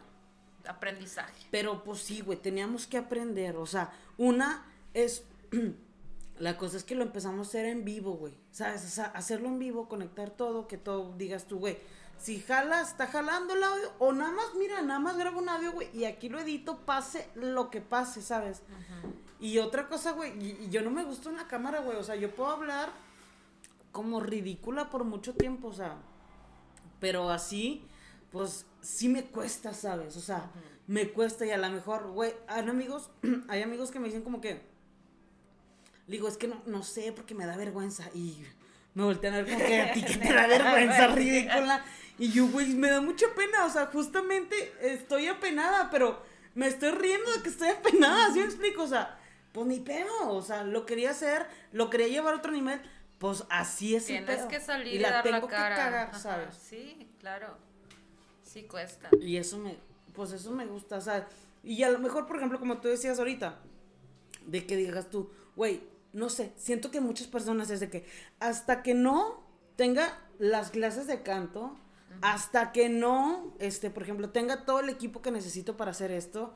Aprendizaje. 0.68 1.48
Pero 1.52 1.84
pues 1.84 2.00
sí, 2.00 2.22
güey, 2.22 2.38
teníamos 2.38 2.88
que 2.88 2.98
aprender. 2.98 3.58
O 3.58 3.66
sea, 3.66 3.92
una 4.18 4.66
es. 4.94 5.24
La 6.40 6.56
cosa 6.56 6.78
es 6.78 6.84
que 6.84 6.94
lo 6.94 7.02
empezamos 7.02 7.48
a 7.48 7.50
hacer 7.50 7.66
en 7.66 7.84
vivo, 7.84 8.14
güey. 8.14 8.34
¿Sabes? 8.52 8.86
O 8.86 8.90
sea, 8.90 9.06
hacerlo 9.06 9.48
en 9.48 9.58
vivo, 9.58 9.90
conectar 9.90 10.30
todo, 10.30 10.68
que 10.68 10.78
todo 10.78 11.16
digas 11.18 11.46
tú, 11.46 11.58
güey. 11.58 11.80
Si 12.20 12.40
jalas, 12.42 12.90
está 12.90 13.08
jalando 13.08 13.56
el 13.56 13.64
audio, 13.64 13.92
o 14.00 14.12
nada 14.12 14.32
más, 14.32 14.46
mira, 14.56 14.82
nada 14.82 15.00
más 15.00 15.18
grabo 15.18 15.40
un 15.40 15.50
audio, 15.50 15.72
güey, 15.72 15.90
y 15.94 16.06
aquí 16.06 16.30
lo 16.30 16.40
edito, 16.40 16.80
pase 16.80 17.30
lo 17.36 17.70
que 17.70 17.82
pase, 17.82 18.22
¿sabes? 18.22 18.62
Y 19.40 19.60
otra 19.60 19.88
cosa, 19.88 20.12
güey, 20.12 20.34
y, 20.44 20.66
y 20.66 20.70
yo 20.70 20.82
no 20.82 20.90
me 20.90 21.04
gusto 21.04 21.30
en 21.30 21.38
la 21.38 21.48
cámara, 21.48 21.80
güey. 21.80 21.98
O 21.98 22.04
sea, 22.04 22.16
yo 22.16 22.30
puedo 22.32 22.50
hablar 22.50 22.92
como 23.92 24.20
ridícula 24.20 24.92
por 24.92 25.04
mucho 25.04 25.34
tiempo, 25.34 25.70
o 25.70 25.74
sea. 25.74 25.98
Pero 27.00 27.30
así, 27.30 27.84
pues 28.38 28.66
sí 28.82 29.10
me 29.10 29.26
cuesta, 29.26 29.74
¿sabes? 29.74 30.16
O 30.18 30.22
sea, 30.22 30.50
me 30.88 31.10
cuesta 31.10 31.46
y 31.46 31.52
a 31.52 31.58
lo 31.58 31.70
mejor, 31.70 32.08
güey, 32.12 32.34
hay 32.48 32.68
amigos, 32.68 33.10
hay 33.50 33.62
amigos 33.62 33.92
que 33.92 34.00
me 34.00 34.08
dicen 34.08 34.22
como 34.22 34.40
que, 34.42 34.62
digo, 36.08 36.28
es 36.28 36.38
que 36.38 36.48
no, 36.48 36.62
no 36.66 36.84
sé 36.84 37.12
porque 37.12 37.36
me 37.36 37.46
da 37.46 37.58
vergüenza 37.58 38.10
y 38.14 38.46
me 38.94 39.04
voltean 39.04 39.34
a 39.36 39.42
ver 39.42 39.54
como 39.54 39.66
que 39.66 39.82
a 39.82 39.94
ti 39.94 40.04
que 40.04 40.18
te 40.18 40.34
da 40.34 40.48
vergüenza 40.48 41.08
ridícula. 41.08 41.84
Y 42.20 42.32
yo, 42.32 42.48
güey, 42.48 42.74
me 42.74 42.90
da 42.90 43.02
mucha 43.02 43.28
pena, 43.36 43.66
o 43.66 43.70
sea, 43.70 43.88
justamente 43.88 44.74
estoy 44.82 45.28
apenada, 45.28 45.90
pero 45.92 46.24
me 46.56 46.68
estoy 46.68 46.92
riendo 46.92 47.32
de 47.32 47.44
que 47.44 47.50
estoy 47.50 47.70
apenada, 47.70 48.32
¿sí 48.34 48.40
me 48.40 48.46
explico? 48.46 48.84
O 48.84 48.88
sea, 48.88 49.20
pues 49.52 49.68
ni 49.68 49.80
pedo, 49.80 50.30
o 50.32 50.42
sea, 50.42 50.64
lo 50.64 50.86
quería 50.86 51.12
hacer, 51.12 51.46
lo 51.72 51.90
quería 51.92 52.08
llevar 52.08 52.34
a 52.34 52.38
otro 52.38 52.52
nivel, 52.52 52.82
pues 53.20 53.44
así 53.50 53.96
es 53.96 54.10
el 54.10 54.18
Tienes 54.26 54.38
pedo. 54.38 54.48
que 54.48 54.60
salir 54.62 54.94
y 54.96 55.00
la 55.00 55.12
dar 55.12 55.24
tengo 55.24 55.42
la 55.42 55.48
cara. 55.48 55.76
que 55.76 55.82
cagar, 55.82 56.08
Ajá, 56.10 56.20
¿sabes? 56.20 56.56
Sí, 56.56 57.08
claro. 57.20 57.58
Sí 58.58 58.64
cuesta. 58.64 59.10
Y 59.22 59.38
eso 59.38 59.60
me, 59.60 59.78
pues 60.16 60.32
eso 60.32 60.52
me 60.52 60.66
gusta, 60.66 60.98
o 60.98 61.02
sea, 61.02 61.28
y 61.64 61.84
a 61.84 61.92
lo 61.92 62.00
mejor, 62.00 62.26
por 62.26 62.38
ejemplo, 62.38 62.60
como 62.60 62.80
tú 62.80 62.88
decías 62.88 63.20
ahorita, 63.20 63.60
de 64.48 64.66
que 64.66 64.76
digas 64.76 65.12
tú, 65.12 65.30
güey, 65.56 65.84
no 66.12 66.28
sé, 66.30 66.54
siento 66.58 66.90
que 66.90 67.00
muchas 67.00 67.28
personas 67.28 67.70
es 67.70 67.82
de 67.82 67.92
que 67.92 68.08
hasta 68.40 68.82
que 68.82 68.96
no 68.96 69.44
tenga 69.76 70.20
las 70.40 70.72
clases 70.72 71.06
de 71.06 71.22
canto, 71.22 71.78
hasta 72.22 72.72
que 72.72 72.90
no, 72.90 73.54
este, 73.60 73.92
por 73.92 74.02
ejemplo, 74.02 74.32
tenga 74.32 74.66
todo 74.66 74.80
el 74.80 74.90
equipo 74.90 75.22
que 75.22 75.30
necesito 75.30 75.78
para 75.78 75.92
hacer 75.92 76.10
esto, 76.10 76.56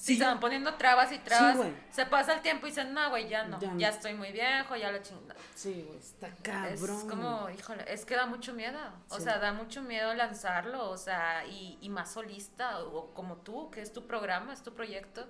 Sí, 0.00 0.16
se 0.16 0.24
van 0.24 0.40
poniendo 0.40 0.74
trabas 0.76 1.12
y 1.12 1.18
trabas. 1.18 1.58
se 1.90 2.06
pasa 2.06 2.32
el 2.32 2.40
tiempo 2.40 2.66
y 2.66 2.70
dicen, 2.70 2.94
no, 2.94 3.10
güey, 3.10 3.28
ya 3.28 3.44
no. 3.44 3.60
Ya 3.60 3.68
Ya, 3.76 3.90
no. 3.90 3.94
estoy 3.96 4.14
muy 4.14 4.32
viejo, 4.32 4.74
ya 4.76 4.90
la 4.90 5.02
chingada. 5.02 5.38
sí, 5.54 5.84
güey, 5.86 5.98
está 5.98 6.28
cabrón. 6.42 6.72
Es 6.72 7.04
como, 7.04 7.50
híjole, 7.50 7.84
es 7.92 8.04
que 8.06 8.16
da 8.16 8.24
mucho 8.26 8.54
miedo. 8.54 8.78
O 9.10 9.16
Sí. 9.18 9.24
sea, 9.24 9.38
da 9.38 9.52
mucho 9.52 9.82
miedo 9.82 10.14
lanzarlo, 10.14 10.88
o 10.88 10.96
sea, 10.96 11.44
y, 11.46 11.76
y 11.82 11.90
más 11.90 12.10
solista, 12.12 12.80
o 12.82 13.12
como 13.12 13.36
tú, 13.36 13.70
que 13.70 13.82
es 13.82 13.92
tu 13.92 14.06
programa, 14.06 14.54
es 14.54 14.62
tu 14.62 14.72
proyecto. 14.74 15.26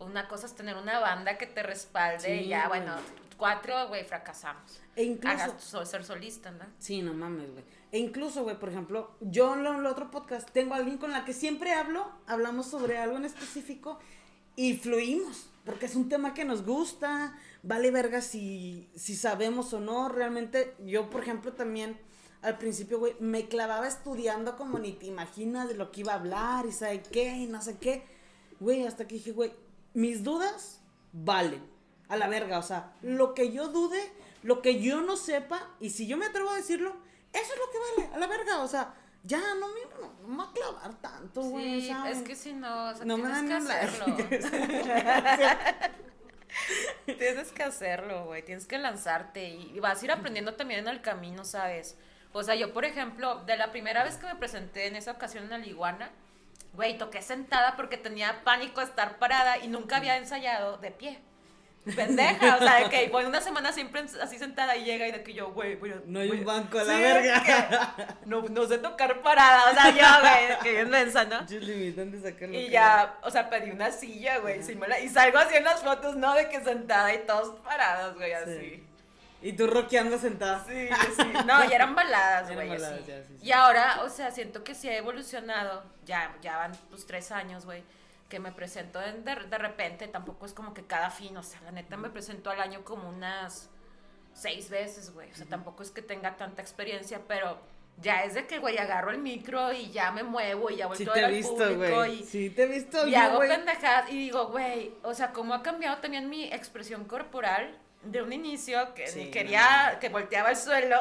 Una 0.00 0.26
cosa 0.26 0.46
es 0.46 0.56
tener 0.56 0.76
una 0.76 0.98
banda 0.98 1.38
que 1.38 1.46
te 1.46 1.62
respalde 1.62 2.34
y 2.42 2.48
ya, 2.48 2.66
güey. 2.66 2.80
bueno, 2.80 2.96
cuatro, 3.36 3.86
güey, 3.88 4.04
fracasamos. 4.04 4.80
E 4.96 5.04
incluso, 5.04 5.36
Hagas 5.36 5.70
tu 5.70 5.86
ser 5.86 6.04
solista, 6.04 6.50
¿no? 6.50 6.64
Sí, 6.80 7.00
no 7.00 7.14
mames, 7.14 7.50
güey. 7.52 7.64
E 7.94 7.98
incluso, 7.98 8.42
güey, 8.42 8.58
por 8.58 8.70
ejemplo, 8.70 9.12
yo 9.20 9.54
en 9.54 9.64
el 9.64 9.86
otro 9.86 10.10
podcast 10.10 10.50
tengo 10.50 10.74
a 10.74 10.78
alguien 10.78 10.98
con 10.98 11.12
la 11.12 11.24
que 11.24 11.32
siempre 11.32 11.74
hablo, 11.74 12.10
hablamos 12.26 12.66
sobre 12.66 12.98
algo 12.98 13.16
en 13.18 13.24
específico 13.24 14.00
y 14.56 14.76
fluimos, 14.76 15.46
porque 15.64 15.86
es 15.86 15.94
un 15.94 16.08
tema 16.08 16.34
que 16.34 16.44
nos 16.44 16.66
gusta, 16.66 17.38
vale 17.62 17.92
verga 17.92 18.20
si, 18.20 18.90
si 18.96 19.14
sabemos 19.14 19.72
o 19.74 19.78
no. 19.78 20.08
Realmente, 20.08 20.74
yo, 20.84 21.08
por 21.08 21.22
ejemplo, 21.22 21.52
también 21.52 21.96
al 22.42 22.58
principio, 22.58 22.98
güey, 22.98 23.14
me 23.20 23.46
clavaba 23.46 23.86
estudiando 23.86 24.56
como 24.56 24.80
ni 24.80 24.90
te 24.90 25.06
imaginas 25.06 25.68
de 25.68 25.76
lo 25.76 25.92
que 25.92 26.00
iba 26.00 26.14
a 26.14 26.16
hablar 26.16 26.66
y 26.66 26.72
sabe 26.72 27.00
qué 27.00 27.28
y 27.36 27.46
no 27.46 27.62
sé 27.62 27.78
qué. 27.78 28.02
Güey, 28.58 28.88
hasta 28.88 29.06
que 29.06 29.14
dije, 29.14 29.30
güey, 29.30 29.52
mis 29.92 30.24
dudas 30.24 30.80
valen. 31.12 31.62
A 32.08 32.16
la 32.16 32.26
verga, 32.26 32.58
o 32.58 32.62
sea, 32.64 32.92
lo 33.02 33.34
que 33.34 33.52
yo 33.52 33.68
dude, 33.68 34.02
lo 34.42 34.62
que 34.62 34.80
yo 34.80 35.00
no 35.00 35.16
sepa, 35.16 35.70
y 35.78 35.90
si 35.90 36.08
yo 36.08 36.16
me 36.16 36.26
atrevo 36.26 36.50
a 36.50 36.56
decirlo, 36.56 37.03
eso 37.34 37.52
es 37.52 37.58
lo 37.58 37.70
que 37.70 37.78
vale, 38.02 38.14
a 38.14 38.18
la 38.18 38.26
verga, 38.26 38.60
o 38.60 38.68
sea, 38.68 38.94
ya 39.22 39.38
no 39.38 39.68
me, 39.68 39.80
no, 40.00 40.12
no 40.22 40.28
me 40.28 40.36
voy 40.36 40.46
a 40.46 40.52
clavar 40.52 40.94
tanto, 41.00 41.42
güey, 41.42 41.80
Sí, 41.82 41.88
¿sabes? 41.88 42.18
es 42.18 42.22
que 42.24 42.36
si 42.36 42.52
no, 42.52 42.90
o 42.90 42.94
sea, 42.94 43.04
No 43.04 43.16
me 43.16 43.24
tienes 43.24 43.68
dan 43.68 43.68
que 43.68 43.72
hacerlo. 43.72 44.16
tienes 47.18 47.52
que 47.52 47.62
hacerlo, 47.62 48.24
güey. 48.26 48.44
Tienes 48.44 48.66
que 48.66 48.78
lanzarte 48.78 49.48
y 49.48 49.78
vas 49.80 50.00
a 50.00 50.04
ir 50.04 50.12
aprendiendo 50.12 50.54
también 50.54 50.80
en 50.80 50.88
el 50.88 51.00
camino, 51.00 51.44
¿sabes? 51.44 51.96
O 52.32 52.42
sea, 52.42 52.54
yo, 52.54 52.72
por 52.72 52.84
ejemplo, 52.84 53.44
de 53.44 53.56
la 53.56 53.70
primera 53.70 54.04
vez 54.04 54.16
que 54.16 54.26
me 54.26 54.34
presenté 54.36 54.86
en 54.88 54.96
esa 54.96 55.12
ocasión 55.12 55.44
en 55.44 55.50
la 55.50 55.58
Liguana, 55.58 56.10
güey, 56.72 56.98
toqué 56.98 57.22
sentada 57.22 57.76
porque 57.76 57.96
tenía 57.96 58.42
pánico 58.44 58.80
estar 58.80 59.18
parada 59.18 59.58
y 59.58 59.68
nunca 59.68 59.96
había 59.96 60.16
ensayado 60.16 60.76
de 60.78 60.90
pie. 60.90 61.20
Pendeja, 61.84 62.56
o 62.56 62.58
sea, 62.60 62.76
de 62.82 62.88
que 62.88 63.08
voy 63.10 63.24
una 63.26 63.40
semana 63.42 63.70
siempre 63.70 64.00
así 64.22 64.38
sentada 64.38 64.74
y 64.76 64.84
llega 64.84 65.06
y 65.06 65.12
de 65.12 65.22
que 65.22 65.34
yo, 65.34 65.52
güey, 65.52 65.74
a- 65.92 66.00
No 66.06 66.20
hay 66.20 66.30
un 66.30 66.44
banco 66.44 66.78
a 66.78 66.84
la 66.84 66.94
Sí, 66.94 67.00
verga. 67.02 67.94
No, 68.24 68.40
no 68.42 68.66
sé 68.66 68.78
tocar 68.78 69.20
parada, 69.20 69.70
o 69.70 69.74
sea, 69.74 69.90
yo, 69.90 70.20
güey, 70.22 70.58
que 70.62 70.72
bien 70.72 70.88
mensa, 70.90 71.24
¿no? 71.24 71.42
Muchos 71.42 71.62
limitan 71.62 72.10
de 72.10 72.22
sacarlo. 72.30 72.54
Y 72.58 72.70
ya, 72.70 73.18
o 73.22 73.30
sea, 73.30 73.50
pedí 73.50 73.70
una 73.70 73.90
silla, 73.90 74.38
güey, 74.38 74.62
sí 74.62 74.78
y 75.02 75.08
salgo 75.10 75.38
así 75.38 75.56
en 75.56 75.64
las 75.64 75.82
fotos, 75.82 76.16
¿no? 76.16 76.32
De 76.34 76.48
que 76.48 76.62
sentada 76.64 77.12
y 77.12 77.18
todos 77.26 77.58
parados, 77.60 78.14
güey, 78.16 78.32
así. 78.32 78.82
Y 79.42 79.52
tú 79.52 79.66
rockeando 79.66 80.16
sentada. 80.18 80.64
Sí, 80.66 80.88
sí. 81.16 81.32
No, 81.44 81.68
ya 81.68 81.74
eran 81.76 81.94
baladas, 81.94 82.50
güey, 82.54 82.72
así. 82.72 83.04
ya, 83.06 83.22
sí, 83.24 83.36
sí. 83.38 83.46
Y 83.46 83.52
ahora, 83.52 84.00
o 84.02 84.08
sea, 84.08 84.30
siento 84.30 84.64
que 84.64 84.74
sí 84.74 84.88
ha 84.88 84.96
evolucionado, 84.96 85.84
ya, 86.06 86.34
ya 86.40 86.56
van 86.56 86.72
pues 86.88 87.04
tres 87.06 87.30
años, 87.30 87.66
güey, 87.66 87.82
que 88.34 88.40
me 88.40 88.50
presento 88.50 89.00
en- 89.00 89.24
de, 89.24 89.36
de 89.36 89.58
repente, 89.58 90.08
tampoco 90.08 90.44
es 90.44 90.52
como 90.52 90.74
que 90.74 90.84
cada 90.84 91.08
fin, 91.08 91.36
o 91.36 91.42
sea, 91.44 91.60
la 91.60 91.70
neta 91.70 91.96
me 91.96 92.10
presento 92.10 92.50
al 92.50 92.60
año 92.60 92.82
como 92.84 93.08
unas 93.08 93.70
seis 94.32 94.70
veces, 94.70 95.12
güey. 95.14 95.30
O 95.30 95.34
sea, 95.36 95.46
tampoco 95.46 95.84
es 95.84 95.92
que 95.92 96.02
tenga 96.02 96.36
tanta 96.36 96.60
experiencia, 96.60 97.20
pero 97.28 97.60
ya 97.98 98.24
es 98.24 98.34
de 98.34 98.48
que, 98.48 98.58
güey, 98.58 98.76
agarro 98.76 99.12
el 99.12 99.18
micro 99.18 99.72
y 99.72 99.92
ya 99.92 100.10
me 100.10 100.24
muevo 100.24 100.68
y 100.68 100.74
ya 100.78 100.92
Sí 100.96 101.04
volteo 101.04 101.12
te 101.12 101.20
a 101.20 101.22
he 101.22 101.26
ver 101.26 101.26
al 101.26 101.30
visto, 101.36 101.54
público 101.54 102.06
y, 102.06 102.24
Sí 102.24 102.50
te 102.50 102.64
he 102.64 102.66
visto, 102.66 103.06
y 103.06 103.12
yo, 103.12 103.18
hago 103.20 103.38
pendejadas 103.38 104.10
y 104.10 104.18
digo, 104.18 104.48
güey, 104.48 104.92
o 105.04 105.14
sea, 105.14 105.30
cómo 105.32 105.54
ha 105.54 105.62
cambiado 105.62 105.98
también 105.98 106.28
mi 106.28 106.42
expresión 106.52 107.04
corporal 107.04 107.78
de 108.04 108.22
un 108.22 108.32
inicio 108.32 108.94
que 108.94 109.06
Sí, 109.06 109.24
ni 109.24 109.30
quería, 109.30 109.98
que 110.00 110.08
volteaba 110.08 110.50
al 110.50 110.56
suelo, 110.56 110.96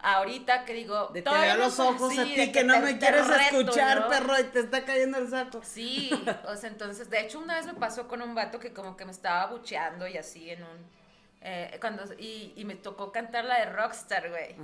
ahorita 0.00 0.64
que 0.64 0.74
digo, 0.74 1.08
De 1.12 1.22
te 1.22 1.30
veo 1.30 1.56
los 1.56 1.78
ojos 1.78 2.18
a 2.18 2.24
ti 2.24 2.52
que 2.52 2.64
no 2.64 2.74
te- 2.74 2.80
me 2.80 2.98
quieres 2.98 3.26
reto, 3.26 3.60
escuchar, 3.60 4.00
¿no? 4.00 4.08
perro, 4.08 4.38
y 4.40 4.44
te 4.44 4.60
está 4.60 4.84
cayendo 4.84 5.18
el 5.18 5.28
saco. 5.28 5.60
Sí, 5.64 6.10
o 6.48 6.56
sea, 6.56 6.68
entonces, 6.70 7.10
de 7.10 7.20
hecho, 7.20 7.38
una 7.38 7.54
vez 7.56 7.66
me 7.66 7.74
pasó 7.74 8.06
con 8.08 8.22
un 8.22 8.34
vato 8.34 8.58
que 8.58 8.72
como 8.72 8.96
que 8.96 9.04
me 9.04 9.12
estaba 9.12 9.46
bucheando 9.46 10.06
y 10.06 10.16
así 10.16 10.50
en 10.50 10.62
un... 10.62 10.86
eh, 11.40 11.76
cuando, 11.80 12.04
y, 12.18 12.52
y 12.56 12.64
me 12.64 12.74
tocó 12.74 13.12
cantar 13.12 13.44
la 13.44 13.58
de 13.60 13.66
Rockstar, 13.66 14.30
güey. 14.30 14.54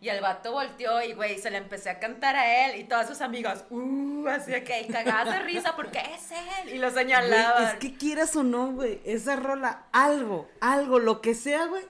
Y 0.00 0.10
el 0.10 0.20
vato 0.20 0.52
volteó 0.52 1.02
y, 1.02 1.14
güey, 1.14 1.38
se 1.38 1.50
la 1.50 1.56
empecé 1.56 1.88
a 1.88 1.98
cantar 1.98 2.36
a 2.36 2.66
él 2.66 2.78
y 2.78 2.84
todas 2.84 3.08
sus 3.08 3.22
amigas, 3.22 3.64
uh, 3.70 4.28
así 4.28 4.50
de 4.50 4.62
que 4.62 4.86
cagadas 4.88 5.32
de 5.32 5.40
risa 5.40 5.74
porque 5.74 5.98
es 5.98 6.30
él. 6.32 6.74
Y 6.74 6.78
lo 6.78 6.90
señalaban. 6.90 7.64
es 7.64 7.74
que 7.76 7.94
quieras 7.94 8.36
o 8.36 8.42
no, 8.42 8.72
güey, 8.72 9.00
esa 9.04 9.36
rola, 9.36 9.86
algo, 9.92 10.50
algo, 10.60 10.98
lo 10.98 11.22
que 11.22 11.34
sea, 11.34 11.64
güey, 11.64 11.82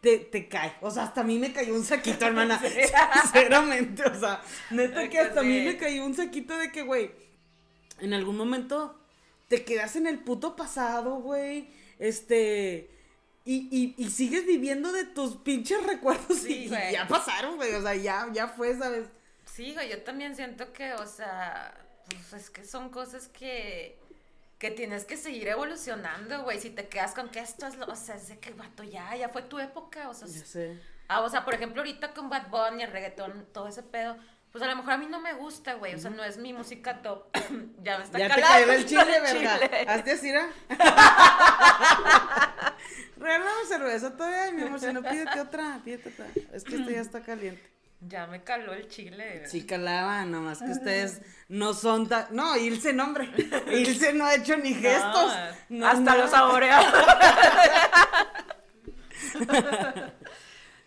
te, 0.00 0.18
te 0.18 0.48
cae. 0.48 0.74
O 0.80 0.90
sea, 0.90 1.04
hasta 1.04 1.20
a 1.20 1.24
mí 1.24 1.38
me 1.38 1.52
cayó 1.52 1.72
un 1.74 1.84
saquito, 1.84 2.26
hermana. 2.26 2.60
Sinceramente, 3.22 4.02
o 4.02 4.18
sea, 4.18 4.42
neta 4.70 5.08
que 5.08 5.20
hasta 5.20 5.40
a 5.40 5.44
mí 5.44 5.60
sí. 5.60 5.66
me 5.66 5.76
cayó 5.76 6.04
un 6.04 6.14
saquito 6.14 6.58
de 6.58 6.72
que, 6.72 6.82
güey, 6.82 7.12
en 8.00 8.12
algún 8.12 8.36
momento 8.36 8.98
te 9.46 9.64
quedas 9.64 9.94
en 9.94 10.08
el 10.08 10.18
puto 10.18 10.56
pasado, 10.56 11.20
güey, 11.20 11.70
este... 12.00 12.90
Y, 13.46 13.68
y, 13.70 13.94
y 13.96 14.10
sigues 14.10 14.44
viviendo 14.44 14.90
de 14.92 15.04
tus 15.04 15.36
pinches 15.36 15.82
recuerdos 15.86 16.38
Sí, 16.40 16.64
y, 16.64 16.68
güey. 16.68 16.92
ya 16.92 17.06
pasaron, 17.06 17.56
güey, 17.56 17.72
o 17.74 17.80
sea, 17.80 17.94
ya, 17.94 18.26
ya 18.32 18.48
fue, 18.48 18.76
¿sabes? 18.76 19.06
Sí, 19.44 19.72
güey, 19.72 19.88
yo 19.88 20.02
también 20.02 20.34
siento 20.34 20.72
que, 20.72 20.92
o 20.94 21.06
sea, 21.06 21.72
pues 22.08 22.32
es 22.42 22.50
que 22.50 22.64
son 22.64 22.90
cosas 22.90 23.28
que, 23.28 23.98
que 24.58 24.72
tienes 24.72 25.04
que 25.04 25.16
seguir 25.16 25.46
evolucionando, 25.48 26.42
güey. 26.42 26.60
Si 26.60 26.70
te 26.70 26.88
quedas 26.88 27.14
con 27.14 27.28
que 27.30 27.38
esto 27.38 27.66
es 27.68 27.76
lo, 27.76 27.86
o 27.86 27.94
sea, 27.94 28.16
es 28.16 28.28
de 28.28 28.38
que, 28.40 28.50
vato, 28.52 28.82
ya, 28.82 29.14
ya 29.14 29.28
fue 29.28 29.42
tu 29.42 29.58
época, 29.60 30.08
o 30.08 30.14
sea, 30.14 30.26
Ya 30.26 30.44
sé. 30.44 30.78
Ah, 31.08 31.20
o 31.20 31.30
sea, 31.30 31.44
por 31.44 31.54
ejemplo, 31.54 31.82
ahorita 31.82 32.12
con 32.14 32.28
Bad 32.28 32.48
Bunny, 32.50 32.82
el 32.82 32.90
reggaetón, 32.90 33.46
todo 33.52 33.68
ese 33.68 33.84
pedo, 33.84 34.16
pues 34.50 34.64
a 34.64 34.66
lo 34.66 34.74
mejor 34.74 34.94
a 34.94 34.98
mí 34.98 35.06
no 35.06 35.20
me 35.20 35.34
gusta, 35.34 35.74
güey. 35.74 35.94
O 35.94 35.98
sea, 35.98 36.10
no 36.10 36.24
es 36.24 36.36
mi 36.36 36.52
música 36.52 37.00
top. 37.00 37.26
ya 37.84 37.98
me 37.98 38.04
está 38.04 38.18
Ya 38.18 38.34
te 38.34 38.40
cayó 38.40 38.72
el 38.72 38.86
chile, 38.88 39.20
verga. 39.20 39.60
Hazte 39.86 40.12
así. 40.12 40.32
Regálame 43.16 43.66
cerveza 43.66 44.16
todavía, 44.16 44.52
mi 44.52 44.62
amor. 44.62 44.80
Si 44.80 44.92
no, 44.92 45.02
pídete 45.02 45.40
otra, 45.40 45.80
pídete 45.84 46.10
otra. 46.10 46.26
Es 46.52 46.64
que 46.64 46.76
esto 46.76 46.90
ya 46.90 47.00
está 47.00 47.22
caliente. 47.22 47.62
Ya 48.00 48.26
me 48.26 48.42
caló 48.42 48.74
el 48.74 48.88
chile. 48.88 49.44
Sí, 49.46 49.64
calaba, 49.64 50.24
nomás 50.26 50.58
que 50.58 50.70
ustedes 50.70 51.22
no 51.48 51.72
son 51.72 52.08
tan. 52.08 52.26
No, 52.30 52.56
Ilse, 52.56 52.92
no, 52.92 53.04
hombre. 53.04 53.30
Ilse 53.72 54.12
no 54.12 54.26
ha 54.26 54.34
hecho 54.34 54.56
ni 54.58 54.74
gestos. 54.74 55.32
No, 55.70 55.86
hasta 55.86 56.00
nada. 56.00 56.18
lo 56.18 56.28
saborea. 56.28 56.80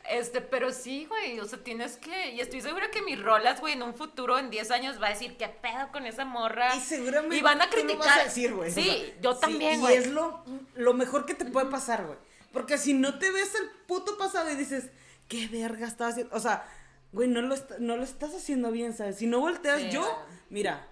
Este, 0.09 0.41
pero 0.41 0.71
sí, 0.71 1.05
güey, 1.05 1.39
o 1.39 1.45
sea, 1.45 1.59
tienes 1.63 1.97
que, 1.97 2.31
y 2.31 2.39
estoy 2.39 2.61
segura 2.61 2.89
que 2.89 3.01
mis 3.03 3.21
rolas, 3.21 3.61
güey, 3.61 3.73
en 3.73 3.83
un 3.83 3.93
futuro, 3.93 4.39
en 4.39 4.49
10 4.49 4.71
años, 4.71 5.01
va 5.01 5.07
a 5.07 5.09
decir, 5.11 5.37
¿qué 5.37 5.47
pedo 5.47 5.91
con 5.91 6.05
esa 6.07 6.25
morra? 6.25 6.75
Y 6.75 6.79
seguramente. 6.81 7.35
Y 7.37 7.41
van 7.41 7.61
a 7.61 7.69
tú 7.69 7.77
lo 7.77 7.83
criticar. 7.83 8.07
vas 8.07 8.17
a 8.19 8.23
decir, 8.23 8.53
güey. 8.53 8.71
Sí, 8.71 8.89
O 8.89 8.91
sea, 9.05 9.21
yo 9.21 9.33
sí, 9.35 9.39
también, 9.41 9.73
Y 9.75 9.81
güey. 9.81 9.95
es 9.97 10.07
lo, 10.07 10.43
lo 10.75 10.93
mejor 10.93 11.25
que 11.25 11.35
te 11.35 11.45
puede 11.45 11.67
pasar, 11.67 12.05
güey. 12.05 12.17
Porque 12.51 12.77
si 12.79 12.93
no 12.93 13.19
te 13.19 13.29
ves 13.31 13.53
el 13.55 13.69
puto 13.87 14.17
pasado 14.17 14.49
y 14.51 14.55
dices, 14.55 14.89
¿qué 15.27 15.47
verga 15.47 15.85
estaba 15.87 16.09
haciendo? 16.09 16.35
O 16.35 16.39
sea, 16.39 16.65
güey, 17.11 17.27
no 17.27 17.41
lo, 17.41 17.55
no 17.77 17.95
lo 17.95 18.03
estás 18.03 18.33
haciendo 18.33 18.71
bien, 18.71 18.93
¿sabes? 18.93 19.17
Si 19.17 19.27
no 19.27 19.39
volteas, 19.39 19.79
Sí, 19.81 19.89
yo, 19.91 20.25
mira, 20.49 20.87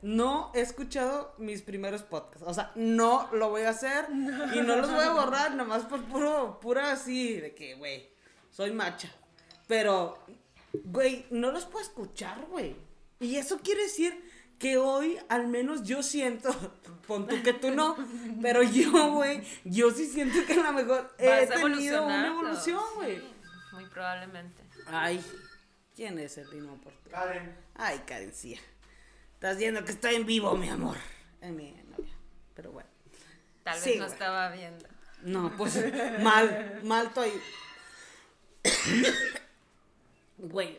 no 0.00 0.50
he 0.54 0.60
escuchado 0.60 1.34
mis 1.38 1.62
primeros 1.62 2.02
podcasts. 2.02 2.46
O 2.46 2.52
sea, 2.52 2.72
no 2.74 3.28
lo 3.32 3.48
voy 3.50 3.62
a 3.62 3.70
hacer 3.70 4.06
y 4.10 4.60
no 4.60 4.76
los 4.76 4.90
voy 4.90 5.04
a 5.04 5.10
borrar, 5.12 5.54
nomás 5.54 5.82
por 5.84 6.02
puro, 6.04 6.23
pura 6.60 6.92
así, 6.92 7.40
de 7.40 7.54
que, 7.54 7.74
güey, 7.74 8.08
soy 8.50 8.72
macha. 8.72 9.10
Pero, 9.66 10.18
güey, 10.84 11.26
no 11.30 11.50
los 11.50 11.64
puedo 11.66 11.84
escuchar, 11.84 12.44
güey. 12.46 12.76
Y 13.20 13.36
eso 13.36 13.58
quiere 13.58 13.82
decir 13.82 14.32
que 14.58 14.76
hoy, 14.76 15.18
al 15.28 15.48
menos 15.48 15.82
yo 15.84 16.02
siento, 16.02 16.50
pon 17.06 17.26
tú 17.26 17.42
que 17.42 17.52
tú 17.52 17.70
no, 17.70 17.96
pero 18.40 18.62
yo, 18.62 19.12
güey, 19.12 19.42
yo 19.64 19.90
sí 19.90 20.06
siento 20.06 20.44
que 20.46 20.54
a 20.54 20.62
lo 20.62 20.72
mejor 20.72 21.14
he 21.18 21.46
tenido 21.46 22.04
una 22.04 22.28
evolución, 22.28 22.82
güey. 22.96 23.16
sí, 23.18 23.24
muy 23.72 23.86
probablemente. 23.86 24.62
Ay, 24.86 25.24
¿quién 25.94 26.18
es 26.18 26.38
el 26.38 26.48
Dino 26.50 26.76
por 26.76 26.92
ti? 26.92 27.10
Karen, 27.10 27.56
Ay, 27.74 28.02
Karencía. 28.06 28.58
Estás 29.34 29.58
viendo 29.58 29.84
que 29.84 29.92
estoy 29.92 30.14
en 30.14 30.26
vivo, 30.26 30.54
mi 30.56 30.68
amor. 30.68 30.96
Es 31.40 31.50
mi 31.50 31.72
novia. 31.96 32.14
Pero 32.54 32.72
bueno. 32.72 32.88
Tal 33.62 33.74
vez 33.74 33.84
Sí, 33.84 33.98
no 33.98 34.06
estaba 34.06 34.50
viendo. 34.50 34.86
No, 35.24 35.50
pues 35.56 35.82
mal, 36.20 36.80
mal 36.84 37.06
estoy. 37.06 37.32
Güey, 40.36 40.78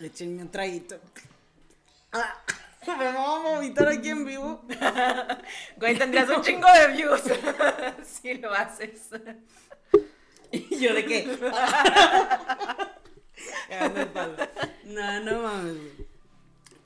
échenme 0.00 0.42
un 0.42 0.50
traguito. 0.50 0.98
Ah, 2.12 2.34
me 2.84 3.04
vamos 3.12 3.46
a 3.46 3.54
vomitar 3.54 3.88
aquí 3.88 4.10
en 4.10 4.24
vivo. 4.24 4.60
Güey, 5.76 5.96
tendrías 5.96 6.28
un 6.30 6.42
chingo 6.42 6.66
de 6.72 6.88
views 6.94 7.22
si 8.04 8.34
lo 8.34 8.52
haces. 8.52 9.08
Y 10.50 10.78
yo 10.78 10.94
de 10.94 11.04
qué. 11.04 11.28
No, 14.84 15.20
no 15.20 15.42
mames. 15.42 15.76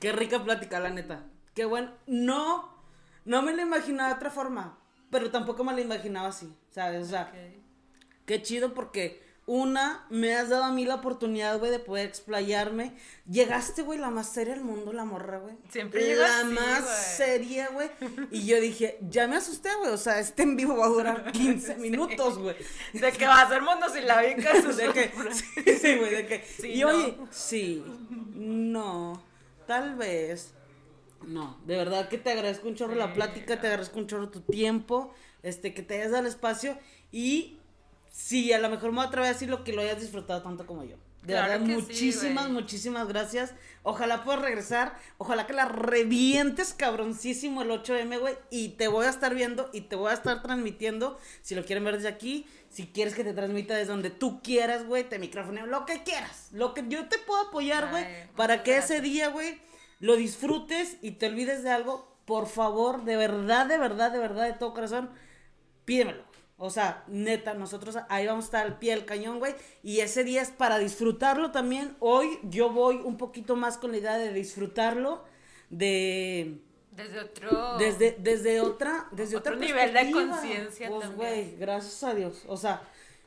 Qué 0.01 0.11
rica 0.11 0.43
plática, 0.43 0.81
la 0.81 0.89
neta. 0.89 1.23
Qué 1.55 1.63
bueno. 1.63 1.93
No, 2.05 2.77
no 3.23 3.41
me 3.41 3.53
la 3.53 3.61
imaginaba 3.61 4.09
de 4.09 4.15
otra 4.15 4.29
forma. 4.29 4.77
Pero 5.13 5.31
tampoco 5.31 5.63
me 5.63 5.71
la 5.73 5.79
imaginaba 5.79 6.27
así, 6.27 6.53
¿sabes? 6.71 7.07
O 7.07 7.09
sea, 7.09 7.31
Qué 8.25 8.41
chido 8.41 8.73
porque 8.73 9.21
una, 9.45 10.05
me 10.09 10.33
has 10.33 10.47
dado 10.47 10.63
a 10.63 10.71
mí 10.71 10.85
la 10.85 10.95
oportunidad, 10.95 11.59
güey, 11.59 11.71
de 11.71 11.79
poder 11.79 12.07
explayarme. 12.07 12.93
Llegaste, 13.29 13.81
güey, 13.81 13.99
la 13.99 14.09
más 14.09 14.29
seria 14.29 14.53
del 14.53 14.63
mundo, 14.63 14.93
la 14.93 15.03
morra, 15.03 15.39
güey. 15.39 15.55
Siempre 15.69 16.15
La 16.15 16.39
así, 16.39 16.53
más 16.53 17.15
seria, 17.17 17.67
güey. 17.73 17.89
Y 18.31 18.45
yo 18.45 18.61
dije, 18.61 18.97
ya 19.09 19.27
me 19.27 19.35
asusté, 19.35 19.69
güey. 19.79 19.91
O 19.91 19.97
sea, 19.97 20.19
este 20.19 20.43
en 20.43 20.55
vivo 20.55 20.77
va 20.77 20.85
a 20.85 20.89
durar 20.89 21.31
15 21.33 21.75
minutos, 21.75 22.37
güey. 22.37 22.55
De 22.93 23.11
que 23.11 23.27
va 23.27 23.41
a 23.41 23.49
ser 23.49 23.61
monosilábica. 23.61 24.61
sus 24.61 24.77
De 24.77 24.89
que, 24.93 25.11
sí, 25.33 25.77
sí, 25.81 25.97
güey, 25.97 26.15
de 26.15 26.27
que. 26.27 26.45
Sí, 26.45 26.71
y 26.75 26.81
no. 26.81 26.87
oye, 26.87 27.17
sí, 27.29 27.83
no, 28.35 29.21
tal 29.67 29.95
vez. 29.95 30.53
No, 31.27 31.57
de 31.65 31.77
verdad 31.77 32.09
que 32.09 32.17
te 32.17 32.31
agradezco 32.31 32.67
un 32.67 32.75
chorro 32.75 32.95
la 32.95 33.13
plática, 33.13 33.59
te 33.59 33.67
agradezco 33.67 33.99
un 33.99 34.07
chorro 34.07 34.29
tu 34.29 34.41
tiempo, 34.41 35.13
este, 35.41 35.73
que 35.73 35.81
te 35.81 35.95
hayas 35.95 36.11
dado 36.11 36.23
el 36.23 36.29
espacio 36.29 36.77
y 37.11 37.57
sí, 38.11 38.53
a 38.53 38.59
lo 38.59 38.69
mejor 38.69 38.91
me 38.91 38.97
voy 38.97 39.05
a 39.05 39.07
atrever 39.07 39.29
a 39.29 39.33
decir 39.33 39.49
lo 39.49 39.63
que 39.63 39.73
lo 39.73 39.81
hayas 39.81 39.99
disfrutado 39.99 40.41
tanto 40.41 40.65
como 40.65 40.83
yo. 40.83 40.97
De 41.23 41.33
Claro 41.33 41.51
verdad, 41.51 41.65
que 41.65 41.73
sí, 41.73 41.81
muchísimas, 41.81 42.49
muchísimas 42.49 43.07
gracias. 43.07 43.53
Ojalá 43.83 44.25
puedas 44.25 44.41
regresar, 44.41 44.97
ojalá 45.17 45.47
que 45.47 45.53
la 45.53 45.65
revientes 45.65 46.73
cabroncísimo 46.73 47.61
el 47.61 47.71
8M, 47.71 48.19
güey, 48.19 48.35
y 48.49 48.69
te 48.69 48.89
voy 48.89 49.05
a 49.05 49.09
estar 49.09 49.33
viendo 49.33 49.69
y 49.71 49.81
te 49.81 49.95
voy 49.95 50.11
a 50.11 50.15
estar 50.15 50.41
transmitiendo, 50.41 51.17
si 51.41 51.55
lo 51.55 51.63
quieren 51.63 51.85
ver 51.85 51.95
desde 51.95 52.09
aquí, 52.09 52.45
si 52.69 52.87
quieres 52.87 53.15
que 53.15 53.23
te 53.23 53.33
transmita 53.33 53.73
desde 53.73 53.93
donde 53.93 54.09
tú 54.09 54.41
quieras, 54.41 54.85
güey, 54.85 55.07
te 55.07 55.17
micrófono, 55.17 55.65
lo 55.65 55.85
que 55.85 56.03
quieras, 56.03 56.49
lo 56.51 56.73
que 56.73 56.83
yo 56.89 57.07
te 57.07 57.17
puedo 57.19 57.47
apoyar, 57.47 57.89
güey, 57.89 58.05
para 58.35 58.63
que 58.63 58.71
gracias. 58.71 58.91
ese 58.91 59.01
día, 59.01 59.29
güey, 59.29 59.61
lo 60.03 60.17
disfrutes 60.17 60.97
y 61.01 61.11
te 61.11 61.27
olvides 61.27 61.63
de 61.63 61.69
algo, 61.69 62.05
por 62.25 62.47
favor, 62.47 63.05
de 63.05 63.15
verdad, 63.15 63.67
de 63.67 63.77
verdad, 63.77 64.11
de 64.11 64.19
verdad, 64.19 64.45
de 64.47 64.51
todo 64.53 64.73
corazón, 64.73 65.09
pídemelo. 65.85 66.23
O 66.57 66.69
sea, 66.69 67.05
neta, 67.07 67.53
nosotros 67.53 67.97
ahí 68.09 68.27
vamos 68.27 68.43
a 68.43 68.47
estar 68.47 68.65
al 68.65 68.79
pie 68.79 68.95
del 68.95 69.05
cañón, 69.05 69.39
güey. 69.39 69.55
Y 69.81 70.01
ese 70.01 70.25
día 70.25 70.41
es 70.41 70.49
para 70.51 70.77
disfrutarlo 70.77 71.51
también. 71.51 71.95
Hoy 72.01 72.37
yo 72.43 72.69
voy 72.69 72.97
un 72.97 73.15
poquito 73.15 73.55
más 73.55 73.77
con 73.77 73.91
la 73.91 73.97
idea 73.97 74.17
de 74.17 74.33
disfrutarlo, 74.33 75.23
de... 75.69 76.59
Desde 76.91 77.19
otro. 77.21 77.77
Desde, 77.77 78.17
desde 78.19 78.59
otra, 78.59 79.07
desde 79.11 79.37
Otro 79.37 79.53
otra 79.55 79.65
nivel 79.65 79.93
de 79.93 80.11
conciencia 80.11 80.89
Pues, 80.89 81.01
también. 81.07 81.15
güey, 81.15 81.55
gracias 81.55 82.03
a 82.03 82.13
Dios. 82.13 82.43
O 82.47 82.57
sea, 82.57 82.81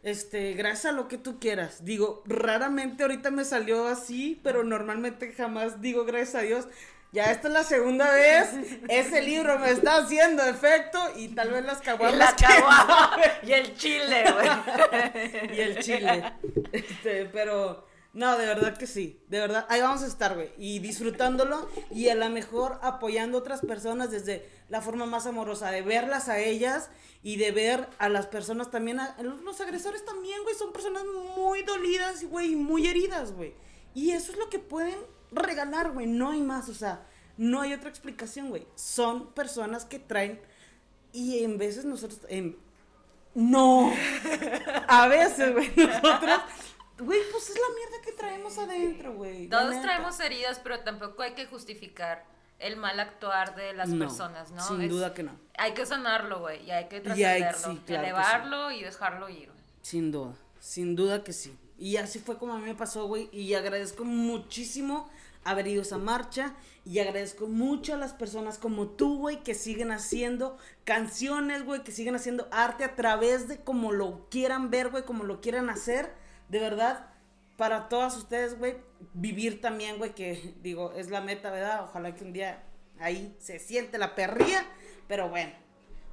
este, 0.07 0.53
gracias 0.55 0.87
a 0.87 0.97
lo 0.97 1.09
que 1.09 1.19
tú 1.19 1.39
quieras. 1.41 1.85
Digo, 1.85 2.23
raramente 2.27 3.03
ahorita 3.03 3.31
me 3.33 3.45
salió 3.45 3.89
así, 3.89 4.41
pero 4.45 4.63
normalmente 4.63 5.33
jamás 5.33 5.81
digo 5.81 6.05
gracias 6.05 6.35
a 6.37 6.41
Dios. 6.43 6.67
Ya 7.13 7.25
esta 7.33 7.49
es 7.49 7.55
la 7.55 7.65
segunda 7.65 8.13
vez. 8.13 8.49
Ese 8.89 9.23
libro 9.23 9.59
me 9.59 9.71
está 9.71 9.97
haciendo 9.97 10.45
efecto 10.45 10.99
y 11.17 11.29
tal 11.29 11.51
vez 11.51 11.65
las 11.65 11.81
Y 11.81 11.85
caguamas 11.85 12.19
la 12.19 12.37
que- 12.37 12.45
caguama 12.45 13.17
y 13.43 13.53
el 13.53 13.75
chile, 13.77 14.25
güey. 14.33 15.57
y 15.57 15.61
el 15.61 15.79
chile. 15.81 16.33
Este, 16.73 17.25
pero 17.27 17.86
No, 18.17 18.39
de 18.39 18.47
verdad 18.47 18.79
que 18.79 18.87
sí, 18.87 19.21
de 19.29 19.41
verdad, 19.41 19.67
ahí 19.69 19.83
vamos 19.83 20.03
a 20.03 20.07
estar, 20.07 20.35
güey, 20.35 20.51
y 20.57 20.79
disfrutándolo 20.79 21.69
y 21.91 22.09
a 22.09 22.15
lo 22.15 22.31
mejor 22.31 22.79
apoyando 22.81 23.37
a 23.37 23.41
otras 23.43 23.61
personas 23.61 24.11
desde 24.11 24.49
la 24.71 24.81
forma 24.81 25.05
más 25.05 25.27
amorosa, 25.27 25.71
de 25.71 25.83
verlas 25.83 26.31
a 26.31 26.39
ellas 26.39 26.89
y 27.23 27.37
de 27.37 27.53
ver 27.53 27.87
a 27.99 28.09
las 28.09 28.27
personas 28.27 28.71
también, 28.71 29.01
a, 29.01 29.15
los, 29.21 29.61
agresores 29.61 30.03
también, 30.07 30.43
güey, 30.45 30.55
son 30.55 30.73
personas 30.73 31.05
muy 31.37 31.63
dolidas, 31.63 32.25
güey, 32.25 32.57
muy 32.57 32.87
heridas, 32.87 33.33
güey. 33.33 33.53
Y 33.93 34.13
eso 34.13 34.33
es 34.33 34.39
lo 34.39 34.49
que 34.49 34.61
pueden 34.61 34.97
regalar, 35.31 35.93
güey, 35.93 36.07
no 36.07 36.31
hay 36.31 36.41
más, 36.41 36.71
o 36.71 36.75
sea, 36.75 37.07
no 37.37 37.61
hay 37.61 37.75
otra 37.75 37.91
explicación, 37.91 38.49
güey. 38.49 38.67
Son 38.77 39.35
personas 39.35 39.85
que 39.85 39.99
traen 39.99 40.41
y 41.13 41.45
en 41.45 41.59
veces 41.59 41.85
nosotros, 41.85 42.23
no, 43.35 43.93
a 44.89 45.07
veces, 45.07 45.53
güey, 45.53 45.71
nosotros 45.77 46.41
Güey, 46.99 47.21
pues 47.31 47.51
es 47.51 47.57
la 47.57 47.75
mierda 47.75 48.05
que 48.05 48.13
traemos 48.13 48.59
adentro, 48.59 49.15
güey. 49.15 49.49
Todos 49.49 49.81
traemos 49.83 50.19
heridas, 50.21 50.61
pero 50.63 50.81
tampoco 50.81 51.23
hay 51.23 51.35
que 51.35 51.47
justificar 51.47 52.25
el 52.59 52.77
mal 52.77 52.99
actuar 53.01 53.55
de 53.55 53.75
las 53.75 53.91
No, 53.91 53.99
personas, 54.07 54.51
¿no? 54.51 54.67
Sin 54.67 54.81
Es- 54.81 54.91
duda 54.91 55.13
que 55.13 55.23
no. 55.23 55.33
Hay 55.59 55.75
que 55.75 55.85
sanarlo, 55.85 56.41
güey, 56.41 56.65
y 56.65 56.71
hay 56.71 56.89
que 56.89 57.01
trascenderlo, 57.01 57.59
sí, 57.59 57.65
claro 57.65 57.85
que 57.87 57.95
elevarlo 57.95 58.71
y 58.71 58.83
dejarlo 58.83 59.29
ir. 59.29 59.47
güey. 59.51 59.59
Sin 59.83 60.11
duda, 60.11 60.35
sin 60.59 60.97
duda 60.97 61.23
que 61.23 61.33
sí. 61.35 61.55
Y 61.79 61.99
así 61.99 62.19
fue 62.19 62.39
como 62.39 62.55
a 62.55 62.59
mí 62.59 62.65
me 62.65 62.75
pasó, 62.75 63.07
güey. 63.07 63.29
Y 63.31 63.53
agradezco 63.53 64.05
muchísimo 64.05 65.11
haber 65.45 65.67
ido 65.67 65.81
a 65.81 65.85
esa 65.85 65.99
marcha. 65.99 66.55
Y 66.87 67.01
agradezco 67.01 67.47
mucho 67.49 67.95
a 67.95 67.97
las 67.99 68.13
personas 68.15 68.59
como 68.59 68.87
tú, 68.87 69.19
güey, 69.19 69.43
que 69.43 69.55
siguen 69.55 69.91
haciendo 69.91 70.57
canciones, 70.85 71.65
güey, 71.65 71.83
que 71.85 71.93
siguen 71.93 72.15
haciendo 72.15 72.49
arte 72.53 72.85
a 72.85 72.95
través 72.95 73.49
de 73.49 73.59
como 73.61 73.93
lo 73.93 74.27
quieran 74.31 74.71
ver, 74.71 74.89
güey, 74.91 75.05
como 75.05 75.25
lo 75.25 75.41
quieran 75.41 75.69
hacer. 75.69 76.13
De 76.49 76.59
verdad, 76.61 77.07
para 77.57 77.89
todas 77.89 78.17
ustedes, 78.17 78.59
güey, 78.59 78.77
vivir 79.15 79.61
también, 79.61 79.99
güey, 79.99 80.15
que 80.15 80.55
digo, 80.63 80.93
es 80.93 81.11
la 81.11 81.21
meta, 81.21 81.51
¿verdad? 81.51 81.85
Ojalá 81.85 82.15
que 82.15 82.25
un 82.25 82.33
día 82.33 82.63
ahí 82.99 83.35
se 83.39 83.59
siente 83.59 83.99
la 83.99 84.15
perría. 84.15 84.65
Pero 85.09 85.29
bueno, 85.29 85.53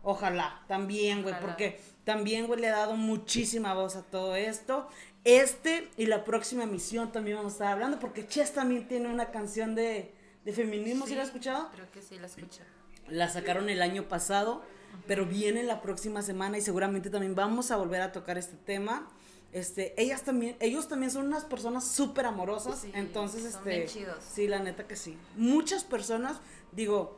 ojalá 0.03 0.64
también, 0.68 1.23
güey, 1.23 1.35
porque 1.39 1.80
también, 2.03 2.47
güey, 2.47 2.60
le 2.60 2.68
he 2.68 2.72
dado 2.72 2.95
muchísima 2.95 3.73
voz 3.73 3.95
a 3.95 4.03
todo 4.03 4.35
esto. 4.35 4.88
Este 5.23 5.89
y 5.97 6.05
la 6.05 6.26
próxima 6.26 6.64
emisión 6.64 7.11
también 7.11 7.38
vamos 7.38 7.53
a 7.53 7.55
estar 7.55 7.68
hablando, 7.72 7.99
porque 7.99 8.27
Chess 8.27 8.53
también 8.53 8.88
tiene 8.88 9.07
una 9.07 9.31
canción 9.31 9.73
de, 9.73 10.14
de 10.43 10.53
feminismo, 10.53 11.05
¿sí, 11.05 11.11
Sí, 11.11 11.15
la 11.15 11.22
has 11.22 11.30
escuchado? 11.30 11.69
Creo 11.72 11.91
que 11.91 12.01
sí, 12.01 12.19
la 12.19 12.27
escuché. 12.27 12.61
La 13.07 13.30
sacaron 13.30 13.69
el 13.69 13.81
año 13.81 14.07
pasado, 14.07 14.64
pero 15.07 15.26
viene 15.26 15.64
la 15.64 15.81
próxima 15.81 16.22
semana 16.22 16.57
y 16.57 16.61
seguramente 16.61 17.10
también 17.10 17.35
vamos 17.35 17.72
a 17.72 17.77
volver 17.77 18.01
a 18.01 18.11
tocar 18.11 18.38
este 18.38 18.57
tema. 18.57 19.10
Este, 19.54 19.94
ellas 20.02 20.24
también, 20.24 20.58
ellos 20.60 20.88
también 20.88 21.12
son 21.12 21.28
unas 21.28 21.46
personas 21.46 21.86
súper 21.88 22.26
amorosas, 22.26 22.80
Sí, 22.82 22.92
entonces, 22.96 23.44
son 23.44 23.52
este, 23.52 23.70
bien 23.70 23.88
chidos. 23.88 24.18
sí, 24.34 24.48
la 24.48 24.60
neta 24.60 24.88
que 24.88 24.96
sí. 24.96 25.16
Muchas 25.38 25.84
personas, 25.84 26.38
digo, 26.72 27.18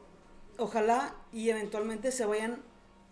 ojalá 0.58 1.16
y 1.32 1.50
eventualmente 1.50 2.12
se 2.12 2.26
vayan 2.26 2.62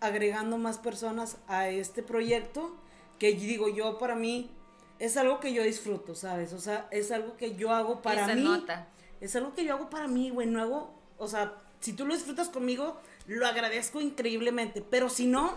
agregando 0.00 0.58
más 0.58 0.78
personas 0.78 1.38
a 1.48 1.68
este 1.70 2.02
proyecto, 2.02 2.76
que 3.18 3.32
digo 3.32 3.68
yo 3.68 3.96
para 3.98 4.14
mí 4.14 4.50
es 4.98 5.16
algo 5.16 5.40
que 5.40 5.52
yo 5.54 5.62
disfruto, 5.62 6.14
¿sabes? 6.14 6.52
O 6.52 6.60
sea, 6.60 6.86
es 6.90 7.10
algo 7.10 7.36
que 7.36 7.54
yo 7.56 7.70
hago 7.72 8.02
para 8.02 8.22
y 8.24 8.26
se 8.26 8.34
mí. 8.36 8.42
nota. 8.42 8.88
Es 9.20 9.34
algo 9.36 9.54
que 9.54 9.64
yo 9.64 9.74
hago 9.74 9.88
para 9.88 10.06
mí, 10.06 10.30
güey. 10.30 10.46
No 10.46 10.60
hago, 10.60 10.94
o 11.16 11.26
sea, 11.28 11.54
si 11.80 11.94
tú 11.94 12.04
lo 12.06 12.14
disfrutas 12.14 12.48
conmigo, 12.50 13.00
lo 13.26 13.46
agradezco 13.46 14.00
increíblemente. 14.00 14.82
Pero 14.82 15.08
si 15.08 15.26
no, 15.26 15.56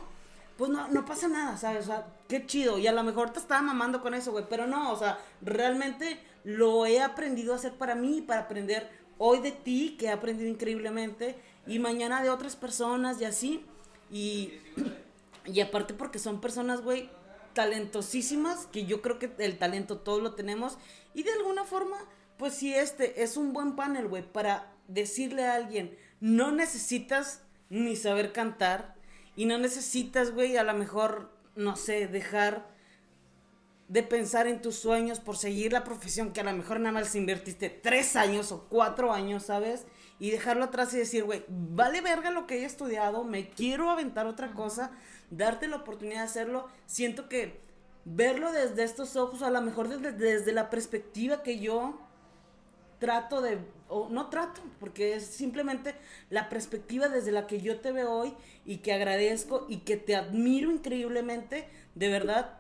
pues 0.58 0.72
no, 0.72 0.88
no 0.88 1.06
pasa 1.06 1.28
nada, 1.28 1.56
¿sabes? 1.56 1.84
O 1.84 1.88
sea, 1.88 2.08
qué 2.28 2.46
chido. 2.46 2.80
Y 2.80 2.88
a 2.88 2.92
lo 2.92 3.04
mejor 3.04 3.32
te 3.32 3.40
estaba 3.40 3.62
mamando 3.62 4.02
con 4.02 4.14
eso, 4.14 4.32
güey. 4.32 4.46
Pero 4.50 4.66
no, 4.66 4.92
o 4.92 4.98
sea, 4.98 5.20
realmente 5.42 6.20
lo 6.44 6.86
he 6.86 7.02
aprendido 7.02 7.54
a 7.54 7.58
hacer 7.58 7.74
para 7.74 7.94
mí 7.94 8.22
para 8.22 8.42
aprender 8.42 8.90
hoy 9.20 9.40
de 9.40 9.52
ti, 9.52 9.96
que 10.00 10.08
he 10.08 10.12
aprendido 10.12 10.50
increíblemente. 10.50 11.36
Y 11.68 11.78
mañana 11.78 12.24
de 12.24 12.32
otras 12.32 12.56
personas 12.56 13.22
y 13.22 13.26
así. 13.26 13.66
Y, 14.12 14.54
y 15.46 15.62
aparte 15.62 15.94
porque 15.94 16.18
son 16.18 16.42
personas, 16.42 16.82
güey, 16.82 17.10
talentosísimas, 17.54 18.66
que 18.66 18.86
yo 18.86 19.02
creo 19.04 19.20
que 19.20 19.32
el 19.38 19.60
talento 19.60 20.00
todos 20.00 20.24
lo 20.24 20.34
tenemos. 20.34 20.80
Y 21.14 21.22
de 21.22 21.34
alguna 21.34 21.66
forma, 21.66 21.98
pues 22.38 22.56
sí, 22.56 22.74
este 22.74 23.22
es 23.22 23.38
un 23.38 23.54
buen 23.54 23.76
panel, 23.76 24.08
güey, 24.08 24.24
para 24.24 24.72
decirle 24.88 25.46
a 25.46 25.56
alguien, 25.56 25.96
no 26.20 26.52
necesitas 26.52 27.42
ni 27.70 27.96
saber 27.96 28.32
cantar 28.32 28.97
y 29.38 29.46
no 29.46 29.60
necesitas, 29.60 30.32
güey, 30.32 30.58
a 30.58 30.64
lo 30.64 30.74
mejor, 30.74 31.32
no 31.56 31.76
sé, 31.76 32.08
dejar 32.08 32.68
de 33.88 34.02
pensar 34.02 34.48
en 34.48 34.64
tus 34.64 34.76
sueños 34.78 35.20
por 35.20 35.38
seguir 35.38 35.72
la 35.72 35.84
profesión 35.84 36.34
que 36.34 36.42
a 36.42 36.44
lo 36.44 36.52
mejor 36.54 36.80
nada 36.80 36.92
más 36.92 37.16
invertiste 37.16 37.70
tres 37.70 38.16
años 38.16 38.52
o 38.52 38.68
cuatro 38.68 39.14
años, 39.14 39.44
¿sabes? 39.44 39.86
Y 40.20 40.32
dejarlo 40.32 40.66
atrás 40.66 40.92
y 40.96 40.98
decir, 40.98 41.24
güey, 41.24 41.46
vale 41.48 42.02
verga 42.02 42.32
lo 42.32 42.48
que 42.48 42.64
he 42.64 42.66
estudiado, 42.66 43.24
me 43.24 43.52
quiero 43.52 43.92
aventar 43.92 44.26
otra 44.26 44.54
cosa, 44.54 44.90
darte 45.30 45.68
la 45.68 45.78
oportunidad 45.78 46.22
de 46.22 46.26
hacerlo. 46.26 46.68
Siento 46.88 47.30
que 47.30 47.62
verlo 48.06 48.52
desde 48.52 48.84
estos 48.84 49.16
ojos, 49.16 49.44
a 49.44 49.52
lo 49.52 49.62
mejor 49.62 49.88
desde, 49.88 50.14
desde 50.14 50.52
la 50.52 50.72
perspectiva 50.72 51.44
que 51.44 51.60
yo 51.60 52.02
trato 53.00 53.42
de, 53.42 53.60
o 53.88 54.10
no 54.10 54.30
trato, 54.30 54.62
porque 54.80 55.16
es 55.16 55.26
simplemente 55.26 55.96
la 56.30 56.50
perspectiva 56.50 57.08
desde 57.08 57.32
la 57.32 57.48
que 57.48 57.62
yo 57.62 57.80
te 57.80 57.92
veo 57.92 58.12
hoy 58.12 58.34
y 58.66 58.78
que 58.78 58.94
agradezco 58.94 59.66
y 59.70 59.80
que 59.80 59.98
te 59.98 60.16
admiro 60.16 60.72
increíblemente, 60.72 61.68
de 61.96 62.10
verdad, 62.10 62.60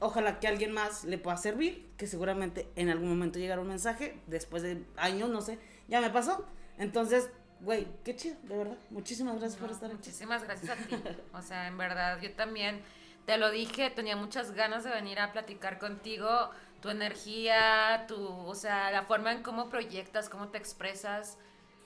ojalá 0.00 0.40
que 0.40 0.46
a 0.46 0.50
alguien 0.50 0.72
más 0.72 1.04
le 1.04 1.18
pueda 1.18 1.36
servir, 1.36 1.86
que 1.96 2.06
seguramente 2.06 2.68
en 2.76 2.88
algún 2.88 3.08
momento 3.08 3.38
llegará 3.38 3.60
un 3.60 3.68
mensaje, 3.68 4.18
después 4.26 4.62
de 4.62 4.82
años, 4.96 5.30
no 5.30 5.40
sé, 5.40 5.58
ya 5.88 6.00
me 6.00 6.10
pasó, 6.10 6.46
entonces, 6.78 7.30
güey, 7.60 7.86
qué 8.04 8.16
chido, 8.16 8.36
de 8.44 8.56
verdad, 8.56 8.78
muchísimas 8.90 9.38
gracias 9.38 9.60
por 9.60 9.70
estar 9.70 9.90
aquí. 9.90 9.96
Muchísimas 9.96 10.44
gracias 10.44 10.70
a 10.70 10.76
ti. 10.76 10.96
O 11.32 11.42
sea, 11.42 11.66
en 11.66 11.78
verdad, 11.78 12.20
yo 12.20 12.32
también 12.32 12.82
te 13.26 13.38
lo 13.38 13.50
dije, 13.50 13.90
tenía 13.90 14.16
muchas 14.16 14.52
ganas 14.52 14.84
de 14.84 14.90
venir 14.90 15.18
a 15.18 15.32
platicar 15.32 15.78
contigo. 15.78 16.50
Tu 16.84 16.90
energía, 16.90 18.04
tu, 18.06 18.46
o 18.46 18.54
sea, 18.54 18.90
la 18.90 19.04
forma 19.04 19.32
en 19.32 19.42
cómo 19.42 19.70
proyectas, 19.70 20.28
cómo 20.28 20.48
te 20.48 20.58
expresas, 20.58 21.38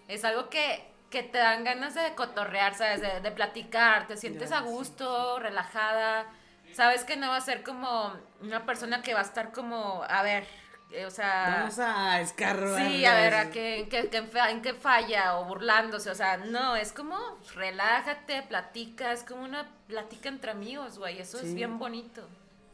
es 0.09 0.25
algo 0.25 0.49
que, 0.49 0.93
que 1.09 1.23
te 1.23 1.39
dan 1.39 1.63
ganas 1.63 1.95
de 1.95 2.17
cotorrear, 2.17 2.75
¿sabes? 2.75 3.01
De, 3.01 3.21
de 3.21 3.31
platicar, 3.31 4.09
te 4.09 4.17
sientes 4.17 4.51
a 4.51 4.63
gusto, 4.63 5.39
relajada. 5.39 6.27
Sabes 6.73 7.05
que 7.05 7.17
no 7.17 7.29
va 7.29 7.37
a 7.37 7.41
ser 7.41 7.63
como 7.63 8.13
una 8.41 8.67
persona 8.67 9.01
que 9.01 9.15
va 9.15 9.21
a 9.21 9.23
estar 9.23 9.53
como, 9.53 10.03
a 10.03 10.23
ver, 10.25 10.49
eh, 10.91 11.07
o 11.07 11.13
sea... 11.13 11.59
Vamos 11.61 11.79
a 11.79 12.21
escarbar. 12.21 12.89
Sí, 12.89 13.05
a 13.05 13.15
ver, 13.15 13.35
¿a 13.35 13.51
qué, 13.51 13.79
en, 13.83 13.89
qué, 13.89 14.11
en 14.49 14.63
qué 14.63 14.75
falla 14.75 15.39
o 15.39 15.45
burlándose? 15.45 16.11
O 16.11 16.15
sea, 16.17 16.39
no, 16.39 16.75
es 16.75 16.93
como 16.93 17.17
relájate, 17.55 18.43
platica, 18.43 19.13
es 19.13 19.23
como 19.23 19.45
una 19.45 19.65
plática 19.87 20.29
entre 20.29 20.51
amigos, 20.51 20.99
güey, 20.99 21.21
eso 21.21 21.39
es 21.39 21.55
bien 21.55 21.79
bonito. 21.79 22.29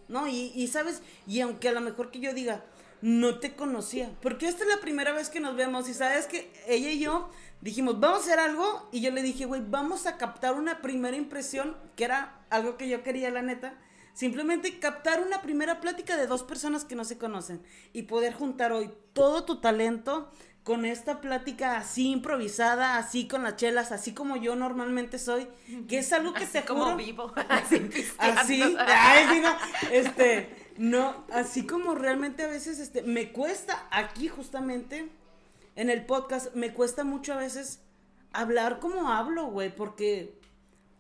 No, 0.09 0.26
y, 0.28 0.52
y 0.55 0.68
sabes, 0.68 1.02
y 1.26 1.40
aunque 1.40 1.68
a 1.68 1.72
lo 1.72 1.81
mejor 1.81 2.10
que 2.10 2.20
yo 2.20 2.35
diga, 2.35 2.64
no 3.05 3.39
te 3.39 3.55
conocía, 3.55 4.10
porque 4.22 4.48
esta 4.48 4.62
es 4.62 4.68
la 4.70 4.81
primera 4.81 5.12
vez 5.12 5.28
que 5.28 5.39
nos 5.39 5.56
vemos 5.56 5.89
y 5.90 5.94
sabes 5.94 6.26
que 6.26 6.51
ella 6.66 6.90
y 6.90 7.01
yo 7.01 7.28
dijimos, 7.60 8.01
vamos 8.01 8.20
a 8.20 8.22
hacer 8.22 8.39
algo 8.39 8.89
y 8.93 9.02
yo 9.02 9.10
le 9.10 9.20
dije, 9.20 9.44
güey, 9.44 9.62
vamos 9.66 10.06
a 10.06 10.16
captar 10.16 10.55
una 10.55 10.81
primera 10.81 11.14
impresión, 11.14 11.76
que 11.97 12.05
era 12.05 12.40
algo 12.48 12.78
que 12.78 12.89
yo 12.89 13.02
quería, 13.02 13.31
la 13.31 13.43
neta, 13.43 13.78
simplemente 14.14 14.78
captar 14.78 15.20
una 15.20 15.43
primera 15.43 15.82
plática 15.82 16.16
de 16.16 16.26
dos 16.26 16.44
personas 16.44 16.85
que 16.85 16.94
no 16.94 17.05
se 17.05 17.18
conocen 17.18 17.62
y 17.93 18.05
poder 18.05 18.32
juntar 18.32 18.72
hoy 18.72 18.90
todo 19.12 19.44
tu 19.44 19.60
talento 19.60 20.31
con 20.64 20.86
esta 20.86 21.20
plática 21.20 21.76
así 21.76 22.10
improvisada, 22.10 22.96
así 22.96 23.28
con 23.28 23.42
las 23.42 23.56
chelas, 23.56 23.92
así 23.92 24.14
como 24.14 24.36
yo 24.36 24.56
normalmente 24.56 25.18
soy, 25.18 25.46
que 25.88 25.98
es 25.98 26.12
algo 26.12 26.32
que 26.32 26.44
Así 26.44 26.52
te 26.54 26.64
como 26.64 26.86
juro- 26.86 26.96
vivo, 26.96 27.32
así 27.50 27.90
así, 28.18 28.62
ay, 28.78 29.26
sí, 29.30 29.40
no, 29.40 29.56
este, 29.92 30.56
no, 30.78 31.24
así 31.32 31.66
como 31.66 31.94
realmente 31.94 32.42
a 32.44 32.46
veces, 32.48 32.78
este, 32.78 33.02
me 33.02 33.30
cuesta 33.30 33.86
aquí 33.90 34.28
justamente, 34.28 35.08
en 35.76 35.90
el 35.90 36.06
podcast, 36.06 36.54
me 36.54 36.72
cuesta 36.72 37.04
mucho 37.04 37.34
a 37.34 37.36
veces 37.36 37.80
hablar 38.32 38.80
como 38.80 39.10
hablo, 39.12 39.46
güey, 39.48 39.74
porque 39.74 40.38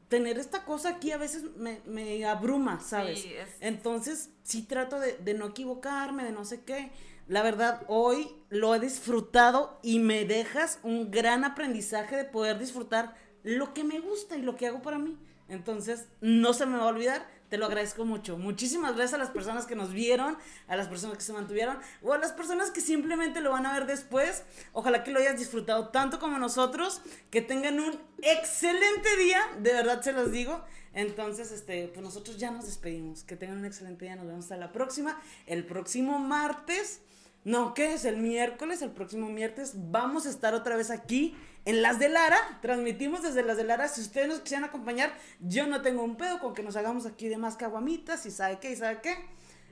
tener 0.08 0.38
esta 0.38 0.64
cosa 0.64 0.90
aquí 0.90 1.10
a 1.12 1.16
veces 1.16 1.42
me, 1.56 1.80
me 1.86 2.24
abruma, 2.26 2.80
¿sabes? 2.80 3.20
Sí, 3.22 3.32
es- 3.32 3.48
Entonces, 3.60 4.28
sí 4.42 4.62
trato 4.62 5.00
de, 5.00 5.16
de 5.16 5.32
no 5.34 5.46
equivocarme, 5.46 6.22
de 6.24 6.32
no 6.32 6.44
sé 6.44 6.60
qué. 6.64 6.90
La 7.26 7.42
verdad, 7.42 7.82
hoy 7.88 8.28
lo 8.50 8.74
he 8.74 8.80
disfrutado 8.80 9.78
y 9.82 9.98
me 9.98 10.26
dejas 10.26 10.78
un 10.82 11.10
gran 11.10 11.44
aprendizaje 11.44 12.16
de 12.16 12.24
poder 12.24 12.58
disfrutar 12.58 13.14
lo 13.42 13.72
que 13.72 13.82
me 13.82 13.98
gusta 14.00 14.36
y 14.36 14.42
lo 14.42 14.56
que 14.56 14.66
hago 14.66 14.82
para 14.82 14.98
mí. 14.98 15.18
Entonces, 15.48 16.06
no 16.20 16.52
se 16.52 16.66
me 16.66 16.76
va 16.76 16.84
a 16.84 16.88
olvidar. 16.88 17.26
te 17.48 17.58
lo 17.58 17.66
agradezco 17.66 18.04
mucho. 18.04 18.36
Muchísimas 18.36 18.96
gracias 18.96 19.14
a 19.14 19.18
las 19.18 19.30
personas 19.30 19.64
que 19.64 19.76
nos 19.76 19.92
vieron, 19.92 20.36
a 20.66 20.76
las 20.76 20.88
personas 20.88 21.18
que 21.18 21.24
se 21.24 21.32
mantuvieron 21.32 21.78
o 22.02 22.12
a 22.12 22.18
las 22.18 22.32
personas 22.32 22.70
que 22.70 22.80
simplemente 22.80 23.40
lo 23.40 23.52
van 23.52 23.64
a 23.64 23.72
ver 23.72 23.86
después. 23.86 24.42
Ojalá 24.72 25.04
que 25.04 25.12
lo 25.12 25.20
hayas 25.20 25.38
disfrutado 25.38 25.88
tanto 25.88 26.18
como 26.18 26.38
nosotros, 26.38 27.00
que 27.30 27.42
tengan 27.42 27.78
un 27.78 28.00
excelente 28.22 29.16
día, 29.18 29.40
de 29.60 29.72
verdad 29.72 30.02
se 30.02 30.12
los 30.12 30.32
digo. 30.32 30.64
Entonces, 30.94 31.52
este, 31.52 31.88
pues 31.88 32.02
nosotros 32.02 32.38
ya 32.38 32.50
nos 32.50 32.66
despedimos. 32.66 33.22
Que 33.24 33.36
tengan 33.36 33.58
un 33.58 33.64
excelente 33.66 34.04
día, 34.04 34.16
nos 34.16 34.26
vemos 34.26 34.44
hasta 34.44 34.56
la 34.56 34.72
próxima. 34.72 35.20
El 35.46 35.64
próximo 35.64 36.18
martes, 36.18 37.02
no, 37.44 37.74
¿qué 37.74 37.92
es? 37.92 38.06
El 38.06 38.16
miércoles, 38.16 38.80
el 38.80 38.90
próximo 38.90 39.28
miércoles, 39.28 39.74
vamos 39.74 40.26
a 40.26 40.30
estar 40.30 40.54
otra 40.54 40.76
vez 40.76 40.90
aquí 40.90 41.36
en 41.66 41.82
Las 41.82 41.98
de 41.98 42.08
Lara. 42.08 42.38
Transmitimos 42.62 43.22
desde 43.22 43.42
Las 43.42 43.58
de 43.58 43.64
Lara. 43.64 43.86
Si 43.88 44.00
ustedes 44.00 44.28
nos 44.28 44.40
quisieran 44.40 44.64
acompañar, 44.64 45.12
yo 45.40 45.66
no 45.66 45.82
tengo 45.82 46.02
un 46.02 46.16
pedo 46.16 46.38
con 46.40 46.54
que 46.54 46.62
nos 46.62 46.76
hagamos 46.76 47.04
aquí 47.04 47.28
de 47.28 47.36
más 47.36 47.56
caguamitas 47.56 48.24
y 48.24 48.30
sabe 48.30 48.58
qué 48.60 48.72
y 48.72 48.76
sabe 48.76 49.00
qué. 49.02 49.16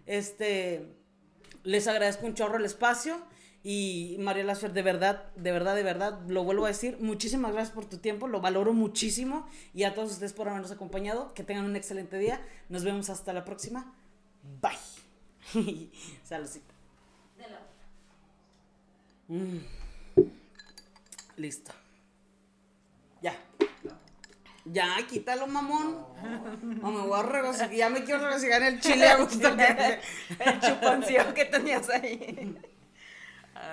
Este, 0.04 0.86
les 1.62 1.88
agradezco 1.88 2.26
un 2.26 2.34
chorro 2.34 2.58
el 2.58 2.66
espacio. 2.66 3.16
Y 3.64 4.16
María 4.18 4.42
Lasfer, 4.42 4.72
de 4.72 4.82
verdad, 4.82 5.32
de 5.36 5.52
verdad, 5.52 5.76
de 5.76 5.84
verdad, 5.84 6.20
lo 6.26 6.42
vuelvo 6.42 6.64
a 6.64 6.68
decir, 6.68 6.98
muchísimas 7.00 7.52
gracias 7.52 7.72
por 7.72 7.84
tu 7.86 7.98
tiempo, 7.98 8.26
lo 8.26 8.40
valoro 8.40 8.72
muchísimo 8.72 9.46
y 9.72 9.84
a 9.84 9.94
todos 9.94 10.10
ustedes 10.10 10.32
por 10.32 10.48
habernos 10.48 10.72
acompañado, 10.72 11.32
que 11.32 11.44
tengan 11.44 11.66
un 11.66 11.76
excelente 11.76 12.18
día, 12.18 12.44
nos 12.68 12.82
vemos 12.82 13.08
hasta 13.08 13.32
la 13.32 13.44
próxima, 13.44 13.94
bye. 14.60 14.72
Saludcita. 16.24 16.71
Mm. 19.28 19.58
Listo. 21.36 21.72
Ya. 23.20 23.34
Ya, 24.64 24.96
quítalo, 25.08 25.46
mamón. 25.46 26.06
No, 26.62 26.90
me 26.90 27.00
voy 27.00 27.18
a 27.18 27.22
regocijar. 27.22 27.70
Ya 27.72 27.88
me 27.88 28.04
quiero 28.04 28.24
regocijar 28.24 28.62
en 28.62 28.74
el 28.74 28.80
chile 28.80 29.08
a 29.08 29.16
gusto. 29.16 29.56
que- 29.56 30.00
El 30.38 30.60
chuponcillo 30.60 31.34
que 31.34 31.44
tenías 31.46 31.88
ahí. 31.88 32.56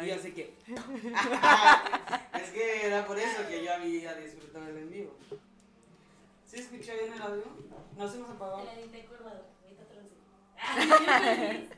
Y 0.04 0.12
así 0.12 0.32
que. 0.32 0.54
es 2.44 2.50
que 2.52 2.88
era 2.88 3.06
por 3.06 3.20
eso 3.20 3.48
que 3.48 3.64
yo 3.64 3.74
había 3.74 4.14
disfrutado 4.16 4.68
el 4.68 4.78
en 4.78 4.90
vivo. 4.90 5.18
¿Sí 6.46 6.58
escuché 6.60 6.94
bien 6.96 7.14
el 7.14 7.22
audio? 7.22 7.44
No 7.98 8.08
se 8.10 8.18
nos 8.18 8.30
apagó. 8.30 8.60
Curvado, 8.60 9.46
ahorita 9.64 9.84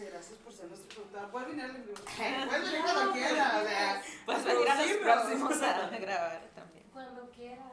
gracias 0.00 0.38
por 0.44 0.52
ser 0.52 0.66
nuestro 0.68 1.02
productor. 1.02 1.30
Puedes 1.30 1.48
venir. 1.56 1.94
Puedes 1.94 2.72
venir 2.72 2.82
cuando 2.92 3.12
quieras, 3.12 3.54
o 3.54 3.66
sea. 3.66 4.02
Pues 4.26 4.44
venir 4.44 4.68
a 4.70 4.82
los 4.82 4.92
próximos 4.98 5.62
a 5.62 5.88
grabar 5.98 6.42
también. 6.54 6.84
Cuando 6.92 7.30
quieras. 7.30 7.66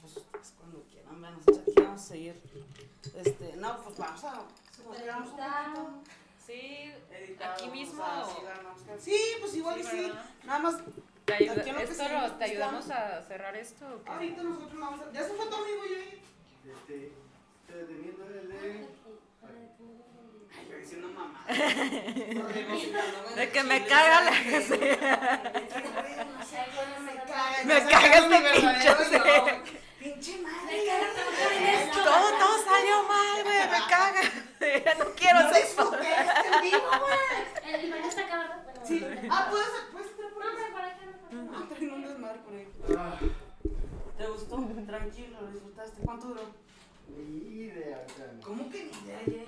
Pues 0.00 0.16
ustedes 0.16 0.52
cuando 0.58 0.82
quieran, 0.90 1.20
nosotros 1.20 1.58
aquí 1.58 1.72
vamos 1.76 2.02
a 2.02 2.06
seguir. 2.06 2.40
Este, 3.16 3.56
no, 3.56 3.82
pues 3.82 3.96
vamos 3.98 4.24
a. 4.24 4.32
Nos 4.34 4.96
quedamos 4.98 5.28
un 5.30 5.36
poquito. 5.36 5.90
Sí, 6.46 6.92
editados, 7.10 7.62
aquí 7.62 7.70
mismo. 7.70 8.02
o 8.02 8.06
sea, 8.06 8.24
sí, 8.26 8.42
vamos 8.44 8.82
a- 8.88 8.98
Sí, 9.02 9.18
pues 9.40 9.54
igual 9.54 9.80
y 9.80 9.82
Sí, 9.82 9.88
sí. 9.90 10.00
¿verdad? 10.02 10.24
Nada 10.44 10.58
más. 10.58 10.74
¿Te, 11.24 11.32
ayuda- 11.32 11.54
esto 11.80 12.04
lo- 12.06 12.32
¿te 12.32 12.44
ayudamos 12.44 12.84
buscando. 12.84 13.14
a 13.16 13.22
cerrar 13.22 13.56
esto 13.56 13.86
o 13.94 14.04
qué? 14.04 14.10
Ahorita 14.10 14.42
nosotros 14.42 14.78
vamos 14.78 15.00
a. 15.00 15.10
Ya 15.12 15.22
se 15.22 15.30
fue 15.32 15.46
tu 15.46 15.54
amigo, 15.54 15.82
yo. 15.88 15.96
Este, 16.70 17.12
estoy 17.66 17.84
yo 20.74 20.80
diciendo 20.80 21.08
mamá. 21.08 21.44
De 23.36 23.50
que 23.50 23.62
me 23.62 23.86
caga 23.86 24.20
la 24.24 24.30
Me 27.64 27.74
Me 27.74 27.84
caga 27.86 28.18
este 28.18 28.38
pinche 28.40 29.62
pinche. 29.98 30.38
Madre. 30.42 31.90
Todo, 31.92 32.28
todo 32.38 32.64
salió 32.64 33.02
mal, 33.04 33.42
güey, 33.42 33.58
me 33.70 33.80
caga. 33.88 34.22
Ya 34.84 34.94
no 34.94 35.04
quiero 35.14 35.40
disfruté 35.52 36.08
este 36.10 36.48
en 36.48 36.60
vivo, 36.62 36.90
güey. 37.00 37.74
El 37.74 37.84
imán 37.86 38.04
está. 38.04 38.22
Bueno, 38.26 38.44
Sí. 38.86 39.02
Ah, 39.30 39.46
puedes, 39.50 39.68
puedes 39.92 40.08
entrar 40.10 40.30
por 40.32 40.44
No, 40.44 40.50
ahí. 40.50 40.94
no. 41.30 41.56
Ah, 41.56 41.64
traen 41.68 41.90
un 41.92 42.02
desmadre 42.02 42.38
por 42.40 42.52
ahí. 42.54 42.68
Ah, 42.98 43.18
¿Te 44.18 44.26
gustó? 44.26 44.56
Tranquilo, 44.86 45.40
lo 45.40 45.46
disfrutaste. 45.50 46.02
¿Cuánto 46.04 46.26
duró? 46.28 46.42
ni 47.08 47.64
idea, 47.64 48.04
¿Cómo 48.44 48.70
que 48.70 48.84
ni 48.84 48.90
idea? 49.10 49.44